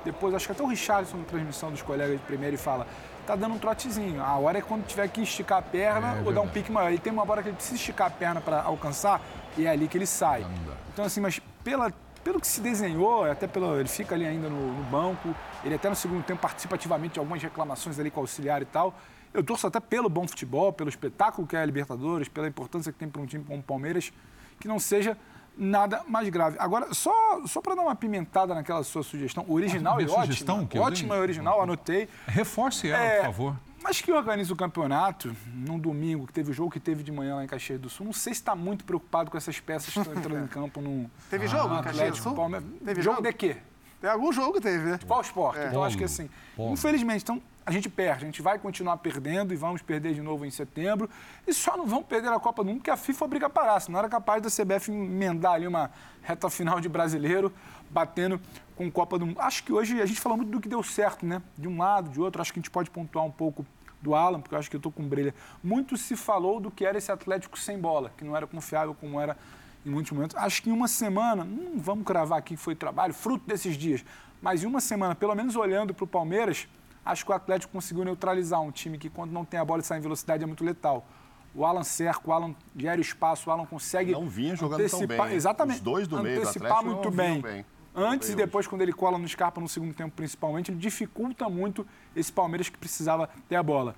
depois 0.03 0.33
acho 0.33 0.47
que 0.47 0.51
até 0.51 0.63
o 0.63 0.67
Richardson 0.67 1.17
na 1.17 1.23
transmissão 1.25 1.69
dos 1.69 1.81
colegas 1.81 2.17
de 2.17 2.25
primeiro 2.25 2.55
e 2.55 2.57
fala 2.57 2.87
tá 3.25 3.35
dando 3.35 3.55
um 3.55 3.59
trotezinho. 3.59 4.21
A 4.21 4.37
hora 4.37 4.57
é 4.57 4.61
quando 4.61 4.85
tiver 4.85 5.07
que 5.07 5.21
esticar 5.21 5.59
a 5.59 5.61
perna 5.61 6.17
é, 6.17 6.21
ou 6.25 6.33
dar 6.33 6.41
um 6.41 6.47
pique 6.47 6.71
maior. 6.71 6.89
Ele 6.89 6.97
tem 6.97 7.13
uma 7.13 7.29
hora 7.29 7.41
que 7.41 7.49
ele 7.49 7.55
precisa 7.55 7.75
esticar 7.75 8.07
a 8.07 8.09
perna 8.09 8.41
para 8.41 8.61
alcançar 8.61 9.21
e 9.57 9.65
é 9.65 9.69
ali 9.69 9.87
que 9.87 9.97
ele 9.97 10.05
sai. 10.05 10.45
Então, 10.93 11.05
assim, 11.05 11.19
mas 11.19 11.39
pela, 11.63 11.91
pelo 12.23 12.39
que 12.39 12.47
se 12.47 12.61
desenhou, 12.61 13.25
até 13.25 13.47
pelo, 13.47 13.79
ele 13.79 13.89
fica 13.89 14.15
ali 14.15 14.25
ainda 14.25 14.49
no, 14.49 14.73
no, 14.73 14.83
banco, 14.83 15.35
ele 15.63 15.75
até 15.75 15.89
no 15.89 15.95
segundo 15.95 16.23
tempo 16.23 16.41
participa 16.41 16.75
ativamente 16.75 17.13
de 17.13 17.19
algumas 17.19 17.41
reclamações 17.41 17.99
ali 17.99 18.11
com 18.11 18.19
o 18.19 18.23
auxiliar 18.23 18.61
e 18.61 18.65
tal. 18.65 18.93
Eu 19.33 19.43
torço 19.43 19.65
até 19.67 19.79
pelo 19.79 20.09
bom 20.09 20.27
futebol, 20.27 20.73
pelo 20.73 20.89
espetáculo 20.89 21.47
que 21.47 21.55
é 21.55 21.61
a 21.61 21.65
Libertadores, 21.65 22.27
pela 22.27 22.47
importância 22.47 22.91
que 22.91 22.99
tem 22.99 23.07
para 23.07 23.21
um 23.21 23.25
time 23.25 23.43
como 23.43 23.59
o 23.59 23.63
Palmeiras, 23.63 24.11
que 24.59 24.67
não 24.67 24.79
seja 24.79 25.17
nada 25.57 26.03
mais 26.07 26.27
grave. 26.29 26.57
Agora, 26.59 26.93
só, 26.93 27.13
só 27.45 27.61
para 27.61 27.75
dar 27.75 27.83
uma 27.83 27.95
pimentada 27.95 28.53
naquela 28.53 28.83
sua 28.83 29.03
sugestão, 29.03 29.45
original 29.47 29.97
ah, 29.97 30.01
e 30.01 30.05
ótima, 30.05 30.25
sugestão, 30.25 30.65
que 30.65 30.79
ótima 30.79 31.15
e 31.15 31.19
original, 31.19 31.61
anotei. 31.61 32.09
Reforce 32.27 32.89
ela, 32.89 33.01
É, 33.01 33.17
por 33.17 33.25
favor. 33.25 33.55
Mas 33.83 33.99
que 33.99 34.11
organiza 34.11 34.53
o 34.53 34.55
campeonato, 34.55 35.35
num 35.53 35.79
domingo, 35.79 36.27
que 36.27 36.33
teve 36.33 36.51
o 36.51 36.53
jogo 36.53 36.69
que 36.69 36.79
teve 36.79 37.03
de 37.03 37.11
manhã 37.11 37.35
lá 37.35 37.43
em 37.43 37.47
Caxias 37.47 37.79
do 37.79 37.89
Sul, 37.89 38.05
não 38.05 38.13
sei 38.13 38.33
se 38.33 38.39
está 38.41 38.55
muito 38.55 38.85
preocupado 38.85 39.31
com 39.31 39.37
essas 39.37 39.59
peças 39.59 39.91
que 39.93 39.99
estão 39.99 40.13
entrando 40.13 40.43
em 40.43 40.47
campo 40.47 40.81
no. 40.81 41.09
Teve 41.29 41.47
jogo 41.47 41.69
no 41.69 41.79
em 41.79 41.83
Caxias 41.83 41.95
do 41.95 42.01
Atlético 42.01 42.23
Sul? 42.23 42.35
Palmeiras. 42.35 42.67
Teve 42.85 43.01
jogo 43.01 43.15
jogo? 43.17 43.27
de 43.27 43.33
quê? 43.33 43.57
Tem 44.01 44.09
algum 44.09 44.33
jogo 44.33 44.53
que 44.53 44.61
teve, 44.61 44.83
né? 44.83 44.99
Qual 45.07 45.21
esporte? 45.21 45.59
É. 45.59 45.67
Então 45.67 45.83
acho 45.83 45.95
que 45.95 46.03
assim, 46.03 46.27
Polo. 46.55 46.73
infelizmente, 46.73 47.21
então 47.21 47.39
a 47.63 47.71
gente 47.71 47.87
perde, 47.87 48.23
a 48.23 48.25
gente 48.25 48.41
vai 48.41 48.57
continuar 48.57 48.97
perdendo 48.97 49.53
e 49.53 49.55
vamos 49.55 49.83
perder 49.83 50.15
de 50.15 50.21
novo 50.21 50.43
em 50.43 50.49
setembro. 50.49 51.07
E 51.47 51.53
só 51.53 51.77
não 51.77 51.85
vamos 51.85 52.07
perder 52.07 52.29
a 52.29 52.39
Copa 52.39 52.63
do 52.63 52.67
Mundo 52.67 52.77
porque 52.77 52.89
a 52.89 52.97
FIFA 52.97 53.25
obriga 53.25 53.45
a 53.45 53.49
parar, 53.49 53.79
senão 53.79 53.99
era 53.99 54.09
capaz 54.09 54.41
da 54.41 54.49
CBF 54.49 54.91
emendar 54.91 55.53
ali 55.53 55.67
uma 55.67 55.91
reta 56.23 56.49
final 56.49 56.81
de 56.81 56.89
brasileiro 56.89 57.53
batendo 57.91 58.41
com 58.75 58.91
Copa 58.91 59.19
do 59.19 59.27
Mundo. 59.27 59.39
Acho 59.39 59.63
que 59.63 59.71
hoje 59.71 60.01
a 60.01 60.05
gente 60.07 60.19
falou 60.19 60.37
muito 60.37 60.49
do 60.49 60.59
que 60.59 60.67
deu 60.67 60.81
certo, 60.81 61.23
né? 61.23 61.39
De 61.55 61.67
um 61.67 61.77
lado, 61.77 62.09
de 62.09 62.19
outro, 62.19 62.41
acho 62.41 62.51
que 62.51 62.59
a 62.59 62.61
gente 62.61 62.71
pode 62.71 62.89
pontuar 62.89 63.23
um 63.23 63.31
pouco 63.31 63.63
do 64.01 64.15
Alan, 64.15 64.41
porque 64.41 64.55
eu 64.55 64.59
acho 64.59 64.69
que 64.69 64.75
eu 64.75 64.79
estou 64.79 64.91
com 64.91 65.03
brilha. 65.07 65.35
Muito 65.63 65.95
se 65.95 66.15
falou 66.15 66.59
do 66.59 66.71
que 66.71 66.83
era 66.83 66.97
esse 66.97 67.11
Atlético 67.11 67.59
sem 67.59 67.77
bola, 67.77 68.11
que 68.17 68.23
não 68.23 68.35
era 68.35 68.47
confiável 68.47 68.95
como 68.95 69.21
era 69.21 69.37
em 69.85 69.89
muitos 69.89 70.11
momentos. 70.11 70.35
Acho 70.35 70.61
que 70.61 70.69
em 70.69 70.73
uma 70.73 70.87
semana, 70.87 71.43
não 71.43 71.79
vamos 71.79 72.05
cravar 72.05 72.39
aqui 72.39 72.55
que 72.55 72.61
foi 72.61 72.75
trabalho, 72.75 73.13
fruto 73.13 73.45
desses 73.47 73.77
dias, 73.77 74.03
mas 74.41 74.63
em 74.63 74.67
uma 74.67 74.81
semana, 74.81 75.15
pelo 75.15 75.35
menos 75.35 75.55
olhando 75.55 75.93
para 75.93 76.03
o 76.03 76.07
Palmeiras, 76.07 76.67
acho 77.05 77.25
que 77.25 77.31
o 77.31 77.35
Atlético 77.35 77.71
conseguiu 77.73 78.03
neutralizar 78.03 78.61
um 78.61 78.71
time 78.71 78.97
que, 78.97 79.09
quando 79.09 79.31
não 79.31 79.45
tem 79.45 79.59
a 79.59 79.65
bola 79.65 79.81
e 79.81 79.85
sai 79.85 79.99
em 79.99 80.01
velocidade, 80.01 80.43
é 80.43 80.47
muito 80.47 80.63
letal. 80.63 81.05
O 81.53 81.65
Alan 81.65 81.83
cerca, 81.83 82.21
o 82.29 82.31
Alan 82.31 82.55
gera 82.75 83.01
espaço, 83.01 83.49
o 83.49 83.53
Alan 83.53 83.65
consegue. 83.65 84.13
Não 84.13 84.27
vinha 84.27 84.55
jogando 84.55 84.79
antecipar, 84.79 85.17
tão 85.17 85.25
bem. 85.27 85.35
Exatamente. 85.35 85.77
Os 85.77 85.83
dois 85.83 86.07
do 86.07 86.21
meio 86.21 86.35
do 86.35 86.41
antecipar 86.43 86.83
muito 86.83 87.11
bem. 87.11 87.41
bem. 87.41 87.65
Antes 87.93 88.29
e 88.29 88.35
depois, 88.35 88.67
quando 88.67 88.81
ele 88.81 88.93
cola 88.93 89.17
no 89.17 89.27
Scarpa 89.27 89.59
no 89.59 89.67
segundo 89.67 89.93
tempo, 89.93 90.13
principalmente, 90.15 90.71
ele 90.71 90.79
dificulta 90.79 91.49
muito 91.49 91.85
esse 92.15 92.31
Palmeiras 92.31 92.69
que 92.69 92.77
precisava 92.77 93.29
ter 93.49 93.57
a 93.57 93.63
bola. 93.63 93.95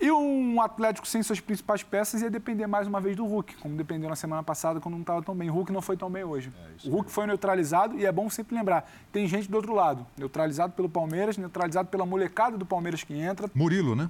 E 0.00 0.10
um 0.10 0.62
Atlético 0.62 1.06
sem 1.06 1.22
suas 1.22 1.40
principais 1.40 1.82
peças 1.82 2.22
ia 2.22 2.30
depender 2.30 2.66
mais 2.66 2.86
uma 2.86 3.02
vez 3.02 3.14
do 3.14 3.26
Hulk, 3.26 3.56
como 3.56 3.76
dependeu 3.76 4.08
na 4.08 4.16
semana 4.16 4.42
passada 4.42 4.80
quando 4.80 4.94
não 4.94 5.02
estava 5.02 5.22
tão 5.22 5.34
bem. 5.34 5.50
O 5.50 5.52
Hulk 5.52 5.70
não 5.70 5.82
foi 5.82 5.94
tão 5.94 6.10
bem 6.10 6.24
hoje. 6.24 6.50
É, 6.84 6.88
o 6.88 6.92
Hulk 6.92 7.10
foi 7.10 7.26
neutralizado 7.26 7.98
e 7.98 8.06
é 8.06 8.10
bom 8.10 8.30
sempre 8.30 8.56
lembrar, 8.56 8.90
tem 9.12 9.26
gente 9.28 9.50
do 9.50 9.56
outro 9.56 9.74
lado, 9.74 10.06
neutralizado 10.16 10.72
pelo 10.72 10.88
Palmeiras, 10.88 11.36
neutralizado 11.36 11.90
pela 11.90 12.06
molecada 12.06 12.56
do 12.56 12.64
Palmeiras 12.64 13.04
que 13.04 13.12
entra. 13.12 13.50
Murilo, 13.54 13.94
né? 13.94 14.08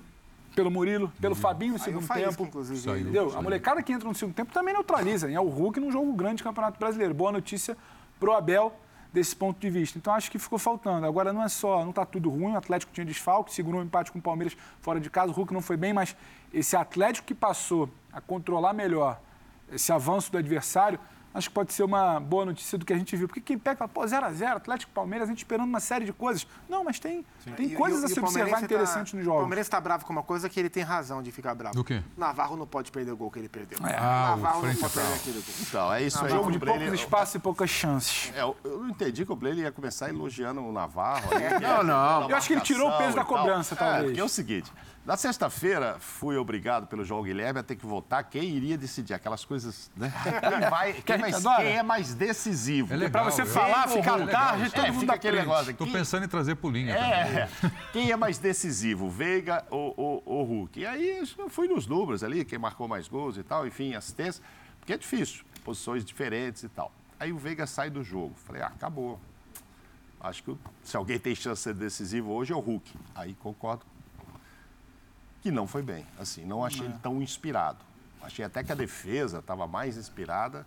Pelo 0.55 0.71
Murilo, 0.71 1.13
pelo 1.21 1.35
Fabinho 1.35 1.73
no 1.73 1.79
segundo 1.81 2.07
tempo. 2.07 2.45
Inclusive, 2.45 2.81
saiu, 2.81 3.01
entendeu? 3.01 3.29
Saiu. 3.31 3.41
A 3.41 3.43
molecada 3.43 3.83
que 3.83 3.93
entra 3.93 4.09
no 4.09 4.15
segundo 4.15 4.35
tempo 4.35 4.53
também 4.53 4.75
neutraliza. 4.75 5.29
E 5.29 5.35
é 5.35 5.41
o 5.41 5.49
Hulk 5.49 5.81
num 5.81 5.91
jogo 5.91 6.13
grande 6.13 6.43
do 6.43 6.45
Campeonato 6.45 6.79
Brasileiro. 6.79 7.15
Boa 7.15 7.33
notícia 7.33 7.77
pro 8.19 8.33
Abel 8.33 8.73
desse 9.13 9.35
ponto 9.35 9.59
de 9.59 9.69
vista. 9.71 9.99
Então 9.99 10.15
acho 10.15 10.31
que 10.31 10.39
ficou 10.39 10.59
faltando. 10.59 11.07
Agora 11.07 11.33
não 11.33 11.43
é 11.43 11.49
só, 11.49 11.81
não 11.83 11.91
está 11.91 12.05
tudo 12.05 12.31
ruim, 12.31 12.53
o 12.53 12.57
Atlético 12.57 12.93
tinha 12.93 13.05
desfalque, 13.05 13.53
segurou 13.53 13.81
um 13.81 13.85
empate 13.85 14.13
com 14.13 14.19
o 14.19 14.23
Palmeiras 14.23 14.57
fora 14.81 15.01
de 15.01 15.11
casa, 15.11 15.33
o 15.33 15.35
Hulk 15.35 15.53
não 15.53 15.61
foi 15.61 15.77
bem, 15.77 15.93
mas 15.93 16.17
esse 16.53 16.77
Atlético 16.77 17.27
que 17.27 17.35
passou 17.35 17.89
a 18.13 18.21
controlar 18.21 18.73
melhor 18.73 19.21
esse 19.73 19.93
avanço 19.93 20.33
do 20.33 20.39
adversário, 20.39 20.99
acho 21.33 21.49
que 21.49 21.55
pode 21.55 21.73
ser 21.73 21.83
uma 21.83 22.19
boa 22.19 22.45
notícia 22.45 22.77
do 22.77 22.85
que 22.85 22.93
a 22.93 22.99
gente 22.99 23.17
viu. 23.17 23.29
Porque 23.29 23.41
quem 23.41 23.59
pega 23.59 23.77
fala, 23.77 23.89
pô, 23.89 24.03
0x0, 24.03 24.57
Atlético 24.57 24.93
Palmeiras, 24.93 25.29
a 25.29 25.33
gente 25.33 25.39
esperando 25.39 25.69
uma 25.69 25.81
série 25.81 26.05
de 26.05 26.13
coisas. 26.13 26.47
Não, 26.69 26.85
mas 26.85 26.99
tem, 26.99 27.25
tem 27.57 27.67
e, 27.67 27.75
coisas 27.75 28.03
e, 28.03 28.05
a 28.07 28.09
se 28.09 28.21
observar 28.21 28.59
tá- 28.59 28.65
interessantes 28.65 29.13
tá, 29.13 29.17
nos 29.17 29.25
jogos. 29.25 29.41
O 29.41 29.43
Palmeiras 29.43 29.67
está 29.67 29.81
bravo 29.81 30.05
com 30.05 30.13
uma 30.13 30.23
coisa 30.23 30.49
que 30.49 30.59
ele 30.59 30.69
tem 30.69 30.83
razão 30.83 31.23
de 31.23 31.31
ficar 31.31 31.55
bravo. 31.55 31.75
Do 31.75 31.85
quê? 31.85 32.03
Navarro 32.17 32.57
não 32.57 32.67
pode 32.67 32.91
perder 32.91 33.13
o 33.13 33.17
gol 33.17 33.31
que 33.31 33.39
ele 33.39 33.49
perdeu. 33.49 33.79
É. 33.87 33.97
Ah, 33.97 34.37
Navarro 34.37 34.67
não 34.67 34.75
pode 34.75 34.93
perder 34.95 35.15
aquele 35.15 35.41
gol. 35.41 35.55
Então, 35.61 35.93
é 35.93 36.03
isso 36.03 36.25
aí. 36.25 36.31
Jogo 36.31 36.51
de 36.51 36.59
poucos 36.59 36.93
espaços 36.93 37.35
e 37.35 37.39
poucas 37.39 37.71
chances. 37.71 38.33
É, 38.35 38.43
eu 38.43 38.57
não 38.65 38.89
entendi 38.89 39.25
que 39.25 39.33
o 39.33 39.37
Blaine 39.37 39.63
ia 39.63 39.73
começar 39.73 40.09
elogiando 40.09 40.61
o 40.61 40.73
Navarro. 40.73 41.31
não, 41.61 41.83
não. 41.83 42.31
Eu 42.31 42.37
acho 42.37 42.49
que 42.49 42.55
ele 42.55 42.61
tirou 42.61 42.89
o 42.91 42.99
peso 42.99 43.17
da 43.17 43.25
cobrança, 43.25 43.77
talvez. 43.77 44.03
É, 44.03 44.07
porque 44.07 44.21
é 44.21 44.25
o 44.25 44.29
seguinte... 44.29 44.71
Na 45.05 45.17
sexta-feira, 45.17 45.97
fui 45.99 46.37
obrigado 46.37 46.87
pelo 46.87 47.03
João 47.05 47.23
Guilherme 47.23 47.61
a 47.61 47.63
ter 47.63 47.75
que 47.75 47.87
votar 47.87 48.23
quem 48.25 48.51
iria 48.51 48.77
decidir. 48.77 49.15
Aquelas 49.15 49.45
coisas, 49.45 49.91
né? 49.97 50.13
Quem, 50.23 50.69
vai, 50.69 50.93
quem, 51.03 51.19
mais, 51.19 51.43
quem 51.43 51.77
é 51.79 51.83
mais 51.83 52.15
decisivo. 52.15 52.95
É 52.95 53.09
pra 53.09 53.23
você 53.25 53.47
falar, 53.47 53.89
ficar 53.89 54.27
tarde, 54.27 54.65
é, 54.65 54.69
todo 54.69 54.87
é, 54.87 54.91
mundo 54.91 55.11
aquele 55.11 55.39
negócio. 55.39 55.71
Estou 55.71 55.87
pensando 55.87 56.25
em 56.27 56.29
trazer 56.29 56.55
pulinha. 56.57 56.95
É, 56.95 57.49
quem 57.93 58.11
é 58.11 58.17
mais 58.17 58.37
decisivo, 58.37 59.09
Veiga 59.09 59.65
ou, 59.71 59.95
ou, 59.97 60.23
ou 60.27 60.45
Hulk? 60.45 60.79
E 60.79 60.87
aí 60.87 61.25
eu 61.39 61.49
fui 61.49 61.67
nos 61.67 61.87
números 61.87 62.23
ali, 62.23 62.45
quem 62.45 62.59
marcou 62.59 62.87
mais 62.87 63.09
gols 63.09 63.39
e 63.39 63.43
tal, 63.43 63.67
enfim, 63.67 63.95
assistência, 63.95 64.43
porque 64.79 64.93
é 64.93 64.99
difícil, 64.99 65.45
posições 65.65 66.05
diferentes 66.05 66.63
e 66.63 66.69
tal. 66.69 66.93
Aí 67.19 67.33
o 67.33 67.39
Veiga 67.39 67.67
sai 67.67 67.89
do 67.89 68.05
jogo. 68.05 68.35
Falei, 68.45 68.61
ah, 68.61 68.67
acabou. 68.67 69.19
Acho 70.21 70.43
que 70.43 70.57
se 70.85 70.95
alguém 70.95 71.19
tem 71.19 71.35
chance 71.35 71.63
de 71.63 71.63
ser 71.63 71.75
decisivo 71.75 72.33
hoje 72.33 72.53
é 72.53 72.57
o 72.57 72.61
Hulk. 72.61 72.93
Aí 73.15 73.35
concordo 73.35 73.87
que 75.41 75.51
não 75.51 75.67
foi 75.67 75.83
bem. 75.83 76.07
Assim, 76.19 76.45
não 76.45 76.65
achei 76.65 76.85
ele 76.85 76.95
é. 76.95 76.99
tão 77.03 77.23
inspirado. 77.23 77.79
Achei 78.23 78.45
até 78.45 78.63
que 78.63 78.71
a 78.71 78.75
defesa 78.75 79.39
estava 79.39 79.67
mais 79.67 79.97
inspirada, 79.97 80.67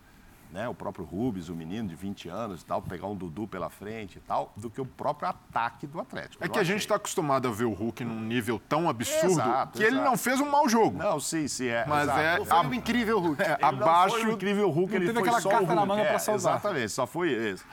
né? 0.52 0.68
O 0.68 0.74
próprio 0.74 1.06
Rubens, 1.06 1.50
o 1.50 1.56
menino 1.56 1.90
de 1.90 1.96
20 1.96 2.30
anos 2.30 2.62
e 2.62 2.66
tal, 2.66 2.82
pegar 2.82 3.08
um 3.08 3.16
Dudu 3.16 3.48
pela 3.48 3.70
frente 3.70 4.18
e 4.18 4.22
tal, 4.22 4.52
do 4.56 4.70
que 4.70 4.82
o 4.82 4.86
próprio 4.86 5.30
ataque 5.30 5.86
do 5.86 6.00
Atlético. 6.00 6.44
É 6.44 6.50
que 6.50 6.60
a 6.60 6.64
gente 6.64 6.82
está 6.82 6.96
acostumado 6.96 7.48
a 7.48 7.52
ver 7.52 7.66
o 7.66 7.74
Hulk 7.74 8.04
num 8.04 8.20
nível 8.20 8.60
tão 8.68 8.90
absurdo 8.90 9.34
exato, 9.34 9.78
que 9.78 9.84
exato. 9.84 9.98
ele 9.98 10.04
não 10.04 10.18
fez 10.18 10.40
um 10.40 10.50
mau 10.50 10.68
jogo. 10.68 10.98
Não, 10.98 11.20
sim, 11.20 11.48
sim, 11.48 11.68
é. 11.68 11.86
Mas 11.88 12.04
exato. 12.04 12.20
é. 12.20 12.38
Não 12.40 12.46
foi 12.46 12.58
um 12.58 12.74
incrível 12.74 13.20
Hulk. 13.20 13.42
É, 13.42 13.58
abaixo. 13.62 14.16
Foi 14.16 14.26
um 14.26 14.32
incrível 14.32 14.70
Hulk, 14.70 14.96
ele 14.96 15.06
teve 15.08 15.20
foi 15.20 15.28
aquela 15.28 15.42
só 15.42 15.50
carta 15.50 15.64
o 15.64 15.68
Hulk. 15.68 15.80
na 15.80 15.86
manga 15.86 16.02
é, 16.02 16.10
para 16.10 16.20
salvar. 16.20 16.56
Exatamente, 16.56 16.90
só 16.90 17.06
foi 17.06 17.32
isso. 17.32 17.66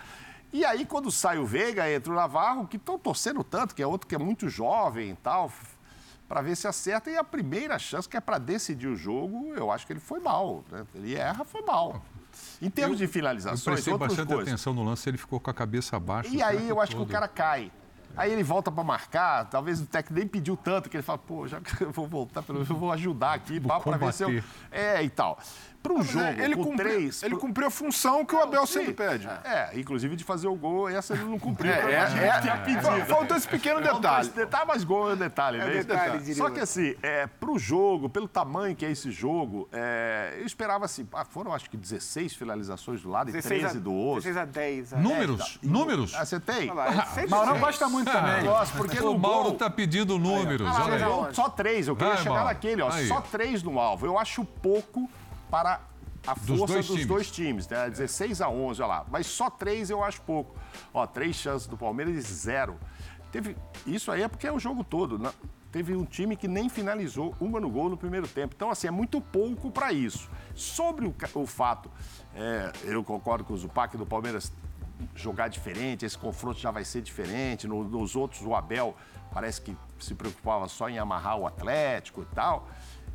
E 0.52 0.64
aí, 0.64 0.84
quando 0.84 1.10
sai 1.12 1.38
o 1.38 1.46
Veiga, 1.46 1.90
entra 1.90 2.12
o 2.12 2.16
Navarro, 2.16 2.66
que 2.66 2.76
estão 2.76 2.98
torcendo 2.98 3.44
tanto, 3.44 3.74
que 3.74 3.82
é 3.82 3.86
outro 3.86 4.06
que 4.06 4.14
é 4.14 4.18
muito 4.18 4.48
jovem 4.48 5.10
e 5.10 5.14
tal, 5.16 5.50
para 6.30 6.42
ver 6.42 6.54
se 6.54 6.68
acerta. 6.68 7.10
E 7.10 7.16
a 7.16 7.24
primeira 7.24 7.76
chance, 7.76 8.08
que 8.08 8.16
é 8.16 8.20
para 8.20 8.38
decidir 8.38 8.86
o 8.86 8.94
jogo, 8.94 9.52
eu 9.52 9.68
acho 9.68 9.84
que 9.84 9.92
ele 9.92 9.98
foi 9.98 10.20
mal. 10.20 10.64
Né? 10.70 10.86
Ele 10.94 11.16
erra, 11.16 11.44
foi 11.44 11.60
mal. 11.62 12.00
Em 12.62 12.70
termos 12.70 13.00
eu, 13.00 13.06
de 13.08 13.12
finalizações, 13.12 13.66
eu 13.66 13.72
prestei 13.72 13.98
bastante 13.98 14.28
coisas. 14.28 14.46
atenção 14.46 14.72
no 14.72 14.84
lance, 14.84 15.10
ele 15.10 15.18
ficou 15.18 15.40
com 15.40 15.50
a 15.50 15.54
cabeça 15.54 15.96
abaixo. 15.96 16.32
E 16.32 16.40
aí 16.40 16.68
eu 16.68 16.80
acho 16.80 16.92
todo. 16.92 17.04
que 17.04 17.10
o 17.10 17.12
cara 17.12 17.26
cai. 17.26 17.72
Aí 18.16 18.30
ele 18.30 18.44
volta 18.44 18.70
para 18.70 18.84
marcar, 18.84 19.48
talvez 19.50 19.80
o 19.80 19.86
técnico 19.86 20.20
nem 20.20 20.28
pediu 20.28 20.56
tanto, 20.56 20.88
que 20.88 20.96
ele 20.96 21.02
fala, 21.02 21.18
pô, 21.18 21.48
já 21.48 21.60
que 21.60 21.82
eu 21.82 21.90
vou 21.90 22.06
voltar, 22.06 22.44
eu 22.48 22.64
vou 22.64 22.92
ajudar 22.92 23.34
aqui, 23.34 23.60
para 23.60 23.96
ver 23.96 24.12
se 24.12 24.22
eu... 24.22 24.42
É, 24.70 25.02
e 25.02 25.10
tal. 25.10 25.36
Para 25.82 25.94
um 25.94 26.02
jogo 26.02 26.26
ele 26.26 26.54
com 26.54 26.64
cumpriu, 26.64 26.90
três... 26.90 27.22
Ele 27.22 27.36
cumpriu 27.36 27.66
a 27.68 27.70
função 27.70 28.24
que 28.24 28.34
o 28.34 28.40
Abel 28.40 28.66
sempre 28.66 28.92
pede. 28.92 29.26
É, 29.44 29.70
inclusive 29.74 30.14
de 30.14 30.24
fazer 30.24 30.46
o 30.46 30.54
gol, 30.54 30.88
essa 30.88 31.14
ele 31.14 31.24
não 31.24 31.38
cumpriu. 31.38 31.72
É, 31.72 31.92
é, 31.92 33.00
é, 33.00 33.04
faltou 33.06 33.36
esse 33.36 33.48
pequeno 33.48 33.80
detalhe. 33.82 34.26
Esse 34.26 34.36
detalhe, 34.36 34.64
mas 34.66 34.84
gol 34.84 35.12
é 35.12 35.16
detalhe, 35.16 35.58
é 35.58 35.64
né? 35.64 35.82
Detalhe, 35.82 36.34
Só 36.34 36.50
que 36.50 36.60
assim, 36.60 36.94
é, 37.02 37.26
para 37.26 37.50
o 37.50 37.58
jogo, 37.58 38.10
pelo 38.10 38.28
tamanho 38.28 38.76
que 38.76 38.84
é 38.84 38.90
esse 38.90 39.10
jogo, 39.10 39.68
é, 39.72 40.36
eu 40.38 40.46
esperava 40.46 40.84
assim, 40.84 41.08
ah, 41.14 41.24
foram 41.24 41.54
acho 41.54 41.70
que 41.70 41.76
16 41.76 42.34
finalizações 42.34 43.00
do 43.00 43.08
lado 43.08 43.30
e 43.30 43.42
13 43.42 43.78
a, 43.78 43.80
do 43.80 43.92
outro. 43.92 44.22
16 44.22 44.36
a 44.36 44.44
10. 44.44 44.92
A 44.92 44.96
números? 44.98 45.38
10, 45.38 45.58
números? 45.62 46.14
Ah, 46.14 46.24
você 46.24 46.38
tem? 46.38 46.70
Mauro 47.28 47.58
gosta 47.58 47.88
muito 47.88 48.10
também. 48.10 48.44
Gosto, 48.44 48.76
porque 48.76 49.00
o 49.00 49.18
Mauro 49.18 49.52
está 49.52 49.70
pedindo 49.70 50.18
números. 50.18 50.68
Aí, 50.68 51.02
ó. 51.02 51.32
Só 51.32 51.48
três, 51.48 51.88
eu 51.88 51.96
queria 51.96 52.14
Vai, 52.14 52.22
chegar 52.22 52.44
naquele, 52.44 52.82
ó. 52.82 52.90
Aí. 52.90 53.08
Só 53.08 53.20
três 53.20 53.62
no 53.62 53.78
alvo. 53.78 54.06
Eu 54.06 54.18
acho 54.18 54.44
pouco 54.44 55.08
para 55.50 55.80
a 56.26 56.34
força 56.34 56.46
dos 56.46 56.58
dois, 56.58 56.86
dos 56.86 56.86
times. 56.86 57.06
dois 57.06 57.30
times, 57.30 57.68
né? 57.68 57.90
16 57.90 58.40
a 58.40 58.48
11, 58.48 58.82
olha 58.82 58.88
lá. 58.88 59.06
Mas 59.10 59.26
só 59.26 59.48
três 59.48 59.90
eu 59.90 60.02
acho 60.04 60.20
pouco. 60.22 60.54
Ó, 60.92 61.06
três 61.06 61.36
chances 61.36 61.66
do 61.66 61.76
Palmeiras 61.76 62.14
e 62.16 62.20
zero. 62.20 62.78
Teve, 63.32 63.56
isso 63.86 64.10
aí 64.10 64.22
é 64.22 64.28
porque 64.28 64.46
é 64.46 64.52
o 64.52 64.58
jogo 64.58 64.84
todo. 64.84 65.18
Né? 65.18 65.30
Teve 65.72 65.94
um 65.94 66.04
time 66.04 66.36
que 66.36 66.48
nem 66.48 66.68
finalizou 66.68 67.34
uma 67.40 67.60
no 67.60 67.70
gol 67.70 67.88
no 67.88 67.96
primeiro 67.96 68.26
tempo. 68.26 68.54
Então, 68.56 68.70
assim, 68.70 68.88
é 68.88 68.90
muito 68.90 69.20
pouco 69.20 69.70
para 69.70 69.92
isso. 69.92 70.28
Sobre 70.54 71.06
o, 71.06 71.14
o 71.34 71.46
fato, 71.46 71.90
é, 72.34 72.72
eu 72.84 73.02
concordo 73.04 73.44
com 73.44 73.54
o 73.54 73.56
Zupac 73.56 73.96
do 73.96 74.04
Palmeiras 74.04 74.52
jogar 75.14 75.48
diferente, 75.48 76.04
esse 76.04 76.18
confronto 76.18 76.58
já 76.58 76.70
vai 76.70 76.84
ser 76.84 77.00
diferente. 77.00 77.66
No, 77.66 77.84
nos 77.84 78.16
outros, 78.16 78.42
o 78.42 78.54
Abel 78.54 78.96
parece 79.32 79.60
que 79.60 79.76
se 79.98 80.14
preocupava 80.14 80.68
só 80.68 80.88
em 80.88 80.98
amarrar 80.98 81.38
o 81.38 81.46
Atlético 81.46 82.22
e 82.22 82.34
tal. 82.34 82.68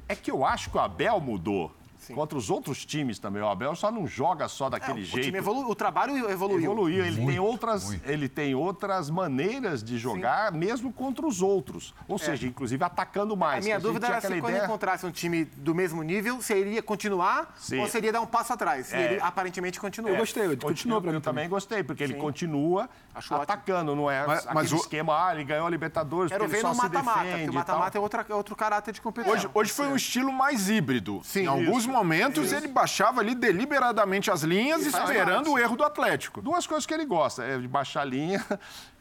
É 0.07 0.15
que 0.15 0.31
eu 0.31 0.45
acho 0.45 0.69
que 0.69 0.77
o 0.77 0.79
Abel 0.79 1.19
mudou. 1.19 1.75
Sim. 2.05 2.13
Contra 2.13 2.37
os 2.37 2.51
outros 2.51 2.85
times 2.85 3.17
também. 3.17 3.41
O 3.41 3.47
Abel 3.47 3.75
só 3.75 3.91
não 3.91 4.05
joga 4.05 4.47
só 4.47 4.69
daquele 4.69 4.99
é, 4.99 5.03
o 5.03 5.05
jeito. 5.05 5.35
Evolu... 5.35 5.67
O 5.67 5.73
trabalho 5.73 6.29
evoluiu. 6.29 6.71
Evoluiu. 6.71 7.03
Ele, 7.03 7.15
muito, 7.17 7.31
tem 7.31 7.39
outras, 7.39 7.99
ele 8.05 8.29
tem 8.29 8.53
outras 8.53 9.09
maneiras 9.09 9.83
de 9.83 9.97
jogar, 9.97 10.51
Sim. 10.51 10.59
mesmo 10.59 10.93
contra 10.93 11.25
os 11.25 11.41
outros. 11.41 11.95
Ou 12.07 12.17
é. 12.17 12.19
seja, 12.19 12.45
inclusive 12.45 12.83
atacando 12.83 13.35
mais. 13.35 13.63
A 13.63 13.65
minha 13.65 13.79
dúvida 13.79 14.05
era 14.05 14.21
se 14.21 14.27
ideia... 14.27 14.41
quando 14.41 14.57
encontrasse 14.57 15.05
um 15.05 15.11
time 15.11 15.45
do 15.45 15.73
mesmo 15.73 16.03
nível, 16.03 16.41
se 16.41 16.53
ele 16.53 16.69
iria 16.69 16.83
continuar 16.83 17.55
Sim. 17.57 17.79
ou 17.79 17.87
seria 17.87 18.11
dar 18.11 18.21
um 18.21 18.27
passo 18.27 18.53
atrás. 18.53 18.93
É. 18.93 19.13
Ele 19.13 19.21
aparentemente 19.21 19.79
continua. 19.79 20.11
Eu 20.11 20.17
gostei, 20.17 20.43
ele 20.43 20.57
continua 20.57 21.01
para 21.01 21.11
mim. 21.11 21.17
Eu 21.17 21.21
também 21.21 21.49
gostei, 21.49 21.83
porque 21.83 22.03
ele 22.03 22.13
continua 22.13 22.87
Acho 23.15 23.33
atacando, 23.35 23.91
ótimo. 23.91 24.03
não 24.03 24.11
é 24.11 24.27
mas, 24.27 24.39
aquele 24.39 24.53
mas 24.53 24.71
o... 24.73 24.75
esquema, 24.75 25.27
ah, 25.27 25.33
ele 25.33 25.43
ganhou 25.43 25.65
a 25.65 25.69
Libertadores, 25.69 26.31
Quero 26.31 26.47
ver 26.47 26.63
no 26.63 26.75
mata-mata, 26.75 27.19
porque 27.19 27.49
o 27.49 27.53
mata-mata 27.53 27.97
é, 27.97 28.01
outra, 28.01 28.25
é 28.29 28.33
outro 28.33 28.55
caráter 28.55 28.93
de 28.93 29.01
competição. 29.01 29.35
Hoje, 29.35 29.49
hoje 29.53 29.71
foi 29.71 29.87
um 29.87 29.95
estilo 29.95 30.31
mais 30.31 30.69
híbrido. 30.69 31.21
Sim, 31.23 31.41
em 31.41 31.47
alguns 31.47 31.85
momentos 31.95 32.47
isso. 32.47 32.55
ele 32.55 32.67
baixava 32.67 33.21
ali 33.21 33.33
deliberadamente 33.33 34.29
as 34.29 34.43
linhas, 34.43 34.85
esperando 34.85 35.51
o 35.51 35.57
erro 35.57 35.77
do 35.77 35.83
Atlético. 35.83 36.41
Duas 36.41 36.67
coisas 36.67 36.85
que 36.85 36.93
ele 36.93 37.05
gosta, 37.05 37.43
é 37.43 37.57
de 37.57 37.67
baixar 37.67 38.01
a 38.01 38.05
linha 38.05 38.45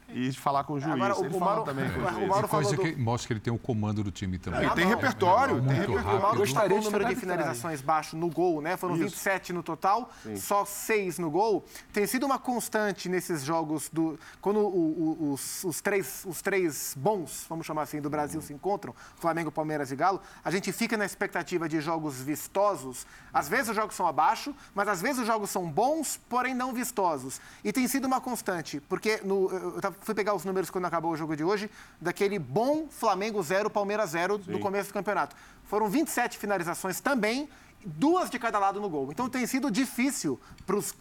e 0.09 0.29
de 0.29 0.39
falar 0.39 0.63
com 0.63 0.73
o 0.73 0.79
juiz. 0.79 0.93
Agora, 0.93 1.15
ele 1.17 1.27
o, 1.27 1.39
fala 1.39 1.45
Mauro, 1.45 1.63
também 1.63 1.91
com 1.91 1.99
o 1.99 2.03
juiz. 2.03 2.17
O 2.17 2.27
Mauro 2.27 2.47
coisa 2.47 2.75
do... 2.75 2.81
que 2.81 2.95
mostra 2.95 3.27
que 3.27 3.33
ele 3.33 3.39
tem 3.39 3.53
o 3.53 3.57
comando 3.57 4.03
do 4.03 4.11
time 4.11 4.37
também. 4.37 4.61
Ele 4.61 4.69
ah, 4.69 4.73
tem 4.73 4.85
repertório. 4.85 5.61
Tem 5.61 5.73
repertório. 5.73 6.17
O 6.17 6.21
Mauro 6.21 6.37
gostaria 6.37 6.77
o 6.77 6.81
número 6.81 7.05
de 7.05 7.15
finalizações 7.15 7.81
baixo 7.81 8.15
no 8.15 8.29
gol, 8.29 8.61
né? 8.61 8.77
Foram 8.77 8.95
Isso. 8.95 9.05
27 9.05 9.53
no 9.53 9.63
total, 9.63 10.09
Sim. 10.23 10.35
só 10.35 10.63
6 10.63 11.19
no 11.19 11.31
gol. 11.31 11.65
Tem 11.91 12.05
sido 12.05 12.25
uma 12.25 12.37
constante 12.37 13.09
nesses 13.09 13.43
jogos 13.43 13.89
do... 13.91 14.19
Quando 14.41 14.59
o, 14.59 15.27
o, 15.29 15.33
os, 15.33 15.63
os, 15.63 15.81
três, 15.81 16.23
os 16.25 16.41
três 16.41 16.95
bons, 16.97 17.45
vamos 17.49 17.65
chamar 17.65 17.83
assim, 17.83 17.99
do 17.99 18.09
Brasil 18.09 18.41
se 18.41 18.53
encontram, 18.53 18.93
Flamengo, 19.17 19.51
Palmeiras 19.51 19.91
e 19.91 19.95
Galo, 19.95 20.21
a 20.43 20.51
gente 20.51 20.71
fica 20.71 20.95
na 20.95 21.05
expectativa 21.05 21.67
de 21.67 21.81
jogos 21.81 22.21
vistosos. 22.21 23.05
Às 23.33 23.49
vezes 23.49 23.69
os 23.69 23.75
jogos 23.75 23.95
são 23.95 24.07
abaixo, 24.07 24.55
mas 24.73 24.87
às 24.87 25.01
vezes 25.01 25.21
os 25.21 25.27
jogos 25.27 25.49
são 25.49 25.69
bons, 25.69 26.19
porém 26.29 26.53
não 26.53 26.73
vistosos. 26.73 27.41
E 27.63 27.73
tem 27.73 27.87
sido 27.87 28.05
uma 28.05 28.21
constante, 28.21 28.79
porque 28.81 29.19
no, 29.23 29.49
eu 29.51 29.81
tava 29.81 29.94
fui 30.01 30.15
pegar 30.15 30.33
os 30.33 30.45
números 30.45 30.69
quando 30.69 30.85
acabou 30.85 31.11
o 31.11 31.17
jogo 31.17 31.35
de 31.35 31.43
hoje, 31.43 31.69
daquele 31.99 32.39
bom 32.39 32.87
Flamengo 32.89 33.41
0, 33.41 33.69
Palmeiras 33.69 34.11
0 34.11 34.37
do 34.37 34.59
começo 34.59 34.89
do 34.89 34.93
campeonato. 34.93 35.35
Foram 35.65 35.89
27 35.89 36.37
finalizações 36.37 36.99
também 36.99 37.49
duas 37.85 38.29
de 38.29 38.39
cada 38.39 38.57
lado 38.57 38.81
no 38.81 38.89
gol. 38.89 39.11
Então 39.11 39.29
tem 39.29 39.45
sido 39.45 39.69
difícil 39.69 40.39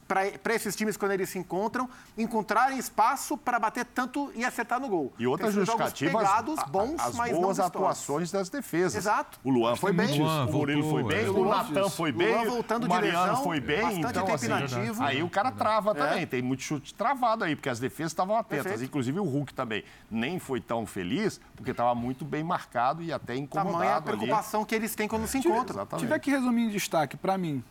para 0.07 0.55
esses 0.55 0.77
times, 0.77 0.97
quando 0.97 1.13
eles 1.13 1.31
se 1.31 1.39
encontram, 1.39 1.89
encontrarem 2.17 2.79
espaço 2.79 3.37
para 3.39 3.59
bater 3.59 3.85
tanto 3.87 4.31
e 4.35 4.45
acertar 4.45 4.79
no 4.79 4.89
gol. 4.89 5.13
E 5.19 5.27
outras 5.27 5.55
justificativas, 5.55 6.15
pegados, 6.15 6.61
bons, 6.69 7.01
as 7.01 7.15
mas 7.15 7.33
boas 7.33 7.59
não 7.59 7.67
atuações 7.67 8.31
das 8.31 8.49
defesas. 8.49 8.95
Exato. 8.97 9.41
O 9.43 9.51
Luan 9.51 9.75
foi 9.77 9.93
bem, 9.93 10.19
Luan 10.19 10.47
o 10.47 10.53
Murilo 10.53 10.91
foi 10.91 11.03
bem, 11.05 11.25
é. 11.25 11.31
o 11.31 11.45
Natan 11.45 11.89
foi 11.89 12.13
bem, 12.13 12.35
Luan 12.35 12.51
voltando 12.51 12.85
o 12.85 12.89
de 12.89 12.95
Mariano 12.95 13.27
lesão, 13.29 13.45
foi 13.45 13.61
bem. 13.61 13.81
bastante 13.81 13.99
Então, 13.99 14.13
tempo 14.13 14.35
assim, 14.35 14.47
inativo. 14.47 15.03
aí 15.03 15.23
o 15.23 15.31
cara 15.31 15.51
trava 15.51 15.95
também. 15.95 16.27
Tem 16.27 16.43
muito 16.43 16.63
chute 16.63 16.95
travado 16.95 17.45
aí, 17.45 17.57
porque 17.57 17.69
as 17.69 17.79
defesas 17.79 18.13
estavam 18.13 18.37
atentas. 18.37 18.65
Perfeito. 18.67 18.89
Inclusive 18.89 19.19
o 19.19 19.25
Hulk 19.25 19.55
também 19.55 19.85
nem 20.11 20.39
foi 20.39 20.61
tão 20.61 20.85
feliz, 20.85 21.41
porque 21.57 21.71
estava 21.71 21.95
muito 21.95 22.25
bem 22.25 22.45
marcado 22.45 23.03
e 23.03 23.13
até 23.13 23.35
incomodado 23.37 23.73
Tamanha 23.73 23.93
a 23.93 23.97
ali. 23.97 24.05
preocupação 24.05 24.65
que 24.65 24.75
eles 24.75 24.95
têm 24.95 25.09
quando 25.09 25.27
se 25.27 25.39
encontram. 25.39 25.77
Exatamente. 25.77 26.05
tiver 26.05 26.19
que 26.19 26.31
resumir 26.31 26.74
destaque, 26.79 27.17
para 27.17 27.39
mim, 27.39 27.63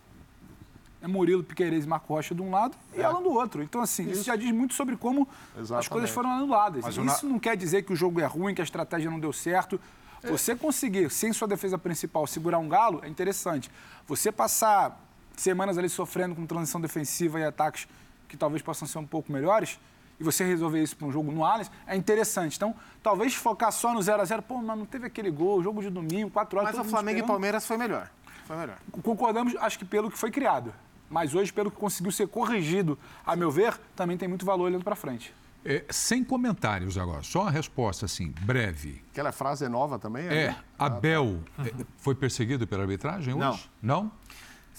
é 1.02 1.08
Murilo, 1.08 1.44
Piqueires 1.44 1.84
e 1.84 1.88
Marco 1.88 2.14
Rocha 2.14 2.34
de 2.34 2.42
um 2.42 2.50
lado 2.50 2.76
e 2.96 3.04
Alan 3.04 3.22
do 3.22 3.32
outro. 3.32 3.62
Então, 3.62 3.82
assim, 3.82 4.10
isso, 4.10 4.24
já 4.24 4.36
diz 4.36 4.52
muito 4.52 4.74
sobre 4.74 4.96
como 4.96 5.28
as 5.54 5.62
Exatamente. 5.64 5.90
coisas 5.90 6.10
foram 6.10 6.32
anuladas. 6.32 6.84
Mas 6.84 6.96
E 6.96 7.00
o 7.00 7.04
na- 7.04 7.12
Isso 7.14 7.28
não 7.28 7.38
quer 7.40 7.58
dizer 7.58 7.84
que 7.84 7.92
o 7.92 7.96
jogo 7.96 8.22
é 8.22 8.26
ruim, 8.26 8.56
que 8.56 8.62
a 8.62 8.64
estratégia 8.64 9.12
não 9.12 9.20
deu 9.20 9.34
certo. 9.34 9.80
É. 10.24 10.30
Você 10.30 10.56
conseguir, 10.56 11.10
sem 11.12 11.34
sua 11.34 11.48
defesa 11.48 11.78
principal, 11.78 12.26
segurar 12.26 12.58
um 12.58 12.70
galo, 12.70 13.02
é 13.04 13.10
interessante. 13.10 13.70
Você 14.08 14.32
passar 14.32 14.98
semanas 15.36 15.78
ali 15.78 15.90
sofrendo 15.90 16.34
com 16.36 16.46
transição 16.46 16.80
defensiva 16.80 17.40
e 17.40 17.44
ataques 17.44 17.88
que 18.30 18.38
talvez 18.38 18.62
possam 18.62 18.88
ser 18.88 18.98
um 19.00 19.06
pouco 19.06 19.32
melhores, 19.32 19.78
e 20.20 20.24
você 20.24 20.46
resolver 20.46 20.82
isso 20.82 20.96
para 20.96 21.08
um 21.08 21.12
jogo 21.12 21.32
no 21.32 21.44
Allianz, 21.44 21.70
é 21.86 21.96
interessante. 21.98 22.56
Então, 22.56 22.74
talvez 23.02 23.34
focar 23.36 23.72
só 23.72 23.94
no 23.94 24.02
0 24.02 24.22
a 24.22 24.26
0 24.26 24.42
pô, 24.44 24.58
mas 24.60 24.78
não 24.78 24.86
teve 24.86 25.06
aquele 25.08 25.30
gol, 25.30 25.62
jogo 25.62 25.82
de 25.82 25.90
domingo, 25.90 26.30
4 26.32 26.58
horas. 26.60 26.76
Mas 26.76 26.86
o 26.86 26.90
Flamengo 26.90 27.20
e. 27.20 27.24
Palmeiras 27.24 27.66
foi 27.68 27.78
melhor. 27.78 28.10
Foi 28.46 28.56
melhor. 28.56 28.78
Concordamos, 29.02 29.56
acho 29.58 29.80
que 29.80 29.86
pelo 29.86 30.12
que 30.12 30.18
foi 30.18 30.32
criado. 30.32 30.74
Mas 31.10 31.36
hoje, 31.36 31.54
pelo 31.54 31.70
que 31.70 31.78
conseguiu 31.78 32.12
ser 32.12 32.28
corrigido, 32.28 32.98
a 33.26 33.36
meu 33.36 33.52
ver, 33.52 33.80
também 33.96 34.18
tem 34.18 34.28
muito 34.28 34.46
valor 34.46 34.66
olhando 34.66 34.84
para 34.84 34.96
frente. 34.96 35.34
É, 35.66 35.86
sem 35.90 36.24
comentários 36.24 36.98
agora, 36.98 37.24
só 37.24 37.44
uma 37.44 37.52
resposta 37.52 38.06
assim, 38.06 38.34
breve. 38.42 39.02
Aquela 39.12 39.32
frase 39.32 39.64
é 39.64 39.70
nova 39.70 39.98
também? 39.98 40.26
É, 40.26 40.48
né? 40.48 40.58
Abel 40.78 41.40
é, 41.60 41.86
foi 41.98 42.14
perseguido 42.14 42.68
pela 42.68 42.84
arbitragem 42.84 43.34
hoje? 43.34 43.70
Não. 43.82 44.04
Não? 44.04 44.12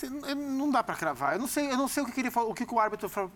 Eu- 0.03 0.35
Não 0.37 0.71
dá 0.71 0.83
para 0.83 0.95
cravar. 0.97 1.35
Eu 1.35 1.39
não 1.41 1.47
sei, 1.47 1.71
eu 1.71 1.77
não 1.77 1.87
sei 1.89 2.03
o 2.03 2.07
que, 2.07 2.13
que 2.13 2.21
ele 2.21 2.31
falou, 2.31 2.51
o 2.51 2.55
que, 2.55 2.67
que 2.67 2.75
o 2.75 2.81
árbitro 2.81 3.09
falou 3.09 3.31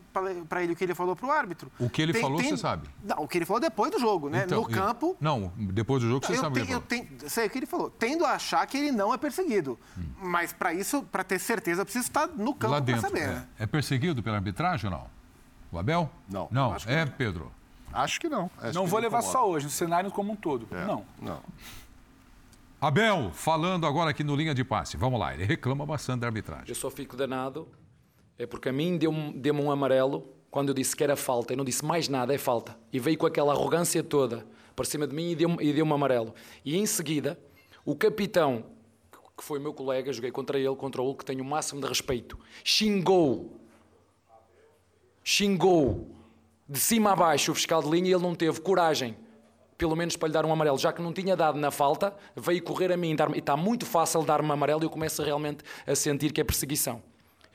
para 0.48 0.62
ele, 0.62 0.72
o 0.72 0.76
que 0.76 0.82
ele 0.84 0.94
falou 0.94 1.14
para 1.14 1.26
o 1.26 1.30
árbitro. 1.30 1.70
O 1.78 1.88
que 1.88 2.02
ele 2.02 2.12
falou, 2.14 2.38
você 2.42 2.56
sabe. 2.56 2.88
Não, 3.02 3.22
o 3.22 3.28
que 3.28 3.38
ele 3.38 3.44
falou 3.46 3.60
depois 3.60 3.90
do 3.92 3.98
jogo, 3.98 4.28
né? 4.28 4.42
Então, 4.44 4.62
no 4.62 4.68
campo. 4.68 5.16
Não, 5.20 5.52
depois 5.56 6.02
do 6.02 6.08
jogo 6.08 6.26
você 6.26 6.32
eu, 6.32 6.36
sabe 6.40 6.48
o 6.48 6.52
que 6.54 6.66
tenho, 6.66 6.66
ele 6.66 6.74
eu 6.76 6.80
falou. 7.06 7.16
tenho, 7.18 7.30
sei 7.30 7.46
o 7.46 7.50
que 7.50 7.58
ele 7.58 7.66
falou. 7.66 7.90
Tendo 7.90 8.24
a 8.26 8.32
achar 8.32 8.66
que 8.66 8.76
ele 8.76 8.90
não 8.92 9.14
é 9.14 9.18
perseguido. 9.18 9.78
Hum. 9.96 10.02
Mas 10.20 10.52
para 10.52 10.74
isso, 10.74 11.02
para 11.02 11.22
ter 11.24 11.38
certeza, 11.38 11.82
eu 11.82 11.84
preciso 11.86 12.04
estar 12.06 12.26
no 12.26 12.52
campo 12.54 12.72
Lá 12.72 12.82
para 12.82 12.84
dentro. 12.86 13.02
saber. 13.02 13.20
é. 13.22 13.26
né? 13.28 13.46
É 13.58 13.66
perseguido 13.66 14.22
pela 14.22 14.36
arbitragem 14.36 14.90
ou 14.90 14.96
não? 14.98 15.06
O 15.70 15.78
Abel? 15.78 16.10
Não, 16.28 16.48
Não, 16.50 16.74
é, 16.86 17.06
Pedro. 17.06 17.52
Acho 17.92 18.20
que 18.20 18.28
não. 18.28 18.50
Acho 18.60 18.74
não 18.74 18.84
que 18.84 18.90
vou 18.90 19.00
levar 19.00 19.18
incomoda. 19.18 19.38
só 19.38 19.48
hoje, 19.48 19.66
no 19.66 19.70
cenário 19.70 20.10
como 20.10 20.32
um 20.32 20.36
todo. 20.36 20.66
É, 20.70 20.84
Não. 20.84 21.04
Não. 21.20 21.40
Abel, 22.80 23.32
falando 23.32 23.86
agora 23.86 24.10
aqui 24.10 24.22
no 24.22 24.36
linha 24.36 24.54
de 24.54 24.62
passe. 24.62 24.96
Vamos 24.96 25.18
lá, 25.18 25.34
ele 25.34 25.44
reclama 25.44 25.84
bastante 25.84 26.20
da 26.20 26.28
arbitragem. 26.28 26.68
Eu 26.68 26.76
só 26.76 26.88
fico 26.88 27.16
danado, 27.16 27.68
é 28.38 28.46
porque 28.46 28.68
a 28.68 28.72
mim 28.72 28.96
deu-me 28.96 29.32
deu 29.32 29.52
um 29.52 29.68
amarelo 29.68 30.32
quando 30.48 30.68
eu 30.68 30.74
disse 30.74 30.94
que 30.94 31.02
era 31.02 31.16
falta. 31.16 31.52
Eu 31.52 31.56
não 31.56 31.64
disse 31.64 31.84
mais 31.84 32.08
nada, 32.08 32.32
é 32.32 32.38
falta. 32.38 32.78
E 32.92 33.00
veio 33.00 33.18
com 33.18 33.26
aquela 33.26 33.52
arrogância 33.52 34.00
toda 34.00 34.46
para 34.76 34.84
cima 34.84 35.08
de 35.08 35.14
mim 35.14 35.32
e 35.32 35.34
deu-me 35.34 35.56
e 35.60 35.72
deu 35.72 35.92
amarelo. 35.92 36.32
E 36.64 36.76
em 36.76 36.86
seguida, 36.86 37.36
o 37.84 37.96
capitão, 37.96 38.66
que 39.36 39.42
foi 39.42 39.58
meu 39.58 39.74
colega, 39.74 40.12
joguei 40.12 40.30
contra 40.30 40.56
ele, 40.56 40.76
contra 40.76 41.02
o 41.02 41.16
que 41.16 41.24
tenho 41.24 41.42
o 41.42 41.44
máximo 41.44 41.80
de 41.80 41.88
respeito, 41.88 42.38
xingou, 42.62 43.60
xingou 45.24 46.14
de 46.68 46.78
cima 46.78 47.10
a 47.10 47.16
baixo 47.16 47.50
o 47.50 47.54
fiscal 47.56 47.82
de 47.82 47.90
linha 47.90 48.10
e 48.10 48.12
ele 48.12 48.22
não 48.22 48.36
teve 48.36 48.60
coragem 48.60 49.16
pelo 49.78 49.94
menos 49.94 50.16
para 50.16 50.26
lhe 50.26 50.34
dar 50.34 50.44
um 50.44 50.52
amarelo, 50.52 50.76
já 50.76 50.92
que 50.92 51.00
não 51.00 51.12
tinha 51.12 51.36
dado 51.36 51.56
na 51.56 51.70
falta, 51.70 52.12
veio 52.34 52.60
correr 52.62 52.92
a 52.92 52.96
mim 52.96 53.14
e 53.34 53.38
está 53.38 53.56
muito 53.56 53.86
fácil 53.86 54.22
dar-me 54.24 54.50
amarelo 54.50 54.82
e 54.82 54.86
eu 54.86 54.90
começo 54.90 55.22
realmente 55.22 55.62
a 55.86 55.94
sentir 55.94 56.32
que 56.32 56.40
é 56.40 56.44
perseguição. 56.44 57.00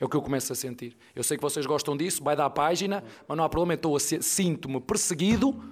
É 0.00 0.04
o 0.04 0.08
que 0.08 0.16
eu 0.16 0.22
começo 0.22 0.50
a 0.50 0.56
sentir. 0.56 0.96
Eu 1.14 1.22
sei 1.22 1.36
que 1.36 1.42
vocês 1.42 1.66
gostam 1.66 1.94
disso, 1.94 2.24
vai 2.24 2.34
dar 2.34 2.46
a 2.46 2.50
página, 2.50 3.04
mas 3.28 3.36
não 3.36 3.44
há 3.44 3.48
problema, 3.48 3.78
eu 3.80 3.98
sinto-me 4.00 4.80
perseguido 4.80 5.62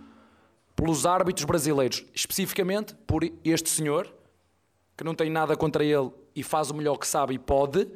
pelos 0.76 1.06
árbitros 1.06 1.44
brasileiros, 1.46 2.04
especificamente 2.14 2.94
por 3.06 3.24
este 3.44 3.70
senhor, 3.70 4.12
que 4.96 5.02
não 5.02 5.14
tem 5.14 5.30
nada 5.30 5.56
contra 5.56 5.82
ele 5.82 6.10
e 6.36 6.42
faz 6.42 6.70
o 6.70 6.74
melhor 6.74 6.98
que 6.98 7.06
sabe 7.06 7.34
e 7.34 7.38
pode, 7.38 7.88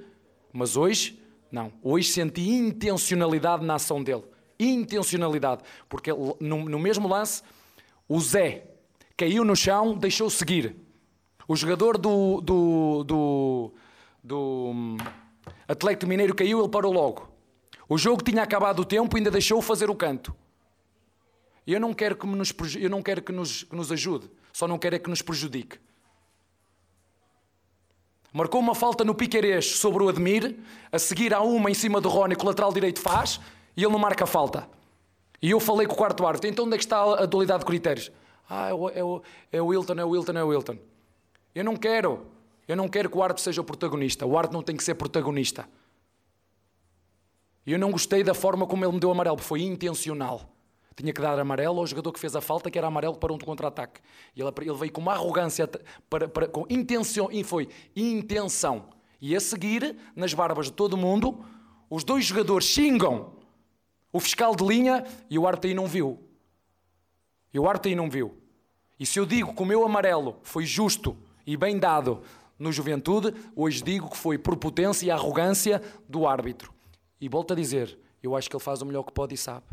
mas 0.50 0.76
hoje, 0.76 1.22
não. 1.52 1.70
Hoje 1.82 2.08
senti 2.08 2.48
intencionalidade 2.48 3.64
na 3.64 3.74
ação 3.74 4.02
dele. 4.02 4.24
Intencionalidade. 4.58 5.62
Porque 5.88 6.10
no, 6.40 6.64
no 6.64 6.78
mesmo 6.78 7.06
lance, 7.06 7.42
o 8.08 8.20
Zé 8.20 8.64
caiu 9.16 9.44
no 9.44 9.56
chão, 9.56 9.96
deixou 9.96 10.30
seguir. 10.30 10.76
O 11.48 11.56
jogador 11.56 11.96
do, 11.98 12.40
do, 12.40 13.04
do, 13.04 13.72
do 14.22 14.38
hum, 14.74 14.96
Atlético 15.68 16.08
Mineiro 16.08 16.34
caiu, 16.34 16.60
ele 16.60 16.68
parou 16.68 16.92
logo. 16.92 17.28
O 17.88 17.96
jogo 17.96 18.22
tinha 18.22 18.42
acabado 18.42 18.80
o 18.80 18.84
tempo 18.84 19.16
ainda 19.16 19.30
deixou 19.30 19.62
fazer 19.62 19.88
o 19.88 19.94
canto. 19.94 20.34
Eu 21.66 21.80
não 21.80 21.92
quero 21.92 22.16
que, 22.16 22.26
nos, 22.26 22.52
eu 22.76 22.90
não 22.90 23.02
quero 23.02 23.22
que, 23.22 23.32
nos, 23.32 23.64
que 23.64 23.74
nos 23.74 23.90
ajude, 23.90 24.30
só 24.52 24.68
não 24.68 24.78
quero 24.78 24.96
é 24.96 24.98
que 24.98 25.10
nos 25.10 25.22
prejudique. 25.22 25.78
Marcou 28.32 28.60
uma 28.60 28.74
falta 28.74 29.04
no 29.04 29.14
Piquerez 29.14 29.76
sobre 29.76 30.02
o 30.02 30.08
Admir, 30.08 30.56
a 30.92 30.98
seguir 30.98 31.32
há 31.32 31.40
uma 31.40 31.70
em 31.70 31.74
cima 31.74 32.00
do 32.00 32.08
Rony 32.08 32.36
que 32.36 32.42
o 32.44 32.46
lateral 32.46 32.72
direito 32.72 33.00
faz 33.00 33.40
e 33.76 33.82
ele 33.82 33.92
não 33.92 33.98
marca 33.98 34.24
a 34.24 34.26
falta. 34.26 34.68
E 35.42 35.50
eu 35.50 35.60
falei 35.60 35.86
com 35.86 35.92
o 35.94 35.96
quarto 35.96 36.26
árbitro, 36.26 36.48
então 36.48 36.64
onde 36.64 36.74
é 36.74 36.78
que 36.78 36.84
está 36.84 37.02
a 37.02 37.26
dualidade 37.26 37.60
de 37.60 37.66
critérios? 37.66 38.10
Ah, 38.48 38.68
é 38.70 38.74
o, 38.74 38.88
é 38.90 39.04
o, 39.04 39.22
é 39.52 39.62
o 39.62 39.66
Wilton, 39.66 39.94
é 39.94 40.04
o 40.04 40.08
Wilton, 40.10 40.32
é 40.32 40.44
o 40.44 40.48
Wilton. 40.48 40.78
Eu 41.54 41.64
não 41.64 41.76
quero, 41.76 42.26
eu 42.66 42.76
não 42.76 42.88
quero 42.88 43.10
que 43.10 43.16
o 43.18 43.22
árbitro 43.22 43.42
seja 43.42 43.60
o 43.60 43.64
protagonista. 43.64 44.24
O 44.24 44.36
árbitro 44.36 44.56
não 44.56 44.62
tem 44.62 44.76
que 44.76 44.84
ser 44.84 44.94
protagonista. 44.94 45.68
E 47.66 47.72
eu 47.72 47.78
não 47.78 47.90
gostei 47.90 48.22
da 48.22 48.34
forma 48.34 48.66
como 48.66 48.84
ele 48.84 48.92
me 48.92 49.00
deu 49.00 49.10
amarelo, 49.10 49.38
foi 49.38 49.62
intencional. 49.62 50.52
Tinha 50.94 51.12
que 51.12 51.20
dar 51.20 51.38
amarelo 51.38 51.80
ao 51.80 51.86
jogador 51.86 52.10
que 52.12 52.18
fez 52.20 52.34
a 52.34 52.40
falta, 52.40 52.70
que 52.70 52.78
era 52.78 52.86
amarelo 52.86 53.16
para 53.16 53.32
um 53.32 53.38
contra-ataque. 53.38 54.00
E 54.34 54.40
ele, 54.40 54.50
ele 54.62 54.72
veio 54.72 54.92
com 54.92 55.00
uma 55.00 55.12
arrogância, 55.12 55.68
para, 56.08 56.26
para- 56.28 56.48
com 56.48 56.64
intenção, 56.70 57.28
e 57.30 57.44
foi 57.44 57.68
intenção. 57.94 58.84
E 59.20 59.34
a 59.36 59.40
seguir, 59.40 59.96
nas 60.14 60.32
barbas 60.32 60.66
de 60.66 60.72
todo 60.72 60.96
mundo, 60.96 61.44
os 61.90 62.02
dois 62.04 62.24
jogadores 62.24 62.66
xingam 62.66 63.32
o 64.16 64.20
fiscal 64.20 64.56
de 64.56 64.64
linha 64.64 65.04
e 65.28 65.38
o 65.38 65.46
aí 65.46 65.74
não 65.74 65.86
viu. 65.86 66.18
E 67.52 67.58
o 67.58 67.68
aí 67.68 67.94
não 67.94 68.08
viu. 68.08 68.34
E 68.98 69.04
se 69.04 69.18
eu 69.18 69.26
digo 69.26 69.54
que 69.54 69.62
o 69.62 69.66
meu 69.66 69.84
amarelo 69.84 70.40
foi 70.42 70.64
justo 70.64 71.14
e 71.46 71.54
bem 71.54 71.78
dado 71.78 72.22
no 72.58 72.72
Juventude, 72.72 73.34
hoje 73.54 73.82
digo 73.82 74.08
que 74.08 74.16
foi 74.16 74.38
por 74.38 74.56
potência 74.56 75.04
e 75.04 75.10
arrogância 75.10 75.82
do 76.08 76.26
árbitro. 76.26 76.72
E 77.20 77.28
volto 77.28 77.52
a 77.52 77.56
dizer, 77.56 77.98
eu 78.22 78.34
acho 78.34 78.48
que 78.48 78.56
ele 78.56 78.64
faz 78.64 78.80
o 78.80 78.86
melhor 78.86 79.02
que 79.02 79.12
pode 79.12 79.34
e 79.34 79.36
sabe. 79.36 79.66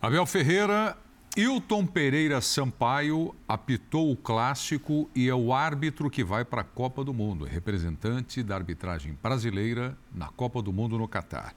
Abel 0.00 0.26
Ferreira, 0.26 0.96
Hilton 1.36 1.86
Pereira 1.86 2.40
Sampaio 2.40 3.32
apitou 3.46 4.10
o 4.10 4.16
clássico 4.16 5.08
e 5.14 5.28
é 5.28 5.34
o 5.34 5.52
árbitro 5.52 6.10
que 6.10 6.24
vai 6.24 6.44
para 6.44 6.62
a 6.62 6.64
Copa 6.64 7.04
do 7.04 7.14
Mundo, 7.14 7.44
representante 7.44 8.42
da 8.42 8.56
arbitragem 8.56 9.16
brasileira 9.22 9.96
na 10.12 10.26
Copa 10.30 10.60
do 10.60 10.72
Mundo 10.72 10.98
no 10.98 11.06
Catar. 11.06 11.54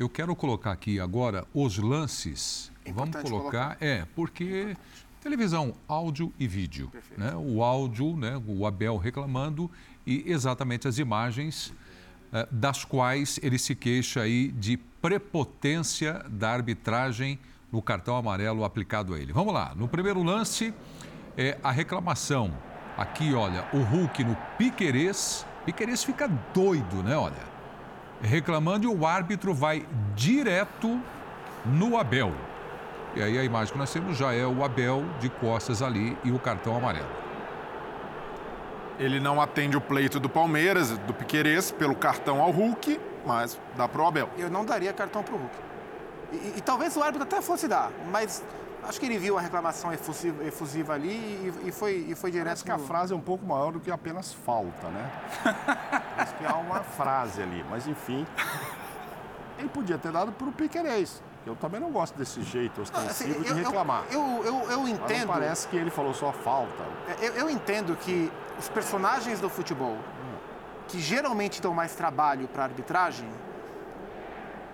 Eu 0.00 0.08
quero 0.08 0.34
colocar 0.34 0.72
aqui 0.72 0.98
agora 0.98 1.46
os 1.52 1.76
lances. 1.76 2.72
Vamos 2.86 3.10
Importante 3.10 3.30
colocar, 3.30 3.76
é, 3.82 4.06
porque 4.16 4.74
televisão, 5.20 5.74
áudio 5.86 6.32
e 6.38 6.48
vídeo, 6.48 6.90
né? 7.18 7.34
O 7.36 7.62
áudio, 7.62 8.16
né, 8.16 8.40
o 8.46 8.64
Abel 8.66 8.96
reclamando 8.96 9.70
e 10.06 10.24
exatamente 10.24 10.88
as 10.88 10.96
imagens 10.96 11.74
eh, 12.32 12.48
das 12.50 12.82
quais 12.82 13.38
ele 13.42 13.58
se 13.58 13.74
queixa 13.74 14.22
aí 14.22 14.50
de 14.52 14.78
prepotência 14.78 16.24
da 16.30 16.50
arbitragem 16.50 17.38
no 17.70 17.82
cartão 17.82 18.16
amarelo 18.16 18.64
aplicado 18.64 19.12
a 19.12 19.18
ele. 19.18 19.34
Vamos 19.34 19.52
lá, 19.52 19.74
no 19.74 19.86
primeiro 19.86 20.22
lance, 20.22 20.72
é 21.36 21.58
a 21.62 21.70
reclamação. 21.70 22.56
Aqui, 22.96 23.34
olha, 23.34 23.68
o 23.74 23.80
Hulk 23.80 24.24
no 24.24 24.34
Piquerez. 24.56 25.44
Piquerez 25.66 26.02
fica 26.02 26.26
doido, 26.54 27.02
né? 27.02 27.14
Olha, 27.14 27.49
reclamando 28.22 28.86
e 28.86 28.88
o 28.94 29.06
árbitro 29.06 29.52
vai 29.54 29.86
direto 30.14 31.00
no 31.64 31.96
Abel. 31.98 32.32
E 33.14 33.22
aí 33.22 33.38
a 33.38 33.44
imagem 33.44 33.72
que 33.72 33.78
nós 33.78 33.92
temos 33.92 34.16
já 34.16 34.32
é 34.32 34.46
o 34.46 34.62
Abel 34.64 35.04
de 35.18 35.28
costas 35.28 35.82
ali 35.82 36.16
e 36.24 36.30
o 36.30 36.38
cartão 36.38 36.76
amarelo. 36.76 37.08
Ele 38.98 39.18
não 39.18 39.40
atende 39.40 39.76
o 39.76 39.80
pleito 39.80 40.20
do 40.20 40.28
Palmeiras, 40.28 40.90
do 40.98 41.14
Piquerez, 41.14 41.70
pelo 41.70 41.94
cartão 41.94 42.40
ao 42.40 42.50
Hulk, 42.50 43.00
mas 43.26 43.58
dá 43.76 43.88
pro 43.88 44.06
Abel. 44.06 44.28
Eu 44.36 44.50
não 44.50 44.64
daria 44.64 44.92
cartão 44.92 45.22
pro 45.22 45.36
Hulk. 45.36 45.54
E, 46.32 46.36
e- 46.36 46.54
e 46.58 46.60
talvez 46.60 46.96
o 46.96 47.02
árbitro 47.02 47.22
até 47.22 47.40
fosse 47.40 47.66
dar, 47.66 47.90
mas 48.12 48.44
acho 48.88 48.98
que 49.00 49.06
ele 49.06 49.18
viu 49.18 49.38
a 49.38 49.40
reclamação 49.40 49.92
efusiva, 49.92 50.44
efusiva 50.44 50.94
ali 50.94 51.10
e, 51.64 51.68
e 51.68 51.72
foi, 51.72 52.06
e 52.08 52.14
foi 52.14 52.30
direto 52.30 52.46
Parece 52.46 52.64
que 52.64 52.70
a 52.72 52.78
frase 52.78 53.12
é 53.12 53.16
um 53.16 53.20
pouco 53.20 53.44
maior 53.46 53.72
do 53.72 53.80
que 53.80 53.90
apenas 53.90 54.32
falta, 54.32 54.88
né? 54.88 55.10
parece 56.16 56.34
que 56.34 56.46
há 56.46 56.56
uma 56.56 56.80
frase 56.80 57.42
ali, 57.42 57.64
mas 57.70 57.86
enfim. 57.86 58.26
Ele 59.58 59.68
podia 59.68 59.98
ter 59.98 60.10
dado 60.12 60.32
para 60.32 60.48
o 60.48 60.52
Piquerez. 60.52 61.22
Eu 61.46 61.56
também 61.56 61.80
não 61.80 61.90
gosto 61.90 62.16
desse 62.16 62.42
jeito 62.42 62.82
ostensivo 62.82 63.10
assim, 63.10 63.42
de 63.42 63.48
eu- 63.48 63.56
eu- 63.56 63.64
reclamar. 63.64 64.04
Eu, 64.10 64.20
eu, 64.44 64.70
eu, 64.70 64.88
entendo. 64.88 65.26
não 65.26 65.34
parece 65.34 65.66
que 65.68 65.76
ele 65.76 65.90
falou 65.90 66.12
só 66.12 66.32
falta. 66.32 66.84
Eu, 67.20 67.34
eu 67.34 67.50
entendo 67.50 67.96
que 67.96 68.30
os 68.58 68.68
personagens 68.68 69.40
do 69.40 69.48
futebol 69.48 69.96
que 70.90 70.98
geralmente 70.98 71.62
dão 71.62 71.72
mais 71.72 71.94
trabalho 71.94 72.48
para 72.48 72.64
a 72.64 72.66
arbitragem. 72.66 73.28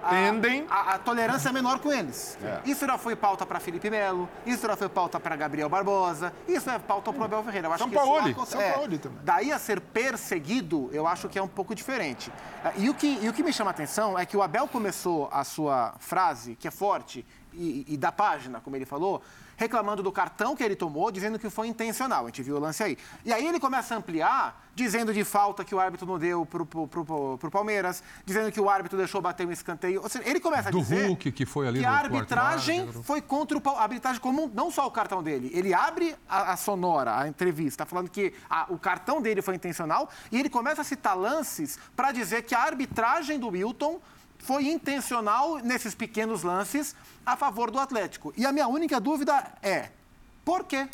A- 0.07 0.11
Tendem- 0.11 0.67
A, 0.71 0.95
a 0.95 0.99
tolerância 0.99 1.49
é 1.49 1.53
menor 1.53 1.79
com 1.81 1.93
eles. 1.93 2.39
É. 2.43 2.61
Isso 2.65 2.87
já 2.87 2.97
foi 2.99 3.15
pauta 3.17 3.45
para 3.45 3.61
Felipe 3.61 3.91
Melo, 3.91 4.29
isso 4.45 4.67
já 4.67 4.77
foi 4.77 4.89
pauta 4.89 5.19
para 5.21 5.37
Gabriel 5.37 5.69
Barbosa, 5.69 6.33
isso 6.49 6.69
é 6.71 6.79
pauta 6.79 7.13
para 7.13 7.23
o 7.23 7.25
Abel 7.25 7.43
Ferreira. 7.45 7.69
Eu 7.69 7.73
acho 7.73 7.79
São 7.83 7.89
que 7.91 7.97
isso 7.97 8.05
Paulo, 8.05 8.31
aconte- 8.31 8.51
São 8.51 8.73
Paulo 8.73 8.99
também. 8.99 9.19
Daí 9.23 9.53
a 9.53 9.59
ser 9.59 9.81
perseguido, 9.81 10.89
eu 10.93 11.07
acho 11.07 11.29
que 11.29 11.39
é 11.39 11.43
um 11.43 11.49
pouco 11.49 11.75
diferente. 11.75 12.33
Ah, 12.65 12.73
E 12.77 12.89
o 12.89 12.95
que, 12.95 13.19
e 13.23 13.29
o 13.29 13.33
que 13.33 13.43
me 13.43 13.53
chama 13.53 13.71
a 13.71 13.73
atenção 13.73 14.19
é 14.19 14.25
que 14.27 14.37
o 14.37 14.43
Abel 14.43 14.67
começou 14.69 15.29
a 15.33 15.45
sua 15.45 15.95
frase, 15.99 16.55
que 16.57 16.67
é 16.67 16.71
forte, 16.71 17.25
e, 17.53 17.85
e 17.89 17.97
da 17.97 18.13
página, 18.13 18.61
como 18.61 18.77
ele 18.77 18.85
falou, 18.85 19.23
reclamando 19.57 20.03
do 20.03 20.13
cartão 20.13 20.55
que 20.55 20.63
ele 20.63 20.77
tomou, 20.77 21.11
dizendo 21.11 21.39
que 21.39 21.49
foi 21.51 21.69
intencional. 21.69 22.25
A 22.25 22.27
gente 22.27 22.43
viu 22.43 22.57
o 22.57 22.61
lance 22.61 22.83
aí. 22.83 22.97
E 23.25 23.33
aí 23.33 23.47
ele 23.47 23.59
começa 23.59 23.95
a 23.95 23.99
ampliar, 23.99 24.65
dizendo 24.75 25.13
de 25.15 25.25
falta 25.25 25.65
que 25.65 25.75
o 25.75 25.81
árbitro 25.81 26.07
não 26.07 26.19
deu 26.19 26.45
pro, 26.45 26.67
pro, 26.67 26.87
pro, 26.87 27.39
pro 27.39 27.51
Palmeiras, 27.51 28.03
dizendo 28.25 28.53
que 28.53 28.61
o 28.61 28.69
árbitro 28.69 28.99
deixou 28.99 29.21
bater 29.23 29.47
um 29.47 29.51
escanteio. 29.53 30.03
Ou 30.03 30.09
seja, 30.09 30.29
ele 30.29 30.39
começa 30.41 30.69
a 30.69 30.73
Do 30.73 30.79
dizer 30.81 31.07
Hulk, 31.07 31.33
que 31.33 31.47
foi 31.47 31.67
ali 31.67 31.81
que 31.81 31.87
a 31.87 31.91
arbitragem 31.93 32.93
foi 33.03 33.21
contra 33.23 33.57
o 33.59 33.63
a 33.71 33.83
arbitragem 33.83 34.21
comum, 34.21 34.51
não 34.55 34.71
só 34.71 34.87
o 34.87 34.91
cartão 34.91 35.23
dele. 35.23 35.51
Ele 35.55 35.73
abre 35.73 36.15
a, 36.29 36.53
a 36.53 36.57
sonora, 36.57 37.19
a 37.19 37.27
entrevista, 37.29 37.87
falando 37.87 38.11
que 38.11 38.35
a- 38.51 38.67
o 38.69 38.79
cartão 38.79 39.21
dele 39.23 39.41
foi 39.43 39.55
intencional 39.55 40.09
e 40.31 40.39
ele 40.39 40.51
começa 40.51 40.83
a 40.83 40.85
citar 40.85 41.17
lances 41.17 41.79
para 41.97 42.13
dizer 42.13 42.43
que 42.43 42.55
a 42.55 42.61
arbitragem 42.61 43.39
do 43.39 43.49
Wilton 43.49 44.01
foi 44.47 44.69
intencional 44.69 45.59
nesses 45.59 45.95
pequenos 45.95 46.45
lances 46.45 46.95
a 47.25 47.37
favor 47.37 47.69
do 47.69 47.81
Atlético. 47.81 48.33
E 48.37 48.47
a 48.47 48.53
minha 48.53 48.69
única 48.69 49.01
dúvida 49.01 49.53
é: 49.61 49.91
por 50.45 50.65
quê? 50.65 50.89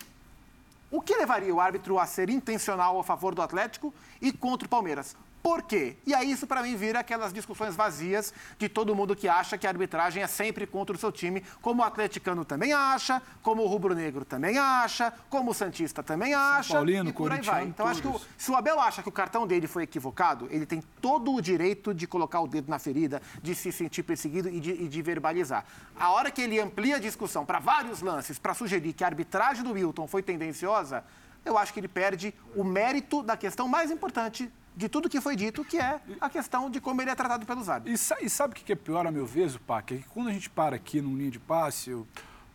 O 0.90 1.00
que 1.02 1.14
levaria 1.14 1.54
o 1.54 1.60
árbitro 1.60 1.98
a 1.98 2.06
ser 2.06 2.30
intencional 2.30 2.98
a 2.98 3.04
favor 3.04 3.34
do 3.34 3.42
Atlético 3.42 3.92
e 4.20 4.32
contra 4.32 4.66
o 4.66 4.68
Palmeiras? 4.70 5.14
Por 5.42 5.62
quê? 5.62 5.96
E 6.06 6.14
aí 6.14 6.30
isso 6.30 6.46
para 6.46 6.62
mim 6.62 6.76
vira 6.76 7.00
aquelas 7.00 7.32
discussões 7.32 7.74
vazias 7.74 8.32
de 8.58 8.68
todo 8.68 8.94
mundo 8.94 9.16
que 9.16 9.26
acha 9.28 9.58
que 9.58 9.66
a 9.66 9.70
arbitragem 9.70 10.22
é 10.22 10.26
sempre 10.28 10.66
contra 10.68 10.94
o 10.94 10.98
seu 10.98 11.10
time, 11.10 11.42
como 11.60 11.82
o 11.82 11.84
atleticano 11.84 12.44
também 12.44 12.72
acha, 12.72 13.20
como 13.42 13.62
o 13.62 13.66
rubro-negro 13.66 14.24
também 14.24 14.56
acha, 14.56 15.12
como 15.28 15.50
o 15.50 15.54
santista 15.54 16.00
também 16.00 16.32
acha, 16.32 16.74
Paulino, 16.74 17.10
e 17.10 17.12
por 17.12 17.32
aí 17.32 17.40
vai. 17.40 17.64
Então 17.64 17.88
acho 17.88 18.00
que 18.00 18.06
o- 18.06 18.12
todos. 18.12 18.26
se 18.38 18.50
o 18.52 18.56
Abel 18.56 18.78
acha 18.80 19.02
que 19.02 19.08
o 19.08 19.12
cartão 19.12 19.44
dele 19.44 19.66
foi 19.66 19.82
equivocado, 19.82 20.46
ele 20.48 20.64
tem 20.64 20.80
todo 21.00 21.32
o 21.34 21.40
direito 21.42 21.92
de 21.92 22.06
colocar 22.06 22.40
o 22.40 22.46
dedo 22.46 22.70
na 22.70 22.78
ferida, 22.78 23.20
de 23.42 23.52
se 23.56 23.72
sentir 23.72 24.04
perseguido 24.04 24.48
e 24.48 24.60
de, 24.60 24.70
e 24.70 24.86
de 24.88 25.02
verbalizar. 25.02 25.64
A 25.98 26.10
hora 26.10 26.30
que 26.30 26.40
ele 26.40 26.60
amplia 26.60 26.96
a 26.96 27.00
discussão 27.00 27.44
para 27.44 27.58
vários 27.58 28.00
lances, 28.00 28.38
para 28.38 28.54
sugerir 28.54 28.92
que 28.92 29.02
a 29.02 29.08
arbitragem 29.08 29.64
do 29.64 29.72
Wilton 29.72 30.06
foi 30.06 30.22
tendenciosa, 30.22 31.02
eu 31.44 31.58
acho 31.58 31.72
que 31.74 31.80
ele 31.80 31.88
perde 31.88 32.32
o 32.54 32.62
mérito 32.62 33.24
da 33.24 33.36
questão 33.36 33.66
mais 33.66 33.90
importante 33.90 34.48
de 34.74 34.88
tudo 34.88 35.08
que 35.08 35.20
foi 35.20 35.36
dito, 35.36 35.64
que 35.64 35.76
é 35.78 36.00
a 36.20 36.30
questão 36.30 36.70
de 36.70 36.80
como 36.80 37.00
ele 37.02 37.10
é 37.10 37.14
tratado 37.14 37.44
pelos 37.44 37.68
árbitros. 37.68 38.00
E, 38.00 38.02
sa- 38.02 38.16
e 38.20 38.28
sabe 38.30 38.52
o 38.52 38.56
que 38.56 38.72
é 38.72 38.76
pior, 38.76 39.06
a 39.06 39.10
meu 39.10 39.26
ver, 39.26 39.48
Zupac? 39.48 39.94
É 39.94 39.98
que 39.98 40.08
quando 40.08 40.28
a 40.28 40.32
gente 40.32 40.48
para 40.48 40.76
aqui 40.76 41.00
num 41.00 41.16
linha 41.16 41.30
de 41.30 41.38
passe, 41.38 41.92
ou, 41.92 42.06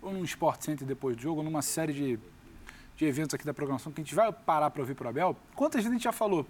ou 0.02 0.11
num 0.14 0.23
Sport 0.23 0.61
Center 0.64 0.88
depois 0.88 1.15
do 1.15 1.22
jogo, 1.22 1.39
ou 1.39 1.44
numa 1.44 1.61
série 1.61 1.94
de, 1.94 2.19
de 2.95 3.06
eventos 3.06 3.34
aqui 3.35 3.45
da 3.45 3.53
programação, 3.53 3.91
que 3.91 4.02
a 4.02 4.03
gente 4.03 4.15
vai 4.15 4.31
parar 4.34 4.69
para 4.72 4.81
ouvir 4.81 4.95
pro 4.95 5.07
Abel, 5.07 5.35
quantas 5.56 5.80
vezes 5.84 5.91
a 5.91 5.94
gente 5.94 6.03
já 6.03 6.11
falou? 6.11 6.45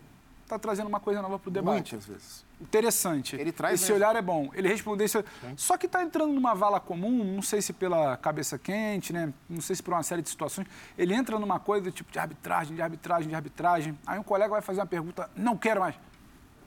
Tá 0.48 0.57
trazendo 0.57 0.88
uma 0.88 0.99
coisa 1.02 1.22
nova 1.22 1.38
pro 1.38 1.52
debate. 1.52 1.94
Muitas 1.94 2.07
vezes. 2.07 2.45
Interessante. 2.59 3.35
Ele 3.35 3.51
traz 3.51 3.75
Esse 3.75 3.91
mesmo. 3.91 4.03
olhar 4.05 4.15
é 4.15 4.21
bom. 4.21 4.49
Ele 4.53 4.67
respondeu 4.67 5.05
isso. 5.05 5.23
Só 5.55 5.77
que 5.77 5.85
está 5.85 6.01
entrando 6.01 6.34
numa 6.34 6.55
vala 6.55 6.79
comum, 6.79 7.23
não 7.23 7.41
sei 7.41 7.61
se 7.61 7.71
pela 7.71 8.17
cabeça 8.17 8.57
quente, 8.57 9.13
né? 9.13 9.31
Não 9.47 9.61
sei 9.61 9.75
se 9.75 9.84
por 9.84 9.93
uma 9.93 10.01
série 10.01 10.21
de 10.21 10.29
situações. 10.29 10.67
Ele 10.97 11.13
entra 11.13 11.38
numa 11.38 11.59
coisa 11.59 11.91
tipo 11.91 12.11
de 12.11 12.17
arbitragem, 12.17 12.75
de 12.75 12.81
arbitragem, 12.81 13.29
de 13.29 13.35
arbitragem. 13.35 13.99
Aí 14.07 14.17
um 14.17 14.23
colega 14.23 14.49
vai 14.49 14.61
fazer 14.61 14.79
uma 14.79 14.88
pergunta, 14.88 15.29
não 15.35 15.55
quero 15.55 15.81
mais. 15.81 15.95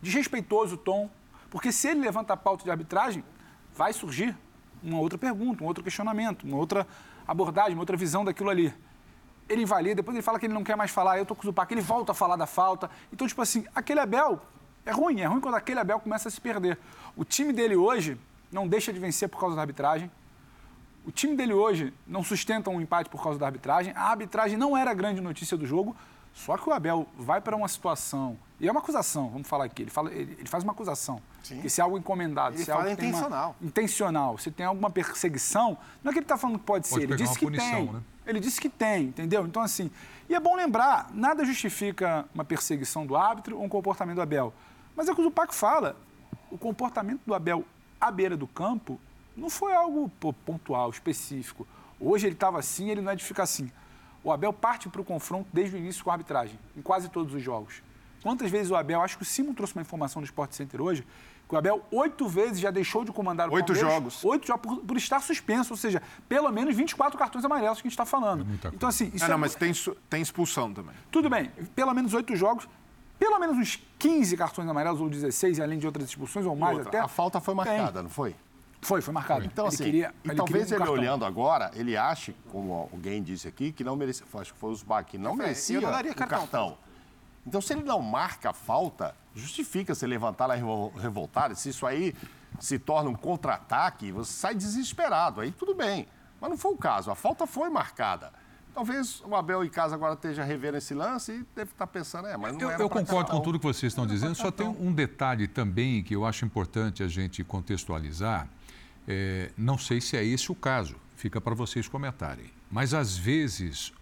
Desrespeitoso 0.00 0.76
o 0.76 0.78
tom. 0.78 1.10
Porque 1.50 1.72
se 1.72 1.88
ele 1.88 2.00
levanta 2.00 2.32
a 2.32 2.36
pauta 2.36 2.62
de 2.62 2.70
arbitragem, 2.70 3.24
vai 3.74 3.92
surgir 3.92 4.36
uma 4.82 5.00
outra 5.00 5.18
pergunta, 5.18 5.64
um 5.64 5.66
outro 5.66 5.82
questionamento, 5.82 6.44
uma 6.44 6.56
outra 6.56 6.86
abordagem, 7.26 7.74
uma 7.74 7.82
outra 7.82 7.96
visão 7.96 8.24
daquilo 8.24 8.48
ali 8.48 8.72
ele 9.48 9.62
invalida, 9.62 9.96
depois 9.96 10.14
ele 10.14 10.22
fala 10.22 10.38
que 10.38 10.46
ele 10.46 10.54
não 10.54 10.62
quer 10.62 10.76
mais 10.76 10.92
falar, 10.92 11.18
eu 11.18 11.26
tô 11.26 11.34
com 11.34 11.42
o 11.42 11.46
Zupac, 11.46 11.72
ele 11.74 11.80
volta 11.80 12.12
a 12.12 12.14
falar 12.14 12.36
da 12.36 12.46
falta. 12.46 12.88
Então, 13.12 13.26
tipo 13.26 13.42
assim, 13.42 13.66
aquele 13.74 13.98
Abel 13.98 14.40
é 14.86 14.90
ruim, 14.93 15.20
é 15.20 15.27
ruim 15.27 15.40
quando 15.40 15.55
aquele 15.55 15.78
Abel 15.81 16.01
começa 16.01 16.28
a 16.28 16.31
se 16.31 16.40
perder. 16.40 16.78
O 17.16 17.24
time 17.24 17.52
dele 17.52 17.77
hoje 17.77 18.19
não 18.51 18.66
deixa 18.66 18.93
de 18.93 18.98
vencer 18.98 19.28
por 19.28 19.39
causa 19.40 19.55
da 19.57 19.62
arbitragem. 19.62 20.11
O 21.05 21.11
time 21.11 21.35
dele 21.36 21.52
hoje 21.55 21.93
não 22.07 22.23
sustenta 22.23 22.69
um 22.70 22.81
empate 22.81 23.09
por 23.09 23.23
causa 23.23 23.39
da 23.39 23.47
arbitragem. 23.47 23.93
A 23.97 24.11
arbitragem 24.11 24.57
não 24.59 24.77
era 24.77 24.90
a 24.90 24.94
grande 24.94 25.20
notícia 25.20 25.57
do 25.57 25.66
jogo, 25.66 25.97
só 26.35 26.57
que 26.57 26.69
o 26.69 26.73
Abel 26.73 27.07
vai 27.19 27.40
para 27.40 27.57
uma 27.57 27.66
situação, 27.69 28.36
e 28.61 28.69
é 28.69 28.70
uma 28.70 28.81
acusação, 28.81 29.31
vamos 29.31 29.48
falar 29.48 29.65
aqui, 29.65 29.82
ele, 29.82 29.90
fala, 29.90 30.12
ele, 30.12 30.36
ele 30.39 30.48
faz 30.48 30.62
uma 30.62 30.73
acusação. 30.73 31.20
Sim. 31.43 31.61
Que 31.61 31.69
se 31.70 31.81
é 31.81 31.85
algo 31.85 31.98
encomendado, 31.98 32.55
Ele 32.55 32.65
se 32.65 32.70
é 32.70 32.74
algo 32.74 32.85
tem 32.85 32.94
uma- 32.94 33.09
intencional. 33.09 33.57
intencional, 33.61 34.39
se 34.39 34.51
tem 34.51 34.65
alguma 34.66 34.90
perseguição, 34.90 35.77
não 36.05 36.11
é 36.11 36.12
que 36.12 36.19
ele 36.20 36.24
está 36.24 36.36
falando 36.36 36.59
que 36.59 36.65
pode, 36.65 36.89
Pode 36.89 37.02
ser, 37.02 37.09
ele 37.09 37.16
disse 37.16 37.32
uma 37.32 37.39
que 37.39 37.44
punição, 37.47 37.70
tem. 37.86 37.93
né? 37.94 38.01
Ele 38.27 38.39
disse 38.39 38.61
que 38.61 38.69
tem, 38.69 39.05
entendeu? 39.07 39.44
Então, 39.47 39.62
assim, 39.62 39.90
e 40.28 40.35
é 40.35 40.39
bom 40.39 40.55
lembrar, 40.55 41.09
nada 41.12 41.44
justifica 41.44 42.24
uma 42.35 42.44
perseguição 42.44 43.05
do 43.07 43.16
árbitro 43.16 43.57
ou 43.59 43.65
um 43.65 43.69
comportamento 43.69 44.16
do 44.16 44.23
Abel. 44.23 44.52
Mas 44.96 45.08
é 45.08 45.12
o 45.12 45.14
que 45.14 45.20
o 45.20 45.24
Zupac 45.24 45.54
fala, 45.54 45.96
o 46.50 46.58
comportamento 46.58 47.20
do 47.26 47.34
Abel 47.34 47.64
à 48.00 48.10
beira 48.10 48.36
do 48.36 48.46
campo 48.46 49.00
não 49.36 49.48
foi 49.48 49.74
algo 49.74 50.10
pontual, 50.44 50.90
específico. 50.90 51.66
Hoje 51.98 52.26
ele 52.26 52.34
estava 52.34 52.58
assim, 52.58 52.90
ele 52.90 53.00
não 53.00 53.12
é 53.12 53.16
de 53.16 53.24
ficar 53.24 53.44
assim. 53.44 53.70
O 54.22 54.30
Abel 54.32 54.52
parte 54.52 54.88
para 54.88 55.00
o 55.00 55.04
confronto 55.04 55.48
desde 55.52 55.76
o 55.76 55.78
início 55.78 56.04
com 56.04 56.10
a 56.10 56.14
arbitragem, 56.14 56.58
em 56.76 56.82
quase 56.82 57.08
todos 57.08 57.34
os 57.34 57.42
jogos. 57.42 57.82
Quantas 58.22 58.50
vezes 58.50 58.70
o 58.70 58.76
Abel, 58.76 59.00
acho 59.00 59.16
que 59.16 59.22
o 59.22 59.26
Simon 59.26 59.54
trouxe 59.54 59.74
uma 59.74 59.80
informação 59.82 60.20
do 60.20 60.26
Sport 60.26 60.52
Center 60.52 60.80
hoje, 60.82 61.06
que 61.48 61.54
o 61.54 61.58
Abel 61.58 61.82
oito 61.90 62.28
vezes 62.28 62.60
já 62.60 62.70
deixou 62.70 63.02
de 63.04 63.10
comandar 63.10 63.48
o 63.48 63.54
Oito 63.54 63.72
Palmeiras. 63.72 63.92
jogos. 63.92 64.24
Oito 64.24 64.46
jogos 64.46 64.62
por, 64.62 64.76
por 64.84 64.96
estar 64.96 65.20
suspenso, 65.20 65.72
ou 65.72 65.76
seja, 65.76 66.02
pelo 66.28 66.50
menos 66.52 66.76
24 66.76 67.18
cartões 67.18 67.44
amarelos 67.44 67.80
que 67.80 67.88
a 67.88 67.88
gente 67.88 67.94
está 67.94 68.04
falando. 68.04 68.44
muita 68.44 68.68
então, 68.68 68.88
assim, 68.88 69.10
isso 69.14 69.24
Ah, 69.24 69.28
é 69.28 69.30
não, 69.30 69.38
mas 69.38 69.54
tem, 69.54 69.72
tem 70.10 70.20
expulsão 70.20 70.72
também. 70.72 70.94
tudo 71.10 71.30
bem, 71.30 71.50
pelo 71.74 71.92
menos 71.94 72.12
oito 72.14 72.36
jogos, 72.36 72.68
pelo 73.20 73.38
menos 73.38 73.56
uns 73.59 73.78
15 73.98 74.36
cartões 74.36 74.66
amarelos 74.68 75.01
ou 75.01 75.09
16, 75.09 75.60
além 75.60 75.78
de 75.78 75.86
outras 75.86 76.09
expulsões 76.09 76.44
ou 76.47 76.56
mais 76.56 76.78
Outra, 76.78 76.88
até. 76.88 76.98
a 77.01 77.06
falta 77.06 77.38
foi 77.38 77.55
marcada, 77.55 78.02
não 78.02 78.10
foi? 78.10 78.34
Foi, 78.80 79.02
foi 79.02 79.12
marcado. 79.12 79.44
Então, 79.44 79.66
ele 79.66 79.74
assim, 79.74 79.84
queria, 79.84 80.14
ele 80.24 80.34
talvez 80.34 80.64
um 80.64 80.74
ele 80.74 80.78
cartão. 80.78 80.94
olhando 80.94 81.24
agora, 81.26 81.70
ele 81.74 81.98
ache, 81.98 82.34
como 82.51 82.88
alguém 82.90 83.22
disse 83.22 83.47
aqui, 83.47 83.70
que 83.72 83.84
não 83.84 83.94
merecia, 83.94 84.24
acho 84.34 84.55
que 84.55 84.59
foi 84.59 84.70
o 84.70 84.74
Zubak, 84.74 85.10
que 85.10 85.18
não 85.18 85.34
É, 85.34 85.36
merecia 85.36 85.76
eu 85.76 85.82
não 85.82 85.90
daria 85.90 86.12
o 86.12 86.14
cartão. 86.14 86.38
cartão. 86.40 86.78
Então, 87.47 87.60
se 87.60 87.74
ele 87.74 87.82
não 87.82 88.01
marca 88.01 88.51
a 88.51 88.52
falta, 88.55 89.14
justifica 89.34 89.94
se 89.94 90.06
levantar 90.06 90.47
lá 90.47 90.55
revol- 90.55 90.92
revoltar. 90.97 91.55
Se 91.56 91.68
isso 91.68 91.86
aí 91.86 92.14
se 92.59 92.78
torna 92.78 93.10
um 93.10 93.14
contra-ataque, 93.14 94.10
você 94.12 94.32
sai 94.32 94.55
desesperado. 94.55 95.42
Aí 95.42 95.51
tudo 95.52 95.74
bem. 95.74 96.06
Mas 96.40 96.48
não 96.51 96.56
foi 96.56 96.72
o 96.72 96.76
caso. 96.78 97.10
A 97.10 97.14
falta 97.14 97.47
foi 97.47 97.68
marcada. 97.68 98.32
Talvez 98.72 99.22
o 99.26 99.34
Abel 99.34 99.64
em 99.64 99.68
casa 99.68 99.94
agora 99.94 100.14
esteja 100.14 100.44
revendo 100.44 100.78
esse 100.78 100.94
lance 100.94 101.32
e 101.32 101.47
deve 101.55 101.72
estar 101.72 101.86
pensando, 101.86 102.28
é, 102.28 102.36
mas 102.36 102.56
não 102.56 102.70
Eu, 102.70 102.78
eu 102.78 102.88
concordo 102.88 103.30
com 103.30 103.40
tudo 103.40 103.59
que 103.59 103.66
vocês 103.66 103.92
estão 103.92 104.06
dizendo, 104.06 104.34
só 104.34 104.51
tem 104.51 104.66
um 104.66 104.92
detalhe 104.92 105.48
também 105.48 106.02
que 106.02 106.14
eu 106.14 106.24
acho 106.24 106.44
importante 106.44 107.02
a 107.02 107.09
gente 107.09 107.42
contextualizar. 107.42 108.48
É, 109.09 109.51
não 109.56 109.76
sei 109.76 110.01
se 110.01 110.16
é 110.16 110.24
esse 110.24 110.52
o 110.52 110.55
caso, 110.55 110.97
fica 111.16 111.40
para 111.40 111.55
vocês 111.55 111.88
comentarem. 111.88 112.47
Mas 112.70 112.94
às 112.94 113.16
vezes 113.16 113.92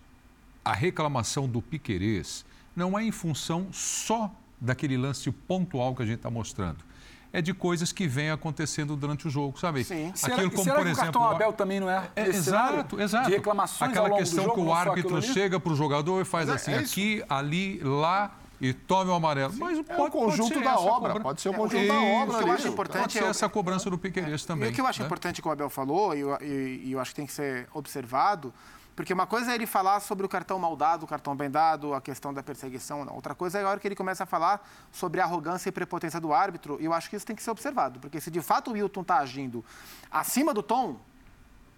a 0.64 0.74
reclamação 0.74 1.48
do 1.48 1.62
Piquerez 1.62 2.44
não 2.76 2.98
é 2.98 3.02
em 3.02 3.10
função 3.10 3.68
só 3.72 4.30
daquele 4.60 4.96
lance 4.96 5.30
pontual 5.30 5.94
que 5.94 6.02
a 6.02 6.06
gente 6.06 6.16
está 6.16 6.30
mostrando. 6.30 6.84
É 7.32 7.42
de 7.42 7.52
coisas 7.52 7.92
que 7.92 8.06
vêm 8.08 8.30
acontecendo 8.30 8.96
durante 8.96 9.26
o 9.26 9.30
jogo, 9.30 9.58
sabe? 9.60 9.84
Sim. 9.84 10.10
Será, 10.14 10.34
Aquilo 10.34 10.48
e 10.48 10.50
como, 10.50 10.64
será 10.64 10.76
por 10.76 10.82
que 10.84 10.88
o 10.88 10.92
exemplo, 10.92 11.12
cartão 11.12 11.22
o- 11.22 11.34
Abel 11.34 11.52
também 11.52 11.78
não 11.78 11.90
é? 11.90 12.08
é, 12.16 12.26
exato, 12.28 12.98
exato. 13.00 13.28
De 13.28 13.36
reclamações 13.36 13.90
Aquela 13.90 14.06
ao 14.06 14.10
longo 14.12 14.22
questão 14.22 14.44
do 14.44 14.48
jogo, 14.50 14.62
que 14.62 14.68
o 14.68 14.72
árbitro 14.72 15.22
chega 15.22 15.60
para 15.60 15.72
o 15.72 15.76
jogador 15.76 16.22
e 16.22 16.24
faz 16.24 16.48
assim, 16.48 16.72
é 16.72 16.78
aqui, 16.78 17.22
ali, 17.28 17.80
lá 17.80 18.34
e 18.60 18.72
tome 18.72 19.10
o 19.10 19.14
amarelo. 19.14 19.52
Mas 19.58 19.78
É 19.78 19.82
pode, 19.82 20.08
o 20.08 20.10
conjunto 20.10 20.48
pode 20.54 20.54
ser 20.54 20.64
da 20.64 20.78
obra, 20.80 21.08
cobra- 21.10 21.20
pode 21.22 21.40
ser 21.42 21.48
o 21.50 21.52
É, 21.52 21.56
conjunto 21.56 21.82
Isso, 21.82 21.92
da 21.92 22.00
obra. 22.00 22.34
o 22.34 22.38
que 22.38 22.48
eu 22.48 22.52
acho 22.52 22.68
importante 22.68 23.00
Pode 23.02 23.12
ser 23.12 23.24
é 23.24 23.26
essa 23.28 23.48
cobrança 23.48 23.90
do 23.90 23.98
Piqueires 23.98 24.44
também. 24.46 24.70
E 24.70 24.72
o 24.72 24.74
que 24.74 24.80
eu 24.80 24.86
acho 24.86 25.00
né? 25.00 25.06
importante 25.06 25.42
que 25.42 25.46
o 25.46 25.50
Abel 25.50 25.68
falou, 25.68 26.16
e 26.16 26.20
eu, 26.20 26.34
e- 26.40 26.80
e 26.86 26.92
eu 26.92 26.98
acho 26.98 27.10
que 27.10 27.16
tem 27.16 27.26
que 27.26 27.32
ser 27.32 27.68
observado, 27.74 28.52
porque 28.98 29.12
uma 29.14 29.28
coisa 29.28 29.52
é 29.52 29.54
ele 29.54 29.64
falar 29.64 30.00
sobre 30.00 30.26
o 30.26 30.28
cartão 30.28 30.58
mal 30.58 30.74
dado, 30.74 31.04
o 31.04 31.06
cartão 31.06 31.36
bem 31.36 31.48
dado, 31.48 31.94
a 31.94 32.00
questão 32.00 32.34
da 32.34 32.42
perseguição. 32.42 33.04
Não. 33.04 33.14
Outra 33.14 33.32
coisa 33.32 33.56
é 33.60 33.62
a 33.62 33.68
hora 33.68 33.78
que 33.78 33.86
ele 33.86 33.94
começa 33.94 34.24
a 34.24 34.26
falar 34.26 34.68
sobre 34.90 35.20
a 35.20 35.24
arrogância 35.24 35.68
e 35.68 35.72
prepotência 35.72 36.20
do 36.20 36.32
árbitro, 36.32 36.78
e 36.80 36.84
eu 36.84 36.92
acho 36.92 37.08
que 37.08 37.14
isso 37.14 37.24
tem 37.24 37.36
que 37.36 37.42
ser 37.44 37.52
observado, 37.52 38.00
porque 38.00 38.20
se 38.20 38.28
de 38.28 38.40
fato 38.40 38.72
o 38.72 38.74
Wilton 38.74 39.02
está 39.02 39.18
agindo 39.18 39.64
acima 40.10 40.52
do 40.52 40.64
tom 40.64 40.98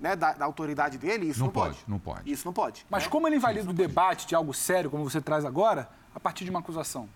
né, 0.00 0.16
da, 0.16 0.32
da 0.32 0.46
autoridade 0.46 0.96
dele, 0.96 1.26
isso 1.26 1.40
Não 1.40 1.48
não, 1.48 1.52
pode, 1.52 1.78
não 1.86 1.98
pode. 1.98 2.32
Isso 2.32 2.46
não 2.46 2.54
pode. 2.54 2.86
Mas 2.88 3.04
né? 3.04 3.10
como 3.10 3.28
ele 3.28 3.36
invalida 3.36 3.68
o 3.68 3.74
debate 3.74 4.26
de 4.26 4.34
algo 4.34 4.54
sério, 4.54 4.90
como 4.90 5.04
você 5.04 5.20
traz 5.20 5.44
agora, 5.44 5.90
a 6.14 6.18
partir 6.18 6.44
de 6.44 6.50
uma 6.50 6.60
acusação? 6.60 7.06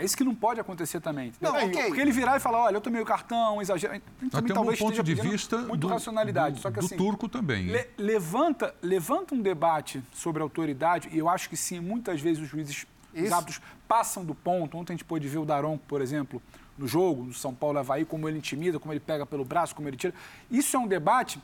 É 0.00 0.04
isso 0.04 0.16
que 0.16 0.24
não 0.24 0.34
pode 0.34 0.58
acontecer 0.58 0.98
também. 1.00 1.30
Não, 1.40 1.54
é, 1.54 1.66
ok. 1.66 1.84
Porque 1.86 2.00
ele 2.00 2.10
virar 2.10 2.36
e 2.36 2.40
falar, 2.40 2.62
olha, 2.64 2.76
eu 2.76 2.80
tomei 2.80 3.02
o 3.02 3.04
cartão, 3.04 3.60
exagero. 3.60 4.00
Também 4.30 4.54
temos 4.54 4.74
um 4.74 4.76
ponto 4.86 5.02
de 5.02 5.14
vista 5.14 5.58
muito 5.58 5.80
do, 5.80 5.88
racionalidade. 5.88 6.56
do, 6.56 6.60
Só 6.62 6.70
que, 6.70 6.80
do 6.80 6.86
assim, 6.86 6.96
turco 6.96 7.28
também. 7.28 7.66
hein? 7.66 7.72
le- 7.72 7.88
levanta, 7.98 8.74
levanta 8.80 9.34
um 9.34 9.42
debate 9.42 10.02
sobre 10.12 10.42
autoridade, 10.42 11.08
e 11.12 11.18
eu 11.18 11.28
acho 11.28 11.48
que 11.50 11.56
sim, 11.56 11.80
muitas 11.80 12.20
vezes 12.20 12.42
os 12.42 12.48
juízes 12.48 12.86
os 13.12 13.20
Isso. 13.22 13.34
árbitros 13.34 13.60
passam 13.88 14.24
do 14.24 14.34
ponto. 14.34 14.78
Ontem 14.78 14.92
a 14.92 14.96
gente 14.96 15.04
pôde 15.04 15.26
ver 15.28 15.38
o 15.38 15.44
Daronco, 15.44 15.84
por 15.88 16.00
exemplo, 16.00 16.40
no 16.78 16.86
jogo, 16.86 17.24
no 17.24 17.34
São 17.34 17.52
Paulo 17.52 17.78
Havaí, 17.78 18.04
como 18.04 18.28
ele 18.28 18.38
intimida, 18.38 18.78
como 18.78 18.92
ele 18.92 19.00
pega 19.00 19.26
pelo 19.26 19.44
braço, 19.44 19.74
como 19.74 19.88
ele 19.88 19.96
tira. 19.96 20.14
Isso 20.50 20.76
é 20.76 20.78
um 20.80 20.86
debate, 20.86 21.38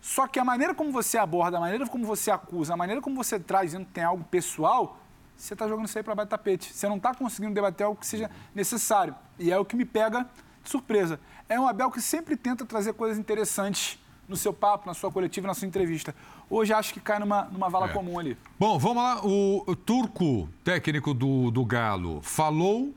só 0.00 0.26
que 0.26 0.38
a 0.38 0.44
maneira 0.44 0.74
como 0.74 0.90
você 0.92 1.16
aborda, 1.16 1.56
a 1.56 1.60
maneira 1.60 1.86
como 1.86 2.04
você 2.04 2.30
acusa, 2.30 2.74
a 2.74 2.76
maneira 2.76 3.00
como 3.00 3.14
você 3.16 3.38
traz, 3.38 3.70
dizendo 3.70 3.86
que 3.86 3.92
tem 3.92 4.02
algo 4.04 4.24
pessoal, 4.24 4.98
você 5.42 5.54
está 5.54 5.66
jogando 5.66 5.86
isso 5.86 5.98
aí 5.98 6.04
para 6.04 6.14
baixo 6.14 6.28
do 6.28 6.30
tapete. 6.30 6.72
Você 6.72 6.88
não 6.88 6.96
está 6.98 7.12
conseguindo 7.14 7.52
debater 7.54 7.84
algo 7.84 7.98
que 7.98 8.06
seja 8.06 8.30
necessário. 8.54 9.14
E 9.38 9.50
é 9.50 9.58
o 9.58 9.64
que 9.64 9.74
me 9.74 9.84
pega 9.84 10.26
de 10.62 10.70
surpresa. 10.70 11.18
É 11.48 11.58
um 11.58 11.66
Abel 11.66 11.90
que 11.90 12.00
sempre 12.00 12.36
tenta 12.36 12.64
trazer 12.64 12.92
coisas 12.92 13.18
interessantes 13.18 13.98
no 14.28 14.36
seu 14.36 14.52
papo, 14.52 14.86
na 14.86 14.94
sua 14.94 15.10
coletiva, 15.10 15.46
na 15.48 15.54
sua 15.54 15.66
entrevista. 15.66 16.14
Hoje 16.48 16.72
acho 16.72 16.94
que 16.94 17.00
cai 17.00 17.18
numa, 17.18 17.42
numa 17.46 17.68
vala 17.68 17.86
É. 17.90 17.92
comum 17.92 18.18
ali. 18.20 18.38
Bom, 18.58 18.78
vamos 18.78 19.02
lá. 19.02 19.20
O, 19.26 19.64
o 19.66 19.74
turco, 19.74 20.48
técnico 20.62 21.12
do, 21.12 21.50
do 21.50 21.64
Galo, 21.64 22.22
falou. 22.22 22.94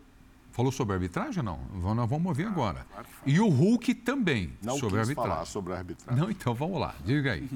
Falou 0.52 0.72
sobre 0.72 0.94
a 0.94 0.96
arbitragem? 0.98 1.42
Não. 1.44 1.60
Vamos, 1.74 1.98
nós 1.98 2.10
vamos 2.10 2.28
ouvir 2.28 2.46
agora. 2.46 2.86
E 3.26 3.40
o 3.40 3.50
Hulk 3.50 3.94
também 3.96 4.54
Não 4.62 4.78
sobre 4.78 5.00
a 5.00 5.02
quis 5.02 5.10
arbitragem. 5.10 5.32
falar 5.34 5.46
sobre 5.46 5.74
a 5.74 5.78
arbitragem. 5.78 6.22
Não, 6.24 6.30
então 6.32 6.54
vamos 6.54 6.80
lá. 6.80 6.94
Diga 7.04 7.34
aí. 7.34 7.50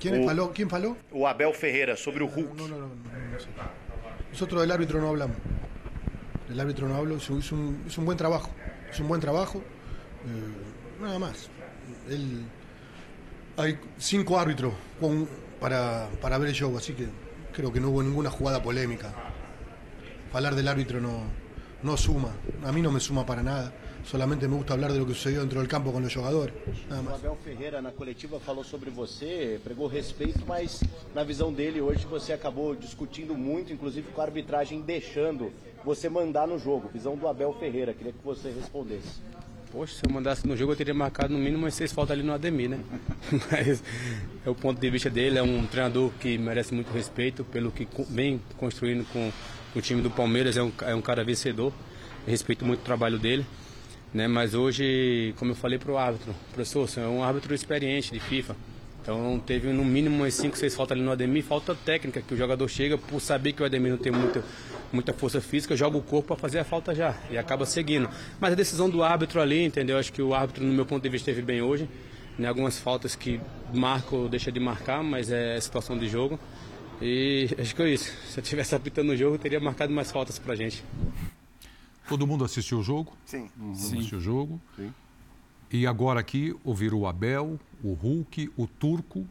¿Quién? 0.00 0.14
¿Quién 0.14 0.26
faló? 0.26 0.52
¿Quién 0.52 0.70
faló? 0.70 0.96
O 1.12 1.28
Abel 1.28 1.52
Ferreira 1.54 1.96
sobre 1.96 2.24
o 2.24 2.26
Hulk. 2.26 2.54
No, 2.54 2.66
no, 2.68 2.78
no, 2.78 2.86
no, 2.88 2.94
no 2.94 3.38
sé. 3.40 3.46
Nosotros 4.32 4.60
del 4.62 4.70
árbitro 4.70 5.00
no 5.00 5.08
hablamos. 5.08 5.36
El 6.48 6.58
árbitro 6.58 6.88
no 6.88 6.96
habló, 6.96 7.16
hizo 7.16 7.34
un, 7.34 7.40
hizo 7.86 8.00
un 8.00 8.04
buen 8.06 8.18
trabajo. 8.18 8.50
Hizo 8.92 9.02
un 9.02 9.08
buen 9.08 9.20
trabajo. 9.20 9.58
eh, 9.58 11.02
nada 11.02 11.18
más. 11.18 11.48
Él, 12.08 12.42
hay 13.56 13.78
cinco 13.98 14.38
árbitros 14.38 14.72
con- 14.98 15.28
para, 15.60 16.08
para 16.22 16.38
ver 16.38 16.48
el 16.48 16.54
show, 16.54 16.76
así 16.76 16.94
que 16.94 17.06
creo 17.52 17.70
que 17.72 17.80
no 17.80 17.90
hubo 17.90 18.02
ninguna 18.02 18.30
jugada 18.30 18.62
polémica. 18.62 19.12
Hablar 20.32 20.54
del 20.54 20.68
árbitro 20.68 21.00
no, 21.00 21.22
no 21.82 21.96
suma. 21.96 22.30
A 22.64 22.72
mí 22.72 22.80
no 22.82 22.90
me 22.90 23.00
suma 23.00 23.26
para 23.26 23.42
nada. 23.42 23.72
Solamente 24.04 24.48
me 24.48 24.56
gusta 24.56 24.74
hablar 24.74 24.92
de 24.92 24.98
lo 24.98 25.06
que 25.06 25.14
sucedió 25.14 25.40
dentro 25.40 25.60
del 25.60 25.68
campo 25.68 25.92
con 25.92 26.02
los 26.02 26.14
jugadores. 26.14 26.54
Nada 26.88 27.00
O 27.00 27.04
más. 27.04 27.14
Abel 27.14 27.36
Ferreira 27.44 27.80
na 27.80 27.92
coletiva 27.92 28.40
falou 28.40 28.64
sobre 28.64 28.90
você, 28.90 29.60
pregou 29.62 29.86
respeito, 29.86 30.40
mas 30.46 30.82
na 31.14 31.22
visão 31.22 31.52
dele 31.52 31.80
hoje 31.80 32.06
você 32.06 32.32
acabou 32.32 32.74
discutindo 32.74 33.34
muito, 33.34 33.72
inclusive 33.72 34.08
com 34.12 34.20
a 34.20 34.24
arbitragem 34.24 34.80
deixando 34.80 35.52
você 35.84 36.08
mandar 36.08 36.46
no 36.46 36.58
jogo. 36.58 36.90
Visão 36.92 37.16
do 37.16 37.28
Abel 37.28 37.52
Ferreira, 37.52 37.94
queria 37.94 38.12
que 38.12 38.24
você 38.24 38.50
respondesse. 38.50 39.20
Poxa, 39.70 39.94
se 39.94 40.02
eu 40.04 40.12
mandasse 40.12 40.44
no 40.48 40.56
jogo 40.56 40.72
eu 40.72 40.76
teria 40.76 40.92
marcado 40.92 41.32
no 41.32 41.38
mínimo 41.38 41.58
umas 41.58 41.74
seis 41.74 41.92
faltas 41.92 42.14
ali 42.18 42.26
no 42.26 42.32
Ademir, 42.32 42.70
né? 42.70 42.80
Mas 43.52 43.82
é 44.44 44.50
o 44.50 44.54
ponto 44.54 44.80
de 44.80 44.90
vista 44.90 45.08
dele, 45.08 45.38
é 45.38 45.42
um 45.42 45.64
treinador 45.66 46.10
que 46.18 46.36
merece 46.36 46.74
muito 46.74 46.90
respeito 46.92 47.44
pelo 47.44 47.70
que 47.70 47.86
vem 48.08 48.40
construindo 48.56 49.04
com 49.12 49.30
o 49.76 49.80
time 49.80 50.02
do 50.02 50.10
Palmeiras, 50.10 50.56
é 50.56 50.62
um, 50.62 50.72
é 50.82 50.94
um 50.94 51.00
cara 51.00 51.22
vencedor, 51.22 51.72
Eu 52.26 52.30
respeito 52.32 52.64
muito 52.64 52.80
o 52.80 52.84
trabalho 52.84 53.16
dele. 53.18 53.46
Né? 54.12 54.26
Mas 54.26 54.54
hoje, 54.54 55.34
como 55.38 55.52
eu 55.52 55.54
falei 55.54 55.78
para 55.78 55.92
o 55.92 55.98
árbitro, 55.98 56.34
professor, 56.52 56.88
você 56.88 57.00
é 57.00 57.06
um 57.06 57.22
árbitro 57.22 57.54
experiente 57.54 58.12
de 58.12 58.20
FIFA. 58.20 58.56
Então 59.02 59.42
teve 59.44 59.72
no 59.72 59.84
mínimo 59.84 60.16
umas 60.16 60.34
5, 60.34 60.56
6 60.58 60.74
faltas 60.74 60.96
ali 60.96 61.04
no 61.04 61.10
Ademir, 61.10 61.42
falta 61.42 61.74
técnica, 61.74 62.20
que 62.20 62.34
o 62.34 62.36
jogador 62.36 62.68
chega 62.68 62.98
por 62.98 63.20
saber 63.20 63.52
que 63.52 63.62
o 63.62 63.64
Ademir 63.64 63.92
não 63.92 63.98
tem 63.98 64.12
muita, 64.12 64.44
muita 64.92 65.12
força 65.12 65.40
física, 65.40 65.74
joga 65.74 65.96
o 65.96 66.02
corpo 66.02 66.28
para 66.28 66.36
fazer 66.36 66.58
a 66.58 66.64
falta 66.64 66.94
já 66.94 67.16
e 67.30 67.38
acaba 67.38 67.64
seguindo. 67.64 68.10
Mas 68.38 68.52
a 68.52 68.54
decisão 68.54 68.90
do 68.90 69.02
árbitro 69.02 69.40
ali, 69.40 69.64
entendeu? 69.64 69.96
Acho 69.96 70.12
que 70.12 70.20
o 70.20 70.34
árbitro, 70.34 70.64
no 70.64 70.72
meu 70.72 70.84
ponto 70.84 71.02
de 71.02 71.08
vista, 71.08 71.30
esteve 71.30 71.44
bem 71.44 71.62
hoje. 71.62 71.88
Né? 72.38 72.46
Algumas 72.46 72.78
faltas 72.78 73.14
que 73.14 73.40
marca 73.72 74.14
ou 74.14 74.28
deixa 74.28 74.52
de 74.52 74.60
marcar, 74.60 75.02
mas 75.02 75.30
é 75.30 75.58
situação 75.60 75.96
de 75.96 76.06
jogo. 76.06 76.38
E 77.00 77.48
acho 77.58 77.74
que 77.74 77.82
é 77.82 77.88
isso. 77.88 78.12
Se 78.28 78.38
eu 78.38 78.44
tivesse 78.44 78.74
apitando 78.74 79.10
o 79.10 79.16
jogo, 79.16 79.38
teria 79.38 79.58
marcado 79.58 79.92
mais 79.92 80.12
faltas 80.12 80.38
pra 80.38 80.54
gente. 80.54 80.84
Todo 82.10 82.26
mundo 82.26 82.44
assistiu 82.44 82.80
o 82.80 82.82
jogo? 82.82 83.12
Sim. 83.24 83.48
Assistiu 83.72 84.18
o 84.18 84.20
jogo. 84.20 84.60
E 85.70 85.86
agora 85.86 86.18
aqui 86.18 86.54
ouviram 86.64 86.98
o 86.98 87.06
Abel, 87.06 87.58
o 87.84 87.92
Hulk, 87.92 88.52
o 88.56 88.66
Turco. 88.66 89.24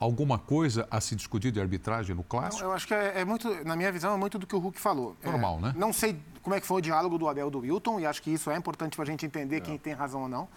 Alguma 0.00 0.36
coisa 0.36 0.88
a 0.90 1.00
se 1.00 1.14
discutir 1.14 1.52
de 1.52 1.60
arbitragem 1.60 2.16
no 2.16 2.24
clássico? 2.24 2.64
Eu 2.64 2.72
acho 2.72 2.88
que 2.88 2.94
é, 2.94 3.20
é 3.20 3.24
muito, 3.24 3.48
na 3.64 3.76
minha 3.76 3.92
visão, 3.92 4.12
é 4.12 4.16
muito 4.16 4.36
do 4.36 4.48
que 4.48 4.56
o 4.56 4.58
Hulk 4.58 4.80
falou. 4.80 5.14
Normal, 5.22 5.58
É, 5.58 5.62
né? 5.66 5.74
Não 5.76 5.92
sei 5.92 6.18
como 6.42 6.56
é 6.56 6.60
que 6.60 6.66
foi 6.66 6.78
o 6.78 6.80
diálogo 6.80 7.16
do 7.18 7.28
Abel 7.28 7.46
e 7.46 7.50
do 7.52 7.60
Wilton, 7.60 8.00
e 8.00 8.06
acho 8.06 8.20
que 8.20 8.30
isso 8.32 8.50
é 8.50 8.56
importante 8.56 8.96
para 8.96 9.04
a 9.04 9.06
gente 9.06 9.24
entender 9.24 9.60
quem 9.60 9.78
tem 9.78 9.92
razão 9.92 10.22
ou 10.22 10.28
não. 10.28 10.48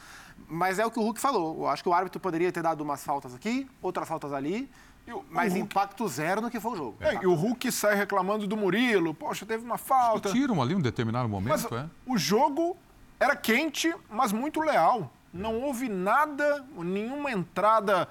Mas 0.49 0.79
é 0.79 0.85
o 0.85 0.89
que 0.89 0.97
o 0.97 1.03
Hulk 1.03 1.21
falou. 1.21 1.57
Eu 1.59 1.67
acho 1.67 1.83
que 1.83 1.89
o 1.89 1.93
árbitro 1.93 2.19
poderia 2.19 2.51
ter 2.51 2.63
dado 2.63 2.81
umas 2.81 3.03
faltas 3.03 3.35
aqui, 3.35 3.69
outras 3.83 4.07
faltas 4.07 4.33
ali, 4.33 4.67
mas 5.29 5.53
Hulk- 5.53 5.59
impacto 5.63 6.07
zero 6.07 6.41
no 6.41 6.49
que 6.49 6.59
foi 6.59 6.71
o 6.71 6.75
jogo. 6.75 6.97
É, 6.99 7.15
e 7.15 7.25
o 7.27 7.33
Hulk 7.33 7.71
sai 7.71 7.95
reclamando 7.95 8.47
do 8.47 8.57
Murilo. 8.57 9.13
Poxa, 9.13 9.45
teve 9.45 9.63
uma 9.63 9.77
falta. 9.77 10.31
Tiram 10.31 10.61
ali 10.61 10.73
um 10.75 10.81
determinado 10.81 11.27
Mas 11.29 11.63
momento, 11.63 11.75
é? 11.75 11.89
o 12.05 12.17
jogo 12.17 12.75
era 13.19 13.35
quente, 13.35 13.93
mas 14.09 14.31
muito 14.31 14.59
leal. 14.61 15.11
Não 15.33 15.61
houve 15.61 15.89
nada, 15.89 16.65
nenhuma 16.77 17.31
entrada 17.31 18.07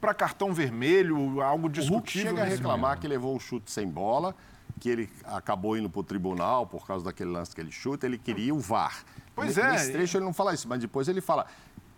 para 0.00 0.14
cartão 0.14 0.54
vermelho, 0.54 1.40
algo 1.42 1.66
O 1.66 1.70
Hulk 1.70 1.80
discutível. 1.80 2.30
chega 2.30 2.42
a 2.42 2.44
reclamar 2.44 2.80
momento. 2.90 3.00
que 3.00 3.08
levou 3.08 3.34
um 3.34 3.40
chute 3.40 3.70
sem 3.70 3.86
bola, 3.88 4.34
que 4.80 4.88
ele 4.88 5.10
acabou 5.24 5.76
indo 5.76 5.90
para 5.90 6.00
o 6.00 6.04
tribunal 6.04 6.66
por 6.66 6.86
causa 6.86 7.04
daquele 7.04 7.30
lance 7.30 7.54
que 7.54 7.60
ele 7.60 7.72
chuta, 7.72 8.06
ele 8.06 8.16
queria 8.18 8.54
o 8.54 8.60
VAR. 8.60 9.04
Pois 9.34 9.58
é, 9.58 9.72
Nesse 9.72 9.92
trecho 9.92 10.16
ele 10.18 10.24
não 10.24 10.32
fala 10.32 10.54
isso, 10.54 10.68
mas 10.68 10.78
depois 10.80 11.08
ele 11.08 11.20
fala, 11.20 11.46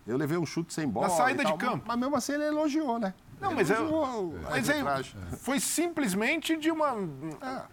eu 0.09 0.17
levei 0.17 0.37
um 0.37 0.45
chute 0.45 0.73
sem 0.73 0.87
bola. 0.87 1.09
saída 1.09 1.41
e 1.41 1.45
tal, 1.45 1.57
de 1.57 1.65
campo. 1.65 1.83
Mas 1.87 1.97
mesmo 1.97 2.15
assim 2.15 2.33
ele 2.33 2.45
elogiou, 2.45 2.99
né? 2.99 3.13
Não, 3.39 3.51
Ele 3.51 3.55
mas, 3.61 3.71
é, 3.71 3.75
elogiou 3.75 4.35
mas 4.43 4.69
é, 4.69 5.35
foi 5.37 5.59
simplesmente 5.61 6.57
de 6.57 6.69
uma, 6.69 6.93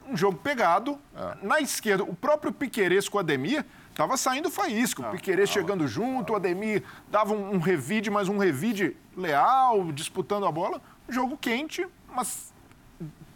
um 0.08 0.16
jogo 0.16 0.38
pegado. 0.38 0.98
Na 1.42 1.60
esquerda, 1.60 2.04
o 2.04 2.14
próprio 2.14 2.52
Piquerez 2.52 3.08
com 3.08 3.16
o 3.16 3.20
Ademir 3.20 3.64
estava 3.90 4.16
saindo 4.16 4.48
faísco. 4.48 5.02
O 5.02 5.10
Piquerez 5.10 5.50
chegando 5.50 5.88
junto, 5.88 6.32
o 6.32 6.36
Ademir 6.36 6.84
dava 7.08 7.34
um, 7.34 7.54
um 7.54 7.58
revide, 7.58 8.10
mas 8.10 8.28
um 8.28 8.38
revide 8.38 8.96
leal, 9.16 9.90
disputando 9.90 10.46
a 10.46 10.52
bola. 10.52 10.80
Jogo 11.08 11.36
quente, 11.36 11.84
mas 12.14 12.54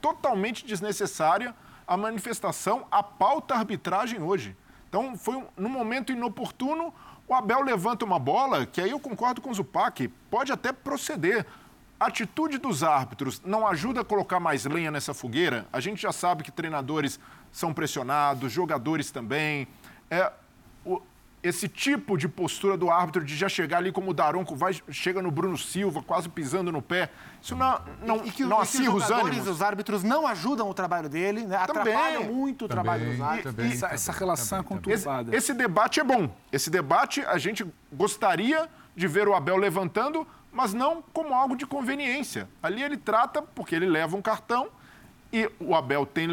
totalmente 0.01 0.65
desnecessária 0.65 1.55
a 1.91 1.97
manifestação, 1.97 2.87
a 2.89 3.03
pauta 3.03 3.57
arbitragem 3.57 4.23
hoje. 4.23 4.57
Então, 4.89 5.17
foi 5.17 5.35
um, 5.35 5.47
num 5.57 5.69
momento 5.69 6.13
inoportuno, 6.13 6.95
o 7.31 7.35
Abel 7.35 7.63
levanta 7.63 8.05
uma 8.05 8.19
bola, 8.19 8.67
que 8.67 8.81
aí 8.81 8.91
eu 8.91 8.99
concordo 8.99 9.41
com 9.41 9.51
o 9.51 9.55
Zupac, 9.55 10.09
pode 10.29 10.51
até 10.51 10.73
proceder. 10.73 11.47
A 11.99 12.07
atitude 12.07 12.59
dos 12.59 12.83
árbitros 12.83 13.41
não 13.45 13.65
ajuda 13.69 14.01
a 14.01 14.05
colocar 14.05 14.41
mais 14.41 14.65
lenha 14.65 14.91
nessa 14.91 15.15
fogueira? 15.15 15.65
A 15.73 15.79
gente 15.79 16.03
já 16.03 16.11
sabe 16.11 16.43
que 16.43 16.51
treinadores 16.51 17.21
são 17.53 17.73
pressionados, 17.73 18.51
jogadores 18.51 19.13
também. 19.13 19.69
É, 20.11 20.33
esse 21.43 21.69
tipo 21.69 22.19
de 22.19 22.29
postura 22.29 22.77
do 22.77 22.91
árbitro 22.91 23.25
de 23.25 23.35
já 23.35 23.49
chegar 23.49 23.79
ali 23.79 23.91
como 23.91 24.11
o 24.11 24.15
Daronco 24.15 24.55
vai, 24.55 24.75
chega 24.91 25.23
no 25.23 25.31
Bruno 25.31 25.57
Silva, 25.57 26.03
quase 26.03 26.29
pisando 26.29 26.71
no 26.71 26.83
pé, 26.83 27.11
isso 27.41 27.57
não, 27.57 27.81
não, 28.03 28.17
E 28.27 28.31
que, 28.31 28.45
não 28.45 28.59
e 28.59 28.61
que 28.61 28.63
acirra 28.63 28.95
os 28.95 29.11
ânimos. 29.11 29.49
os 29.49 29.63
árbitros 29.63 30.03
não 30.03 30.27
ajudam 30.27 30.69
o 30.69 30.75
trabalho 30.75 31.09
dele, 31.09 31.47
né? 31.47 31.59
Também. 31.67 31.95
atrapalham 31.95 32.25
muito 32.25 32.67
o 32.67 32.69
trabalho 32.69 33.07
dos 33.07 33.13
Também, 33.17 33.27
árbitros. 33.29 33.55
também, 33.55 33.73
essa, 33.73 33.87
essa 33.87 34.13
também, 34.13 34.19
relação 34.19 34.59
é 34.59 34.63
também, 34.63 34.79
também. 34.79 34.95
Esse, 34.95 35.05
conturbada. 35.05 35.37
esse 35.37 35.55
debate 35.55 36.01
é 36.01 36.05
bom. 36.05 36.37
Esse 36.53 36.69
debate 36.71 37.21
a 37.23 37.39
gente 37.39 37.67
gostaria 37.91 38.69
de 38.95 39.09
ver 39.09 39.27
o 39.27 39.35
Abel 39.35 39.57
levantando, 39.57 40.27
mas 40.53 40.75
não 40.75 41.03
como 41.13 41.33
algo 41.33 41.57
de 41.57 41.65
conveniência. 41.67 42.49
Ali 42.63 42.83
ele 42.83 42.99
trata 42.99 43.41
porque 43.41 43.75
ele 43.75 43.87
leva 43.87 44.15
um 44.15 44.21
cartão 44.21 44.69
e 45.33 45.51
o 45.59 45.75
Abel 45.75 46.05
tem 46.05 46.29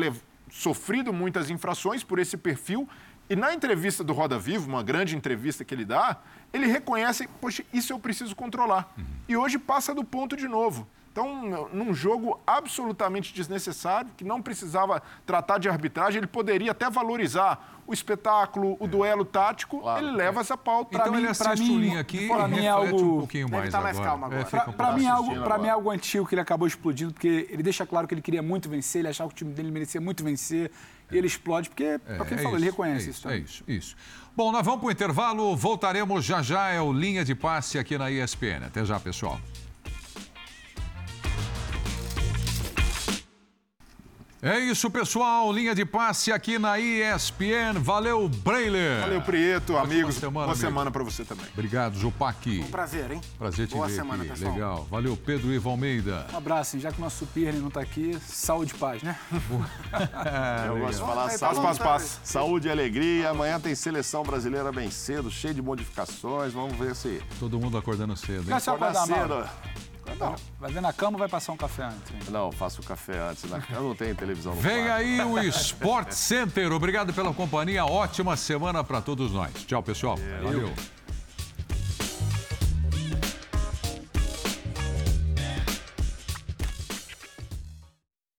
sofrido 0.49 1.13
muitas 1.13 1.49
infrações 1.49 2.03
por 2.03 2.19
esse 2.19 2.35
perfil. 2.35 2.89
E 3.29 3.35
na 3.35 3.53
entrevista 3.53 4.03
do 4.03 4.13
Roda 4.13 4.39
Vivo, 4.39 4.69
uma 4.69 4.81
grande 4.83 5.15
entrevista 5.15 5.65
que 5.65 5.73
ele 5.73 5.83
dá, 5.85 6.17
ele 6.53 6.65
reconhece, 6.67 7.27
poxa, 7.41 7.63
isso 7.73 7.91
eu 7.91 7.99
preciso 7.99 8.35
controlar. 8.35 8.93
E 9.27 9.35
hoje 9.35 9.57
passa 9.59 9.93
do 9.93 10.03
ponto 10.03 10.35
de 10.37 10.47
novo. 10.47 10.87
Então, 11.11 11.67
num 11.73 11.95
jogo 11.95 12.39
absolutamente 12.45 13.33
desnecessário, 13.33 14.11
que 14.15 14.23
não 14.23 14.39
precisava 14.39 15.01
tratar 15.25 15.57
de 15.57 15.67
arbitragem, 15.67 16.19
ele 16.19 16.27
poderia 16.27 16.71
até 16.71 16.87
valorizar 16.91 17.81
o 17.87 17.91
espetáculo, 17.93 18.77
o 18.79 18.87
duelo 18.87 19.25
tático, 19.25 19.81
ele 19.97 20.11
leva 20.11 20.41
essa 20.41 20.55
pauta. 20.55 20.95
Então 20.95 21.11
mim- 21.11 21.17
ele 21.17 21.27
assiste 21.27 21.61
o 21.61 21.73
mim- 21.73 21.79
linha 21.79 21.99
aqui 22.01 22.27
pra 22.27 22.47
e 22.47 22.51
mim 22.51 22.65
é 22.65 22.69
algo- 22.69 23.15
um 23.15 23.19
pouquinho 23.19 23.49
mais 23.49 23.65
estar 23.65 23.81
mais 23.81 23.95
agora. 23.97 24.09
calmo 24.11 24.25
agora. 24.25 24.41
É, 24.41 24.45
um 24.69 24.73
pouco 24.73 24.93
mim, 24.93 25.05
é 25.05 25.09
algo, 25.09 25.41
pra 25.41 25.57
mim 25.57 25.67
é 25.67 25.69
algo 25.71 25.89
antigo 25.89 26.25
que 26.27 26.35
ele 26.35 26.41
acabou 26.41 26.67
explodindo, 26.67 27.13
porque 27.13 27.47
ele 27.49 27.63
deixa 27.63 27.83
claro 27.85 28.07
que 28.07 28.13
ele 28.13 28.21
queria 28.21 28.43
muito 28.43 28.69
vencer, 28.69 28.99
ele 28.99 29.07
achava 29.07 29.29
que 29.29 29.35
o 29.35 29.37
time 29.37 29.53
dele 29.53 29.71
merecia 29.71 29.99
muito 29.99 30.23
vencer, 30.23 30.69
ele 31.11 31.27
explode, 31.27 31.69
porque, 31.69 31.83
é, 31.83 32.21
o 32.21 32.25
que 32.25 32.33
ele 32.33 32.41
falou, 32.41 32.57
ele 32.57 32.65
reconhece 32.65 33.07
é 33.07 33.09
isso. 33.11 33.27
É 33.27 33.31
também. 33.31 33.43
isso, 33.43 33.63
isso. 33.67 33.95
Bom, 34.35 34.51
nós 34.51 34.63
vamos 34.63 34.81
para 34.81 34.87
o 34.87 34.91
intervalo, 34.91 35.55
voltaremos 35.55 36.23
já 36.23 36.41
já, 36.41 36.69
é 36.69 36.79
o 36.81 36.91
Linha 36.93 37.25
de 37.25 37.33
Passe 37.33 37.79
aqui 37.79 37.97
na 37.97 38.11
ESPN. 38.11 38.65
Até 38.67 38.85
já, 38.85 38.99
pessoal. 38.99 39.39
É 44.39 44.59
isso, 44.59 44.91
pessoal. 44.91 45.51
Linha 45.51 45.73
de 45.73 45.83
passe 45.83 46.31
aqui 46.31 46.59
na 46.59 46.77
ESPN. 46.79 47.79
Valeu, 47.81 48.29
Breiler. 48.29 49.01
Valeu, 49.01 49.19
Prieto, 49.21 49.73
Ótima 49.73 49.93
amigos. 49.93 50.15
semana, 50.15 50.31
Boa 50.31 50.45
amigo. 50.53 50.59
semana 50.59 50.91
para 50.91 51.03
você 51.03 51.25
também. 51.25 51.47
Obrigado, 51.53 51.97
Jupac. 51.97 52.59
Um 52.59 52.69
prazer, 52.69 53.11
hein? 53.11 53.21
Prazer 53.39 53.67
te 53.67 53.73
Boa 53.73 53.87
ver 53.87 53.95
semana, 53.95 54.21
aqui. 54.23 54.31
pessoal. 54.33 54.53
Legal. 54.53 54.87
Valeu, 54.91 55.17
Pedro 55.17 55.51
Ivo 55.51 55.69
Almeida. 55.71 56.27
Um 56.31 56.37
abraço, 56.37 56.75
hein? 56.75 56.81
já 56.83 56.91
que 56.91 56.99
o 56.99 57.01
nosso 57.01 57.25
Pirne 57.25 57.59
não 57.59 57.69
está 57.69 57.81
aqui, 57.81 58.15
saúde 58.27 58.73
e 58.75 58.77
paz, 58.77 59.01
né? 59.01 59.17
Eu 60.67 60.77
gosto 60.81 60.93
de 60.93 60.99
falar 60.99 61.25
Vai, 61.27 61.37
saúde, 61.37 61.61
Paz, 61.61 61.77
paz, 61.79 61.87
paz. 62.03 62.19
saúde 62.23 62.67
e 62.67 62.71
alegria. 62.71 63.29
Amanhã 63.31 63.59
tem 63.59 63.73
seleção 63.73 64.21
brasileira 64.21 64.71
bem 64.71 64.91
cedo, 64.91 65.31
cheio 65.31 65.55
de 65.55 65.63
modificações. 65.63 66.53
Vamos 66.53 66.77
ver 66.77 66.95
se 66.95 67.21
Todo 67.39 67.59
mundo 67.59 67.75
acordando 67.75 68.15
cedo, 68.15 68.49
hein? 68.51 68.55
Acordar 68.55 69.07
Mauro. 69.07 69.49
Cedo. 70.15 70.35
Vai 70.59 70.71
ver 70.71 70.81
na 70.81 70.93
cama 70.93 71.13
ou 71.13 71.19
vai 71.19 71.29
passar 71.29 71.51
um 71.51 71.57
café 71.57 71.83
antes? 71.83 72.11
hein? 72.11 72.19
Não, 72.29 72.51
faço 72.51 72.81
o 72.81 72.83
café 72.85 73.19
antes. 73.19 73.43
né? 73.45 73.61
Eu 73.71 73.83
não 73.83 73.95
tenho 73.95 74.15
televisão 74.15 74.55
no 74.55 74.61
Vem 74.61 74.85
quarto. 74.85 74.91
aí 74.93 75.21
o 75.21 75.39
Sport 75.39 76.11
Center. 76.11 76.71
Obrigado 76.71 77.13
pela 77.13 77.33
companhia. 77.33 77.85
Ótima 77.85 78.35
semana 78.37 78.83
para 78.83 79.01
todos 79.01 79.31
nós. 79.31 79.51
Tchau, 79.65 79.83
pessoal. 79.83 80.17
Valeu. 80.43 80.71